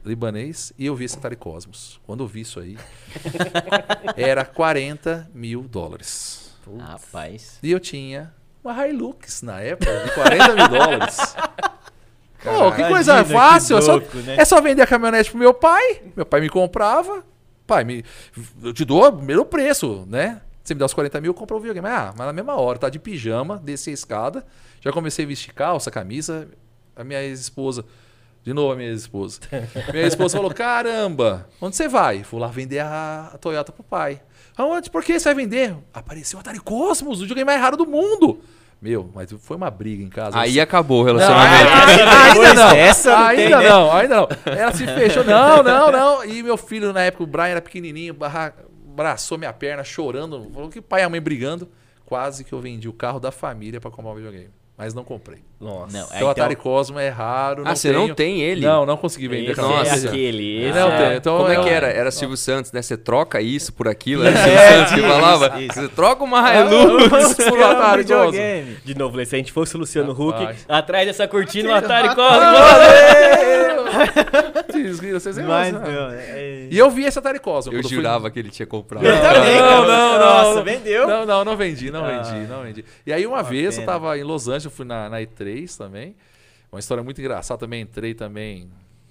libanês, 0.05 0.75
e 0.79 0.85
eu 0.85 0.95
vi 0.95 1.07
esse 1.07 1.17
Atari 1.17 1.37
Cosmos. 1.37 1.99
Quando 2.05 2.23
eu 2.23 2.27
vi 2.27 2.43
isso 2.43 2.61
aí, 2.61 2.77
era 4.15 4.45
40 4.45 5.31
mil 5.33 5.63
dólares. 5.63 6.55
Rapaz. 6.79 7.61
E 7.63 7.73
eu 7.73 7.81
tinha 7.81 8.31
uma 8.63 8.87
Hilux 8.87 9.41
na 9.41 9.59
época 9.63 10.05
de 10.05 10.11
40 10.13 10.55
mil 10.55 10.69
dólares. 10.69 11.17
Pô, 12.43 12.73
que 12.73 12.85
coisa 12.89 13.25
fácil. 13.25 13.79
Que 13.79 13.87
louco, 13.87 14.07
é, 14.07 14.11
só, 14.11 14.27
né? 14.27 14.37
é 14.39 14.45
só 14.45 14.61
vender 14.61 14.83
a 14.83 14.87
caminhonete 14.87 15.31
pro 15.31 15.39
meu 15.39 15.55
pai. 15.55 16.03
Meu 16.17 16.27
pai 16.27 16.41
me 16.41 16.49
comprava. 16.49 17.25
Pai, 17.67 17.85
me, 17.85 18.05
eu 18.63 18.73
te 18.73 18.85
dou 18.85 19.07
o 19.07 19.13
primeiro 19.13 19.45
preço, 19.45 20.05
né? 20.09 20.41
Você 20.63 20.75
me 20.75 20.81
dá 20.81 20.87
os 20.87 20.95
40 20.95 21.21
mil, 21.21 21.31
eu 21.31 21.35
compro 21.35 21.57
o 21.57 21.61
videogame. 21.61 21.89
Ah, 21.89 22.13
mas 22.17 22.27
na 22.27 22.33
mesma 22.33 22.55
hora, 22.55 22.79
tá 22.79 22.89
de 22.89 22.99
pijama, 22.99 23.61
desci 23.63 23.91
a 23.91 23.93
escada, 23.93 24.45
já 24.81 24.93
comecei 24.93 25.25
a 25.25 25.29
vestir 25.29 25.53
calça, 25.53 25.91
camisa. 25.91 26.49
A 26.95 27.03
minha 27.03 27.23
ex-esposa, 27.23 27.85
de 28.45 28.53
novo 28.53 28.73
a 28.73 28.77
minha 28.77 28.91
ex-esposa. 28.91 29.41
Minha 29.93 30.07
esposa 30.07 30.37
falou: 30.37 30.53
caramba, 30.53 31.49
onde 31.61 31.75
você 31.75 31.89
vai? 31.89 32.23
Fui 32.23 32.39
lá 32.39 32.49
vender 32.49 32.81
a, 32.81 33.31
a 33.33 33.39
Toyota 33.39 33.73
pro 33.73 33.83
pai. 33.83 34.21
Aonde? 34.57 34.91
Por 34.91 35.03
que 35.03 35.19
você 35.19 35.25
vai 35.33 35.35
vender? 35.35 35.75
Apareceu 35.95 36.37
o 36.37 36.41
Atari 36.41 36.61
Cosmos, 36.61 37.19
o 37.19 37.23
videogame 37.23 37.47
mais 37.47 37.61
raro 37.61 37.77
do 37.77 37.87
mundo. 37.87 38.43
Meu, 38.83 39.09
mas 39.15 39.33
foi 39.39 39.57
uma 39.57 39.71
briga 39.71 40.03
em 40.03 40.09
casa. 40.09 40.37
Aí 40.37 40.61
acabou 40.61 41.03
o 41.03 41.07
Não, 41.07 41.15
relacionamento. 41.15 41.71
ainda, 41.71 42.55
não. 42.55 42.71
dessa, 42.73 43.17
não 43.17 43.29
tem, 43.29 43.45
ainda 43.45 43.59
né? 43.61 43.69
não, 43.69 43.93
ainda 43.93 44.17
não. 44.17 44.29
Ela 44.45 44.73
se 44.73 44.85
fechou. 44.89 45.23
Não, 45.23 45.63
não, 45.63 45.93
não. 45.93 46.25
E 46.25 46.43
meu 46.43 46.57
filho, 46.57 46.93
na 46.93 47.03
época, 47.03 47.23
o 47.23 47.27
Brian 47.29 47.47
era 47.47 47.63
pequenininho, 47.63 48.17
abraçou 48.91 49.39
minha 49.39 49.53
perna, 49.53 49.85
chorando. 49.85 50.51
Falou 50.53 50.69
que 50.69 50.81
o 50.81 50.83
pai 50.83 51.03
e 51.03 51.05
a 51.05 51.09
mãe 51.09 51.21
brigando. 51.21 51.71
Quase 52.05 52.43
que 52.43 52.53
eu 52.53 52.61
vendi 52.61 52.89
o 52.89 52.93
carro 52.93 53.21
da 53.21 53.31
família 53.31 53.81
pra 53.81 53.89
comprar 53.89 54.11
um 54.11 54.17
videogame. 54.17 54.51
Mas 54.83 54.95
não 54.95 55.05
comprei. 55.05 55.39
Nossa. 55.61 55.97
Não, 55.97 56.05
é, 56.11 56.17
Então 56.17 56.27
o 56.27 56.31
Atari 56.33 56.57
Cosmo 56.57 56.99
é 56.99 57.09
raro. 57.09 57.63
Ah, 57.65 57.77
você 57.77 57.93
tenho. 57.93 58.09
não 58.09 58.15
tem 58.17 58.41
ele? 58.41 58.67
Não, 58.67 58.85
não 58.85 58.97
consegui 58.97 59.29
vender. 59.29 59.53
Esse 59.53 59.61
Nossa. 59.61 59.95
é 60.07 60.09
aquele. 60.09 60.65
Esse 60.65 60.77
Não 60.77 60.89
é... 60.91 60.97
tem. 61.09 61.17
Então, 61.19 61.37
Como 61.37 61.49
é 61.51 61.57
eu- 61.57 61.63
que 61.63 61.69
era? 61.69 61.87
Era 61.87 62.11
Silvio 62.11 62.37
Santos, 62.37 62.73
né? 62.73 62.83
Você 62.83 62.97
troca 62.97 63.41
isso 63.41 63.73
por 63.73 63.87
aquilo. 63.87 64.25
Era 64.27 64.37
É, 64.37 64.43
Silvio 64.43 64.59
Santos 64.59 64.93
que 64.95 64.99
isso, 64.99 65.09
falava. 65.09 65.61
isso. 65.63 65.81
Você 65.83 65.89
troca 65.91 66.25
uma 66.25 66.53
Hilux. 66.53 67.35
por 67.49 67.59
um 67.61 67.63
Atari 67.71 68.05
Cosmo. 68.05 68.41
De 68.85 68.99
novo, 68.99 69.25
se 69.25 69.37
a 69.37 69.39
gente 69.39 69.53
fosse 69.53 69.77
o 69.77 69.79
Luciano 69.79 70.11
Huck, 70.11 70.49
atrás 70.69 71.07
dessa 71.07 71.29
cortina, 71.29 71.71
o 71.71 71.75
Atari 71.75 72.09
Cosmos. 72.13 72.59
Vocês 72.59 73.69
viram, 73.69 74.52
vocês 74.91 75.39
Mas, 75.39 75.73
não, 75.73 75.83
é- 76.11 76.69
E 76.71 76.79
eu 76.79 76.91
vi 76.91 77.05
esse 77.05 77.19
Atari 77.19 77.39
Cosmo. 77.39 77.73
Eu 77.73 77.79
quando 77.79 77.89
fui- 77.89 77.97
jurava 77.97 78.31
que 78.31 78.39
ele 78.39 78.51
tinha 78.51 78.67
comprado. 78.67 79.05
Eu 79.05 79.15
também, 79.21 79.57
Não, 79.59 79.87
não, 79.87 79.87
não, 79.87 80.19
Nossa, 80.19 80.55
não. 80.57 80.65
vendeu. 80.65 81.07
Não, 81.07 81.27
não, 81.27 81.45
não 81.45 81.57
vendi, 81.57 81.91
não 81.91 82.05
Ah. 82.05 82.23
vendi, 82.23 82.47
não 82.49 82.63
vendi. 82.63 82.85
E 83.07 83.13
aí 83.13 83.27
uma 83.27 83.43
vez 83.43 83.77
eu 83.77 83.83
pena. 83.83 83.93
tava 83.93 84.19
em 84.19 84.23
Los 84.23 84.49
Angeles, 84.49 84.65
eu 84.67 84.71
fui 84.71 84.85
na, 84.85 85.09
na 85.09 85.21
E3 85.21 85.77
também. 85.77 86.17
Uma 86.71 86.79
história 86.81 87.03
muito 87.03 87.21
engraçada 87.21 87.59
também, 87.61 87.83
entrei 87.83 88.15
também. 88.15 88.71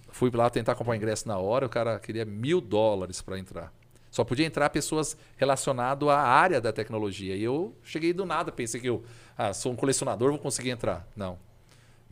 Fui 0.10 0.30
lá 0.34 0.50
tentar 0.50 0.76
comprar 0.76 0.94
o 0.94 0.96
ingresso 0.96 1.28
na 1.28 1.38
hora, 1.38 1.66
o 1.66 1.70
cara 1.70 1.98
queria 2.00 2.26
mil 2.26 2.60
dólares 2.60 3.22
para 3.22 3.38
entrar. 3.40 3.72
Só 4.10 4.24
podia 4.26 4.46
entrar 4.46 4.70
pessoas 4.70 5.16
relacionadas 5.38 6.10
à 6.10 6.18
área 6.20 6.60
da 6.60 6.74
tecnologia. 6.74 7.36
E 7.36 7.44
eu 7.44 7.74
cheguei 7.84 8.12
do 8.12 8.26
nada, 8.26 8.52
pensei 8.52 8.82
que 8.82 8.88
eu 8.88 9.04
ah, 9.38 9.54
sou 9.54 9.72
um 9.72 9.76
colecionador, 9.76 10.30
vou 10.32 10.38
conseguir 10.40 10.70
entrar. 10.72 11.08
Não. 11.16 11.38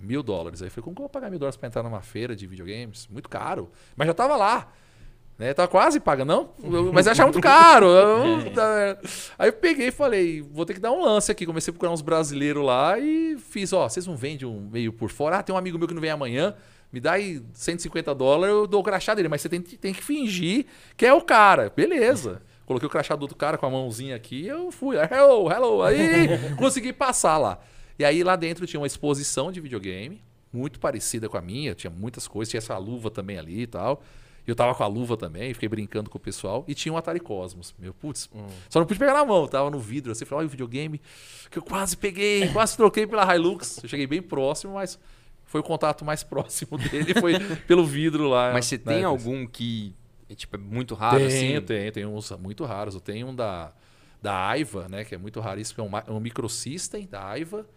Mil 0.02 0.24
dólares. 0.24 0.62
Aí 0.62 0.68
eu 0.68 0.72
falei, 0.72 0.84
como 0.84 0.96
que 0.96 1.02
eu 1.02 1.04
vou 1.04 1.10
pagar 1.10 1.30
mil 1.30 1.40
dólares 1.40 1.58
para 1.58 1.68
entrar 1.68 1.84
numa 1.84 2.02
feira 2.02 2.36
de 2.36 2.48
videogames? 2.48 3.08
Muito 3.12 3.28
caro. 3.30 3.70
Mas 3.96 4.08
já 4.08 4.14
tava 4.14 4.36
lá. 4.36 4.72
Né? 5.38 5.54
Tava 5.54 5.68
quase 5.70 6.00
paga, 6.02 6.26
não? 6.26 6.50
Eu- 6.62 6.92
Mas 6.92 7.06
eu 7.06 7.14
achava 7.14 7.32
muito 7.32 7.42
caro. 7.42 7.86
Eu- 7.88 8.52
tá- 8.52 8.98
Aí 9.38 9.48
eu 9.50 9.54
peguei 9.54 9.88
e 9.88 9.92
falei, 9.92 10.42
vou 10.42 10.66
ter 10.66 10.74
que 10.74 10.80
dar 10.82 10.92
um 10.92 11.02
lance 11.02 11.32
aqui. 11.32 11.46
Comecei 11.46 11.72
a 11.72 11.74
procurar 11.74 11.92
uns 11.94 12.02
brasileiros 12.02 12.64
lá 12.66 13.00
e 13.00 13.38
fiz, 13.38 13.72
ó, 13.72 13.88
vocês 13.88 14.06
não 14.06 14.16
vendem 14.18 14.48
um 14.48 14.70
meio 14.70 14.92
por 14.92 15.10
fora? 15.10 15.38
Ah, 15.38 15.44
tem 15.44 15.54
um 15.56 15.58
amigo 15.58 15.78
meu 15.78 15.88
que 15.88 15.94
não 15.94 16.02
vem 16.02 16.12
amanhã. 16.12 16.56
Me 16.92 17.00
dá 17.00 17.14
aí 17.14 17.42
150 17.54 18.14
dólares, 18.16 18.54
eu 18.54 18.68
dou 18.68 18.82
o 18.82 18.84
crachá 18.84 19.14
dele. 19.14 19.30
Mas 19.30 19.42
você 19.42 19.48
tem, 19.50 19.62
tem 19.62 19.94
que 19.94 20.04
fingir 20.04 20.66
que 20.98 21.06
é 21.06 21.14
o 21.14 21.22
cara. 21.22 21.72
Beleza. 21.74 22.42
Coloquei 22.66 22.88
o 22.88 22.90
crachá 22.90 23.16
do 23.16 23.22
outro 23.24 23.38
cara 23.38 23.58
com 23.58 23.66
a 23.66 23.70
mãozinha 23.70 24.16
aqui 24.16 24.42
e 24.44 24.48
eu 24.48 24.72
fui. 24.72 24.98
Hello, 24.98 25.50
hello. 25.52 25.82
Aí 25.84 26.28
consegui 26.58 26.92
passar 26.92 27.38
lá. 27.38 27.60
E 28.00 28.06
aí 28.06 28.24
lá 28.24 28.36
dentro 28.38 28.66
tinha 28.66 28.80
uma 28.80 28.88
exposição 28.88 29.52
de 29.52 29.60
videogame, 29.60 30.24
muito 30.52 30.80
parecida 30.80 31.28
com 31.28 31.38
a 31.38 31.42
minha. 31.42 31.76
Tinha 31.76 31.92
muitas 31.92 32.28
coisas, 32.28 32.50
tinha 32.50 32.60
essa 32.60 32.78
luva 32.78 33.12
também 33.12 33.38
ali 33.38 33.62
e 33.62 33.68
tal. 33.68 34.02
Eu 34.48 34.56
tava 34.56 34.74
com 34.74 34.84
a 34.84 34.88
luva 34.88 35.16
também, 35.16 35.54
fiquei 35.54 35.70
brincando 35.70 36.10
com 36.10 36.18
o 36.18 36.22
pessoal. 36.22 36.64
E 36.68 36.74
tinha 36.74 36.92
um 36.92 36.98
Atari 36.98 37.20
Cosmos. 37.20 37.76
Meu, 37.78 37.94
putz, 37.94 38.30
só 38.68 38.80
não 38.80 38.88
pude 38.88 38.98
pegar 38.98 39.14
na 39.14 39.24
mão, 39.24 39.48
tava 39.48 39.70
no 39.70 39.80
vidro. 39.80 40.12
Assim, 40.12 40.26
falei, 40.26 40.40
olha 40.40 40.48
o 40.48 40.50
videogame 40.50 41.00
que 41.52 41.60
eu 41.60 41.62
quase 41.62 41.96
peguei, 41.96 42.48
quase 42.50 42.76
troquei 42.76 43.06
pela 43.06 43.36
Hilux. 43.36 43.84
Eu 43.84 43.90
cheguei 43.90 44.08
bem 44.08 44.22
próximo, 44.22 44.74
mas 44.74 44.98
foi 45.46 45.60
o 45.60 45.64
contato 45.64 46.04
mais 46.04 46.24
próximo 46.24 46.78
dele, 46.78 47.14
foi 47.20 47.34
pelo 47.68 47.86
vidro 47.86 48.28
lá. 48.28 48.54
Mas 48.54 48.66
você 48.66 48.78
né? 48.78 48.84
tem 48.86 49.04
algum 49.04 49.46
que 49.46 49.94
é, 50.30 50.36
tipo, 50.36 50.56
é 50.56 50.60
muito 50.60 50.96
raro, 50.96 51.18
Tem, 51.18 51.28
assim? 51.28 51.62
tem, 51.62 51.92
tem 51.92 52.06
uns 52.06 52.32
muito 52.32 52.64
raros. 52.64 52.96
Eu 52.96 53.02
tenho 53.02 53.28
um 53.28 53.36
da, 53.36 53.74
da 54.22 54.48
Aiva, 54.48 54.88
né? 54.88 55.04
Que 55.04 55.16
é 55.16 55.18
muito 55.18 55.40
raríssimo, 55.40 55.84
é 55.84 55.88
um, 55.88 55.98
é 55.98 56.12
um 56.12 56.20
microsystem 56.20 57.08
da 57.08 57.26
Aiva. 57.26 57.68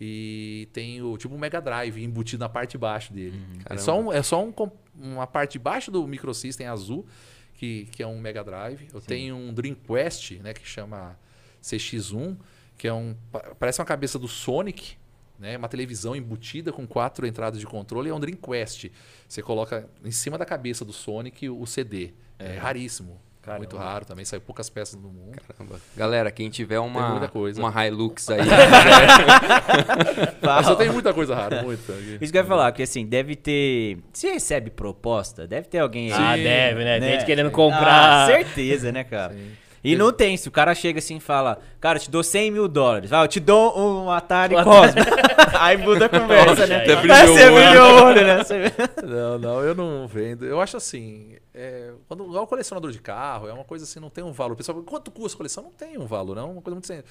E 0.00 0.66
tem 0.72 1.02
o 1.02 1.16
tipo 1.18 1.34
um 1.34 1.38
Mega 1.38 1.60
Drive 1.60 2.02
embutido 2.02 2.40
na 2.40 2.48
parte 2.48 2.72
de 2.72 2.78
baixo 2.78 3.12
dele. 3.12 3.38
é 3.60 3.62
caramba. 3.64 3.82
só, 3.82 4.00
um, 4.00 4.12
é 4.12 4.22
só 4.22 4.42
um 4.42 4.52
uma 4.98 5.26
parte 5.26 5.52
de 5.52 5.58
baixo 5.58 5.90
do 5.90 6.06
microsystem 6.08 6.66
azul, 6.66 7.06
que, 7.54 7.86
que 7.92 8.02
é 8.02 8.06
um 8.06 8.18
Mega 8.18 8.42
Drive. 8.42 8.88
Eu 8.94 9.00
tenho 9.00 9.36
um 9.36 9.52
Dreamcast, 9.52 10.38
né? 10.38 10.54
Que 10.54 10.66
chama 10.66 11.18
CX1, 11.62 12.36
que 12.78 12.88
é 12.88 12.92
um. 12.92 13.14
pa- 13.30 13.54
Parece 13.58 13.80
uma 13.80 13.86
cabeça 13.86 14.18
do 14.18 14.26
Sonic, 14.28 14.96
né? 15.38 15.56
Uma 15.58 15.68
televisão 15.68 16.16
embutida 16.16 16.72
com 16.72 16.86
quatro 16.86 17.26
entradas 17.26 17.60
de 17.60 17.66
controle. 17.66 18.08
É 18.08 18.14
um 18.14 18.20
Dreamcast. 18.20 18.90
Você 19.28 19.42
coloca 19.42 19.88
em 20.02 20.10
cima 20.10 20.38
da 20.38 20.46
cabeça 20.46 20.82
do 20.84 20.92
Sonic 20.92 21.48
o 21.48 21.66
CD. 21.66 22.12
É, 22.38 22.56
raríssimo. 22.56 23.20
Caramba. 23.50 23.58
Muito 23.58 23.76
raro 23.76 24.04
também. 24.04 24.24
Saiu 24.24 24.40
poucas 24.40 24.68
peças 24.70 25.00
no 25.00 25.08
mundo. 25.08 25.36
Caramba. 25.46 25.76
Galera, 25.96 26.30
quem 26.30 26.48
tiver 26.50 26.78
Tem 26.80 26.88
uma, 26.88 27.08
muita 27.10 27.28
coisa. 27.28 27.60
uma 27.60 27.86
Hilux 27.86 28.28
aí, 28.30 28.40
Mas 30.42 30.68
eu 30.68 30.76
tenho 30.76 30.92
muita 30.92 31.12
coisa 31.12 31.34
rara, 31.34 31.62
muita. 31.62 31.92
Isso 32.20 32.32
que 32.32 32.38
eu 32.38 32.42
ia 32.42 32.48
falar, 32.48 32.72
que 32.72 32.82
assim, 32.82 33.06
deve 33.06 33.36
ter. 33.36 33.98
Se 34.12 34.28
recebe 34.28 34.70
proposta, 34.70 35.46
deve 35.46 35.68
ter 35.68 35.78
alguém 35.78 36.12
Ah, 36.12 36.30
aí. 36.30 36.42
deve, 36.42 36.84
né? 36.84 37.00
né? 37.00 37.12
Gente 37.12 37.26
querendo 37.26 37.48
Ah, 37.48 37.52
comprar. 37.52 38.26
certeza, 38.26 38.92
né, 38.92 39.04
cara? 39.04 39.34
E 39.82 39.96
não 39.96 40.12
tem, 40.12 40.36
se 40.36 40.46
o 40.46 40.50
cara 40.50 40.74
chega 40.74 40.98
assim 40.98 41.16
e 41.16 41.20
fala, 41.20 41.58
cara, 41.80 41.96
eu 41.98 42.02
te 42.02 42.10
dou 42.10 42.22
100 42.22 42.50
mil 42.50 42.68
dólares, 42.68 43.08
vai, 43.08 43.24
eu 43.24 43.28
te 43.28 43.40
dou 43.40 43.78
um 43.78 44.10
Atari 44.10 44.54
Cosmo. 44.62 45.00
Aí 45.58 45.78
muda 45.78 46.04
a 46.04 46.08
conversa, 46.08 46.66
né? 46.66 46.76
Até 46.82 46.96
brilhou 46.96 47.16
Aí 47.16 47.28
o 47.28 47.32
você 47.32 47.44
olho. 47.48 47.54
brilhou 47.54 47.90
o 47.90 48.04
olho, 48.04 48.26
né? 48.26 48.38
Não, 49.02 49.38
não, 49.38 49.60
eu 49.62 49.74
não 49.74 50.06
vendo. 50.06 50.44
Eu 50.44 50.60
acho 50.60 50.76
assim, 50.76 51.36
é, 51.52 51.92
quando 52.06 52.24
igual 52.24 52.46
colecionador 52.46 52.92
de 52.92 53.00
carro, 53.00 53.48
é 53.48 53.52
uma 53.52 53.64
coisa 53.64 53.84
assim, 53.84 53.98
não 53.98 54.10
tem 54.10 54.22
um 54.22 54.32
valor. 54.32 54.52
O 54.52 54.56
pessoal, 54.56 54.80
quanto 54.82 55.10
custa 55.10 55.36
a 55.36 55.38
coleção? 55.38 55.64
Não 55.64 55.72
tem 55.72 55.98
um 55.98 56.06
valor, 56.06 56.36
não. 56.36 56.48
É 56.48 56.52
uma 56.52 56.62
coisa 56.62 56.74
muito, 56.74 57.08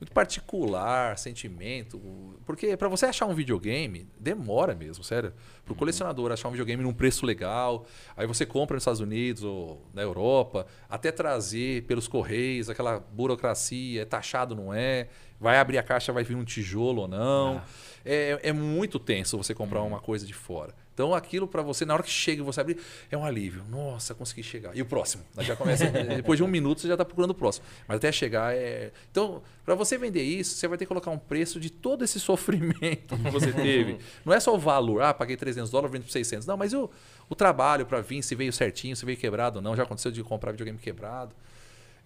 muito 0.00 0.12
particular, 0.12 1.18
sentimento. 1.18 2.00
Porque 2.46 2.76
para 2.76 2.88
você 2.88 3.06
achar 3.06 3.26
um 3.26 3.34
videogame, 3.34 4.08
demora 4.18 4.74
mesmo, 4.74 5.02
sério. 5.02 5.32
Para 5.64 5.72
o 5.72 5.76
colecionador 5.76 6.30
achar 6.30 6.48
um 6.48 6.52
videogame 6.52 6.82
num 6.84 6.92
preço 6.92 7.26
legal, 7.26 7.84
aí 8.16 8.26
você 8.26 8.46
compra 8.46 8.76
nos 8.76 8.82
Estados 8.82 9.00
Unidos 9.00 9.42
ou 9.42 9.84
na 9.92 10.02
Europa, 10.02 10.66
até 10.88 11.10
trazer 11.10 11.82
pelos 11.86 12.06
correios, 12.06 12.70
aquela 12.70 13.00
burocracia, 13.00 14.02
é 14.02 14.04
taxado, 14.04 14.54
não 14.54 14.72
é? 14.72 15.08
Vai 15.40 15.58
abrir 15.58 15.78
a 15.78 15.82
caixa, 15.82 16.12
vai 16.12 16.22
vir 16.22 16.36
um 16.36 16.44
tijolo 16.44 17.02
ou 17.02 17.08
não. 17.08 17.62
É, 18.04 18.38
é 18.42 18.52
muito 18.52 18.98
tenso 18.98 19.36
você 19.36 19.54
comprar 19.54 19.82
uma 19.82 19.98
coisa 19.98 20.26
de 20.26 20.34
fora. 20.34 20.74
Então 21.00 21.14
aquilo 21.14 21.48
para 21.48 21.62
você, 21.62 21.86
na 21.86 21.94
hora 21.94 22.02
que 22.02 22.10
chega 22.10 22.42
e 22.42 22.44
você 22.44 22.60
abrir, 22.60 22.76
é 23.10 23.16
um 23.16 23.24
alívio. 23.24 23.64
Nossa, 23.70 24.14
consegui 24.14 24.42
chegar. 24.42 24.76
E 24.76 24.82
o 24.82 24.84
próximo? 24.84 25.24
Já 25.38 25.56
começa, 25.56 25.86
depois 25.88 26.36
de 26.36 26.44
um 26.44 26.46
minuto 26.46 26.82
você 26.82 26.88
já 26.88 26.92
está 26.92 27.06
procurando 27.06 27.30
o 27.30 27.34
próximo. 27.34 27.64
Mas 27.88 27.96
até 27.96 28.12
chegar 28.12 28.54
é. 28.54 28.92
Então, 29.10 29.42
para 29.64 29.74
você 29.74 29.96
vender 29.96 30.22
isso, 30.22 30.56
você 30.56 30.68
vai 30.68 30.76
ter 30.76 30.84
que 30.84 30.88
colocar 30.90 31.10
um 31.10 31.16
preço 31.16 31.58
de 31.58 31.70
todo 31.70 32.04
esse 32.04 32.20
sofrimento 32.20 33.16
que 33.16 33.30
você 33.30 33.50
teve. 33.50 33.96
Não 34.26 34.34
é 34.34 34.38
só 34.38 34.54
o 34.54 34.58
valor, 34.58 35.00
ah, 35.00 35.14
paguei 35.14 35.38
300 35.38 35.70
dólares, 35.70 35.90
vendo 35.90 36.02
por 36.02 36.10
600. 36.10 36.46
Não, 36.46 36.58
mas 36.58 36.74
o, 36.74 36.90
o 37.30 37.34
trabalho 37.34 37.86
para 37.86 38.02
vir, 38.02 38.22
se 38.22 38.34
veio 38.34 38.52
certinho, 38.52 38.94
se 38.94 39.06
veio 39.06 39.16
quebrado 39.16 39.56
ou 39.56 39.62
não. 39.62 39.74
Já 39.74 39.84
aconteceu 39.84 40.12
de 40.12 40.22
comprar 40.22 40.52
videogame 40.52 40.78
quebrado. 40.78 41.34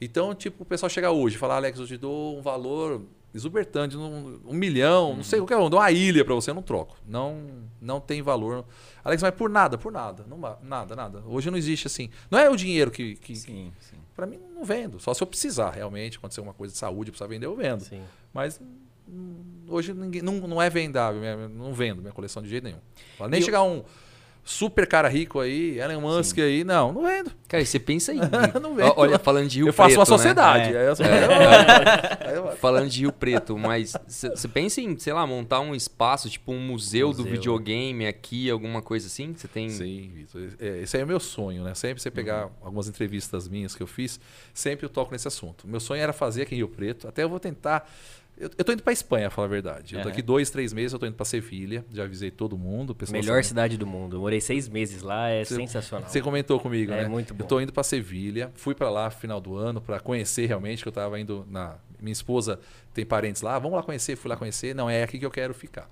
Então, 0.01 0.33
tipo, 0.37 0.63
o 0.63 0.67
pessoal 0.67 0.89
chega 0.89 1.11
hoje 1.11 1.35
e 1.35 1.39
fala, 1.41 1.57
Alex, 1.57 1.81
eu 1.81 1.87
te 1.89 1.97
dou 1.97 2.39
um 2.39 2.43
valor 2.43 3.03
exuberante, 3.35 3.97
um, 3.97 4.41
um 4.47 4.55
milhão, 4.55 5.17
não 5.17 5.25
sei 5.25 5.41
o 5.41 5.47
que, 5.47 5.53
eu 5.53 5.69
dou 5.69 5.81
uma 5.81 5.91
ilha 5.91 6.25
para 6.25 6.35
você, 6.35 6.51
eu 6.51 6.55
não 6.55 6.63
troco. 6.63 6.97
Não, 7.07 7.43
não 7.81 8.01
tem 8.01 8.23
valor. 8.23 8.65
Alex, 9.05 9.23
mas 9.23 9.35
por 9.35 9.51
nada, 9.51 9.77
por 9.77 9.91
nada. 9.93 10.25
Não, 10.29 10.39
nada, 10.63 10.95
nada. 10.95 11.23
Hoje 11.27 11.51
não 11.51 11.59
existe 11.59 11.87
assim. 11.87 12.09
Não 12.31 12.39
é 12.39 12.49
o 12.49 12.57
dinheiro 12.57 12.91
que. 12.91 13.17
que 13.17 13.35
Sim, 13.35 13.73
sim. 13.81 13.97
para 14.15 14.27
mim, 14.27 14.39
não 14.55 14.65
vendo. 14.65 15.01
Só 15.01 15.13
se 15.13 15.23
eu 15.23 15.27
precisar, 15.27 15.71
realmente, 15.71 16.17
acontecer 16.19 16.41
alguma 16.41 16.55
coisa 16.55 16.73
de 16.73 16.79
saúde, 16.79 17.11
precisar 17.11 17.27
vender, 17.29 17.47
eu 17.47 17.57
vendo. 17.57 17.81
Sim. 17.83 18.03
Mas 18.33 18.61
hum, 19.09 19.37
hoje 19.69 19.93
ninguém, 19.93 20.23
não, 20.23 20.35
não 20.47 20.63
é 20.63 20.71
vendável, 20.71 21.21
não 21.49 21.75
vendo 21.75 22.01
minha 22.01 22.13
coleção 22.13 22.43
de 22.43 22.49
jeito 22.49 22.65
nenhum. 22.65 22.79
Nem 23.29 23.41
E 23.41 23.43
eu- 23.43 23.45
chegar 23.45 23.63
um 23.65 23.83
super 24.45 24.87
cara 24.87 25.09
rico 25.09 25.41
aí, 25.41 25.79
Elon 25.81 26.01
Musk 26.01 26.39
aí, 26.39 26.63
não, 26.65 26.93
não 26.93 27.03
vendo. 27.03 27.33
cara, 27.49 27.63
e 27.63 27.67
você 27.67 27.79
pensa 27.81 28.13
aí. 28.13 28.19
Não 28.61 28.75
vendo. 28.75 28.93
Olha, 28.97 29.19
falando 29.19 29.49
de 29.49 29.59
Rio 29.59 29.69
eu 29.69 29.73
faço 29.73 29.89
Preto, 29.95 29.99
uma 29.99 30.03
né? 30.03 30.07
sociedade. 30.07 30.75
É. 30.75 30.81
Aí 30.81 30.87
eu 30.87 30.97
sou- 30.97 31.07
aí 31.09 32.35
eu- 32.37 32.57
Falando 32.57 32.89
de 32.89 33.01
Rio 33.01 33.13
Preto, 33.13 33.57
mas 33.59 33.95
você 34.07 34.47
pensa 34.49 34.81
em, 34.81 34.97
sei 34.99 35.13
lá, 35.13 35.27
montar 35.27 35.61
um 35.61 35.75
espaço, 35.75 36.29
tipo 36.29 36.53
um 36.53 36.61
museu, 36.61 37.11
do 37.13 37.19
Museu. 37.19 37.33
videogame 37.33 38.07
aqui, 38.07 38.51
alguma 38.51 38.83
coisa 38.83 39.07
assim? 39.07 39.35
Você 39.35 39.49
tem. 39.49 39.69
Sim, 39.71 40.11
Vitor. 40.15 40.43
É, 40.61 40.83
esse 40.83 40.97
aí 40.97 41.01
é 41.03 41.05
o 41.05 41.09
meu 41.09 41.21
sonho, 41.21 41.65
né? 41.65 41.75
Sempre 41.75 42.03
você 42.03 42.11
pegar 42.11 42.49
algumas 42.63 42.89
entrevistas 42.89 43.49
minhas 43.49 43.75
que 43.75 43.83
eu 43.83 43.87
fiz, 43.87 44.21
sempre 44.53 44.85
eu 44.87 44.91
toco 44.91 45.13
nesse 45.13 45.27
assunto. 45.29 45.67
Meu 45.67 45.81
sonho 45.81 46.03
era 46.03 46.13
fazer 46.13 46.43
aqui 46.43 46.55
em 46.55 46.59
Rio 46.59 46.69
Preto. 46.69 47.09
Até 47.09 47.23
eu 47.23 47.29
vou 47.29 47.41
tentar 47.41 47.91
Eu, 48.37 48.51
eu 48.59 48.65
tô 48.65 48.73
indo 48.73 48.83
pra 48.83 48.93
Espanha, 48.93 49.31
falar 49.31 49.47
a 49.47 49.51
verdade. 49.51 49.95
Eu 49.95 50.03
tô 50.03 50.09
aqui 50.09 50.21
dois, 50.21 50.51
três 50.51 50.73
meses, 50.73 50.93
eu 50.93 50.99
tô 50.99 51.07
indo 51.07 51.15
pra 51.15 51.25
Sevilha. 51.25 51.85
Já 51.93 52.05
avisei 52.05 52.31
todo 52.31 52.59
mundo. 52.59 52.97
Melhor 53.11 53.35
sabe. 53.37 53.47
cidade 53.47 53.77
do 53.77 53.87
mundo. 53.87 54.17
Eu 54.17 54.21
morei 54.21 54.41
seis 54.41 54.69
meses 54.69 55.03
lá, 55.03 55.29
é 55.29 55.45
sensacional. 55.45 56.09
Você 56.09 56.21
comentou 56.21 56.59
comigo, 56.59 56.93
É 56.93 57.03
né? 57.03 57.09
muito 57.09 57.33
bom. 57.33 57.45
Eu 57.45 57.49
tô 57.49 57.61
indo 57.61 57.73
pra 57.73 57.83
Sevilha, 57.85 58.51
fui 58.55 58.75
pra 58.75 58.91
lá 58.91 59.05
no 59.07 59.11
final 59.13 59.41
do 59.41 59.57
ano 59.57 59.81
pra 59.81 60.01
conhecer 60.01 60.47
realmente, 60.47 60.83
que 60.83 60.89
eu 60.89 60.93
tava 60.93 61.19
indo 61.21 61.47
na 61.49 61.77
minha 62.01 62.13
esposa 62.13 62.61
tem 62.93 63.05
parentes 63.07 63.41
lá, 63.41 63.59
vamos 63.59 63.77
lá 63.77 63.83
conhecer, 63.83 64.15
fui 64.15 64.29
lá 64.29 64.37
conhecer, 64.37 64.75
não 64.75 64.89
é 64.91 65.03
aqui 65.03 65.19
que 65.19 65.25
eu 65.27 65.31
quero 65.31 65.55
ficar. 65.55 65.89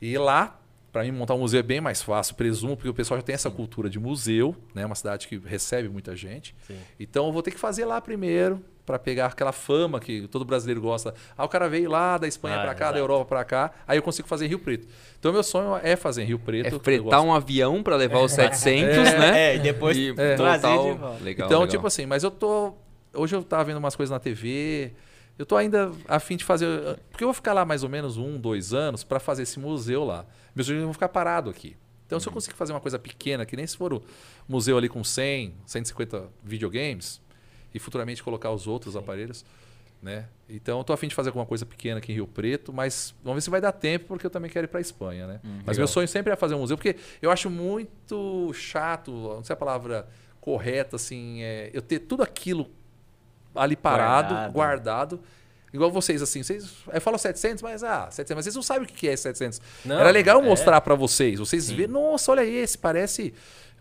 E 0.00 0.16
lá, 0.18 0.58
pra 0.90 1.02
mim 1.04 1.12
montar 1.12 1.34
um 1.34 1.38
museu 1.38 1.60
é 1.60 1.62
bem 1.62 1.80
mais 1.80 2.02
fácil, 2.02 2.34
presumo, 2.34 2.76
porque 2.76 2.88
o 2.88 2.94
pessoal 2.94 3.18
já 3.20 3.22
tem 3.22 3.34
essa 3.34 3.50
cultura 3.50 3.88
de 3.90 3.98
museu, 3.98 4.56
né? 4.74 4.84
Uma 4.84 4.94
cidade 4.94 5.28
que 5.28 5.36
recebe 5.36 5.88
muita 5.88 6.16
gente. 6.16 6.54
Sim. 6.66 6.76
Então 6.98 7.26
eu 7.26 7.32
vou 7.32 7.42
ter 7.42 7.50
que 7.50 7.58
fazer 7.58 7.84
lá 7.84 8.00
primeiro 8.00 8.64
pra 8.84 8.98
pegar 8.98 9.26
aquela 9.26 9.52
fama 9.52 10.00
que 10.00 10.26
todo 10.28 10.44
brasileiro 10.44 10.80
gosta. 10.80 11.14
Ah, 11.36 11.44
o 11.44 11.48
cara 11.48 11.68
veio 11.68 11.88
lá 11.90 12.18
da 12.18 12.26
Espanha 12.26 12.56
Ah, 12.56 12.62
pra 12.62 12.74
cá, 12.74 12.84
exato. 12.86 12.92
da 12.94 12.98
Europa 13.00 13.24
pra 13.26 13.44
cá, 13.44 13.70
aí 13.86 13.96
eu 13.98 14.02
consigo 14.02 14.26
fazer 14.26 14.46
em 14.46 14.48
Rio 14.48 14.58
Preto. 14.58 14.88
Então 15.18 15.32
meu 15.32 15.42
sonho 15.42 15.78
é 15.82 15.94
fazer 15.96 16.22
em 16.22 16.26
Rio 16.26 16.38
Preto. 16.38 16.74
É 16.74 16.78
fretar 16.78 17.22
um 17.22 17.32
avião 17.32 17.82
pra 17.82 17.94
levar 17.96 18.18
os 18.20 18.32
700, 18.32 18.96
né? 18.96 19.52
É, 19.52 19.56
e 19.56 19.58
depois 19.60 19.96
E 19.96 20.12
trazer 20.14 20.62
total- 20.62 20.92
de 20.94 20.98
volta. 20.98 21.24
Legal, 21.24 21.46
então, 21.46 21.60
legal. 21.60 21.66
tipo 21.68 21.86
assim, 21.86 22.06
mas 22.06 22.22
eu 22.24 22.30
tô. 22.30 22.74
Hoje 23.14 23.36
eu 23.36 23.42
tava 23.44 23.64
vendo 23.64 23.76
umas 23.76 23.94
coisas 23.94 24.10
na 24.10 24.18
TV. 24.18 24.92
Eu 25.38 25.46
tô 25.46 25.56
ainda 25.56 25.90
a 26.08 26.18
fim 26.18 26.36
de 26.36 26.44
fazer. 26.44 26.98
Porque 27.10 27.24
eu 27.24 27.28
vou 27.28 27.34
ficar 27.34 27.52
lá 27.52 27.64
mais 27.64 27.82
ou 27.82 27.88
menos 27.88 28.16
um, 28.18 28.38
dois 28.38 28.74
anos 28.74 29.02
para 29.04 29.18
fazer 29.20 29.44
esse 29.44 29.58
museu 29.58 30.04
lá. 30.04 30.26
Meus 30.54 30.66
filhos 30.66 30.82
vão 30.82 30.92
ficar 30.92 31.08
parados 31.08 31.54
aqui. 31.54 31.76
Então, 32.06 32.20
se 32.20 32.28
eu 32.28 32.32
conseguir 32.32 32.54
fazer 32.56 32.74
uma 32.74 32.80
coisa 32.80 32.98
pequena, 32.98 33.46
que 33.46 33.56
nem 33.56 33.66
se 33.66 33.74
for 33.74 33.94
o 33.94 34.02
museu 34.46 34.76
ali 34.76 34.86
com 34.86 35.02
100, 35.02 35.54
150 35.64 36.24
videogames, 36.44 37.21
e 37.74 37.78
futuramente 37.78 38.22
colocar 38.22 38.50
os 38.50 38.66
outros 38.66 38.96
aparelhos, 38.96 39.44
né? 40.02 40.26
Então, 40.48 40.78
eu 40.78 40.84
tô 40.84 40.92
a 40.92 40.96
fim 40.96 41.08
de 41.08 41.14
fazer 41.14 41.28
alguma 41.28 41.46
coisa 41.46 41.64
pequena 41.64 41.98
aqui 41.98 42.12
em 42.12 42.16
Rio 42.16 42.26
Preto, 42.26 42.72
mas 42.72 43.14
vamos 43.22 43.36
ver 43.36 43.40
se 43.42 43.50
vai 43.50 43.60
dar 43.60 43.72
tempo, 43.72 44.06
porque 44.06 44.26
eu 44.26 44.30
também 44.30 44.50
quero 44.50 44.66
ir 44.66 44.68
para 44.68 44.80
Espanha, 44.80 45.26
né? 45.26 45.40
mas 45.64 45.78
meu 45.78 45.86
sonho 45.86 46.08
sempre 46.08 46.32
é 46.32 46.36
fazer 46.36 46.54
um 46.54 46.58
museu, 46.58 46.76
porque 46.76 46.96
eu 47.20 47.30
acho 47.30 47.48
muito 47.48 48.52
chato, 48.52 49.12
não 49.12 49.44
sei 49.44 49.54
a 49.54 49.56
palavra 49.56 50.08
correta, 50.40 50.96
assim, 50.96 51.42
é, 51.42 51.70
eu 51.72 51.80
ter 51.80 52.00
tudo 52.00 52.22
aquilo 52.22 52.68
ali 53.54 53.76
parado, 53.76 54.34
Guardado. 54.34 54.52
guardado. 54.52 55.20
Igual 55.72 55.90
vocês, 55.90 56.20
assim, 56.20 56.42
vocês. 56.42 56.70
Eu 56.92 57.00
falo 57.00 57.16
700, 57.16 57.62
mas 57.62 57.82
ah, 57.82 58.10
700, 58.10 58.34
mas 58.36 58.44
vocês 58.44 58.54
não 58.54 58.62
sabem 58.62 58.82
o 58.82 58.86
que 58.86 59.08
é 59.08 59.16
700. 59.16 59.60
Não, 59.84 59.98
Era 59.98 60.10
legal 60.10 60.40
é. 60.40 60.44
mostrar 60.44 60.80
pra 60.82 60.94
vocês. 60.94 61.38
Vocês 61.38 61.70
verem, 61.70 61.88
nossa, 61.88 62.30
olha 62.30 62.44
esse, 62.44 62.76
parece 62.76 63.32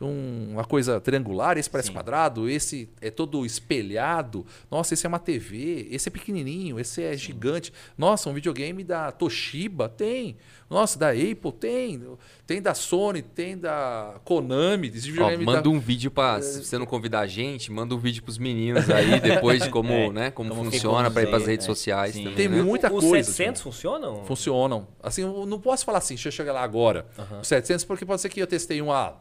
um- 0.02 0.49
uma 0.54 0.66
coisa 0.66 0.99
triangular, 0.99 1.58
esse 1.58 1.70
parece 1.70 1.91
quadrado, 1.91 2.49
esse 2.49 2.89
é 2.99 3.10
todo 3.12 3.45
espelhado. 3.45 4.45
Nossa, 4.70 4.93
esse 4.93 5.06
é 5.06 5.10
uma 5.10 5.20
TV, 5.20 5.88
esse 5.91 6.10
é 6.10 6.12
pequenininho, 6.12 6.80
esse 6.80 7.02
é 7.04 7.16
gigante. 7.16 7.72
Nossa, 7.97 8.30
um 8.30 8.34
videogame 8.34 8.84
da 8.84 9.12
Toshiba 9.12 9.88
tem. 9.88 10.38
Nossa, 10.70 10.97
da 10.97 11.10
Apple 11.10 11.52
tem. 11.60 12.02
Tem 12.47 12.62
da 12.62 12.74
Sony, 12.74 13.22
tem 13.22 13.58
da 13.58 14.16
Konami, 14.24 14.91
Ó, 15.20 15.38
manda 15.43 15.62
da... 15.62 15.70
um 15.70 15.80
vídeo 15.80 16.10
pra. 16.10 16.41
Se 16.41 16.64
você 16.64 16.78
não 16.78 16.86
convidar 16.86 17.20
a 17.22 17.28
gente, 17.28 17.72
manda 17.72 17.93
um 17.93 17.97
vídeo 17.97 18.24
pros 18.24 18.38
meninos 18.38 18.89
aí 18.89 19.20
depois 19.20 19.62
de 19.62 19.70
como, 19.72 19.91
É, 19.91 20.10
né, 20.12 20.32
como, 20.32 20.49
como 20.49 20.72
funciona 20.72 21.12
pra 21.12 21.22
ir 21.24 21.26
pras 21.28 21.41
museu, 21.41 21.52
redes 21.52 21.66
é. 21.66 21.68
sociais 21.70 22.14
Sim. 22.16 22.24
também. 22.24 22.36
Tem 22.38 22.47
né? 22.49 22.62
muita 22.62 22.91
Os 22.91 23.04
coisa. 23.04 23.32
700 23.32 23.62
funcionam? 23.62 24.24
funcionam. 24.26 24.88
Assim, 25.04 25.22
eu 25.24 25.45
não 25.45 25.60
posso 25.60 25.84
falar 25.86 25.97
assim, 25.97 26.16
deixa 26.16 26.30
eu 26.30 26.32
chegar 26.32 26.54
lá 26.54 26.62
agora. 26.64 27.06
Os 27.41 27.47
700, 27.47 27.84
porque 27.86 28.06
pode 28.06 28.22
ser 28.22 28.30
que 28.30 28.41
eu 28.41 28.47
testei 28.47 28.82
um 28.82 28.91
há 28.91 29.16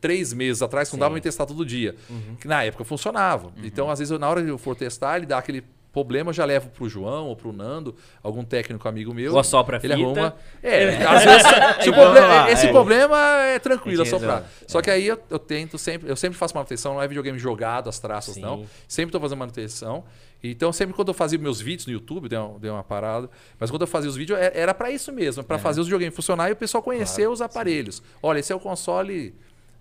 três 0.00 0.32
meses 0.32 0.62
atrás, 0.62 0.90
não 0.92 0.98
dava 0.98 1.10
pra 1.10 1.14
me 1.16 1.20
testar 1.20 1.46
todo 1.46 1.64
dia. 1.64 1.94
Que 2.40 2.48
na 2.48 2.64
época 2.64 2.84
funcionava. 2.84 3.52
Então, 3.62 3.90
às 3.90 3.98
vezes, 3.98 4.10
eu, 4.12 4.18
na 4.18 4.28
hora 4.28 4.42
que 4.42 4.48
eu 4.50 4.58
for 4.58 4.74
testar, 4.76 5.16
ele 5.18 5.26
dá 5.26 5.38
aquele 5.38 5.62
problema, 5.92 6.30
eu 6.30 6.32
já 6.34 6.44
levo 6.44 6.68
pro 6.68 6.88
João 6.88 7.26
ou 7.26 7.34
pro 7.34 7.52
Nando, 7.52 7.96
algum 8.22 8.44
técnico 8.44 8.86
amigo 8.88 9.12
meu. 9.12 9.32
Ou 9.32 9.40
assopra 9.40 9.76
a 9.76 9.80
ele 9.82 9.94
fita. 9.96 10.06
arruma. 10.06 10.36
É, 10.62 11.04
às 11.04 11.24
vezes, 11.24 11.42
se 11.82 11.92
problema- 11.92 12.26
lá, 12.28 12.50
esse 12.52 12.66
é. 12.66 12.70
problema 12.70 13.18
é 13.46 13.58
tranquilo, 13.58 14.02
assoprar. 14.02 14.36
resolve. 14.36 14.54
Só 14.68 14.80
que 14.80 14.88
aí 14.88 15.08
eu, 15.08 15.18
eu 15.28 15.38
tento 15.38 15.76
sempre, 15.78 16.08
eu 16.08 16.14
sempre 16.14 16.38
faço 16.38 16.54
manutenção, 16.54 16.94
não 16.94 17.02
é 17.02 17.08
videogame 17.08 17.40
jogado, 17.40 17.88
as 17.88 17.98
traças, 17.98 18.34
Sim. 18.34 18.40
não. 18.40 18.64
Sempre 18.86 19.08
estou 19.08 19.20
fazendo 19.20 19.38
manutenção. 19.38 20.04
Então, 20.42 20.72
sempre 20.72 20.94
quando 20.94 21.08
eu 21.08 21.14
fazia 21.14 21.38
meus 21.40 21.60
vídeos 21.60 21.86
no 21.86 21.92
YouTube, 21.92 22.28
deu 22.28 22.40
uma, 22.46 22.58
deu 22.60 22.72
uma 22.74 22.84
parada. 22.84 23.28
Mas 23.58 23.68
quando 23.68 23.82
eu 23.82 23.88
fazia 23.88 24.08
os 24.08 24.16
vídeos, 24.16 24.38
é- 24.38 24.52
era 24.54 24.72
para 24.72 24.92
isso 24.92 25.12
mesmo, 25.12 25.42
para 25.42 25.58
fazer 25.58 25.80
os 25.80 25.86
videogames 25.88 26.14
funcionar 26.14 26.48
e 26.48 26.52
o 26.52 26.56
pessoal 26.56 26.82
conhecer 26.84 27.28
os 27.28 27.42
aparelhos. 27.42 28.00
Olha, 28.22 28.38
esse 28.38 28.52
é 28.52 28.54
o 28.56 28.60
console 28.60 29.34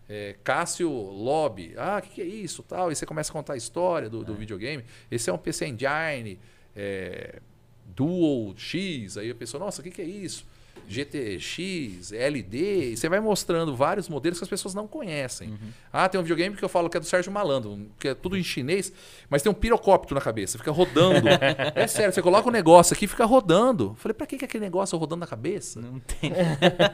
é, 0.09 0.35
Cássio 0.43 0.89
Lobby. 0.89 1.75
Ah, 1.77 1.99
o 1.99 2.01
que, 2.01 2.15
que 2.15 2.21
é 2.21 2.25
isso? 2.25 2.63
Tal. 2.63 2.91
E 2.91 2.95
você 2.95 3.05
começa 3.05 3.31
a 3.31 3.33
contar 3.33 3.53
a 3.53 3.57
história 3.57 4.09
do, 4.09 4.23
do 4.23 4.33
videogame. 4.33 4.83
Esse 5.11 5.29
é 5.29 5.33
um 5.33 5.37
PC 5.37 5.67
Engine 5.67 6.39
é, 6.75 7.39
Dual 7.85 8.55
X. 8.57 9.17
Aí 9.17 9.29
a 9.29 9.35
pessoa, 9.35 9.63
nossa, 9.63 9.81
o 9.81 9.83
que, 9.83 9.91
que 9.91 10.01
é 10.01 10.05
isso? 10.05 10.45
GTX, 10.89 12.11
LD, 12.11 12.91
e 12.91 12.97
você 12.97 13.07
vai 13.09 13.19
mostrando 13.19 13.75
vários 13.75 14.09
modelos 14.09 14.39
que 14.39 14.43
as 14.43 14.49
pessoas 14.49 14.73
não 14.73 14.87
conhecem. 14.87 15.57
Ah, 15.91 16.07
tem 16.09 16.19
um 16.19 16.23
videogame 16.23 16.55
que 16.55 16.63
eu 16.63 16.69
falo 16.69 16.89
que 16.89 16.97
é 16.97 16.99
do 16.99 17.05
Sérgio 17.05 17.31
Malandro, 17.31 17.87
que 17.99 18.07
é 18.09 18.13
tudo 18.13 18.37
em 18.37 18.43
chinês, 18.43 18.91
mas 19.29 19.41
tem 19.41 19.51
um 19.51 19.55
pirocóptero 19.55 20.15
na 20.15 20.21
cabeça, 20.21 20.57
fica 20.57 20.71
rodando. 20.71 21.27
é 21.75 21.87
sério, 21.87 22.13
você 22.13 22.21
coloca 22.21 22.47
um 22.47 22.51
negócio 22.51 22.93
aqui 22.93 23.05
e 23.05 23.07
fica 23.07 23.25
rodando. 23.25 23.91
Eu 23.91 23.95
falei, 23.95 24.13
pra 24.13 24.25
que, 24.25 24.37
que 24.37 24.45
é 24.45 24.47
aquele 24.47 24.63
negócio 24.63 24.97
rodando 24.97 25.19
na 25.21 25.27
cabeça? 25.27 25.79
Não 25.79 25.99
tem. 25.99 26.31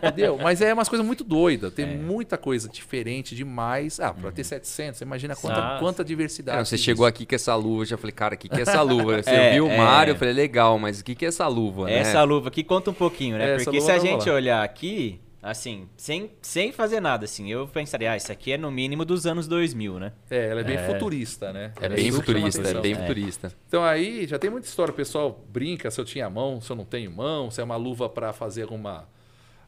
Entendeu? 0.03 0.37
Mas 0.41 0.61
é 0.61 0.73
umas 0.73 0.89
coisas 0.89 1.05
muito 1.05 1.23
doidas, 1.23 1.73
tem 1.73 1.85
muita 1.97 2.37
coisa 2.37 2.67
diferente 2.69 3.35
demais. 3.35 3.99
Ah, 3.99 4.13
pra 4.13 4.31
ter 4.31 4.43
700, 4.43 4.97
você 4.99 5.03
imagina 5.03 5.35
quanta, 5.35 5.61
Nossa. 5.61 5.79
quanta 5.79 6.03
diversidade. 6.03 6.55
Cara, 6.55 6.65
você 6.65 6.75
existe. 6.75 6.85
chegou 6.85 7.05
aqui 7.05 7.25
com 7.25 7.35
essa 7.35 7.55
luva, 7.55 7.81
eu 7.83 7.85
já 7.85 7.97
falei, 7.97 8.11
cara, 8.11 8.35
o 8.35 8.37
que, 8.37 8.49
que 8.49 8.57
é 8.57 8.61
essa 8.61 8.81
luva? 8.81 9.21
Você 9.25 9.29
É, 9.29 9.53
viu 9.53 9.65
o 9.67 9.69
é. 9.69 9.77
Mário, 9.77 10.11
eu 10.11 10.15
falei, 10.15 10.33
legal, 10.33 10.77
mas 10.77 10.99
o 10.99 11.03
que, 11.03 11.15
que 11.15 11.25
é 11.25 11.27
essa 11.27 11.47
luva? 11.47 11.85
né? 11.85 11.99
Essa 11.99 12.23
luva 12.23 12.49
aqui 12.49 12.63
conta 12.63 12.89
um 12.91 12.93
pouquinho, 12.93 13.37
né? 13.37 13.51
É, 13.51 13.55
essa 13.55 13.65
Porque 13.65 13.79
luva 13.79 13.84
se 13.85 13.91
a 13.91 13.99
gente 13.99 14.25
rolar. 14.25 14.35
olhar 14.35 14.63
aqui, 14.63 15.21
assim, 15.41 15.87
sem, 15.95 16.31
sem 16.41 16.71
fazer 16.71 16.99
nada, 16.99 17.25
assim, 17.25 17.51
eu 17.51 17.67
pensaria, 17.67 18.11
ah, 18.11 18.17
isso 18.17 18.31
aqui 18.31 18.51
é 18.51 18.57
no 18.57 18.71
mínimo 18.71 19.05
dos 19.05 19.25
anos 19.25 19.47
2000, 19.47 19.99
né? 19.99 20.11
É, 20.29 20.49
ela 20.49 20.61
é 20.61 20.63
bem 20.63 20.77
futurista, 20.79 21.53
né? 21.53 21.71
É 21.79 21.85
Ela 21.85 21.95
bem 21.95 22.11
super 22.11 22.25
chama 22.33 22.51
futurista, 22.51 22.77
é 22.77 22.81
bem 22.81 22.95
futurista. 22.95 23.53
Então 23.67 23.83
aí 23.83 24.25
já 24.25 24.39
tem 24.39 24.49
muita 24.49 24.67
história, 24.67 24.91
o 24.91 24.95
pessoal 24.95 25.45
brinca 25.49 25.91
se 25.91 26.01
eu 26.01 26.05
tinha 26.05 26.29
mão, 26.29 26.59
se 26.59 26.71
eu 26.71 26.75
não 26.75 26.85
tenho 26.85 27.11
mão, 27.11 27.51
se 27.51 27.61
é 27.61 27.63
uma 27.63 27.75
luva 27.75 28.09
para 28.09 28.33
fazer 28.33 28.63
alguma 28.63 29.07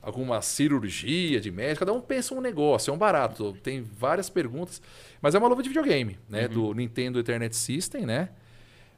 alguma 0.02 0.42
cirurgia 0.42 1.42
de 1.42 1.52
médico, 1.52 1.80
cada 1.80 1.92
um 1.92 2.00
pensa 2.00 2.34
um 2.34 2.40
negócio, 2.40 2.90
é 2.92 2.94
um 2.94 2.98
barato. 2.98 3.58
Tem 3.62 3.82
várias 3.82 4.30
perguntas, 4.30 4.82
mas 5.22 5.36
é 5.36 5.38
uma 5.38 5.50
luva 5.50 5.62
de 5.62 5.68
videogame, 5.68 6.18
né, 6.30 6.48
do 6.48 6.74
Nintendo 6.74 7.20
Internet 7.20 7.56
System, 7.56 8.06
né? 8.06 8.30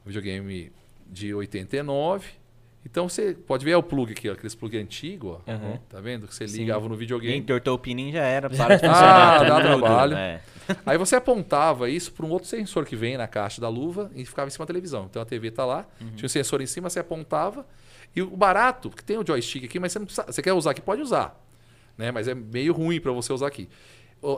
Videogame 0.05 0.71
de 1.07 1.33
89. 1.33 2.27
Então 2.85 3.09
você 3.09 3.33
pode 3.33 3.65
ver 3.65 3.71
é 3.71 3.77
o 3.77 3.83
plug 3.83 4.11
aqui, 4.13 4.29
ó, 4.29 4.33
aqueles 4.33 4.55
plug 4.55 4.77
antigo, 4.77 5.41
ó. 5.45 5.51
Uhum. 5.51 5.77
Tá 5.89 5.99
vendo 5.99 6.27
que 6.27 6.33
você 6.33 6.47
Sim. 6.47 6.59
ligava 6.59 6.87
no 6.87 6.95
videogame. 6.95 7.37
Entortou 7.37 7.75
o 7.75 7.79
pininho 7.79 8.13
já 8.13 8.23
era, 8.23 8.49
para 8.49 8.75
de 8.77 8.87
funcionar. 8.87 9.41
Ah, 9.41 9.43
dá 9.43 9.61
trabalho. 9.61 10.15
É. 10.15 10.41
Aí 10.85 10.97
você 10.97 11.15
apontava 11.15 11.89
isso 11.89 12.11
para 12.13 12.25
um 12.25 12.29
outro 12.29 12.47
sensor 12.47 12.85
que 12.85 12.95
vem 12.95 13.17
na 13.17 13.27
caixa 13.27 13.59
da 13.59 13.67
luva 13.67 14.09
e 14.15 14.25
ficava 14.25 14.47
em 14.47 14.51
cima 14.51 14.65
da 14.65 14.67
televisão. 14.67 15.07
Então 15.09 15.21
a 15.21 15.25
TV 15.25 15.51
tá 15.51 15.65
lá, 15.65 15.85
tinha 16.15 16.25
um 16.25 16.29
sensor 16.29 16.61
em 16.61 16.65
cima, 16.65 16.89
você 16.89 16.99
apontava. 16.99 17.65
E 18.15 18.21
o 18.21 18.27
barato, 18.35 18.89
que 18.89 19.03
tem 19.03 19.17
o 19.17 19.25
joystick 19.27 19.65
aqui, 19.65 19.77
mas 19.79 19.91
você 19.91 19.99
não 19.99 20.05
precisa, 20.05 20.25
você 20.27 20.41
quer 20.41 20.53
usar 20.53 20.71
aqui, 20.71 20.81
pode 20.81 21.01
usar. 21.01 21.39
Né? 21.97 22.11
Mas 22.11 22.27
é 22.27 22.33
meio 22.33 22.71
ruim 22.73 22.99
para 23.01 23.11
você 23.11 23.31
usar 23.33 23.47
aqui. 23.47 23.67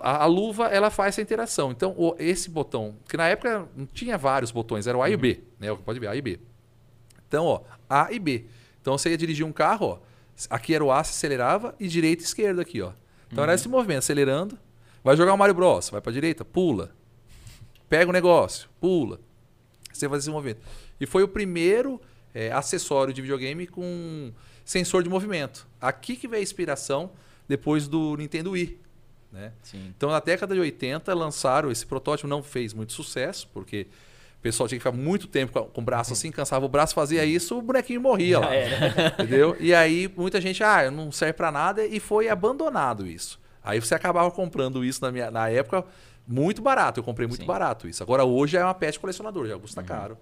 A, 0.03 0.23
a 0.23 0.25
luva, 0.25 0.67
ela 0.67 0.89
faz 0.89 1.09
essa 1.15 1.21
interação. 1.21 1.71
Então, 1.71 1.93
o- 1.97 2.15
esse 2.19 2.49
botão, 2.49 2.95
que 3.07 3.15
na 3.17 3.27
época 3.27 3.67
não 3.75 3.85
tinha 3.85 4.17
vários 4.17 4.51
botões, 4.51 4.87
era 4.87 4.97
o 4.97 5.01
A 5.01 5.09
e 5.09 5.15
o 5.15 5.17
B. 5.17 5.41
Né? 5.59 5.73
Pode 5.85 5.99
ver, 5.99 6.07
A 6.07 6.15
e 6.15 6.21
B. 6.21 6.39
Então, 7.31 7.45
ó, 7.45 7.61
A 7.89 8.11
e 8.11 8.19
B. 8.19 8.43
Então 8.81 8.97
você 8.97 9.09
ia 9.09 9.17
dirigir 9.17 9.45
um 9.45 9.53
carro, 9.53 9.85
ó. 9.85 9.99
Aqui 10.49 10.75
era 10.75 10.83
o 10.83 10.91
A, 10.91 11.01
você 11.01 11.11
acelerava, 11.11 11.73
e 11.79 11.87
direita 11.87 12.23
e 12.23 12.25
esquerda 12.25 12.61
aqui, 12.61 12.81
ó. 12.81 12.91
Então 13.31 13.41
era 13.41 13.53
esse 13.53 13.69
movimento, 13.69 13.99
acelerando. 13.99 14.59
Vai 15.01 15.15
jogar 15.15 15.33
o 15.33 15.37
Mario 15.37 15.55
Bros. 15.55 15.89
Vai 15.89 16.01
pra 16.01 16.11
direita, 16.11 16.43
pula. 16.43 16.93
Pega 17.87 18.09
o 18.09 18.13
negócio, 18.13 18.69
pula. 18.81 19.17
Você 19.93 20.09
faz 20.09 20.23
esse 20.23 20.29
movimento. 20.29 20.59
E 20.99 21.05
foi 21.05 21.23
o 21.23 21.27
primeiro 21.27 22.01
é, 22.33 22.51
acessório 22.51 23.13
de 23.13 23.21
videogame 23.21 23.65
com 23.65 24.33
sensor 24.65 25.01
de 25.01 25.09
movimento. 25.09 25.65
Aqui 25.79 26.17
que 26.17 26.27
veio 26.27 26.41
a 26.41 26.43
inspiração 26.43 27.11
depois 27.47 27.87
do 27.87 28.17
Nintendo 28.17 28.51
Wii. 28.51 28.77
Né? 29.31 29.53
Sim. 29.63 29.93
Então, 29.95 30.09
na 30.09 30.19
década 30.19 30.53
de 30.53 30.59
80, 30.59 31.13
lançaram 31.13 31.71
esse 31.71 31.85
protótipo, 31.85 32.27
não 32.27 32.43
fez 32.43 32.73
muito 32.73 32.91
sucesso, 32.91 33.47
porque 33.53 33.87
o 34.41 34.43
pessoal 34.43 34.67
tinha 34.67 34.79
que 34.79 34.83
ficar 34.83 34.97
muito 34.97 35.27
tempo 35.27 35.53
com, 35.53 35.67
com 35.67 35.81
o 35.81 35.83
braço 35.83 36.13
assim, 36.13 36.31
cansava 36.31 36.65
o 36.65 36.67
braço, 36.67 36.95
fazia 36.95 37.23
isso, 37.23 37.59
o 37.59 37.61
bonequinho 37.61 38.01
morria 38.01 38.39
lá. 38.39 38.49
Entendeu? 39.13 39.55
E 39.59 39.71
aí, 39.71 40.11
muita 40.17 40.41
gente, 40.41 40.63
ah, 40.63 40.89
não 40.89 41.11
serve 41.11 41.33
pra 41.33 41.51
nada, 41.51 41.85
e 41.85 41.99
foi 41.99 42.27
abandonado 42.27 43.05
isso. 43.05 43.39
Aí 43.63 43.79
você 43.79 43.93
acabava 43.93 44.31
comprando 44.31 44.83
isso 44.83 44.99
na, 44.99 45.11
minha, 45.11 45.29
na 45.29 45.47
época 45.47 45.85
muito 46.27 46.59
barato. 46.59 46.99
Eu 46.99 47.03
comprei 47.03 47.27
muito 47.27 47.41
Sim. 47.41 47.45
barato 47.47 47.87
isso. 47.87 48.01
Agora, 48.01 48.25
hoje 48.25 48.57
é 48.57 48.63
uma 48.63 48.73
pet 48.73 48.99
colecionador, 48.99 49.45
já 49.45 49.59
custa 49.59 49.83
caro. 49.83 50.17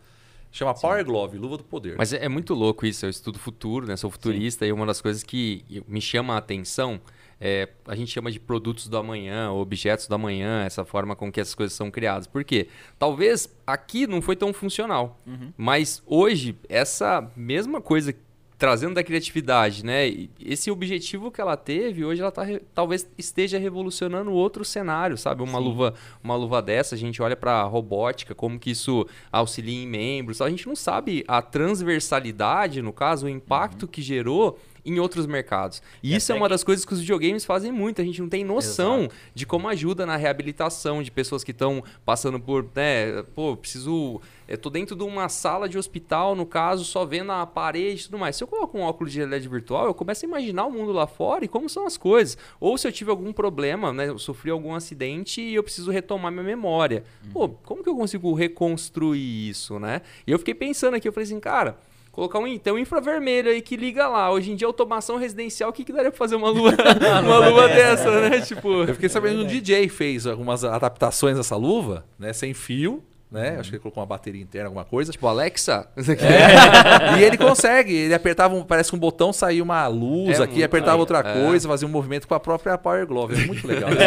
Chama 0.51 0.73
Power 0.73 1.05
Glove, 1.05 1.37
luva 1.37 1.55
do 1.55 1.63
poder. 1.63 1.95
Mas 1.97 2.11
é, 2.11 2.25
é 2.25 2.27
muito 2.27 2.53
louco 2.53 2.85
isso, 2.85 3.05
eu 3.05 3.09
estudo 3.09 3.39
futuro, 3.39 3.87
né? 3.87 3.95
Sou 3.95 4.11
futurista 4.11 4.65
e 4.65 4.71
uma 4.73 4.85
das 4.85 4.99
coisas 4.99 5.23
que 5.23 5.63
me 5.87 6.01
chama 6.01 6.33
a 6.33 6.39
atenção 6.39 6.99
é, 7.39 7.69
a 7.87 7.95
gente 7.95 8.11
chama 8.11 8.31
de 8.31 8.39
produtos 8.39 8.87
do 8.87 8.97
amanhã, 8.97 9.51
objetos 9.51 10.07
do 10.07 10.15
amanhã, 10.15 10.63
essa 10.65 10.83
forma 10.83 11.15
com 11.15 11.31
que 11.31 11.39
essas 11.39 11.55
coisas 11.55 11.73
são 11.73 11.89
criadas. 11.89 12.27
Por 12.27 12.43
quê? 12.43 12.67
Talvez 12.97 13.55
aqui 13.65 14.05
não 14.05 14.21
foi 14.21 14.35
tão 14.35 14.53
funcional, 14.53 15.21
mas 15.57 16.03
hoje 16.05 16.57
essa 16.67 17.31
mesma 17.35 17.81
coisa 17.81 18.13
trazendo 18.59 18.93
da 18.93 19.03
criatividade, 19.03 19.85
né? 19.85 20.05
Esse 20.37 20.69
objetivo 20.69 21.31
que 21.31 21.39
ela 21.39 21.55
teve, 21.55 22.03
hoje 22.03 22.21
ela 22.21 22.29
tá, 22.29 22.45
talvez 22.75 23.09
esteja 23.17 23.57
revolucionando 23.57 24.33
outro 24.33 24.65
cenário, 24.65 25.17
sabe? 25.17 25.41
Uma 25.41 25.57
luva, 25.57 25.93
uma 26.21 26.35
luva 26.35 26.61
dessa, 26.61 26.93
a 26.93 26.97
gente 26.97 27.21
olha 27.21 27.37
para 27.37 27.63
robótica, 27.63 28.35
como 28.35 28.59
que 28.59 28.71
isso 28.71 29.07
auxilia 29.31 29.81
em 29.81 29.87
membros. 29.87 30.41
A 30.41 30.49
gente 30.49 30.67
não 30.67 30.75
sabe 30.75 31.23
a 31.25 31.41
transversalidade, 31.41 32.81
no 32.81 32.91
caso, 32.91 33.27
o 33.27 33.29
impacto 33.29 33.87
que 33.87 34.01
gerou 34.01 34.59
em 34.85 34.99
outros 34.99 35.25
mercados. 35.25 35.81
E 36.01 36.13
E 36.13 36.15
isso 36.15 36.31
é 36.31 36.35
uma 36.35 36.45
que- 36.47 36.49
das 36.51 36.63
coisas 36.63 36.85
que 36.85 36.93
os 36.93 36.99
videogames 36.99 37.45
fazem 37.45 37.71
muito. 37.71 38.01
A 38.01 38.05
gente 38.05 38.21
não 38.21 38.29
tem 38.29 38.43
noção 38.43 39.07
de 39.33 39.45
como 39.45 39.67
ajuda 39.67 40.05
na 40.05 40.15
reabilitação 40.15 41.01
de 41.03 41.11
pessoas 41.11 41.43
que 41.43 41.51
estão 41.51 41.83
passando 42.05 42.39
por, 42.39 42.65
né, 42.75 43.23
pô, 43.35 43.55
preciso, 43.57 44.21
eu 44.47 44.57
tô 44.57 44.69
dentro 44.69 44.95
de 44.95 45.03
uma 45.03 45.29
sala 45.29 45.67
de 45.69 45.77
hospital, 45.77 46.35
no 46.35 46.45
caso, 46.45 46.83
só 46.85 47.05
vendo 47.05 47.31
a 47.31 47.45
parede 47.45 48.01
e 48.01 48.05
tudo 48.05 48.17
mais. 48.17 48.35
Se 48.35 48.43
eu 48.43 48.47
coloco 48.47 48.77
um 48.77 48.81
óculos 48.81 49.11
de 49.11 49.19
realidade 49.19 49.47
virtual, 49.47 49.85
eu 49.85 49.93
começo 49.93 50.25
a 50.25 50.27
imaginar 50.27 50.65
o 50.65 50.71
mundo 50.71 50.91
lá 50.91 51.05
fora 51.07 51.45
e 51.45 51.47
como 51.47 51.69
são 51.69 51.85
as 51.85 51.97
coisas. 51.97 52.37
Ou 52.59 52.77
se 52.77 52.87
eu 52.87 52.91
tive 52.91 53.09
algum 53.11 53.31
problema, 53.33 53.91
né, 53.93 54.09
eu 54.09 54.17
sofri 54.17 54.49
algum 54.51 54.73
acidente 54.73 55.41
e 55.41 55.55
eu 55.55 55.63
preciso 55.63 55.91
retomar 55.91 56.31
minha 56.31 56.43
memória. 56.43 57.03
Pô, 57.31 57.49
como 57.49 57.83
que 57.83 57.89
eu 57.89 57.95
consigo 57.95 58.33
reconstruir 58.33 59.49
isso, 59.49 59.79
né? 59.79 60.01
E 60.25 60.31
eu 60.31 60.39
fiquei 60.39 60.53
pensando 60.53 60.95
aqui, 60.95 61.07
eu 61.07 61.13
falei 61.13 61.25
assim, 61.25 61.39
cara, 61.39 61.77
Colocar 62.19 62.39
um, 62.39 62.57
tem 62.57 62.73
um 62.73 62.77
infravermelho 62.77 63.49
aí 63.49 63.61
que 63.61 63.77
liga 63.77 64.05
lá. 64.05 64.29
Hoje 64.29 64.51
em 64.51 64.55
dia, 64.57 64.67
automação 64.67 65.15
residencial, 65.15 65.69
o 65.69 65.73
que, 65.73 65.85
que 65.85 65.93
daria 65.93 66.11
pra 66.11 66.17
fazer 66.17 66.35
uma 66.35 66.49
lua, 66.49 66.73
uma 67.23 67.47
luva 67.47 67.69
dessa, 67.69 68.29
né? 68.29 68.41
Tipo. 68.41 68.83
Eu 68.83 68.93
fiquei 68.93 69.07
sabendo 69.07 69.37
que 69.37 69.43
um 69.45 69.47
DJ 69.47 69.87
fez 69.87 70.27
algumas 70.27 70.65
adaptações 70.65 71.37
dessa 71.37 71.55
luva, 71.55 72.05
né? 72.19 72.33
Sem 72.33 72.53
fio, 72.53 73.01
né? 73.31 73.57
Acho 73.59 73.69
que 73.69 73.75
ele 73.75 73.81
colocou 73.81 74.01
uma 74.01 74.07
bateria 74.07 74.41
interna, 74.41 74.67
alguma 74.67 74.85
coisa. 74.85 75.11
Tipo, 75.11 75.27
Alexa? 75.27 75.87
Aqui. 75.95 76.23
e 77.19 77.23
ele 77.23 77.37
consegue, 77.37 77.93
ele 77.93 78.13
apertava, 78.13 78.55
um, 78.55 78.63
parece 78.63 78.89
que 78.89 78.95
um 78.95 78.99
botão, 78.99 79.31
saía 79.31 79.61
uma 79.63 79.85
luz 79.87 80.39
É 80.39 80.43
aqui, 80.43 80.53
muito 80.53 80.65
apertava 80.65 80.97
outra 80.97 81.19
É. 81.19 81.45
coisa, 81.45 81.67
fazia 81.67 81.87
um 81.87 81.91
movimento 81.91 82.27
com 82.27 82.33
a 82.33 82.39
própria 82.39 82.77
Power 82.77 83.05
Glove. 83.05 83.41
É 83.41 83.45
muito 83.45 83.67
legal. 83.67 83.89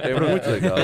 É, 0.00 0.14
muito 0.18 0.50
legal. 0.50 0.76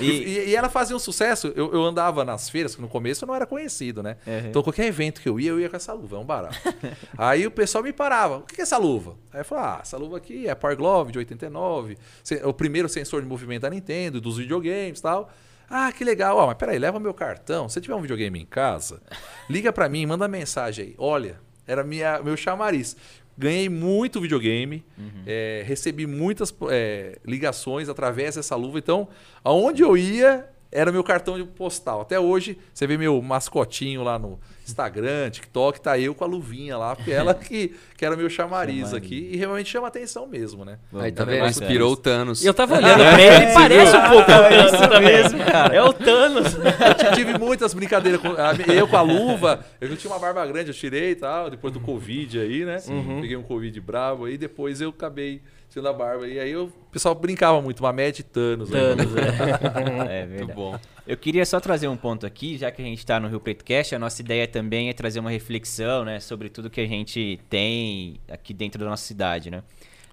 E, 0.00 0.04
e- 0.10 0.48
e 0.50 0.56
ela 0.56 0.68
fazia 0.68 0.94
um 0.94 0.98
sucesso. 0.98 1.52
Eu, 1.56 1.72
eu 1.72 1.82
andava 1.84 2.24
nas 2.24 2.50
feiras, 2.50 2.74
que 2.74 2.82
no 2.82 2.88
começo 2.88 3.24
eu 3.24 3.26
não 3.26 3.34
era 3.34 3.46
conhecido, 3.46 4.02
né? 4.02 4.16
Uhum. 4.26 4.38
Então 4.48 4.62
qualquer 4.62 4.86
evento 4.86 5.20
que 5.20 5.28
eu 5.28 5.38
ia, 5.40 5.50
eu 5.50 5.60
ia 5.60 5.68
com 5.68 5.76
essa 5.76 5.92
luva, 5.92 6.16
é 6.16 6.18
um 6.18 6.24
barato. 6.24 6.58
Aí 7.16 7.46
o 7.46 7.50
pessoal 7.50 7.82
me 7.82 7.92
parava. 7.92 8.38
O 8.38 8.42
que 8.42 8.60
é 8.60 8.64
essa 8.64 8.76
luva? 8.76 9.14
Aí 9.32 9.40
eu 9.40 9.44
falava, 9.44 9.78
ah, 9.78 9.80
essa 9.82 9.96
luva 9.96 10.16
aqui 10.18 10.46
é 10.46 10.50
a 10.50 10.56
Power 10.56 10.76
Glove 10.76 11.12
de 11.12 11.18
89. 11.18 11.96
se- 12.22 12.42
O 12.44 12.52
primeiro 12.52 12.88
sensor 12.88 13.22
de 13.22 13.28
movimento 13.28 13.62
da 13.62 13.70
Nintendo, 13.70 14.20
dos 14.20 14.36
videogames 14.36 14.98
e 14.98 15.02
tal. 15.02 15.30
Ah, 15.74 15.90
que 15.90 16.04
legal. 16.04 16.36
Ó, 16.36 16.46
mas 16.46 16.56
peraí, 16.56 16.78
leva 16.78 17.00
meu 17.00 17.14
cartão. 17.14 17.66
Se 17.66 17.80
tiver 17.80 17.94
um 17.94 18.00
videogame 18.02 18.38
em 18.38 18.44
casa, 18.44 19.00
liga 19.48 19.72
pra 19.72 19.88
mim, 19.88 20.04
manda 20.04 20.28
mensagem 20.28 20.84
aí. 20.88 20.94
Olha, 20.98 21.40
era 21.66 21.82
minha, 21.82 22.22
meu 22.22 22.36
chamariz. 22.36 22.94
Ganhei 23.38 23.70
muito 23.70 24.20
videogame, 24.20 24.84
é, 25.26 25.62
recebi 25.64 26.06
muitas 26.06 26.54
é, 26.70 27.18
ligações 27.24 27.88
através 27.88 28.34
dessa 28.34 28.54
luva. 28.54 28.78
Então, 28.78 29.08
aonde 29.42 29.82
eu 29.82 29.96
ia, 29.96 30.46
era 30.72 30.90
meu 30.90 31.04
cartão 31.04 31.36
de 31.36 31.44
postal. 31.44 32.00
Até 32.00 32.18
hoje, 32.18 32.58
você 32.72 32.86
vê 32.86 32.96
meu 32.96 33.20
mascotinho 33.20 34.02
lá 34.02 34.18
no 34.18 34.40
Instagram, 34.66 35.28
TikTok, 35.30 35.80
tá 35.80 35.98
eu 35.98 36.14
com 36.14 36.24
a 36.24 36.26
luvinha 36.26 36.78
lá, 36.78 36.96
porque 36.96 37.10
ela 37.10 37.34
que, 37.34 37.74
que 37.96 38.04
era 38.06 38.16
meu 38.16 38.30
chamariz, 38.30 38.94
aqui. 38.94 39.28
E 39.32 39.36
realmente 39.36 39.68
chama 39.68 39.88
atenção 39.88 40.26
mesmo, 40.26 40.64
né? 40.64 40.78
Aí 40.94 41.12
tá 41.12 41.24
É 41.24 41.26
vendo? 41.26 41.46
Inspirou 41.46 41.92
o 41.92 41.96
Thanos. 41.96 42.42
E 42.42 42.46
eu 42.46 42.54
tava 42.54 42.76
olhando 42.76 42.98
pra 42.98 43.20
ele, 43.20 43.44
ele 43.44 43.52
parece 43.52 43.96
um 43.96 44.08
pouco 44.08 44.22
o 44.32 44.48
Thanos 44.48 44.70
também. 44.72 45.44
cara. 45.44 45.74
É 45.74 45.82
o 45.82 45.92
Thanos. 45.92 46.54
Eu 46.54 47.12
tive 47.14 47.36
muitas 47.38 47.74
brincadeiras 47.74 48.20
com 48.20 48.28
eu 48.72 48.88
com 48.88 48.96
a 48.96 49.02
luva. 49.02 49.64
Eu 49.80 49.88
já 49.88 49.96
tinha 49.96 50.12
uma 50.12 50.18
barba 50.18 50.46
grande, 50.46 50.70
eu 50.70 50.74
tirei 50.74 51.10
e 51.10 51.16
tal, 51.16 51.50
depois 51.50 51.72
do 51.74 51.80
Covid 51.80 52.38
aí, 52.38 52.64
né? 52.64 52.78
Peguei 53.20 53.36
um 53.36 53.42
Covid 53.42 53.78
bravo 53.80 54.24
aí, 54.24 54.38
depois 54.38 54.80
eu 54.80 54.90
acabei 54.90 55.42
tendo 55.72 55.88
a 55.88 55.92
barba. 55.92 56.26
E 56.28 56.38
aí 56.38 56.50
eu- 56.50 56.64
o 56.66 56.90
pessoal 56.92 57.14
brincava 57.14 57.60
muito, 57.62 57.80
uma 57.80 57.92
média 57.92 58.12
de 58.12 58.22
Thanos. 58.24 58.70
né? 58.70 58.78
Thanos, 58.78 59.06
é. 59.16 60.22
É 60.22 60.26
verdade. 60.26 60.42
Muito 60.44 60.54
bom. 60.54 60.78
Eu 61.06 61.16
queria 61.16 61.44
só 61.44 61.58
trazer 61.58 61.88
um 61.88 61.96
ponto 61.96 62.24
aqui, 62.26 62.56
já 62.56 62.70
que 62.70 62.80
a 62.80 62.84
gente 62.84 62.98
está 62.98 63.18
no 63.18 63.28
Rio 63.28 63.40
Preto 63.40 63.64
Cast, 63.64 63.94
a 63.94 63.98
nossa 63.98 64.20
ideia 64.22 64.46
também 64.46 64.88
é 64.88 64.92
trazer 64.92 65.18
uma 65.20 65.30
reflexão, 65.30 66.04
né, 66.04 66.20
sobre 66.20 66.48
tudo 66.48 66.70
que 66.70 66.80
a 66.80 66.86
gente 66.86 67.40
tem 67.50 68.20
aqui 68.30 68.54
dentro 68.54 68.78
da 68.78 68.86
nossa 68.86 69.04
cidade, 69.04 69.50
né? 69.50 69.62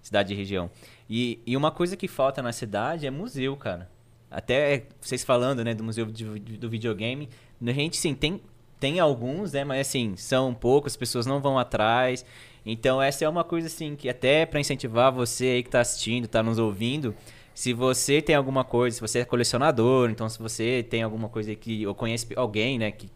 Cidade 0.02 0.34
e 0.34 0.36
região. 0.36 0.70
E, 1.10 1.40
e 1.46 1.56
uma 1.56 1.70
coisa 1.72 1.96
que 1.98 2.08
falta 2.08 2.42
na 2.42 2.52
cidade 2.52 3.06
é 3.06 3.12
museu, 3.12 3.56
cara. 3.56 3.90
Até 4.32 4.84
vocês 5.02 5.24
falando, 5.24 5.64
né, 5.64 5.74
do 5.76 5.84
museu 5.84 6.06
de- 6.06 6.24
do 6.58 6.70
videogame, 6.70 7.30
a 7.66 7.72
gente 7.72 7.98
sim 7.98 8.14
tem 8.16 8.42
tem 8.80 8.98
alguns, 8.98 9.52
né, 9.52 9.66
mas 9.66 9.86
assim, 9.86 10.16
são 10.16 10.54
poucas, 10.54 10.94
as 10.94 10.98
pessoas 10.98 11.26
não 11.26 11.42
vão 11.42 11.60
atrás. 11.60 12.24
Então 12.66 13.02
essa 13.02 13.26
é 13.26 13.30
uma 13.30 13.44
coisa 13.44 13.68
assim 13.68 13.96
que 13.96 14.10
até 14.10 14.46
para 14.46 14.60
incentivar 14.60 15.12
você 15.12 15.46
aí 15.46 15.64
que 15.64 15.70
tá 15.70 15.82
assistindo, 15.82 16.28
tá 16.28 16.44
nos 16.44 16.60
ouvindo, 16.60 17.16
se 17.54 17.74
você 17.74 18.22
tem 18.22 18.36
alguma 18.36 18.64
coisa, 18.64 18.96
se 18.96 19.02
você 19.02 19.20
é 19.20 19.26
colecionador, 19.26 20.10
então 20.10 20.30
se 20.30 20.40
você 20.40 20.86
tem 20.88 21.04
alguma 21.04 21.30
coisa 21.30 21.54
que 21.56 21.86
ou 21.86 21.94
conhece 21.96 22.28
alguém, 22.36 22.80
né, 22.80 22.92
que 22.92 23.10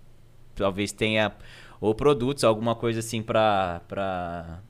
talvez 0.56 0.92
tenha 0.92 1.32
ou 1.80 1.94
produtos, 1.94 2.44
alguma 2.44 2.76
coisa 2.76 3.00
assim 3.00 3.22
pra 3.22 3.82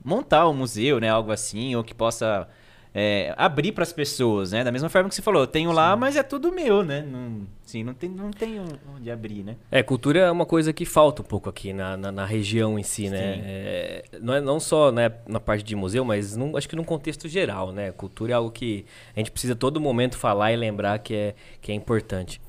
montar 0.04 0.48
um 0.48 0.54
museu, 0.54 1.00
né, 1.00 1.08
algo 1.08 1.30
assim, 1.30 1.74
ou 1.76 1.84
que 1.84 1.94
possa 1.94 2.48
é, 2.94 3.34
abrir 3.36 3.72
para 3.72 3.82
as 3.82 3.92
pessoas, 3.92 4.52
né? 4.52 4.62
Da 4.62 4.70
mesma 4.70 4.88
forma 4.88 5.08
que 5.08 5.14
você 5.16 5.20
falou, 5.22 5.42
eu 5.42 5.46
tenho 5.48 5.72
lá, 5.72 5.96
mas 5.96 6.14
é 6.16 6.22
tudo 6.22 6.52
meu, 6.52 6.84
né? 6.84 7.02
Não, 7.02 7.44
sim, 7.64 7.82
não 7.82 7.92
tem, 7.92 8.08
não 8.08 8.30
tem 8.30 8.60
onde 8.94 9.10
abrir, 9.10 9.42
né? 9.42 9.56
É, 9.70 9.82
cultura 9.82 10.20
é 10.20 10.30
uma 10.30 10.46
coisa 10.46 10.72
que 10.72 10.84
falta 10.84 11.20
um 11.20 11.24
pouco 11.24 11.50
aqui 11.50 11.72
na, 11.72 11.96
na, 11.96 12.12
na 12.12 12.24
região 12.24 12.78
em 12.78 12.84
si, 12.84 13.10
né? 13.10 13.34
Sim. 13.34 13.40
É, 13.44 14.04
não, 14.20 14.34
é, 14.34 14.40
não 14.40 14.60
só 14.60 14.92
né, 14.92 15.10
na 15.26 15.40
parte 15.40 15.64
de 15.64 15.74
museu, 15.74 16.04
mas 16.04 16.36
num- 16.36 16.56
acho 16.56 16.68
que 16.68 16.76
num 16.76 16.84
contexto 16.84 17.28
geral, 17.28 17.72
né? 17.72 17.90
Cultura 17.90 18.30
é 18.30 18.34
algo 18.36 18.52
que 18.52 18.86
a 19.16 19.18
gente 19.18 19.32
precisa 19.32 19.56
todo 19.56 19.80
momento 19.80 20.16
falar 20.16 20.52
e 20.52 20.56
lembrar 20.56 21.00
que 21.00 21.14
é, 21.14 21.34
que 21.60 21.72
é 21.72 21.74
importante. 21.74 22.40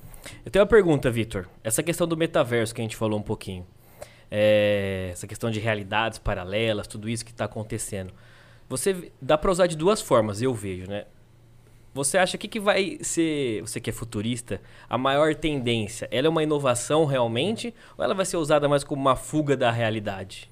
Eu 0.45 0.51
tenho 0.51 0.61
uma 0.63 0.69
pergunta, 0.69 1.09
Vitor. 1.09 1.47
Essa 1.63 1.81
questão 1.81 2.07
do 2.07 2.15
metaverso 2.15 2.73
que 2.73 2.81
a 2.81 2.83
gente 2.83 2.95
falou 2.95 3.17
um 3.17 3.23
pouquinho. 3.23 3.65
É, 4.29 5.09
essa 5.11 5.25
questão 5.27 5.49
de 5.49 5.59
realidades 5.59 6.19
paralelas, 6.19 6.87
tudo 6.87 7.07
isso 7.09 7.23
que 7.25 7.31
está 7.31 7.45
acontecendo. 7.45 8.13
Você 8.68 9.11
dá 9.22 9.38
para 9.38 9.51
usar 9.51 9.68
de 9.68 9.76
duas 9.76 10.01
formas, 10.01 10.41
eu 10.41 10.53
vejo, 10.53 10.89
né? 10.89 11.05
Você 11.93 12.18
acha 12.18 12.38
que, 12.38 12.47
que 12.47 12.59
vai 12.59 12.97
ser, 13.01 13.61
você 13.61 13.80
que 13.80 13.89
é 13.89 13.93
futurista, 13.93 14.61
a 14.89 14.97
maior 14.97 15.34
tendência? 15.34 16.09
Ela 16.11 16.28
é 16.28 16.30
uma 16.30 16.43
inovação 16.43 17.05
realmente 17.05 17.74
ou 17.97 18.03
ela 18.03 18.13
vai 18.13 18.26
ser 18.26 18.36
usada 18.36 18.68
mais 18.68 18.84
como 18.84 19.01
uma 19.01 19.16
fuga 19.16 19.55
da 19.55 19.72
realidade? 19.72 20.51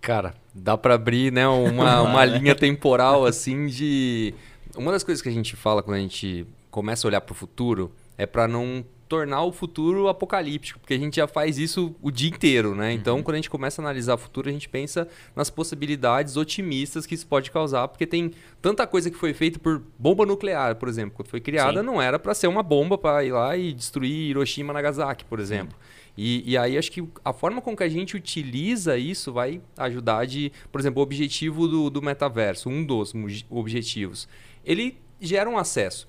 Cara, 0.00 0.34
dá 0.52 0.76
pra 0.76 0.94
abrir, 0.94 1.32
né, 1.32 1.46
uma, 1.46 2.02
uma 2.02 2.24
linha 2.24 2.54
temporal 2.54 3.24
assim 3.24 3.66
de. 3.66 4.34
Uma 4.76 4.90
das 4.90 5.04
coisas 5.04 5.22
que 5.22 5.28
a 5.28 5.32
gente 5.32 5.54
fala 5.54 5.82
quando 5.82 5.98
a 5.98 6.00
gente 6.00 6.44
começa 6.68 7.06
a 7.06 7.08
olhar 7.08 7.20
pro 7.20 7.34
futuro 7.34 7.92
é 8.18 8.26
pra 8.26 8.48
não 8.48 8.84
tornar 9.08 9.42
o 9.44 9.52
futuro 9.52 10.08
apocalíptico, 10.08 10.80
porque 10.80 10.94
a 10.94 10.98
gente 10.98 11.16
já 11.16 11.26
faz 11.26 11.58
isso 11.58 11.94
o 12.02 12.10
dia 12.10 12.28
inteiro, 12.28 12.74
né? 12.74 12.92
Então, 12.92 13.22
quando 13.22 13.34
a 13.34 13.38
gente 13.38 13.50
começa 13.50 13.80
a 13.80 13.84
analisar 13.84 14.14
o 14.14 14.18
futuro, 14.18 14.48
a 14.48 14.52
gente 14.52 14.68
pensa 14.68 15.08
nas 15.34 15.48
possibilidades 15.48 16.36
otimistas 16.36 17.06
que 17.06 17.14
isso 17.14 17.26
pode 17.26 17.50
causar, 17.50 17.88
porque 17.88 18.06
tem 18.06 18.32
tanta 18.60 18.86
coisa 18.86 19.10
que 19.10 19.16
foi 19.16 19.32
feita 19.32 19.58
por 19.58 19.82
bomba 19.98 20.26
nuclear, 20.26 20.76
por 20.76 20.88
exemplo, 20.88 21.12
quando 21.16 21.28
foi 21.28 21.40
criada, 21.40 21.80
Sim. 21.80 21.86
não 21.86 22.02
era 22.02 22.18
pra 22.18 22.34
ser 22.34 22.48
uma 22.48 22.62
bomba 22.62 22.98
pra 22.98 23.24
ir 23.24 23.32
lá 23.32 23.56
e 23.56 23.72
destruir 23.72 24.30
Hiroshima, 24.30 24.72
Nagasaki, 24.72 25.24
por 25.24 25.38
exemplo. 25.38 25.76
E, 26.16 26.50
e 26.50 26.56
aí 26.56 26.78
acho 26.78 26.90
que 26.90 27.06
a 27.24 27.32
forma 27.32 27.60
com 27.60 27.76
que 27.76 27.82
a 27.82 27.88
gente 27.88 28.16
utiliza 28.16 28.96
isso 28.96 29.32
vai 29.32 29.60
ajudar 29.76 30.26
de, 30.26 30.50
por 30.72 30.80
exemplo, 30.80 31.00
o 31.00 31.02
objetivo 31.02 31.68
do, 31.68 31.90
do 31.90 32.00
metaverso, 32.00 32.70
um 32.70 32.84
dos 32.84 33.14
objetivos. 33.50 34.26
Ele 34.64 34.98
gera 35.20 35.48
um 35.48 35.58
acesso. 35.58 36.08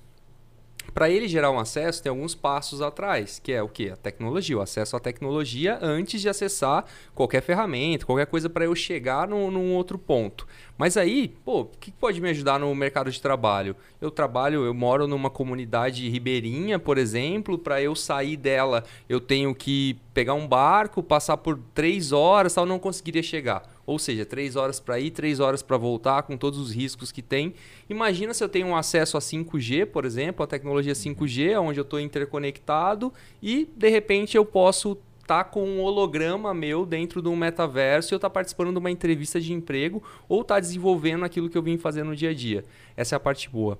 Para 0.94 1.10
ele 1.10 1.28
gerar 1.28 1.50
um 1.50 1.58
acesso, 1.58 2.02
tem 2.02 2.10
alguns 2.10 2.34
passos 2.34 2.82
atrás, 2.82 3.38
que 3.38 3.52
é 3.52 3.62
o 3.62 3.68
que? 3.68 3.90
A 3.90 3.96
tecnologia, 3.96 4.58
o 4.58 4.60
acesso 4.60 4.96
à 4.96 5.00
tecnologia 5.00 5.78
antes 5.80 6.20
de 6.20 6.28
acessar 6.28 6.84
qualquer 7.14 7.42
ferramenta, 7.42 8.06
qualquer 8.06 8.26
coisa 8.26 8.48
para 8.48 8.64
eu 8.64 8.74
chegar 8.74 9.28
num, 9.28 9.50
num 9.50 9.74
outro 9.74 9.98
ponto. 9.98 10.46
Mas 10.76 10.96
aí, 10.96 11.34
pô, 11.44 11.60
o 11.60 11.64
que 11.66 11.90
pode 11.90 12.20
me 12.20 12.30
ajudar 12.30 12.58
no 12.58 12.74
mercado 12.74 13.10
de 13.10 13.20
trabalho? 13.20 13.76
Eu 14.00 14.10
trabalho, 14.10 14.64
eu 14.64 14.74
moro 14.74 15.06
numa 15.06 15.30
comunidade 15.30 16.08
ribeirinha, 16.08 16.78
por 16.78 16.98
exemplo, 16.98 17.58
para 17.58 17.82
eu 17.82 17.94
sair 17.94 18.36
dela, 18.36 18.84
eu 19.08 19.20
tenho 19.20 19.54
que 19.54 19.96
pegar 20.14 20.34
um 20.34 20.48
barco, 20.48 21.02
passar 21.02 21.36
por 21.36 21.58
três 21.74 22.12
horas, 22.12 22.54
tal, 22.54 22.66
não 22.66 22.78
conseguiria 22.78 23.22
chegar. 23.22 23.77
Ou 23.88 23.98
seja, 23.98 24.26
três 24.26 24.54
horas 24.54 24.78
para 24.78 25.00
ir, 25.00 25.12
três 25.12 25.40
horas 25.40 25.62
para 25.62 25.78
voltar, 25.78 26.22
com 26.24 26.36
todos 26.36 26.58
os 26.58 26.70
riscos 26.70 27.10
que 27.10 27.22
tem. 27.22 27.54
Imagina 27.88 28.34
se 28.34 28.44
eu 28.44 28.48
tenho 28.48 28.66
um 28.66 28.76
acesso 28.76 29.16
a 29.16 29.20
5G, 29.20 29.86
por 29.86 30.04
exemplo, 30.04 30.44
a 30.44 30.46
tecnologia 30.46 30.92
5G, 30.92 31.58
onde 31.58 31.80
eu 31.80 31.84
estou 31.84 31.98
interconectado 31.98 33.10
e 33.42 33.66
de 33.74 33.88
repente 33.88 34.36
eu 34.36 34.44
posso 34.44 34.98
tá 35.26 35.42
com 35.42 35.64
um 35.66 35.80
holograma 35.80 36.52
meu 36.52 36.84
dentro 36.84 37.22
de 37.22 37.28
um 37.30 37.36
metaverso 37.36 38.12
e 38.12 38.14
eu 38.14 38.18
tá 38.18 38.28
participando 38.28 38.72
de 38.72 38.78
uma 38.78 38.90
entrevista 38.90 39.40
de 39.40 39.54
emprego 39.54 40.02
ou 40.28 40.44
tá 40.44 40.60
desenvolvendo 40.60 41.24
aquilo 41.24 41.48
que 41.48 41.56
eu 41.56 41.62
vim 41.62 41.78
fazer 41.78 42.02
no 42.02 42.14
dia 42.14 42.28
a 42.28 42.34
dia. 42.34 42.66
Essa 42.94 43.14
é 43.14 43.16
a 43.16 43.20
parte 43.20 43.48
boa. 43.48 43.78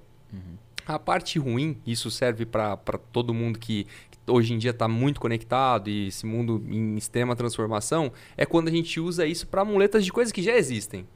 A 0.88 0.98
parte 0.98 1.38
ruim, 1.38 1.76
isso 1.86 2.10
serve 2.10 2.46
para 2.46 2.78
todo 3.12 3.34
mundo 3.34 3.58
que, 3.58 3.84
que 4.10 4.18
hoje 4.26 4.54
em 4.54 4.58
dia 4.58 4.70
está 4.70 4.88
muito 4.88 5.20
conectado 5.20 5.90
e 5.90 6.08
esse 6.08 6.24
mundo 6.24 6.64
em 6.66 6.96
extrema 6.96 7.36
transformação, 7.36 8.10
é 8.38 8.46
quando 8.46 8.68
a 8.68 8.70
gente 8.70 8.98
usa 8.98 9.26
isso 9.26 9.46
para 9.46 9.66
muletas 9.66 10.02
de 10.02 10.10
coisas 10.10 10.32
que 10.32 10.42
já 10.42 10.56
existem. 10.56 11.06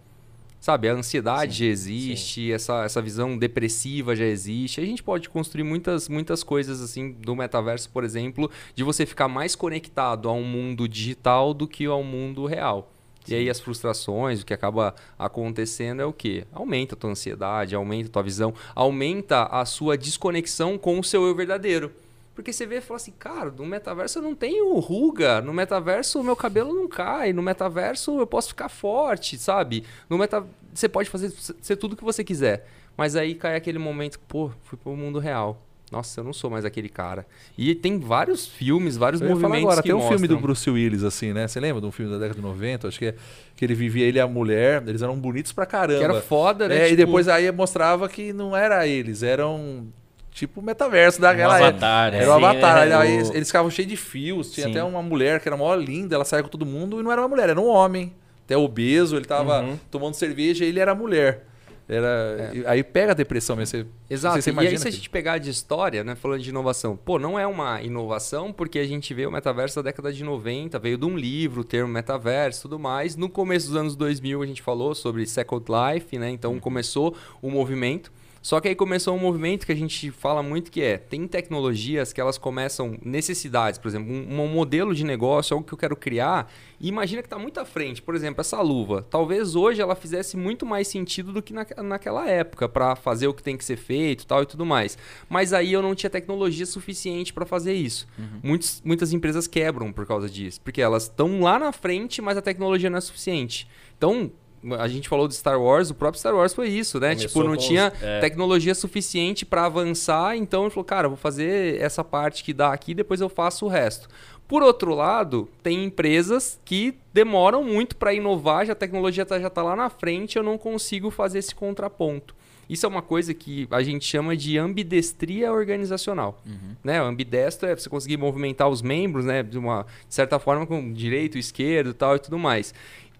Sabe, 0.60 0.90
a 0.90 0.92
ansiedade 0.92 1.54
Sim, 1.54 1.58
já 1.64 1.66
existe, 1.70 2.52
essa, 2.52 2.84
essa 2.84 3.00
visão 3.00 3.38
depressiva 3.38 4.14
já 4.14 4.26
existe. 4.26 4.78
A 4.78 4.84
gente 4.84 5.02
pode 5.02 5.30
construir 5.30 5.64
muitas, 5.64 6.06
muitas 6.06 6.44
coisas 6.44 6.82
assim 6.82 7.10
do 7.10 7.34
metaverso, 7.34 7.88
por 7.88 8.04
exemplo, 8.04 8.50
de 8.74 8.84
você 8.84 9.06
ficar 9.06 9.26
mais 9.26 9.56
conectado 9.56 10.28
a 10.28 10.32
um 10.34 10.44
mundo 10.44 10.86
digital 10.86 11.54
do 11.54 11.66
que 11.66 11.86
ao 11.86 12.04
mundo 12.04 12.44
real. 12.44 12.91
E 13.28 13.34
aí 13.34 13.48
as 13.48 13.60
frustrações, 13.60 14.42
o 14.42 14.46
que 14.46 14.54
acaba 14.54 14.94
acontecendo 15.18 16.02
é 16.02 16.04
o 16.04 16.12
quê? 16.12 16.44
Aumenta 16.52 16.94
a 16.94 16.98
tua 16.98 17.10
ansiedade, 17.10 17.74
aumenta 17.74 18.08
a 18.08 18.12
tua 18.12 18.22
visão, 18.22 18.52
aumenta 18.74 19.44
a 19.44 19.64
sua 19.64 19.96
desconexão 19.96 20.76
com 20.76 20.98
o 20.98 21.04
seu 21.04 21.24
eu 21.24 21.34
verdadeiro. 21.34 21.92
Porque 22.34 22.52
você 22.52 22.66
vê 22.66 22.78
e 22.78 22.80
fala 22.80 22.96
assim, 22.96 23.12
cara, 23.12 23.50
no 23.50 23.66
metaverso 23.66 24.18
eu 24.18 24.22
não 24.22 24.34
tenho 24.34 24.78
ruga, 24.78 25.40
no 25.42 25.52
metaverso 25.52 26.18
o 26.18 26.24
meu 26.24 26.34
cabelo 26.34 26.72
não 26.72 26.88
cai, 26.88 27.32
no 27.32 27.42
metaverso 27.42 28.18
eu 28.18 28.26
posso 28.26 28.48
ficar 28.48 28.70
forte, 28.70 29.36
sabe? 29.36 29.84
No 30.08 30.16
meta 30.16 30.44
você 30.72 30.88
pode 30.88 31.10
fazer 31.10 31.30
ser 31.30 31.76
tudo 31.76 31.96
que 31.96 32.04
você 32.04 32.24
quiser. 32.24 32.66
Mas 32.96 33.16
aí 33.16 33.34
cai 33.34 33.56
aquele 33.56 33.78
momento, 33.78 34.18
pô, 34.20 34.50
fui 34.64 34.78
pro 34.78 34.96
mundo 34.96 35.18
real. 35.18 35.60
Nossa, 35.92 36.20
eu 36.20 36.24
não 36.24 36.32
sou 36.32 36.48
mais 36.50 36.64
aquele 36.64 36.88
cara. 36.88 37.26
E 37.56 37.74
tem 37.74 37.98
vários 38.00 38.46
filmes, 38.46 38.96
vários 38.96 39.20
Eu 39.20 39.28
movimentos 39.28 39.58
agora, 39.64 39.82
que 39.82 39.88
tem 39.88 39.94
um 39.94 40.00
filme 40.08 40.26
do 40.26 40.34
mostram. 40.34 40.40
Bruce 40.40 40.70
Willis, 40.70 41.04
assim, 41.04 41.34
né? 41.34 41.46
Você 41.46 41.60
lembra 41.60 41.82
de 41.82 41.86
um 41.86 41.92
filme 41.92 42.10
da 42.10 42.18
década 42.18 42.36
de 42.36 42.40
90? 42.40 42.88
Acho 42.88 42.98
que, 42.98 43.06
é, 43.06 43.14
que 43.54 43.62
ele 43.64 43.74
vivia 43.74 44.06
ele 44.06 44.16
e 44.16 44.20
a 44.20 44.26
mulher, 44.26 44.82
eles 44.86 45.02
eram 45.02 45.14
bonitos 45.18 45.52
pra 45.52 45.66
caramba. 45.66 45.98
Que 45.98 46.04
era 46.04 46.20
foda, 46.22 46.66
né? 46.66 46.76
É, 46.78 46.86
e 46.86 46.90
Tipo, 46.92 46.96
depois 46.96 47.28
aí 47.28 47.52
mostrava 47.52 48.08
que 48.08 48.32
não 48.32 48.56
era 48.56 48.86
eles, 48.86 49.22
eram 49.22 49.86
tipo 50.30 50.62
metaverso 50.62 51.20
daquela 51.20 51.56
época. 51.58 51.68
avatar, 51.68 52.14
Era 52.14 52.34
o 52.34 52.40
né? 52.40 52.46
avatar. 52.46 52.78
Aí 52.78 53.10
é, 53.10 53.14
eles, 53.14 53.28
o- 53.28 53.34
eles 53.34 53.48
ficavam 53.48 53.70
cheios 53.70 53.90
de 53.90 53.96
fios. 53.98 54.50
Tinha 54.50 54.64
Sim. 54.66 54.70
até 54.72 54.82
uma 54.82 55.02
mulher 55.02 55.40
que 55.40 55.48
era 55.48 55.58
mó 55.58 55.74
linda, 55.74 56.14
ela 56.14 56.24
saía 56.24 56.42
com 56.42 56.48
todo 56.48 56.64
mundo 56.64 56.98
e 57.00 57.02
não 57.02 57.12
era 57.12 57.20
uma 57.20 57.28
mulher, 57.28 57.50
era 57.50 57.60
um 57.60 57.68
homem. 57.68 58.14
Até 58.46 58.56
obeso, 58.56 59.14
ele 59.16 59.26
tava 59.26 59.60
Uhum. 59.60 59.78
tomando 59.90 60.14
cerveja 60.14 60.64
e 60.64 60.68
ele 60.68 60.80
era 60.80 60.94
mulher. 60.94 61.44
Era, 61.88 62.50
e- 62.54 62.66
Aí 62.66 62.82
pega 62.82 63.12
a 63.12 63.14
depressão 63.14 63.56
mesmo. 63.56 63.78
Você, 63.78 63.86
Exato. 64.08 64.40
Você 64.40 64.50
e 64.50 64.52
aí, 64.52 64.54
imagina 64.54 64.78
se 64.78 64.88
a 64.88 64.90
gente 64.90 65.10
pegar 65.10 65.38
de 65.38 65.50
história, 65.50 66.02
né, 66.04 66.14
falando 66.14 66.40
de 66.42 66.50
inovação, 66.50 66.96
pô, 66.96 67.18
não 67.18 67.38
é 67.38 67.46
uma 67.46 67.82
inovação 67.82 68.52
porque 68.52 68.78
a 68.78 68.86
gente 68.86 69.12
vê 69.14 69.26
o 69.26 69.30
metaverso 69.32 69.76
da 69.76 69.82
década 69.82 70.12
de 70.12 70.22
90, 70.24 70.78
veio 70.78 70.96
de 70.96 71.04
um 71.04 71.16
livro, 71.16 71.62
o 71.62 71.64
termo 71.64 71.92
metaverso 71.92 72.60
e 72.60 72.62
tudo 72.62 72.78
mais. 72.78 73.16
No 73.16 73.28
começo 73.28 73.68
dos 73.68 73.76
anos 73.76 73.96
2000, 73.96 74.42
a 74.42 74.46
gente 74.46 74.62
falou 74.62 74.94
sobre 74.94 75.26
Second 75.26 75.64
Life, 75.68 76.18
né? 76.18 76.30
Então 76.30 76.58
começou 76.60 77.16
o 77.40 77.50
movimento. 77.50 78.12
Só 78.42 78.60
que 78.60 78.66
aí 78.66 78.74
começou 78.74 79.14
um 79.14 79.18
movimento 79.20 79.64
que 79.64 79.70
a 79.70 79.76
gente 79.76 80.10
fala 80.10 80.42
muito 80.42 80.70
que 80.70 80.82
é, 80.82 80.98
tem 80.98 81.28
tecnologias 81.28 82.12
que 82.12 82.20
elas 82.20 82.36
começam 82.36 82.98
necessidades, 83.00 83.78
por 83.78 83.86
exemplo, 83.86 84.12
um, 84.12 84.42
um 84.42 84.48
modelo 84.48 84.92
de 84.92 85.04
negócio, 85.04 85.54
algo 85.54 85.64
que 85.64 85.72
eu 85.72 85.78
quero 85.78 85.94
criar, 85.94 86.52
e 86.80 86.88
imagina 86.88 87.22
que 87.22 87.26
está 87.26 87.38
muito 87.38 87.60
à 87.60 87.64
frente. 87.64 88.02
Por 88.02 88.16
exemplo, 88.16 88.40
essa 88.40 88.60
luva. 88.60 89.06
Talvez 89.08 89.54
hoje 89.54 89.80
ela 89.80 89.94
fizesse 89.94 90.36
muito 90.36 90.66
mais 90.66 90.88
sentido 90.88 91.32
do 91.32 91.40
que 91.40 91.52
na, 91.52 91.64
naquela 91.84 92.28
época, 92.28 92.68
para 92.68 92.96
fazer 92.96 93.28
o 93.28 93.34
que 93.34 93.42
tem 93.44 93.56
que 93.56 93.64
ser 93.64 93.76
feito 93.76 94.26
tal 94.26 94.42
e 94.42 94.46
tudo 94.46 94.66
mais. 94.66 94.98
Mas 95.28 95.52
aí 95.52 95.72
eu 95.72 95.80
não 95.80 95.94
tinha 95.94 96.10
tecnologia 96.10 96.66
suficiente 96.66 97.32
para 97.32 97.46
fazer 97.46 97.74
isso. 97.74 98.08
Muitos, 98.42 98.82
muitas 98.84 99.12
empresas 99.12 99.46
quebram 99.46 99.92
por 99.92 100.04
causa 100.04 100.28
disso, 100.28 100.60
porque 100.60 100.82
elas 100.82 101.04
estão 101.04 101.40
lá 101.40 101.60
na 101.60 101.70
frente, 101.70 102.20
mas 102.20 102.36
a 102.36 102.42
tecnologia 102.42 102.90
não 102.90 102.98
é 102.98 103.00
suficiente. 103.00 103.68
Então, 103.96 104.32
a 104.78 104.86
gente 104.88 105.08
falou 105.08 105.26
de 105.26 105.34
Star 105.34 105.60
Wars, 105.60 105.90
o 105.90 105.94
próprio 105.94 106.18
Star 106.18 106.34
Wars 106.34 106.54
foi 106.54 106.68
isso, 106.68 107.00
né? 107.00 107.14
Começou 107.14 107.28
tipo, 107.28 107.42
não 107.42 107.54
com 107.56 107.60
os- 107.60 107.66
tinha 107.66 107.92
é. 108.00 108.20
tecnologia 108.20 108.74
suficiente 108.74 109.44
para 109.44 109.66
avançar, 109.66 110.36
então 110.36 110.62
ele 110.62 110.70
falou, 110.70 110.84
cara, 110.84 111.08
vou 111.08 111.16
fazer 111.16 111.80
essa 111.80 112.04
parte 112.04 112.44
que 112.44 112.52
dá 112.52 112.72
aqui, 112.72 112.94
depois 112.94 113.20
eu 113.20 113.28
faço 113.28 113.66
o 113.66 113.68
resto. 113.68 114.08
Por 114.46 114.62
outro 114.62 114.94
lado, 114.94 115.48
tem 115.62 115.84
empresas 115.84 116.60
que 116.64 116.94
demoram 117.12 117.64
muito 117.64 117.96
para 117.96 118.12
inovar, 118.12 118.66
já 118.66 118.72
a 118.72 118.76
tecnologia 118.76 119.24
tá, 119.24 119.40
já 119.40 119.46
está 119.46 119.62
lá 119.62 119.74
na 119.74 119.88
frente, 119.88 120.36
eu 120.36 120.42
não 120.42 120.58
consigo 120.58 121.10
fazer 121.10 121.38
esse 121.38 121.54
contraponto. 121.54 122.34
Isso 122.68 122.86
é 122.86 122.88
uma 122.88 123.02
coisa 123.02 123.34
que 123.34 123.66
a 123.70 123.82
gente 123.82 124.04
chama 124.06 124.36
de 124.36 124.56
ambidestria 124.56 125.52
organizacional. 125.52 126.40
Né? 126.82 127.02
O 127.02 127.06
ambidestro 127.06 127.68
é 127.68 127.74
você 127.76 127.88
conseguir 127.88 128.16
movimentar 128.16 128.68
os 128.68 128.80
membros, 128.82 129.24
né, 129.24 129.42
de 129.42 129.58
uma 129.58 129.84
de 130.08 130.14
certa 130.14 130.38
forma 130.38 130.66
com 130.66 130.92
direito, 130.92 131.36
esquerdo, 131.36 131.92
tal 131.92 132.16
e 132.16 132.18
tudo 132.18 132.38
mais. 132.38 132.72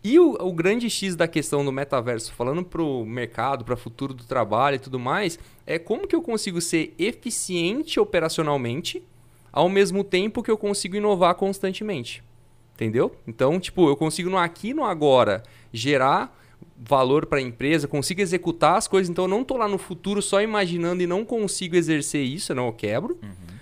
E 0.05 0.18
o, 0.18 0.32
o 0.40 0.53
grande 0.53 0.90
X 0.90 1.14
da 1.14 1.28
questão 1.28 1.64
do 1.64 1.70
metaverso, 1.70 2.32
falando 2.32 2.64
para 2.64 2.82
o 2.82 3.07
mercado, 3.07 3.64
para 3.64 3.74
o 3.74 3.76
futuro 3.76 4.12
do 4.12 4.24
trabalho 4.24 4.76
e 4.76 4.78
tudo 4.80 4.98
mais, 4.98 5.38
é 5.64 5.78
como 5.78 6.09
que 6.09 6.16
eu 6.16 6.22
consigo 6.22 6.61
ser 6.61 6.92
eficiente 6.98 8.00
operacionalmente, 8.00 9.03
ao 9.53 9.68
mesmo 9.68 10.03
tempo 10.03 10.42
que 10.42 10.50
eu 10.50 10.59
consigo 10.59 10.96
inovar 10.96 11.34
constantemente. 11.36 12.22
Entendeu? 12.74 13.14
Então, 13.28 13.61
tipo, 13.61 13.88
eu 13.88 13.96
consigo 13.96 14.28
no 14.28 14.38
aqui 14.38 14.70
e 14.70 14.74
no 14.74 14.84
agora 14.84 15.42
gerar 15.72 16.36
valor 16.76 17.26
para 17.26 17.38
a 17.38 17.42
empresa, 17.42 17.86
consigo 17.86 18.20
executar 18.20 18.76
as 18.76 18.88
coisas, 18.88 19.09
então 19.09 19.26
eu 19.26 19.28
não 19.28 19.44
tô 19.44 19.57
lá 19.57 19.68
no 19.68 19.78
futuro 19.78 20.20
só 20.20 20.42
imaginando 20.42 21.03
e 21.03 21.07
não 21.07 21.24
consigo 21.24 21.76
exercer 21.76 22.24
isso, 22.24 22.46
senão 22.46 22.66
eu 22.66 22.72
quebro. 22.72 23.18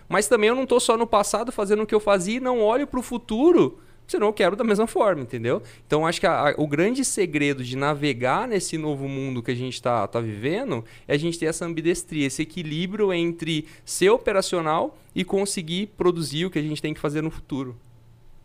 Mas 0.09 0.26
também 0.26 0.49
eu 0.49 0.57
não 0.57 0.64
tô 0.64 0.80
só 0.80 0.97
no 0.97 1.07
passado 1.07 1.53
fazendo 1.53 1.82
o 1.82 1.86
que 1.86 1.95
eu 1.95 2.01
fazia 2.01 2.38
e 2.38 2.41
não 2.41 2.62
olho 2.62 2.86
para 2.86 2.99
o 2.99 3.03
futuro, 3.03 3.78
senão 4.11 4.27
eu 4.27 4.33
quebro 4.33 4.57
da 4.57 4.65
mesma 4.65 4.87
forma, 4.87 5.23
entendeu? 5.23 5.63
Então 5.87 6.07
acho 6.07 6.21
que 6.21 6.27
a- 6.27 6.51
a- 6.51 6.55
o 6.59 6.67
grande 6.67 7.05
segredo 7.05 7.63
de 7.63 7.77
navegar 7.77 8.49
nesse 8.49 8.77
novo 8.77 9.09
mundo 9.09 9.43
que 9.43 9.51
a 9.51 9.55
gente 9.55 9.75
está 9.75 10.07
tá 10.07 10.21
vivendo 10.21 10.85
é 11.07 11.15
a 11.15 11.19
gente 11.19 11.39
ter 11.39 11.47
essa 11.47 11.65
ambidestria, 11.65 12.27
esse 12.27 12.43
equilíbrio 12.43 13.13
entre 13.13 13.67
ser 13.85 14.11
operacional 14.11 14.99
e 15.15 15.25
conseguir 15.25 15.87
produzir 15.97 16.45
o 16.47 16.51
que 16.51 16.59
a 16.59 16.63
gente 16.63 16.83
tem 16.83 16.93
que 16.93 17.01
fazer 17.01 17.23
no 17.23 17.31
futuro. 17.31 17.77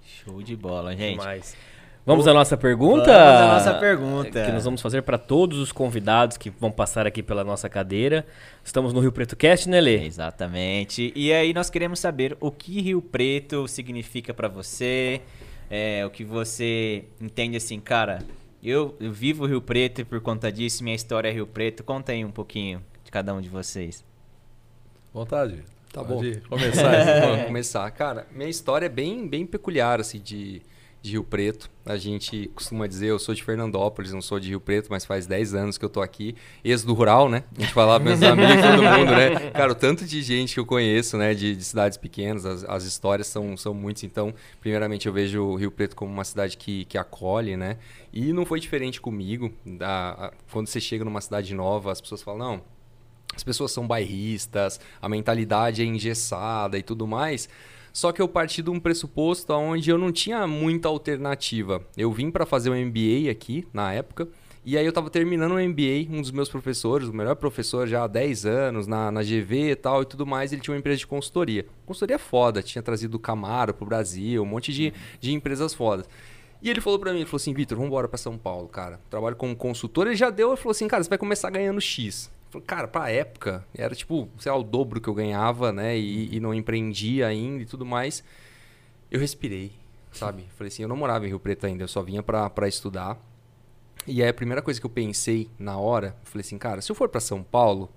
Show 0.04 0.42
de 0.42 0.56
bola, 0.56 0.96
gente. 0.96 1.18
Demais. 1.20 1.56
Vamos 2.08 2.28
à 2.28 2.34
nossa 2.36 2.56
pergunta? 2.56 3.06
Vamos 3.06 3.42
à 3.42 3.54
nossa 3.56 3.74
pergunta. 3.80 4.46
Que 4.46 4.52
nós 4.52 4.64
vamos 4.64 4.80
fazer 4.80 5.02
para 5.02 5.18
todos 5.18 5.58
os 5.58 5.72
convidados 5.72 6.38
que 6.38 6.52
vão 6.52 6.70
passar 6.72 7.08
aqui 7.08 7.24
pela 7.24 7.44
nossa 7.44 7.68
cadeira. 7.68 8.28
Estamos 8.64 8.94
no 8.94 9.00
Rio 9.00 9.12
Preto 9.12 9.36
Cast, 9.36 9.68
né, 9.68 9.82
Lê? 9.82 10.06
Exatamente. 10.06 11.12
E 11.16 11.34
aí 11.34 11.52
nós 11.52 11.68
queremos 11.72 12.00
saber 12.00 12.38
o 12.40 12.52
que 12.52 12.80
Rio 12.80 13.02
Preto 13.02 13.68
significa 13.68 14.36
pra 14.36 14.48
você, 14.48 15.20
é, 15.70 16.06
o 16.06 16.10
que 16.10 16.24
você 16.24 17.06
entende 17.20 17.58
assim, 17.58 17.80
cara. 17.80 18.24
Eu, 18.64 18.96
eu 19.00 19.12
vivo 19.12 19.46
Rio 19.46 19.62
Preto 19.62 20.02
e 20.02 20.04
por 20.04 20.20
conta 20.22 20.52
disso 20.52 20.84
minha 20.84 20.96
história 20.96 21.30
é 21.30 21.32
Rio 21.32 21.46
Preto. 21.46 21.84
Conta 21.84 22.12
aí 22.12 22.26
um 22.26 22.32
pouquinho 22.32 22.84
de 23.04 23.12
cada 23.12 23.34
um 23.34 23.40
de 23.40 23.50
vocês. 23.50 24.04
Vontade. 25.14 25.64
Tá 25.94 26.04
Pode 26.04 26.40
bom. 26.40 26.50
Começar. 26.50 26.92
Vamos 27.22 27.46
começar. 27.46 27.92
Cara, 27.92 28.28
minha 28.32 28.50
história 28.50 28.88
é 28.88 28.90
bem, 28.90 29.28
bem 29.28 29.46
peculiar, 29.46 30.00
assim, 30.00 30.20
de, 30.20 30.62
de 31.06 31.12
Rio 31.12 31.24
Preto. 31.24 31.70
A 31.86 31.98
gente 31.98 32.50
costuma 32.56 32.88
dizer, 32.88 33.08
eu 33.08 33.20
sou 33.20 33.34
de 33.36 33.44
Fernandópolis, 33.44 34.12
não 34.12 34.22
sou 34.22 34.40
de 34.40 34.50
Rio 34.50 34.60
Preto, 34.60 34.88
mas 34.90 35.06
faz 35.06 35.26
10 35.28 35.54
anos 35.54 35.78
que 35.78 35.86
eu 35.86 35.90
tô 35.90 36.02
aqui. 36.02 36.36
Êxodo 36.64 36.94
rural, 36.94 37.30
né? 37.30 37.44
A 37.58 37.62
gente 37.62 37.74
fala 37.74 38.00
meus 38.00 38.22
amigos, 38.24 38.56
todo 38.56 38.84
mundo, 38.84 39.12
né? 39.12 39.52
Cara, 39.52 39.72
o 39.72 39.76
tanto 39.76 40.04
de 40.06 40.22
gente 40.22 40.54
que 40.54 40.60
eu 40.60 40.66
conheço, 40.66 41.18
né? 41.18 41.34
De, 41.34 41.56
de 41.56 41.64
cidades 41.64 41.98
pequenas, 41.98 42.46
as, 42.46 42.64
as 42.66 42.84
histórias 42.84 43.28
são, 43.28 43.56
são 43.56 43.74
muitas. 43.74 44.04
Então, 44.04 44.34
primeiramente, 44.60 45.08
eu 45.08 45.14
vejo 45.14 45.42
o 45.44 45.56
Rio 45.56 45.72
Preto 45.72 45.96
como 45.96 46.12
uma 46.12 46.24
cidade 46.24 46.58
que, 46.58 46.86
que 46.86 46.98
acolhe, 46.98 47.56
né? 47.56 47.78
E 48.12 48.34
não 48.34 48.46
foi 48.46 48.60
diferente 48.60 49.00
comigo. 49.00 49.54
Da, 49.66 50.10
a- 50.12 50.34
quando 50.52 50.68
você 50.68 50.82
chega 50.82 51.06
numa 51.06 51.22
cidade 51.22 51.54
nova, 51.54 51.92
as 51.92 52.02
pessoas 52.02 52.22
falam, 52.24 52.40
não, 52.40 52.62
as 53.36 53.44
pessoas 53.44 53.72
são 53.72 53.86
bairristas, 53.86 54.80
a 55.02 55.10
mentalidade 55.10 55.82
é 55.82 55.86
engessada 55.86 56.78
e 56.78 56.82
tudo 56.84 57.06
mais. 57.06 57.48
Só 57.96 58.12
que 58.12 58.22
eu 58.22 58.28
parti 58.28 58.62
de 58.62 58.70
um 58.70 58.78
pressuposto 58.78 59.54
onde 59.54 59.90
eu 59.90 59.98
não 59.98 60.12
tinha 60.12 60.46
muita 60.46 60.90
alternativa. 60.90 61.82
Eu 61.96 62.12
vim 62.12 62.30
para 62.30 62.46
fazer 62.46 62.70
um 62.70 62.76
MBA 62.76 63.32
aqui 63.32 63.66
na 63.72 63.94
época. 63.94 64.28
E 64.66 64.78
aí 64.78 64.84
eu 64.86 64.90
estava 64.90 65.10
terminando 65.10 65.54
o 65.54 65.60
MBA, 65.60 66.14
um 66.14 66.20
dos 66.20 66.32
meus 66.32 66.50
professores, 66.50 67.08
o 67.08 67.14
melhor 67.14 67.38
professor 67.38 67.88
já 67.88 68.04
há 68.04 68.08
10 68.08 68.46
anos, 68.46 68.86
na, 68.86 69.10
na 69.10 69.24
GV 69.24 69.72
e 69.72 69.76
tal 69.78 70.02
e 70.02 70.06
tudo 70.06 70.26
mais, 70.26 70.52
ele 70.52 70.62
tinha 70.62 70.74
uma 70.74 70.80
empresa 70.80 70.98
de 70.98 71.08
consultoria. 71.08 71.66
Consultoria 71.86 72.20
foda, 72.20 72.62
tinha 72.62 72.84
trazido 72.84 73.16
o 73.16 73.20
Camaro 73.20 73.74
pro 73.74 73.86
Brasil, 73.86 74.44
um 74.44 74.46
monte 74.46 74.74
de, 74.74 74.92
de 75.22 75.32
empresas 75.32 75.74
fodas. 75.74 76.06
E 76.62 76.70
ele 76.70 76.82
falou 76.82 77.00
pra 77.00 77.14
mim, 77.14 77.20
ele 77.20 77.26
falou 77.28 77.38
assim, 77.38 77.54
Vitor, 77.54 77.78
vamos 77.78 77.88
embora 77.88 78.10
pra 78.10 78.18
São 78.18 78.38
Paulo, 78.38 78.68
cara. 78.68 79.00
Trabalho 79.10 79.38
como 79.38 79.56
consultor. 79.56 80.08
Ele 80.08 80.18
já 80.18 80.30
deu, 80.30 80.50
ele 80.50 80.58
falou 80.58 80.72
assim, 80.72 80.90
cara, 80.90 81.02
você 81.02 81.08
vai 81.08 81.18
começar 81.18 81.50
ganhando 81.50 81.80
X. 81.80 82.30
Cara, 82.66 82.88
pra 82.88 83.10
época, 83.10 83.66
era 83.76 83.94
tipo, 83.94 84.30
sei 84.40 84.52
lá, 84.52 84.58
o 84.58 84.64
dobro 84.64 85.02
que 85.02 85.10
eu 85.10 85.14
ganhava, 85.14 85.74
né? 85.74 85.98
E, 85.98 86.36
e 86.36 86.40
não 86.40 86.54
empreendia 86.54 87.28
ainda 87.28 87.64
e 87.64 87.66
tudo 87.66 87.86
mais. 87.86 88.24
Eu 89.12 89.20
respirei, 89.20 89.74
sabe? 90.12 90.46
Falei 90.56 90.70
assim, 90.70 90.84
eu 90.84 90.90
não 90.90 90.96
morava 90.96 91.26
em 91.26 91.30
Rio 91.30 91.40
Preto 91.40 91.66
ainda, 91.66 91.84
eu 91.84 91.88
só 91.88 92.02
vinha 92.02 92.24
pra, 92.24 92.50
pra 92.50 92.68
estudar. 92.68 93.20
E 94.08 94.22
aí 94.22 94.30
a 94.30 94.34
primeira 94.34 94.62
coisa 94.62 94.80
que 94.80 94.86
eu 94.86 94.90
pensei 94.90 95.50
na 95.60 95.78
hora, 95.78 96.16
eu 96.24 96.30
falei 96.30 96.42
assim, 96.46 96.58
cara, 96.58 96.82
se 96.82 96.92
eu 96.92 96.96
for 96.96 97.10
pra 97.10 97.20
São 97.20 97.44
Paulo, 97.44 97.90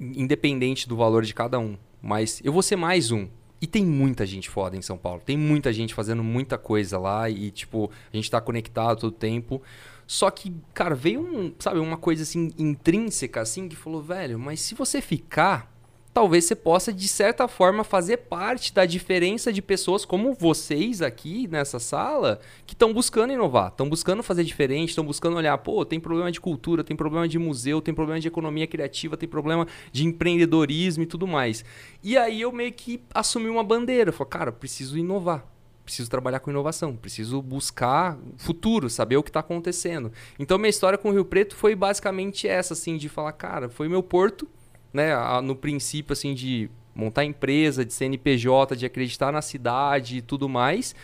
independente 0.00 0.88
do 0.88 0.96
valor 0.96 1.24
de 1.24 1.34
cada 1.34 1.58
um, 1.58 1.76
mas 2.00 2.40
eu 2.44 2.52
vou 2.52 2.62
ser 2.62 2.76
mais 2.76 3.10
um. 3.10 3.28
E 3.60 3.66
tem 3.66 3.84
muita 3.84 4.26
gente 4.26 4.50
foda 4.50 4.76
em 4.76 4.82
São 4.82 4.98
Paulo. 4.98 5.22
Tem 5.24 5.38
muita 5.38 5.72
gente 5.72 5.94
fazendo 5.94 6.22
muita 6.22 6.58
coisa 6.58 6.98
lá 6.98 7.30
e, 7.30 7.50
tipo, 7.50 7.90
a 8.12 8.16
gente 8.16 8.30
tá 8.30 8.40
conectado 8.40 9.00
todo 9.00 9.12
tempo. 9.12 9.62
Só 10.06 10.30
que, 10.30 10.54
cara, 10.72 10.94
veio 10.94 11.20
um, 11.20 11.52
sabe, 11.58 11.78
uma 11.78 11.96
coisa 11.96 12.22
assim 12.22 12.52
intrínseca 12.58 13.40
assim 13.40 13.68
que 13.68 13.76
falou, 13.76 14.02
velho, 14.02 14.38
mas 14.38 14.60
se 14.60 14.74
você 14.74 15.00
ficar, 15.00 15.72
talvez 16.12 16.44
você 16.44 16.54
possa 16.54 16.92
de 16.92 17.08
certa 17.08 17.48
forma 17.48 17.82
fazer 17.82 18.18
parte 18.18 18.72
da 18.72 18.86
diferença 18.86 19.52
de 19.52 19.60
pessoas 19.60 20.04
como 20.04 20.32
vocês 20.32 21.02
aqui 21.02 21.48
nessa 21.48 21.80
sala 21.80 22.38
que 22.66 22.74
estão 22.74 22.92
buscando 22.92 23.32
inovar, 23.32 23.68
estão 23.68 23.88
buscando 23.88 24.22
fazer 24.22 24.44
diferente, 24.44 24.90
estão 24.90 25.04
buscando 25.04 25.36
olhar, 25.36 25.58
pô, 25.58 25.84
tem 25.84 25.98
problema 25.98 26.30
de 26.30 26.40
cultura, 26.40 26.84
tem 26.84 26.96
problema 26.96 27.26
de 27.26 27.38
museu, 27.38 27.80
tem 27.80 27.92
problema 27.92 28.20
de 28.20 28.28
economia 28.28 28.66
criativa, 28.66 29.16
tem 29.16 29.28
problema 29.28 29.66
de 29.90 30.04
empreendedorismo 30.06 31.02
e 31.02 31.06
tudo 31.06 31.26
mais. 31.26 31.64
E 32.02 32.16
aí 32.16 32.40
eu 32.40 32.52
meio 32.52 32.72
que 32.72 33.02
assumi 33.12 33.48
uma 33.48 33.64
bandeira, 33.64 34.12
falei, 34.12 34.30
cara, 34.30 34.52
preciso 34.52 34.96
inovar 34.96 35.53
preciso 35.84 36.10
trabalhar 36.10 36.40
com 36.40 36.50
inovação, 36.50 36.96
preciso 36.96 37.42
buscar 37.42 38.18
futuro, 38.36 38.88
saber 38.88 39.16
o 39.16 39.22
que 39.22 39.30
está 39.30 39.40
acontecendo. 39.40 40.10
Então 40.38 40.58
minha 40.58 40.70
história 40.70 40.96
com 40.96 41.10
o 41.10 41.12
Rio 41.12 41.24
Preto 41.24 41.54
foi 41.54 41.74
basicamente 41.74 42.48
essa, 42.48 42.72
assim, 42.72 42.96
de 42.96 43.08
falar, 43.08 43.32
cara, 43.32 43.68
foi 43.68 43.88
meu 43.88 44.02
porto, 44.02 44.48
né, 44.92 45.12
no 45.42 45.54
princípio 45.54 46.12
assim 46.12 46.34
de 46.34 46.70
montar 46.94 47.24
empresa, 47.24 47.84
de 47.84 47.92
CNPJ, 47.92 48.76
de 48.76 48.86
acreditar 48.86 49.32
na 49.32 49.42
cidade 49.42 50.18
e 50.18 50.22
tudo 50.22 50.48
mais. 50.48 50.94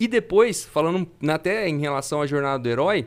E 0.00 0.08
depois, 0.08 0.64
falando 0.64 1.06
até 1.28 1.68
em 1.68 1.78
relação 1.78 2.20
à 2.20 2.26
jornada 2.26 2.58
do 2.58 2.68
herói, 2.68 3.06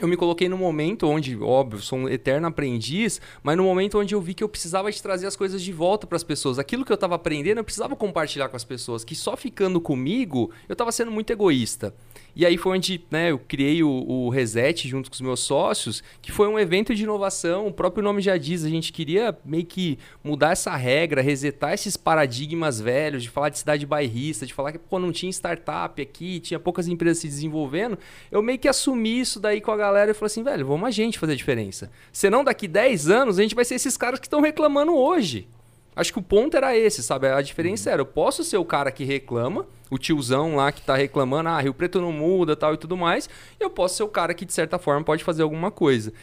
eu 0.00 0.08
me 0.08 0.16
coloquei 0.16 0.48
no 0.48 0.56
momento 0.56 1.06
onde, 1.06 1.36
óbvio, 1.36 1.80
sou 1.80 1.98
um 1.98 2.08
eterno 2.08 2.46
aprendiz, 2.46 3.20
mas 3.42 3.56
no 3.56 3.64
momento 3.64 3.98
onde 3.98 4.14
eu 4.14 4.20
vi 4.20 4.34
que 4.34 4.42
eu 4.42 4.48
precisava 4.48 4.90
de 4.90 5.02
trazer 5.02 5.26
as 5.26 5.36
coisas 5.36 5.62
de 5.62 5.72
volta 5.72 6.06
para 6.06 6.16
as 6.16 6.24
pessoas. 6.24 6.58
Aquilo 6.58 6.84
que 6.84 6.90
eu 6.90 6.96
estava 6.96 7.14
aprendendo, 7.14 7.58
eu 7.58 7.64
precisava 7.64 7.94
compartilhar 7.94 8.48
com 8.48 8.56
as 8.56 8.64
pessoas, 8.64 9.04
que 9.04 9.14
só 9.14 9.36
ficando 9.36 9.80
comigo, 9.80 10.50
eu 10.68 10.72
estava 10.72 10.90
sendo 10.90 11.10
muito 11.10 11.30
egoísta. 11.30 11.94
E 12.34 12.46
aí 12.46 12.56
foi 12.56 12.76
onde 12.76 13.04
né, 13.10 13.30
eu 13.30 13.38
criei 13.38 13.82
o, 13.82 13.88
o, 13.88 14.28
Reset 14.30 14.88
junto 14.88 15.10
com 15.10 15.14
os 15.14 15.20
meus 15.20 15.40
sócios, 15.40 16.02
que 16.22 16.32
foi 16.32 16.48
um 16.48 16.58
evento 16.58 16.94
de 16.94 17.02
inovação. 17.02 17.66
O 17.66 17.72
próprio 17.72 18.02
nome 18.02 18.22
já 18.22 18.36
diz, 18.38 18.64
a 18.64 18.68
gente 18.68 18.92
queria 18.92 19.36
meio 19.44 19.66
que 19.66 19.98
mudar 20.24 20.52
essa 20.52 20.74
regra, 20.74 21.20
resetar 21.20 21.74
esses 21.74 21.96
paradigmas 21.96 22.80
velhos, 22.80 23.22
de 23.22 23.30
falar 23.30 23.50
de 23.50 23.58
cidade 23.58 23.84
bairrista, 23.84 24.46
de 24.46 24.54
falar 24.54 24.72
que 24.72 24.78
pô, 24.78 24.98
não 24.98 25.12
tinha 25.12 25.30
startup 25.30 26.00
aqui, 26.00 26.40
tinha 26.40 26.58
poucas 26.58 26.88
empresas 26.88 27.18
se 27.18 27.28
desenvolvendo. 27.28 27.98
Eu 28.30 28.42
meio 28.42 28.58
que 28.58 28.68
assumi 28.68 29.20
isso 29.20 29.38
daí 29.38 29.60
com 29.60 29.70
a 29.70 29.76
galera 29.76 30.10
e 30.10 30.14
falei 30.14 30.26
assim, 30.26 30.42
velho, 30.42 30.66
vamos 30.66 30.88
a 30.88 30.90
gente 30.90 31.18
fazer 31.18 31.32
a 31.32 31.36
diferença. 31.36 31.90
Senão 32.10 32.42
daqui 32.42 32.66
10 32.66 33.10
anos 33.10 33.38
a 33.38 33.42
gente 33.42 33.54
vai 33.54 33.64
ser 33.64 33.74
esses 33.74 33.96
caras 33.96 34.18
que 34.18 34.26
estão 34.26 34.40
reclamando 34.40 34.94
hoje. 34.94 35.46
Acho 35.94 36.12
que 36.12 36.18
o 36.18 36.22
ponto 36.22 36.56
era 36.56 36.76
esse, 36.76 37.02
sabe? 37.02 37.28
A 37.28 37.42
diferença 37.42 37.90
era, 37.90 38.00
eu 38.00 38.06
posso 38.06 38.42
ser 38.42 38.56
o 38.56 38.64
cara 38.64 38.90
que 38.90 39.04
reclama, 39.04 39.66
o 39.92 39.98
tiozão 39.98 40.56
lá 40.56 40.72
que 40.72 40.80
tá 40.80 40.96
reclamando, 40.96 41.50
ah, 41.50 41.60
Rio 41.60 41.74
Preto 41.74 42.00
não 42.00 42.10
muda, 42.10 42.56
tal 42.56 42.72
e 42.72 42.78
tudo 42.78 42.96
mais, 42.96 43.28
eu 43.60 43.68
posso 43.68 43.98
ser 43.98 44.02
o 44.02 44.08
cara 44.08 44.32
que 44.32 44.46
de 44.46 44.52
certa 44.54 44.78
forma 44.78 45.04
pode 45.04 45.22
fazer 45.22 45.42
alguma 45.42 45.70
coisa. 45.70 46.14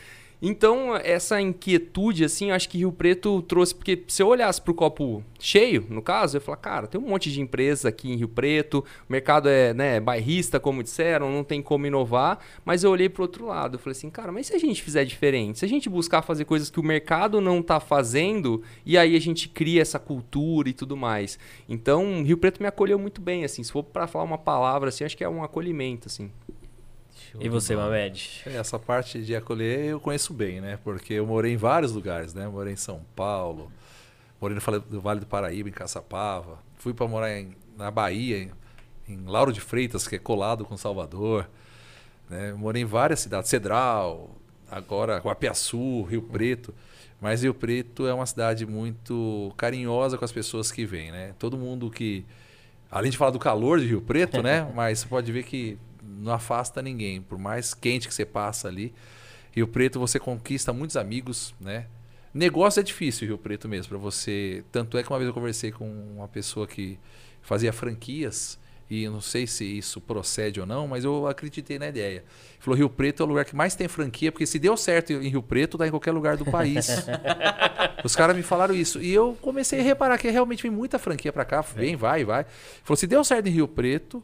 Então, 0.42 0.96
essa 0.96 1.42
inquietude, 1.42 2.24
assim, 2.24 2.52
acho 2.52 2.70
que 2.70 2.78
Rio 2.78 2.94
Preto 2.94 3.42
trouxe, 3.42 3.76
porque 3.76 4.04
se 4.08 4.24
eu 4.24 4.28
olhasse 4.28 4.62
para 4.62 4.72
o 4.72 4.74
copo 4.74 5.22
cheio, 5.38 5.86
no 5.90 6.02
caso, 6.02 6.38
eu 6.38 6.40
ia 6.40 6.46
falar, 6.46 6.58
cara, 6.58 6.88
tem 6.88 7.00
um 7.00 7.10
monte 7.10 7.30
de 7.30 7.42
empresas 7.42 7.86
aqui 7.86 8.10
em 8.10 8.16
Rio 8.16 8.30
Preto, 8.30 8.80
o 8.80 9.12
mercado 9.12 9.50
é 9.50 9.74
né, 9.74 10.00
bairrista, 10.00 10.58
como 10.58 10.82
disseram, 10.82 11.30
não 11.30 11.44
tem 11.44 11.62
como 11.62 11.86
inovar, 11.86 12.40
mas 12.64 12.86
eu 12.86 12.92
olhei 12.92 13.10
para 13.10 13.22
o 13.22 13.24
outro 13.24 13.48
lado, 13.48 13.76
eu 13.76 13.80
falei 13.80 13.92
assim, 13.92 14.10
cara, 14.10 14.32
mas 14.32 14.48
se 14.48 14.54
a 14.54 14.58
gente 14.58 14.82
fizer 14.82 15.04
diferente, 15.04 15.60
se 15.60 15.66
a 15.66 15.70
gente 15.70 15.90
buscar 15.90 16.22
fazer 16.22 16.46
coisas 16.46 16.70
que 16.70 16.80
o 16.80 16.84
mercado 16.84 17.42
não 17.42 17.60
está 17.60 17.82
fazendo, 17.82 18.64
e 18.86 18.98
aí 18.98 19.18
a 19.18 19.22
gente 19.22 19.50
cria 19.50 19.82
essa 19.82 20.00
cultura 20.00 20.70
e 20.70 20.74
tudo 20.74 20.96
mais. 20.96 21.38
Então, 21.68 22.24
Rio 22.24 22.38
Preto 22.38 22.62
me 22.62 22.68
acolheu 22.68 22.98
muito 22.98 23.20
bem, 23.20 23.44
assim, 23.44 23.62
se 23.62 23.74
for 23.74 23.84
para 23.84 24.08
falar 24.08 24.24
uma 24.24 24.38
palavra, 24.38 24.88
assim, 24.88 25.04
acho 25.04 25.18
que 25.18 25.24
é 25.24 25.30
um 25.30 25.44
acolhimento, 25.44 26.08
assim. 26.08 26.32
Show 27.32 27.42
e 27.44 27.48
você, 27.48 27.76
Mamed? 27.76 28.42
Essa 28.48 28.80
parte 28.80 29.22
de 29.22 29.36
acolher 29.36 29.86
eu 29.86 30.00
conheço 30.00 30.34
bem, 30.34 30.60
né? 30.60 30.80
Porque 30.84 31.14
eu 31.14 31.28
morei 31.28 31.54
em 31.54 31.58
vários 31.58 31.92
lugares, 31.92 32.34
né? 32.34 32.48
Morei 32.48 32.74
em 32.74 32.78
São 32.78 33.06
Paulo, 33.16 33.72
morei 34.42 34.58
no 34.90 35.00
Vale 35.00 35.20
do 35.20 35.28
Paraíba, 35.28 35.70
em 35.70 35.72
Caçapava. 35.72 36.58
Fui 36.78 36.92
para 36.92 37.08
morar 37.08 37.32
em, 37.32 37.56
na 37.78 37.92
Bahia, 37.92 38.38
em, 38.38 38.52
em, 39.08 39.26
Lauro 39.26 39.54
de 39.54 39.62
Freitas, 39.62 40.08
que 40.08 40.16
é 40.16 40.20
colado 40.20 40.66
com 40.66 40.76
Salvador. 40.76 41.48
Né? 42.28 42.52
Morei 42.54 42.82
em 42.82 42.86
várias 42.86 43.20
cidades, 43.20 43.48
Cedral, 43.48 44.36
agora 44.70 45.20
Guapiaçu, 45.20 46.02
Rio 46.04 46.24
Preto. 46.24 46.74
Mas 47.22 47.44
Rio 47.44 47.54
Preto 47.54 48.08
é 48.08 48.14
uma 48.14 48.26
cidade 48.26 48.66
muito 48.66 49.54
carinhosa 49.56 50.18
com 50.18 50.26
as 50.26 50.32
pessoas 50.32 50.72
que 50.72 50.84
vêm, 50.84 51.12
né? 51.12 51.36
Todo 51.38 51.58
mundo 51.58 51.92
que... 51.92 52.26
Além 52.90 53.12
de 53.12 53.18
falar 53.18 53.30
do 53.30 53.38
calor 53.38 53.80
de 53.80 53.86
Rio 53.86 54.02
Preto, 54.02 54.42
né? 54.42 54.68
Mas 54.74 55.00
você 55.00 55.08
pode 55.08 55.32
ver 55.32 55.44
que 55.44 55.78
não 56.20 56.34
afasta 56.34 56.82
ninguém. 56.82 57.22
Por 57.22 57.38
mais 57.38 57.74
quente 57.74 58.08
que 58.08 58.14
você 58.14 58.26
passa 58.26 58.68
ali, 58.68 58.94
Rio 59.52 59.68
Preto 59.68 60.00
você 60.00 60.20
conquista 60.20 60.74
muitos 60.74 60.98
amigos, 60.98 61.54
né? 61.60 61.88
Negócio 62.34 62.80
é 62.80 62.84
difícil, 62.84 63.28
Rio 63.28 63.38
Preto 63.38 63.68
mesmo, 63.68 63.90
para 63.90 63.98
você. 63.98 64.64
Tanto 64.72 64.98
é 64.98 65.04
que 65.04 65.10
uma 65.10 65.18
vez 65.18 65.28
eu 65.28 65.34
conversei 65.34 65.72
com 65.72 65.90
uma 66.16 66.28
pessoa 66.28 66.68
que 66.68 67.00
fazia 67.42 67.74
franquias 67.74 68.60
e 68.90 69.08
não 69.08 69.22
sei 69.22 69.46
se 69.46 69.66
isso 69.66 70.02
procede 70.02 70.60
ou 70.60 70.66
não, 70.66 70.88
mas 70.88 71.04
eu 71.04 71.28
acreditei 71.28 71.78
na 71.78 71.88
ideia. 71.88 72.18
Ele 72.18 72.24
falou: 72.60 72.78
Rio 72.78 72.90
Preto 72.90 73.22
é 73.22 73.26
o 73.26 73.30
lugar 73.30 73.46
que 73.46 73.56
mais 73.56 73.76
tem 73.76 73.88
franquia, 73.88 74.32
porque 74.32 74.48
se 74.48 74.58
deu 74.58 74.76
certo 74.76 75.14
em 75.14 75.28
Rio 75.28 75.44
Preto, 75.44 75.78
dá 75.78 75.88
em 75.88 75.92
qualquer 75.92 76.12
lugar 76.12 76.38
do 76.38 76.46
país. 76.46 76.88
Os 78.04 78.16
caras 78.16 78.36
me 78.36 78.42
falaram 78.42 78.74
isso. 78.74 79.00
E 79.00 79.14
eu 79.14 79.38
comecei 79.42 79.80
a 79.80 79.84
reparar 79.84 80.18
que 80.18 80.28
realmente 80.30 80.64
vem 80.64 80.72
muita 80.72 80.98
franquia 80.98 81.32
para 81.32 81.46
cá, 81.46 81.62
vem, 81.62 81.96
vai, 81.96 82.26
vai. 82.26 82.42
Ele 82.42 82.50
falou: 82.84 82.98
se 82.98 83.06
deu 83.06 83.24
certo 83.24 83.48
em 83.48 83.52
Rio 83.52 83.68
Preto, 83.68 84.24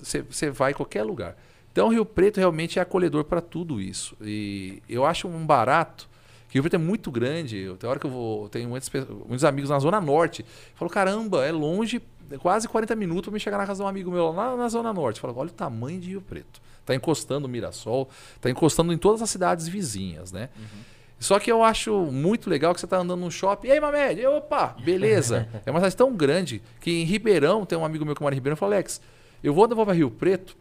você 0.00 0.46
é, 0.46 0.50
vai 0.50 0.72
em 0.72 0.74
qualquer 0.74 1.02
lugar. 1.02 1.36
Então, 1.72 1.88
Rio 1.88 2.04
Preto 2.04 2.38
realmente 2.38 2.78
é 2.78 2.82
acolhedor 2.82 3.24
para 3.24 3.40
tudo 3.40 3.80
isso. 3.80 4.14
E 4.20 4.82
eu 4.88 5.06
acho 5.06 5.26
um 5.26 5.44
barato, 5.44 6.08
que 6.48 6.54
Rio 6.54 6.62
Preto 6.62 6.74
é 6.74 6.78
muito 6.78 7.10
grande. 7.10 7.56
Eu, 7.56 7.76
tem 7.76 7.88
hora 7.88 7.98
que 7.98 8.06
eu 8.06 8.10
vou, 8.10 8.48
tenho 8.50 8.68
muitos, 8.68 8.90
muitos 9.26 9.44
amigos 9.44 9.70
na 9.70 9.78
Zona 9.78 10.00
Norte. 10.00 10.44
Falo, 10.74 10.90
caramba, 10.90 11.46
é 11.46 11.50
longe, 11.50 12.02
é 12.30 12.36
quase 12.36 12.68
40 12.68 12.94
minutos 12.94 13.24
para 13.24 13.32
me 13.32 13.40
chegar 13.40 13.56
na 13.56 13.66
casa 13.66 13.78
de 13.78 13.84
um 13.84 13.88
amigo 13.88 14.10
meu 14.10 14.32
lá 14.32 14.54
na, 14.54 14.68
Zona 14.68 14.92
Norte. 14.92 15.18
Falo, 15.18 15.34
olha 15.36 15.48
o 15.48 15.52
tamanho 15.52 15.98
de 15.98 16.10
Rio 16.10 16.20
Preto. 16.20 16.60
Está 16.80 16.94
encostando 16.94 17.46
o 17.46 17.48
Mirassol, 17.48 18.10
está 18.36 18.50
encostando 18.50 18.92
em 18.92 18.98
todas 18.98 19.22
as 19.22 19.30
cidades 19.30 19.66
vizinhas, 19.66 20.30
né? 20.30 20.50
Uhum. 20.58 20.92
Só 21.18 21.38
que 21.38 21.50
eu 21.50 21.62
acho 21.62 21.96
muito 22.10 22.50
legal 22.50 22.74
que 22.74 22.80
você 22.80 22.86
está 22.86 22.98
andando 22.98 23.20
num 23.20 23.30
shopping. 23.30 23.68
E 23.68 23.72
aí, 23.72 23.80
Mamed? 23.80 24.26
Opa, 24.26 24.76
beleza. 24.84 25.48
é 25.64 25.70
uma 25.70 25.78
cidade 25.78 25.96
tão 25.96 26.12
grande 26.14 26.60
que 26.80 26.90
em 26.90 27.04
Ribeirão, 27.04 27.64
tem 27.64 27.78
um 27.78 27.84
amigo 27.84 28.04
meu 28.04 28.14
que 28.14 28.20
mora 28.20 28.34
em 28.34 28.38
Ribeirão, 28.38 28.56
falou, 28.56 28.74
Alex, 28.74 29.00
eu 29.42 29.52
vou 29.52 29.68
para 29.68 29.92
Rio 29.92 30.10
Preto, 30.10 30.56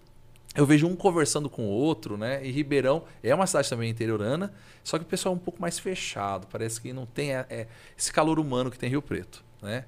eu 0.55 0.65
vejo 0.65 0.87
um 0.87 0.95
conversando 0.95 1.49
com 1.49 1.63
o 1.63 1.69
outro, 1.69 2.17
né? 2.17 2.45
E 2.45 2.51
Ribeirão 2.51 3.03
é 3.23 3.33
uma 3.33 3.47
cidade 3.47 3.69
também 3.69 3.89
interiorana, 3.89 4.53
só 4.83 4.97
que 4.97 5.05
o 5.05 5.07
pessoal 5.07 5.33
é 5.33 5.37
um 5.37 5.39
pouco 5.39 5.61
mais 5.61 5.79
fechado, 5.79 6.47
parece 6.51 6.81
que 6.81 6.91
não 6.91 7.05
tem 7.05 7.33
é, 7.33 7.45
é, 7.49 7.67
esse 7.97 8.11
calor 8.11 8.39
humano 8.39 8.69
que 8.69 8.77
tem 8.77 8.89
Rio 8.89 9.01
Preto, 9.01 9.43
né? 9.61 9.85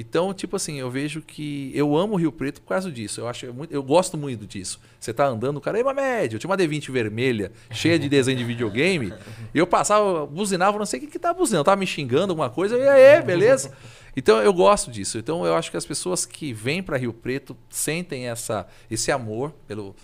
Então, 0.00 0.32
tipo 0.32 0.56
assim, 0.56 0.78
eu 0.78 0.90
vejo 0.90 1.20
que 1.20 1.70
eu 1.74 1.94
amo 1.94 2.16
Rio 2.16 2.32
Preto 2.32 2.62
por 2.62 2.68
causa 2.68 2.90
disso. 2.90 3.20
Eu 3.20 3.28
acho 3.28 3.52
muito, 3.52 3.70
eu 3.70 3.82
gosto 3.82 4.16
muito 4.16 4.46
disso. 4.46 4.80
Você 4.98 5.12
tá 5.12 5.26
andando, 5.26 5.58
o 5.58 5.60
cara, 5.60 5.76
ei, 5.76 5.84
média, 5.92 6.36
eu 6.36 6.38
tinha 6.38 6.48
uma 6.48 6.56
D20 6.56 6.90
vermelha, 6.90 7.52
cheia 7.70 7.98
de 7.98 8.08
desenho 8.08 8.38
de 8.38 8.44
videogame, 8.44 9.12
e 9.52 9.58
eu 9.58 9.66
passava, 9.66 10.24
buzinava, 10.26 10.78
não 10.78 10.86
sei 10.86 11.00
o 11.00 11.02
que 11.02 11.08
que 11.08 11.18
tá 11.18 11.34
buzinando, 11.34 11.64
tava 11.64 11.76
me 11.76 11.86
xingando 11.86 12.32
alguma 12.32 12.48
coisa, 12.48 12.78
e 12.78 12.88
aí, 12.88 13.22
beleza? 13.22 13.72
Então 14.16 14.38
eu 14.42 14.52
gosto 14.52 14.90
disso. 14.90 15.18
Então 15.18 15.44
eu 15.46 15.54
acho 15.54 15.70
que 15.70 15.76
as 15.76 15.86
pessoas 15.86 16.26
que 16.26 16.52
vêm 16.52 16.82
para 16.82 16.96
Rio 16.96 17.12
Preto 17.12 17.56
sentem 17.68 18.28
essa, 18.28 18.66
esse 18.90 19.10
amor 19.12 19.52
pelo, 19.66 19.94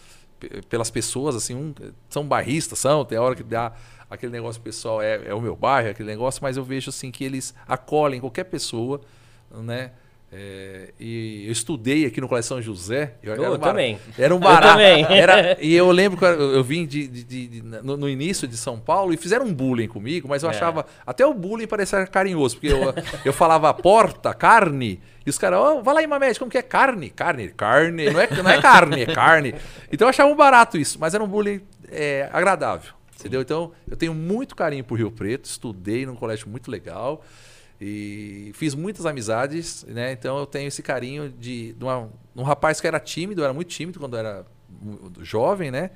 pelas 0.68 0.90
pessoas, 0.90 1.34
assim, 1.34 1.54
um, 1.54 1.74
são 2.08 2.26
barristas, 2.26 2.78
são, 2.78 3.04
tem 3.04 3.18
hora 3.18 3.34
que 3.34 3.42
dá 3.42 3.72
aquele 4.08 4.32
negócio 4.32 4.60
pessoal, 4.60 5.02
é, 5.02 5.26
é 5.26 5.34
o 5.34 5.40
meu 5.40 5.56
bairro, 5.56 5.90
aquele 5.90 6.08
negócio, 6.08 6.40
mas 6.42 6.56
eu 6.56 6.64
vejo 6.64 6.90
assim 6.90 7.10
que 7.10 7.24
eles 7.24 7.54
acolhem 7.66 8.20
qualquer 8.20 8.44
pessoa, 8.44 9.00
né? 9.50 9.92
É, 10.32 10.92
e 10.98 11.44
eu 11.46 11.52
estudei 11.52 12.04
aqui 12.04 12.20
no 12.20 12.28
Colégio 12.28 12.48
São 12.48 12.60
José. 12.60 13.14
Eu, 13.22 13.34
eu 13.36 13.44
era 13.44 13.58
também. 13.58 13.98
Era 14.18 14.34
um 14.34 14.40
barato. 14.40 14.66
Eu 14.66 14.72
também. 14.72 15.04
Era, 15.16 15.56
e 15.60 15.72
eu 15.72 15.90
lembro 15.90 16.18
que 16.18 16.24
eu, 16.24 16.52
eu 16.56 16.64
vim 16.64 16.84
de, 16.84 17.06
de, 17.06 17.46
de, 17.46 17.62
no, 17.62 17.96
no, 17.96 18.08
início 18.08 18.48
de 18.48 18.56
São 18.56 18.78
Paulo 18.78 19.14
e 19.14 19.16
fizeram 19.16 19.46
um 19.46 19.54
bullying 19.54 19.86
comigo, 19.86 20.28
mas 20.28 20.42
eu 20.42 20.50
é. 20.50 20.52
achava. 20.52 20.84
Até 21.06 21.24
o 21.24 21.32
bullying 21.32 21.66
parecia 21.66 22.06
carinhoso, 22.06 22.56
porque 22.56 22.72
eu, 22.72 22.92
eu 23.24 23.32
falava 23.32 23.72
porta, 23.72 24.34
carne, 24.34 25.00
e 25.24 25.30
os 25.30 25.38
caras, 25.38 25.60
oh, 25.60 25.82
vai 25.82 25.94
lá 25.94 26.06
Mamed, 26.06 26.38
como 26.38 26.50
que 26.50 26.58
é 26.58 26.62
carne? 26.62 27.10
Carne, 27.10 27.48
carne, 27.48 28.10
não 28.10 28.20
é, 28.20 28.28
não 28.30 28.50
é 28.50 28.60
carne, 28.60 29.02
é 29.02 29.06
carne. 29.06 29.54
Então 29.90 30.06
eu 30.06 30.10
achava 30.10 30.30
um 30.30 30.36
barato 30.36 30.76
isso, 30.76 30.98
mas 31.00 31.14
era 31.14 31.22
um 31.22 31.28
bullying 31.28 31.60
é, 31.90 32.28
agradável. 32.32 32.92
Entendeu? 33.18 33.40
Então 33.40 33.72
eu 33.90 33.96
tenho 33.96 34.14
muito 34.14 34.54
carinho 34.54 34.84
por 34.84 34.98
Rio 34.98 35.10
Preto, 35.10 35.46
estudei 35.46 36.04
num 36.04 36.14
colégio 36.14 36.48
muito 36.48 36.70
legal. 36.70 37.24
E 37.80 38.52
fiz 38.54 38.74
muitas 38.74 39.04
amizades, 39.04 39.84
né? 39.88 40.12
Então 40.12 40.38
eu 40.38 40.46
tenho 40.46 40.68
esse 40.68 40.82
carinho 40.82 41.30
de, 41.30 41.72
de 41.74 41.84
uma, 41.84 42.10
um 42.34 42.42
rapaz 42.42 42.80
que 42.80 42.86
era 42.86 42.98
tímido, 42.98 43.44
era 43.44 43.52
muito 43.52 43.68
tímido 43.68 43.98
quando 43.98 44.16
era 44.16 44.46
jovem, 45.20 45.70
né? 45.70 45.90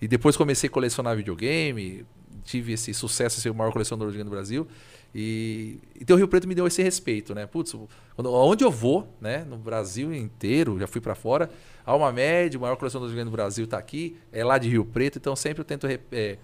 E 0.00 0.06
depois 0.06 0.36
comecei 0.36 0.68
a 0.68 0.70
colecionar 0.70 1.16
videogame, 1.16 2.04
tive 2.44 2.72
esse 2.72 2.94
sucesso, 2.94 3.40
ser 3.40 3.50
o 3.50 3.54
maior 3.54 3.72
colecionador 3.72 4.10
de 4.10 4.18
game 4.18 4.28
do 4.28 4.34
Brasil. 4.34 4.68
E 5.14 5.78
então 6.00 6.14
o 6.14 6.18
Rio 6.18 6.28
Preto 6.28 6.46
me 6.46 6.54
deu 6.54 6.66
esse 6.66 6.82
respeito, 6.82 7.34
né? 7.34 7.46
Putz, 7.46 7.74
quando, 8.14 8.32
onde 8.32 8.62
eu 8.62 8.70
vou, 8.70 9.12
né? 9.20 9.44
No 9.44 9.56
Brasil 9.56 10.14
inteiro, 10.14 10.78
já 10.78 10.86
fui 10.86 11.00
para 11.00 11.14
fora. 11.14 11.50
Alma 11.84 12.12
Média, 12.12 12.58
o 12.58 12.60
maior 12.60 12.76
colecionador 12.76 13.08
de 13.10 13.16
game 13.16 13.28
do 13.28 13.34
Brasil 13.34 13.64
está 13.64 13.78
aqui, 13.78 14.16
é 14.30 14.44
lá 14.44 14.58
de 14.58 14.68
Rio 14.68 14.84
Preto. 14.84 15.18
Então 15.18 15.34
sempre 15.34 15.62
eu 15.62 15.64
tento 15.64 15.86
é, 15.86 16.38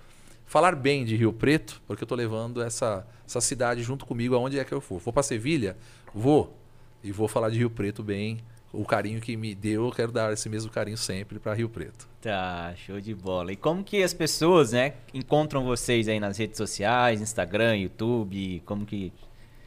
falar 0.53 0.77
bem 0.77 1.03
de 1.03 1.17
Rio 1.17 1.33
Preto, 1.33 1.81
porque 1.87 2.03
eu 2.03 2.05
estou 2.05 2.17
levando 2.17 2.63
essa, 2.63 3.07
essa 3.27 3.41
cidade 3.41 3.83
junto 3.83 4.05
comigo 4.05 4.35
aonde 4.35 4.59
é 4.59 4.65
que 4.65 4.73
eu 4.73 4.83
for. 4.83 4.99
Vou 4.99 5.11
para 5.11 5.23
Sevilha? 5.23 5.79
Vou. 6.15 6.55
E 7.03 7.11
vou 7.11 7.27
falar 7.27 7.49
de 7.49 7.57
Rio 7.57 7.71
Preto 7.71 8.03
bem. 8.03 8.37
O 8.71 8.85
carinho 8.85 9.19
que 9.19 9.35
me 9.35 9.55
deu, 9.55 9.87
eu 9.87 9.91
quero 9.91 10.13
dar 10.13 10.31
esse 10.31 10.51
mesmo 10.51 10.71
carinho 10.71 10.99
sempre 10.99 11.39
para 11.39 11.55
Rio 11.55 11.71
Preto. 11.71 12.07
Tá, 12.21 12.75
show 12.77 13.01
de 13.01 13.15
bola. 13.15 13.51
E 13.51 13.57
como 13.57 13.83
que 13.83 14.03
as 14.03 14.13
pessoas, 14.13 14.73
né, 14.73 14.93
encontram 15.15 15.65
vocês 15.65 16.07
aí 16.07 16.21
nas 16.21 16.37
redes 16.37 16.59
sociais, 16.59 17.23
Instagram, 17.23 17.79
YouTube, 17.79 18.63
como 18.67 18.85
que... 18.85 19.11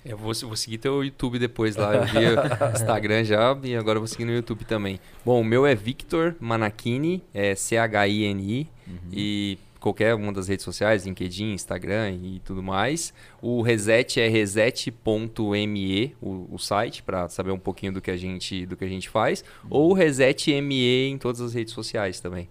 Eu 0.06 0.16
vou, 0.16 0.32
vou 0.36 0.56
seguir 0.56 0.78
teu 0.78 1.04
YouTube 1.04 1.40
depois 1.40 1.76
lá, 1.76 1.96
eu 1.96 2.04
vi 2.04 2.20
Instagram 2.78 3.24
já 3.24 3.58
e 3.64 3.76
agora 3.76 3.98
eu 3.98 4.02
vou 4.02 4.08
seguir 4.08 4.26
no 4.26 4.34
YouTube 4.34 4.64
também. 4.66 5.00
Bom, 5.26 5.42
o 5.42 5.44
meu 5.44 5.66
é 5.66 5.74
Victor 5.74 6.36
Manakini, 6.40 7.24
é 7.34 7.56
C-H-I-N-I, 7.56 8.70
uhum. 8.88 8.98
e 9.12 9.58
qualquer 9.86 10.16
uma 10.16 10.34
das 10.34 10.48
redes 10.48 10.66
sociais, 10.66 11.06
LinkedIn, 11.06 11.54
Instagram 11.54 12.10
e 12.10 12.42
tudo 12.44 12.64
mais. 12.64 13.14
O 13.40 13.62
Reset 13.62 14.20
é 14.20 14.28
reset.me, 14.28 16.16
o, 16.20 16.48
o 16.52 16.58
site, 16.58 17.04
para 17.04 17.30
saber 17.30 17.52
um 17.52 17.60
pouquinho 17.60 17.94
do 17.94 18.02
que 18.02 18.10
a 18.10 18.18
gente, 18.18 18.66
do 18.66 18.76
que 18.76 18.84
a 18.84 18.88
gente 18.88 19.08
faz. 19.08 19.44
Ou 19.70 19.94
Reset 19.94 20.60
ME 20.60 21.10
em 21.10 21.20
todas 21.20 21.40
as 21.40 21.54
redes 21.54 21.72
sociais 21.72 22.20
também. 22.20 22.50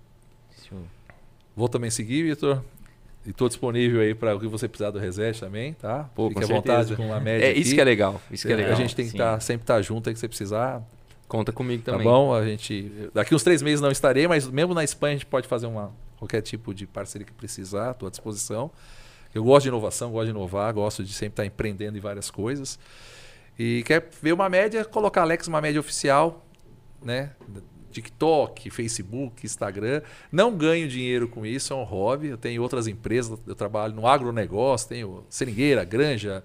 Vou 1.57 1.69
também 1.69 1.91
seguir, 1.91 2.23
Vitor. 2.23 2.63
E 3.27 3.31
estou 3.31 3.49
disponível 3.49 4.01
aí 4.01 4.15
para 4.15 4.37
o 4.37 4.39
que 4.39 4.47
você 4.47 4.69
precisar 4.69 4.93
do 4.93 5.01
Reset 5.01 5.41
também, 5.41 5.73
tá? 5.73 6.09
Pô, 6.15 6.29
Fique 6.29 6.45
à 6.45 6.47
vontade 6.47 6.95
com 6.95 7.13
a 7.13 7.19
média. 7.19 7.47
É, 7.47 7.51
isso 7.51 7.63
aqui. 7.63 7.75
que 7.75 7.81
é 7.81 7.85
legal. 7.85 8.23
Isso 8.31 8.47
que 8.47 8.53
é, 8.53 8.55
é 8.55 8.59
legal. 8.59 8.73
A 8.75 8.77
gente 8.77 8.95
tem 8.95 9.09
que 9.09 9.17
tá, 9.17 9.41
sempre 9.41 9.65
estar 9.65 9.75
tá 9.75 9.83
junto 9.83 10.09
aí 10.09 10.15
que 10.15 10.21
você 10.21 10.29
precisar. 10.29 10.81
Conta 11.27 11.51
comigo 11.51 11.83
tá 11.83 11.93
também. 11.93 12.07
Tá 12.07 12.13
bom? 12.13 12.33
A 12.33 12.45
gente. 12.47 12.93
Daqui 13.13 13.35
uns 13.35 13.43
três 13.43 13.61
meses 13.61 13.81
não 13.81 13.91
estarei, 13.91 14.29
mas 14.29 14.47
mesmo 14.47 14.73
na 14.73 14.85
Espanha 14.85 15.15
a 15.15 15.17
gente 15.17 15.27
pode 15.27 15.49
fazer 15.49 15.67
uma, 15.67 15.91
qualquer 16.19 16.43
tipo 16.43 16.75
de 16.75 16.87
parceria 16.87 17.27
que 17.27 17.33
precisar, 17.33 17.93
estou 17.93 18.07
à 18.07 18.11
disposição. 18.11 18.71
Eu 19.35 19.43
gosto 19.43 19.65
de 19.65 19.69
inovação, 19.69 20.13
gosto 20.13 20.27
de 20.27 20.31
inovar, 20.31 20.73
gosto 20.73 21.03
de 21.03 21.13
sempre 21.13 21.33
estar 21.33 21.47
empreendendo 21.47 21.99
em 21.99 22.01
várias 22.01 22.31
coisas. 22.31 22.79
E 23.59 23.83
quer 23.85 24.09
ver 24.23 24.33
uma 24.33 24.49
média, 24.49 24.85
colocar 24.85 25.23
Alex 25.23 25.47
uma 25.49 25.61
média 25.61 25.81
oficial, 25.81 26.47
né? 27.03 27.31
TikTok, 27.91 28.71
Facebook, 28.71 29.47
Instagram. 29.47 30.03
Não 30.31 30.57
ganho 30.57 30.89
dinheiro 30.89 31.29
com 31.29 31.47
isso, 31.47 31.73
é 31.73 31.77
um 31.77 31.85
hobby. 31.85 32.29
Eu 32.29 32.37
tenho 32.37 32.61
outras 32.61 32.87
empresas, 32.87 33.39
eu 33.47 33.55
trabalho 33.55 33.95
no 33.95 34.07
agronegócio, 34.07 34.89
tenho 34.89 35.25
seringueira, 35.31 35.85
granja, 35.85 36.43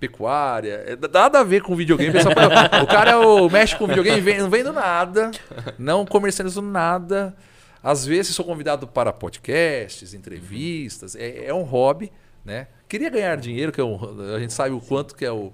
pecuária. 0.00 0.84
É, 0.86 0.96
nada 1.08 1.40
a 1.40 1.44
ver 1.44 1.62
com 1.62 1.76
videogame. 1.76 2.16
o 2.82 2.86
cara 2.86 3.12
é 3.12 3.16
o, 3.16 3.48
mexe 3.50 3.76
com 3.76 3.86
videogame, 3.86 4.38
não 4.38 4.50
vendo 4.50 4.72
nada, 4.72 5.30
não 5.78 6.06
comercializo 6.06 6.62
nada. 6.62 7.36
Às 7.86 8.04
vezes 8.04 8.34
sou 8.34 8.44
convidado 8.44 8.84
para 8.84 9.12
podcasts, 9.12 10.12
entrevistas, 10.12 11.14
é, 11.14 11.44
é 11.44 11.54
um 11.54 11.62
hobby, 11.62 12.10
né? 12.44 12.66
Queria 12.88 13.08
ganhar 13.08 13.36
dinheiro, 13.36 13.70
que 13.70 13.80
é 13.80 13.84
um, 13.84 13.96
a 14.34 14.40
gente 14.40 14.52
sabe 14.52 14.74
o 14.74 14.80
quanto 14.80 15.14
que 15.14 15.24
é 15.24 15.30
o, 15.30 15.52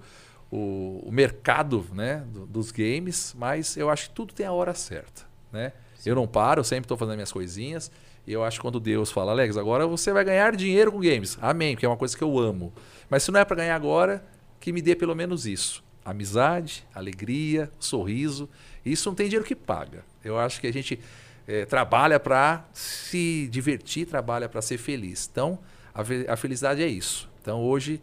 o, 0.51 1.03
o 1.05 1.13
mercado 1.13 1.87
né, 1.93 2.25
do, 2.33 2.47
dos 2.47 2.71
games, 2.71 3.35
mas 3.39 3.77
eu 3.77 3.91
acho 3.91 4.09
que 4.09 4.15
tudo 4.15 4.33
tem 4.33 4.47
a 4.47 4.53
hora 4.53 4.73
certa, 4.73 5.27
né? 5.53 5.75
Eu 6.07 6.15
não 6.15 6.27
paro, 6.27 6.65
sempre 6.65 6.87
estou 6.87 6.97
fazendo 6.97 7.17
minhas 7.17 7.31
coisinhas. 7.31 7.93
E 8.27 8.33
eu 8.33 8.43
acho 8.43 8.57
que 8.57 8.63
quando 8.63 8.81
Deus 8.81 9.13
fala, 9.13 9.33
Alex, 9.33 9.59
agora 9.59 9.87
você 9.87 10.11
vai 10.11 10.25
ganhar 10.25 10.57
dinheiro 10.57 10.91
com 10.91 11.01
games. 11.01 11.37
Amém, 11.39 11.75
porque 11.75 11.85
é 11.85 11.89
uma 11.89 11.99
coisa 11.99 12.17
que 12.17 12.25
eu 12.25 12.39
amo. 12.39 12.73
Mas 13.11 13.25
se 13.25 13.31
não 13.31 13.41
é 13.41 13.45
para 13.45 13.57
ganhar 13.57 13.77
agora, 13.77 14.25
que 14.59 14.73
me 14.73 14.81
dê 14.81 14.97
pelo 14.97 15.15
menos 15.15 15.45
isso. 15.45 15.85
Amizade, 16.03 16.83
alegria, 16.95 17.71
sorriso. 17.79 18.49
Isso 18.87 19.07
não 19.07 19.15
tem 19.15 19.27
dinheiro 19.27 19.45
que 19.45 19.55
paga. 19.55 20.03
Eu 20.25 20.39
acho 20.39 20.63
que 20.63 20.67
a 20.67 20.73
gente 20.73 20.99
é, 21.47 21.65
trabalha 21.65 22.21
para 22.21 22.67
se 22.73 23.49
divertir, 23.51 24.07
trabalha 24.07 24.49
para 24.49 24.63
ser 24.63 24.79
feliz. 24.79 25.29
Então, 25.31 25.59
a, 25.95 26.03
a, 26.33 26.37
felicidade 26.37 26.83
é 26.83 26.87
isso. 26.87 27.29
Então, 27.41 27.63
hoje, 27.63 28.01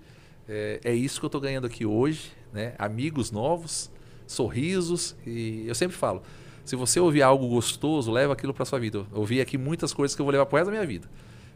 é, 0.48 0.80
é 0.84 0.94
isso 0.94 1.20
que 1.20 1.26
eu 1.26 1.30
estou 1.30 1.42
ganhando 1.42 1.68
aqui 1.68 1.86
hoje. 1.86 2.32
Né? 2.52 2.74
Amigos 2.78 3.32
novos, 3.32 3.90
sorrisos. 4.28 5.16
E 5.26 5.64
eu 5.68 5.76
sempre 5.76 5.96
falo, 5.96 6.22
se 6.66 6.76
você 6.76 7.00
ouvir 7.00 7.22
algo 7.22 7.48
gostoso, 7.48 8.12
leva 8.12 8.34
aquilo 8.34 8.54
para 8.54 8.66
sua 8.66 8.80
vida. 8.80 9.00
Eu 9.12 9.20
ouvi 9.20 9.42
aqui 9.42 9.58
muitas 9.58 9.94
coisas 9.94 10.16
que 10.16 10.22
eu 10.22 10.26
vou 10.26 10.32
levar 10.32 10.46
para 10.46 10.60
resto 10.60 10.72
da 10.72 10.78
minha 10.78 10.86
vida. 10.86 11.10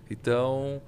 Então, 0.09 0.81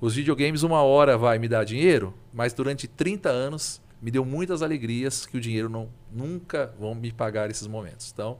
os 0.00 0.14
videogames, 0.14 0.62
uma 0.62 0.82
hora 0.82 1.16
vai 1.16 1.38
me 1.38 1.48
dar 1.48 1.64
dinheiro, 1.64 2.14
mas 2.32 2.52
durante 2.52 2.86
30 2.86 3.28
anos 3.28 3.80
me 4.00 4.10
deu 4.10 4.24
muitas 4.24 4.62
alegrias 4.62 5.24
que 5.24 5.36
o 5.36 5.40
dinheiro 5.40 5.68
não, 5.68 5.88
nunca 6.10 6.74
vão 6.78 6.94
me 6.94 7.12
pagar 7.12 7.50
esses 7.50 7.68
momentos. 7.68 8.10
Então, 8.12 8.38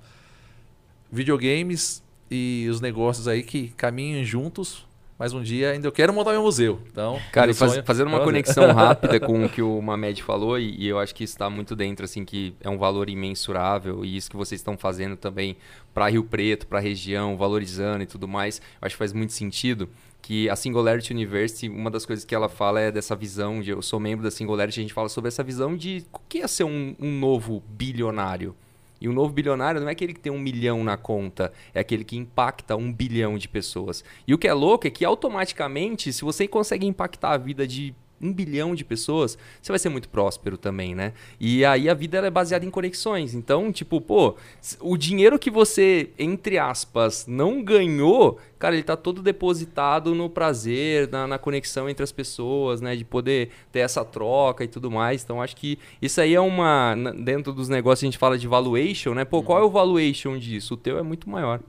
videogames 1.12 2.02
e 2.30 2.66
os 2.70 2.80
negócios 2.80 3.28
aí 3.28 3.42
que 3.42 3.68
caminham 3.76 4.24
juntos. 4.24 4.90
Mas 5.18 5.32
um 5.32 5.40
dia 5.40 5.70
ainda 5.70 5.86
eu 5.86 5.92
quero 5.92 6.12
montar 6.12 6.32
meu 6.32 6.42
museu. 6.42 6.80
Então, 6.90 7.20
cara, 7.30 7.48
e 7.52 7.54
faz, 7.54 7.76
fazendo 7.84 8.08
uma 8.08 8.24
conexão 8.24 8.72
rápida 8.74 9.20
com 9.20 9.44
o 9.44 9.48
que 9.48 9.62
o 9.62 9.80
Mamed 9.80 10.20
falou, 10.20 10.58
e, 10.58 10.74
e 10.76 10.88
eu 10.88 10.98
acho 10.98 11.14
que 11.14 11.22
está 11.22 11.48
muito 11.48 11.76
dentro, 11.76 12.04
assim, 12.04 12.24
que 12.24 12.56
é 12.60 12.68
um 12.68 12.76
valor 12.76 13.08
imensurável, 13.08 14.04
e 14.04 14.16
isso 14.16 14.28
que 14.28 14.36
vocês 14.36 14.60
estão 14.60 14.76
fazendo 14.76 15.16
também 15.16 15.56
para 15.94 16.08
Rio 16.08 16.24
Preto, 16.24 16.66
para 16.66 16.78
a 16.78 16.82
região, 16.82 17.36
valorizando 17.36 18.02
e 18.02 18.06
tudo 18.06 18.26
mais, 18.26 18.58
eu 18.58 18.86
acho 18.86 18.96
que 18.96 18.98
faz 18.98 19.12
muito 19.12 19.32
sentido 19.32 19.88
que 20.22 20.48
a 20.48 20.56
Singularity 20.56 21.12
University, 21.12 21.68
uma 21.68 21.90
das 21.90 22.06
coisas 22.06 22.24
que 22.24 22.34
ela 22.34 22.48
fala 22.48 22.80
é 22.80 22.90
dessa 22.90 23.14
visão 23.14 23.60
de 23.60 23.70
eu 23.70 23.82
sou 23.82 24.00
membro 24.00 24.24
da 24.24 24.30
Singularity, 24.30 24.80
a 24.80 24.82
gente 24.82 24.94
fala 24.94 25.08
sobre 25.08 25.28
essa 25.28 25.44
visão 25.44 25.76
de 25.76 26.04
o 26.12 26.18
que 26.28 26.38
é 26.38 26.48
ser 26.48 26.64
um, 26.64 26.96
um 26.98 27.10
novo 27.18 27.62
bilionário. 27.68 28.56
E 29.02 29.08
o 29.08 29.12
novo 29.12 29.32
bilionário 29.32 29.80
não 29.80 29.88
é 29.88 29.90
aquele 29.90 30.14
que 30.14 30.20
tem 30.20 30.30
um 30.30 30.38
milhão 30.38 30.84
na 30.84 30.96
conta, 30.96 31.52
é 31.74 31.80
aquele 31.80 32.04
que 32.04 32.16
impacta 32.16 32.76
um 32.76 32.92
bilhão 32.92 33.36
de 33.36 33.48
pessoas. 33.48 34.04
E 34.28 34.32
o 34.32 34.38
que 34.38 34.46
é 34.46 34.54
louco 34.54 34.86
é 34.86 34.90
que 34.90 35.04
automaticamente, 35.04 36.12
se 36.12 36.22
você 36.22 36.46
consegue 36.46 36.86
impactar 36.86 37.32
a 37.32 37.36
vida 37.36 37.66
de 37.66 37.92
um 38.22 38.32
bilhão 38.32 38.74
de 38.74 38.84
pessoas, 38.84 39.36
você 39.60 39.72
vai 39.72 39.78
ser 39.78 39.88
muito 39.88 40.08
próspero 40.08 40.56
também, 40.56 40.94
né? 40.94 41.12
E 41.40 41.64
aí 41.64 41.88
a 41.88 41.94
vida 41.94 42.18
é 42.18 42.30
baseada 42.30 42.64
em 42.64 42.70
conexões. 42.70 43.34
Então, 43.34 43.72
tipo, 43.72 44.00
pô, 44.00 44.36
o 44.80 44.96
dinheiro 44.96 45.38
que 45.38 45.50
você, 45.50 46.10
entre 46.18 46.58
aspas, 46.58 47.26
não 47.26 47.62
ganhou, 47.62 48.38
cara, 48.58 48.74
ele 48.74 48.84
tá 48.84 48.96
todo 48.96 49.22
depositado 49.22 50.14
no 50.14 50.30
prazer, 50.30 51.08
na, 51.10 51.26
na 51.26 51.38
conexão 51.38 51.88
entre 51.88 52.04
as 52.04 52.12
pessoas, 52.12 52.80
né? 52.80 52.94
De 52.94 53.04
poder 53.04 53.50
ter 53.72 53.80
essa 53.80 54.04
troca 54.04 54.62
e 54.62 54.68
tudo 54.68 54.90
mais. 54.90 55.24
Então, 55.24 55.42
acho 55.42 55.56
que 55.56 55.78
isso 56.00 56.20
aí 56.20 56.34
é 56.34 56.40
uma. 56.40 56.94
Dentro 57.18 57.52
dos 57.52 57.68
negócios 57.68 58.04
a 58.04 58.06
gente 58.06 58.18
fala 58.18 58.38
de 58.38 58.46
valuation, 58.46 59.14
né? 59.14 59.24
Pô, 59.24 59.38
uhum. 59.38 59.42
qual 59.42 59.58
é 59.58 59.64
o 59.64 59.70
valuation 59.70 60.38
disso? 60.38 60.74
O 60.74 60.76
teu 60.76 60.98
é 60.98 61.02
muito 61.02 61.28
maior. 61.28 61.60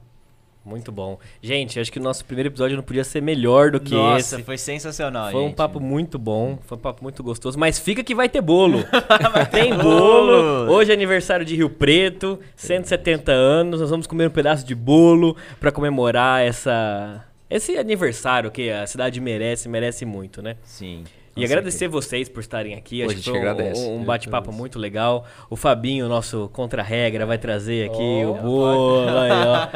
Muito 0.66 0.92
bom. 0.92 1.20
Gente, 1.42 1.80
acho 1.80 1.92
que 1.92 2.00
o 2.00 2.02
nosso 2.02 2.24
primeiro 2.24 2.48
episódio 2.50 2.78
não 2.78 2.84
podia 2.84 3.04
ser 3.04 3.22
melhor 3.22 3.70
do 3.72 3.80
que 3.82 3.94
Nossa, 3.94 4.36
esse. 4.36 4.44
foi 4.44 4.58
sensacional, 4.58 5.30
Foi 5.32 5.42
gente. 5.42 5.52
um 5.52 5.54
papo 5.54 5.80
muito 5.80 6.18
bom, 6.18 6.58
foi 6.66 6.78
um 6.78 6.82
papo 6.82 7.04
muito 7.04 7.22
gostoso. 7.22 7.60
Mas 7.60 7.78
fica 7.78 8.04
que 8.04 8.16
vai 8.16 8.30
ter 8.30 8.42
bolo. 8.42 8.80
Tem 9.52 9.78
bolo. 9.78 10.72
Hoje 10.72 10.92
é 10.92 10.94
aniversário 10.94 11.46
de 11.46 11.56
Rio 11.56 11.70
Preto, 11.70 12.40
170 12.56 13.32
anos. 13.32 13.82
Nós 13.82 13.90
vamos 13.90 14.08
comer 14.08 14.28
um 14.28 14.32
pedaço 14.32 14.66
de 14.66 14.74
bolo 14.74 15.36
para 15.60 15.72
comemorar 15.72 16.42
essa 16.42 17.26
esse 17.50 17.78
aniversário 17.78 18.50
que 18.50 18.72
a 18.72 18.88
cidade 18.88 19.20
merece, 19.22 19.70
merece 19.70 20.06
muito, 20.06 20.42
né? 20.42 20.56
Sim. 20.64 21.04
E 21.36 21.44
agradecer 21.44 21.88
vocês 21.88 22.30
por 22.30 22.42
estarem 22.42 22.76
aqui. 22.76 23.04
Acho 23.04 23.16
que 23.16 23.24
foi 23.24 23.40
um, 23.40 24.02
um 24.02 24.04
bate-papo 24.04 24.52
muito 24.52 24.78
legal. 24.78 25.26
O 25.50 25.56
Fabinho, 25.56 26.08
nosso 26.08 26.50
contra-regra, 26.54 27.26
vai 27.26 27.38
trazer 27.38 27.90
aqui 27.90 28.24
oh, 28.26 28.32
o 28.32 28.34
bolo. 28.36 29.10
Aí, 29.18 29.32
ó. 29.32 29.68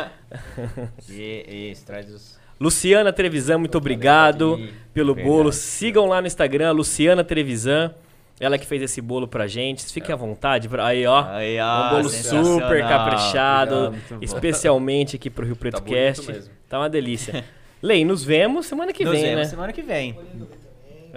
e, 1.09 1.71
e 1.71 1.73
traz 1.85 2.13
os... 2.13 2.37
Luciana 2.59 3.13
Trevisan, 3.13 3.59
muito 3.59 3.77
obrigado 3.77 4.59
pelo 4.93 5.13
Verdade. 5.13 5.35
bolo. 5.35 5.51
Sigam 5.51 6.07
lá 6.07 6.21
no 6.21 6.27
Instagram, 6.27 6.71
Luciana 6.71 7.23
Trevisan. 7.23 7.93
Ela 8.39 8.57
que 8.57 8.67
fez 8.67 8.83
esse 8.83 9.01
bolo 9.01 9.27
pra 9.27 9.47
gente. 9.47 9.83
Fiquem 9.91 10.13
à 10.13 10.15
vontade. 10.15 10.69
Aí, 10.79 11.07
ó. 11.07 11.25
Aí, 11.27 11.59
ó 11.59 11.87
um 11.87 11.89
bolo 11.89 12.09
super 12.09 12.87
caprichado. 12.87 13.87
Obrigado, 13.87 14.23
especialmente 14.23 15.15
aqui 15.15 15.29
pro 15.29 15.45
Rio 15.45 15.55
Preto 15.55 15.81
tá 15.81 15.89
Cast. 15.89 16.43
Tá 16.69 16.77
uma 16.79 16.89
delícia. 16.89 17.43
Lei, 17.81 18.03
nos 18.03 18.23
vemos 18.23 18.65
semana 18.65 18.91
que 18.91 19.03
nos 19.03 19.13
vem, 19.13 19.23
vemos 19.23 19.37
né? 19.37 19.45
semana 19.45 19.73
que 19.73 19.81
vem. 19.81 20.17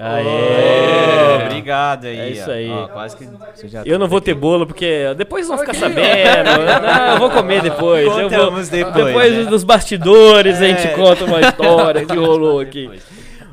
Aê! 0.03 1.45
Obrigado 1.45 2.07
aí. 2.07 2.19
É 2.19 2.31
isso 2.31 2.51
aí. 2.51 2.71
Ó, 2.71 2.89
quase 2.89 3.17
que 3.17 3.29
eu 3.85 3.99
não 3.99 4.09
vou 4.09 4.21
ter 4.21 4.35
bolo 4.35 4.67
porque 4.67 5.13
depois 5.15 5.47
vão 5.47 5.59
ficar 5.59 5.75
sabendo. 5.75 6.49
não, 6.83 7.13
eu 7.13 7.19
vou 7.19 7.31
comer 7.31 7.61
depois. 7.61 8.09
Contamos 8.09 8.73
eu 8.73 8.85
vou, 8.85 8.93
depois. 8.93 9.07
Depois 9.07 9.33
né? 9.37 9.45
dos 9.45 9.63
bastidores 9.63 10.61
é. 10.61 10.65
a 10.65 10.69
gente 10.69 10.87
é. 10.89 10.95
conta 10.95 11.25
uma 11.27 11.41
história 11.41 12.07
que 12.07 12.17
rolou 12.17 12.61
aqui. 12.61 12.91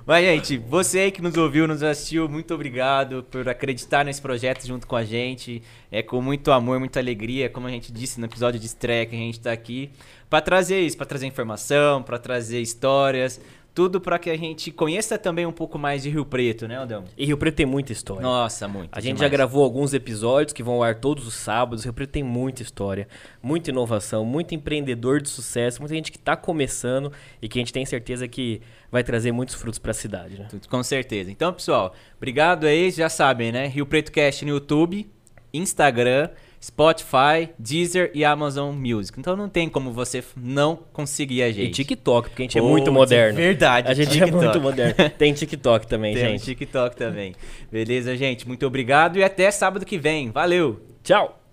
Mas, 0.06 0.24
gente, 0.24 0.58
você 0.58 1.00
aí 1.00 1.12
que 1.12 1.22
nos 1.22 1.36
ouviu, 1.36 1.68
nos 1.68 1.84
assistiu, 1.84 2.30
muito 2.30 2.54
obrigado 2.54 3.26
por 3.30 3.50
acreditar 3.50 4.06
nesse 4.06 4.22
projeto 4.22 4.66
junto 4.66 4.88
com 4.88 4.96
a 4.96 5.04
gente. 5.04 5.62
É 5.92 6.02
com 6.02 6.22
muito 6.22 6.50
amor, 6.54 6.80
muita 6.80 6.98
alegria, 6.98 7.50
como 7.50 7.68
a 7.68 7.70
gente 7.70 7.92
disse 7.92 8.18
no 8.18 8.26
episódio 8.26 8.58
de 8.58 8.68
estreia 8.68 9.06
que 9.06 9.14
a 9.14 9.20
gente 9.20 9.34
está 9.34 9.52
aqui, 9.52 9.90
para 10.30 10.40
trazer 10.40 10.80
isso, 10.80 10.96
para 10.96 11.06
trazer 11.06 11.28
informação, 11.28 12.02
para 12.02 12.18
trazer 12.18 12.62
histórias, 12.62 13.42
tudo 13.78 14.02
para 14.02 14.18
que 14.18 14.28
a 14.32 14.36
gente 14.36 14.72
conheça 14.72 15.20
também 15.20 15.46
um 15.46 15.52
pouco 15.52 15.78
mais 15.78 16.02
de 16.02 16.10
Rio 16.10 16.26
Preto, 16.26 16.68
né, 16.68 16.80
Adão? 16.80 17.04
E 17.16 17.28
Rio 17.28 17.38
Preto 17.38 17.58
tem 17.58 17.66
muita 17.68 17.92
história. 17.92 18.24
Nossa, 18.24 18.68
muito. 18.68 18.90
A 18.92 19.00
gente 19.00 19.18
demais. 19.18 19.32
já 19.32 19.38
gravou 19.38 19.64
alguns 19.64 19.94
episódios 19.94 20.52
que 20.52 20.64
vão 20.64 20.74
ao 20.74 20.84
ar 20.84 20.96
todos 20.96 21.28
os 21.28 21.36
sábados. 21.36 21.84
Rio 21.84 21.94
Preto 21.94 22.10
tem 22.10 22.24
muita 22.24 22.64
história, 22.64 23.08
muita 23.40 23.70
inovação, 23.70 24.26
muito 24.26 24.56
empreendedor 24.56 25.22
de 25.22 25.30
sucesso, 25.30 25.80
muita 25.80 25.94
gente 25.94 26.12
que 26.12 26.18
está 26.18 26.36
começando 26.36 27.12
e 27.40 27.48
que 27.48 27.60
a 27.60 27.62
gente 27.62 27.72
tem 27.72 27.86
certeza 27.86 28.28
que 28.28 28.64
vai 28.92 29.04
trazer 29.04 29.32
muitos 29.32 29.54
frutos 29.54 29.78
para 29.78 29.92
a 29.92 29.94
cidade. 29.94 30.40
Né? 30.40 30.48
Com 30.68 30.82
certeza. 30.82 31.30
Então, 31.30 31.54
pessoal, 31.54 31.94
obrigado 32.18 32.66
aí. 32.66 32.90
Já 32.90 33.10
sabem, 33.10 33.52
né? 33.52 33.68
Rio 33.68 33.86
Preto 33.86 34.12
Cast 34.12 34.44
no 34.44 34.54
YouTube, 34.54 35.08
Instagram, 35.54 36.32
Spotify, 36.62 37.50
Deezer 37.58 38.12
e 38.14 38.26
Amazon 38.26 38.76
Music. 38.76 39.20
Então 39.20 39.36
não 39.36 39.48
tem 39.50 39.70
como 39.70 39.92
você 39.92 40.24
não 40.36 40.76
conseguir 40.92 41.44
a 41.44 41.50
E 41.50 41.54
gente. 41.54 41.74
TikTok, 41.74 42.30
porque 42.30 42.42
a 42.42 42.46
gente 42.46 42.58
é 42.58 42.62
muito 42.62 42.92
moderno. 42.92 43.38
verdade, 43.38 43.90
A 43.90 43.94
gente 43.94 44.10
TikTok. 44.12 44.32
é 44.34 44.36
muito 44.44 44.62
moderno. 44.62 44.96
Tem 45.18 45.34
TikTok 45.34 45.88
também, 45.88 46.14
Tem 46.16 46.24
gente. 46.32 46.44
TikTok 46.46 46.96
também. 46.96 47.34
Beleza, 47.72 48.16
gente? 48.18 48.48
Muito 48.48 48.66
obrigado 48.66 49.18
e 49.18 49.24
até 49.24 49.50
sábado 49.52 49.86
que 49.86 49.98
vem. 49.98 50.32
Valeu! 50.32 50.82
Tchau! 51.04 51.47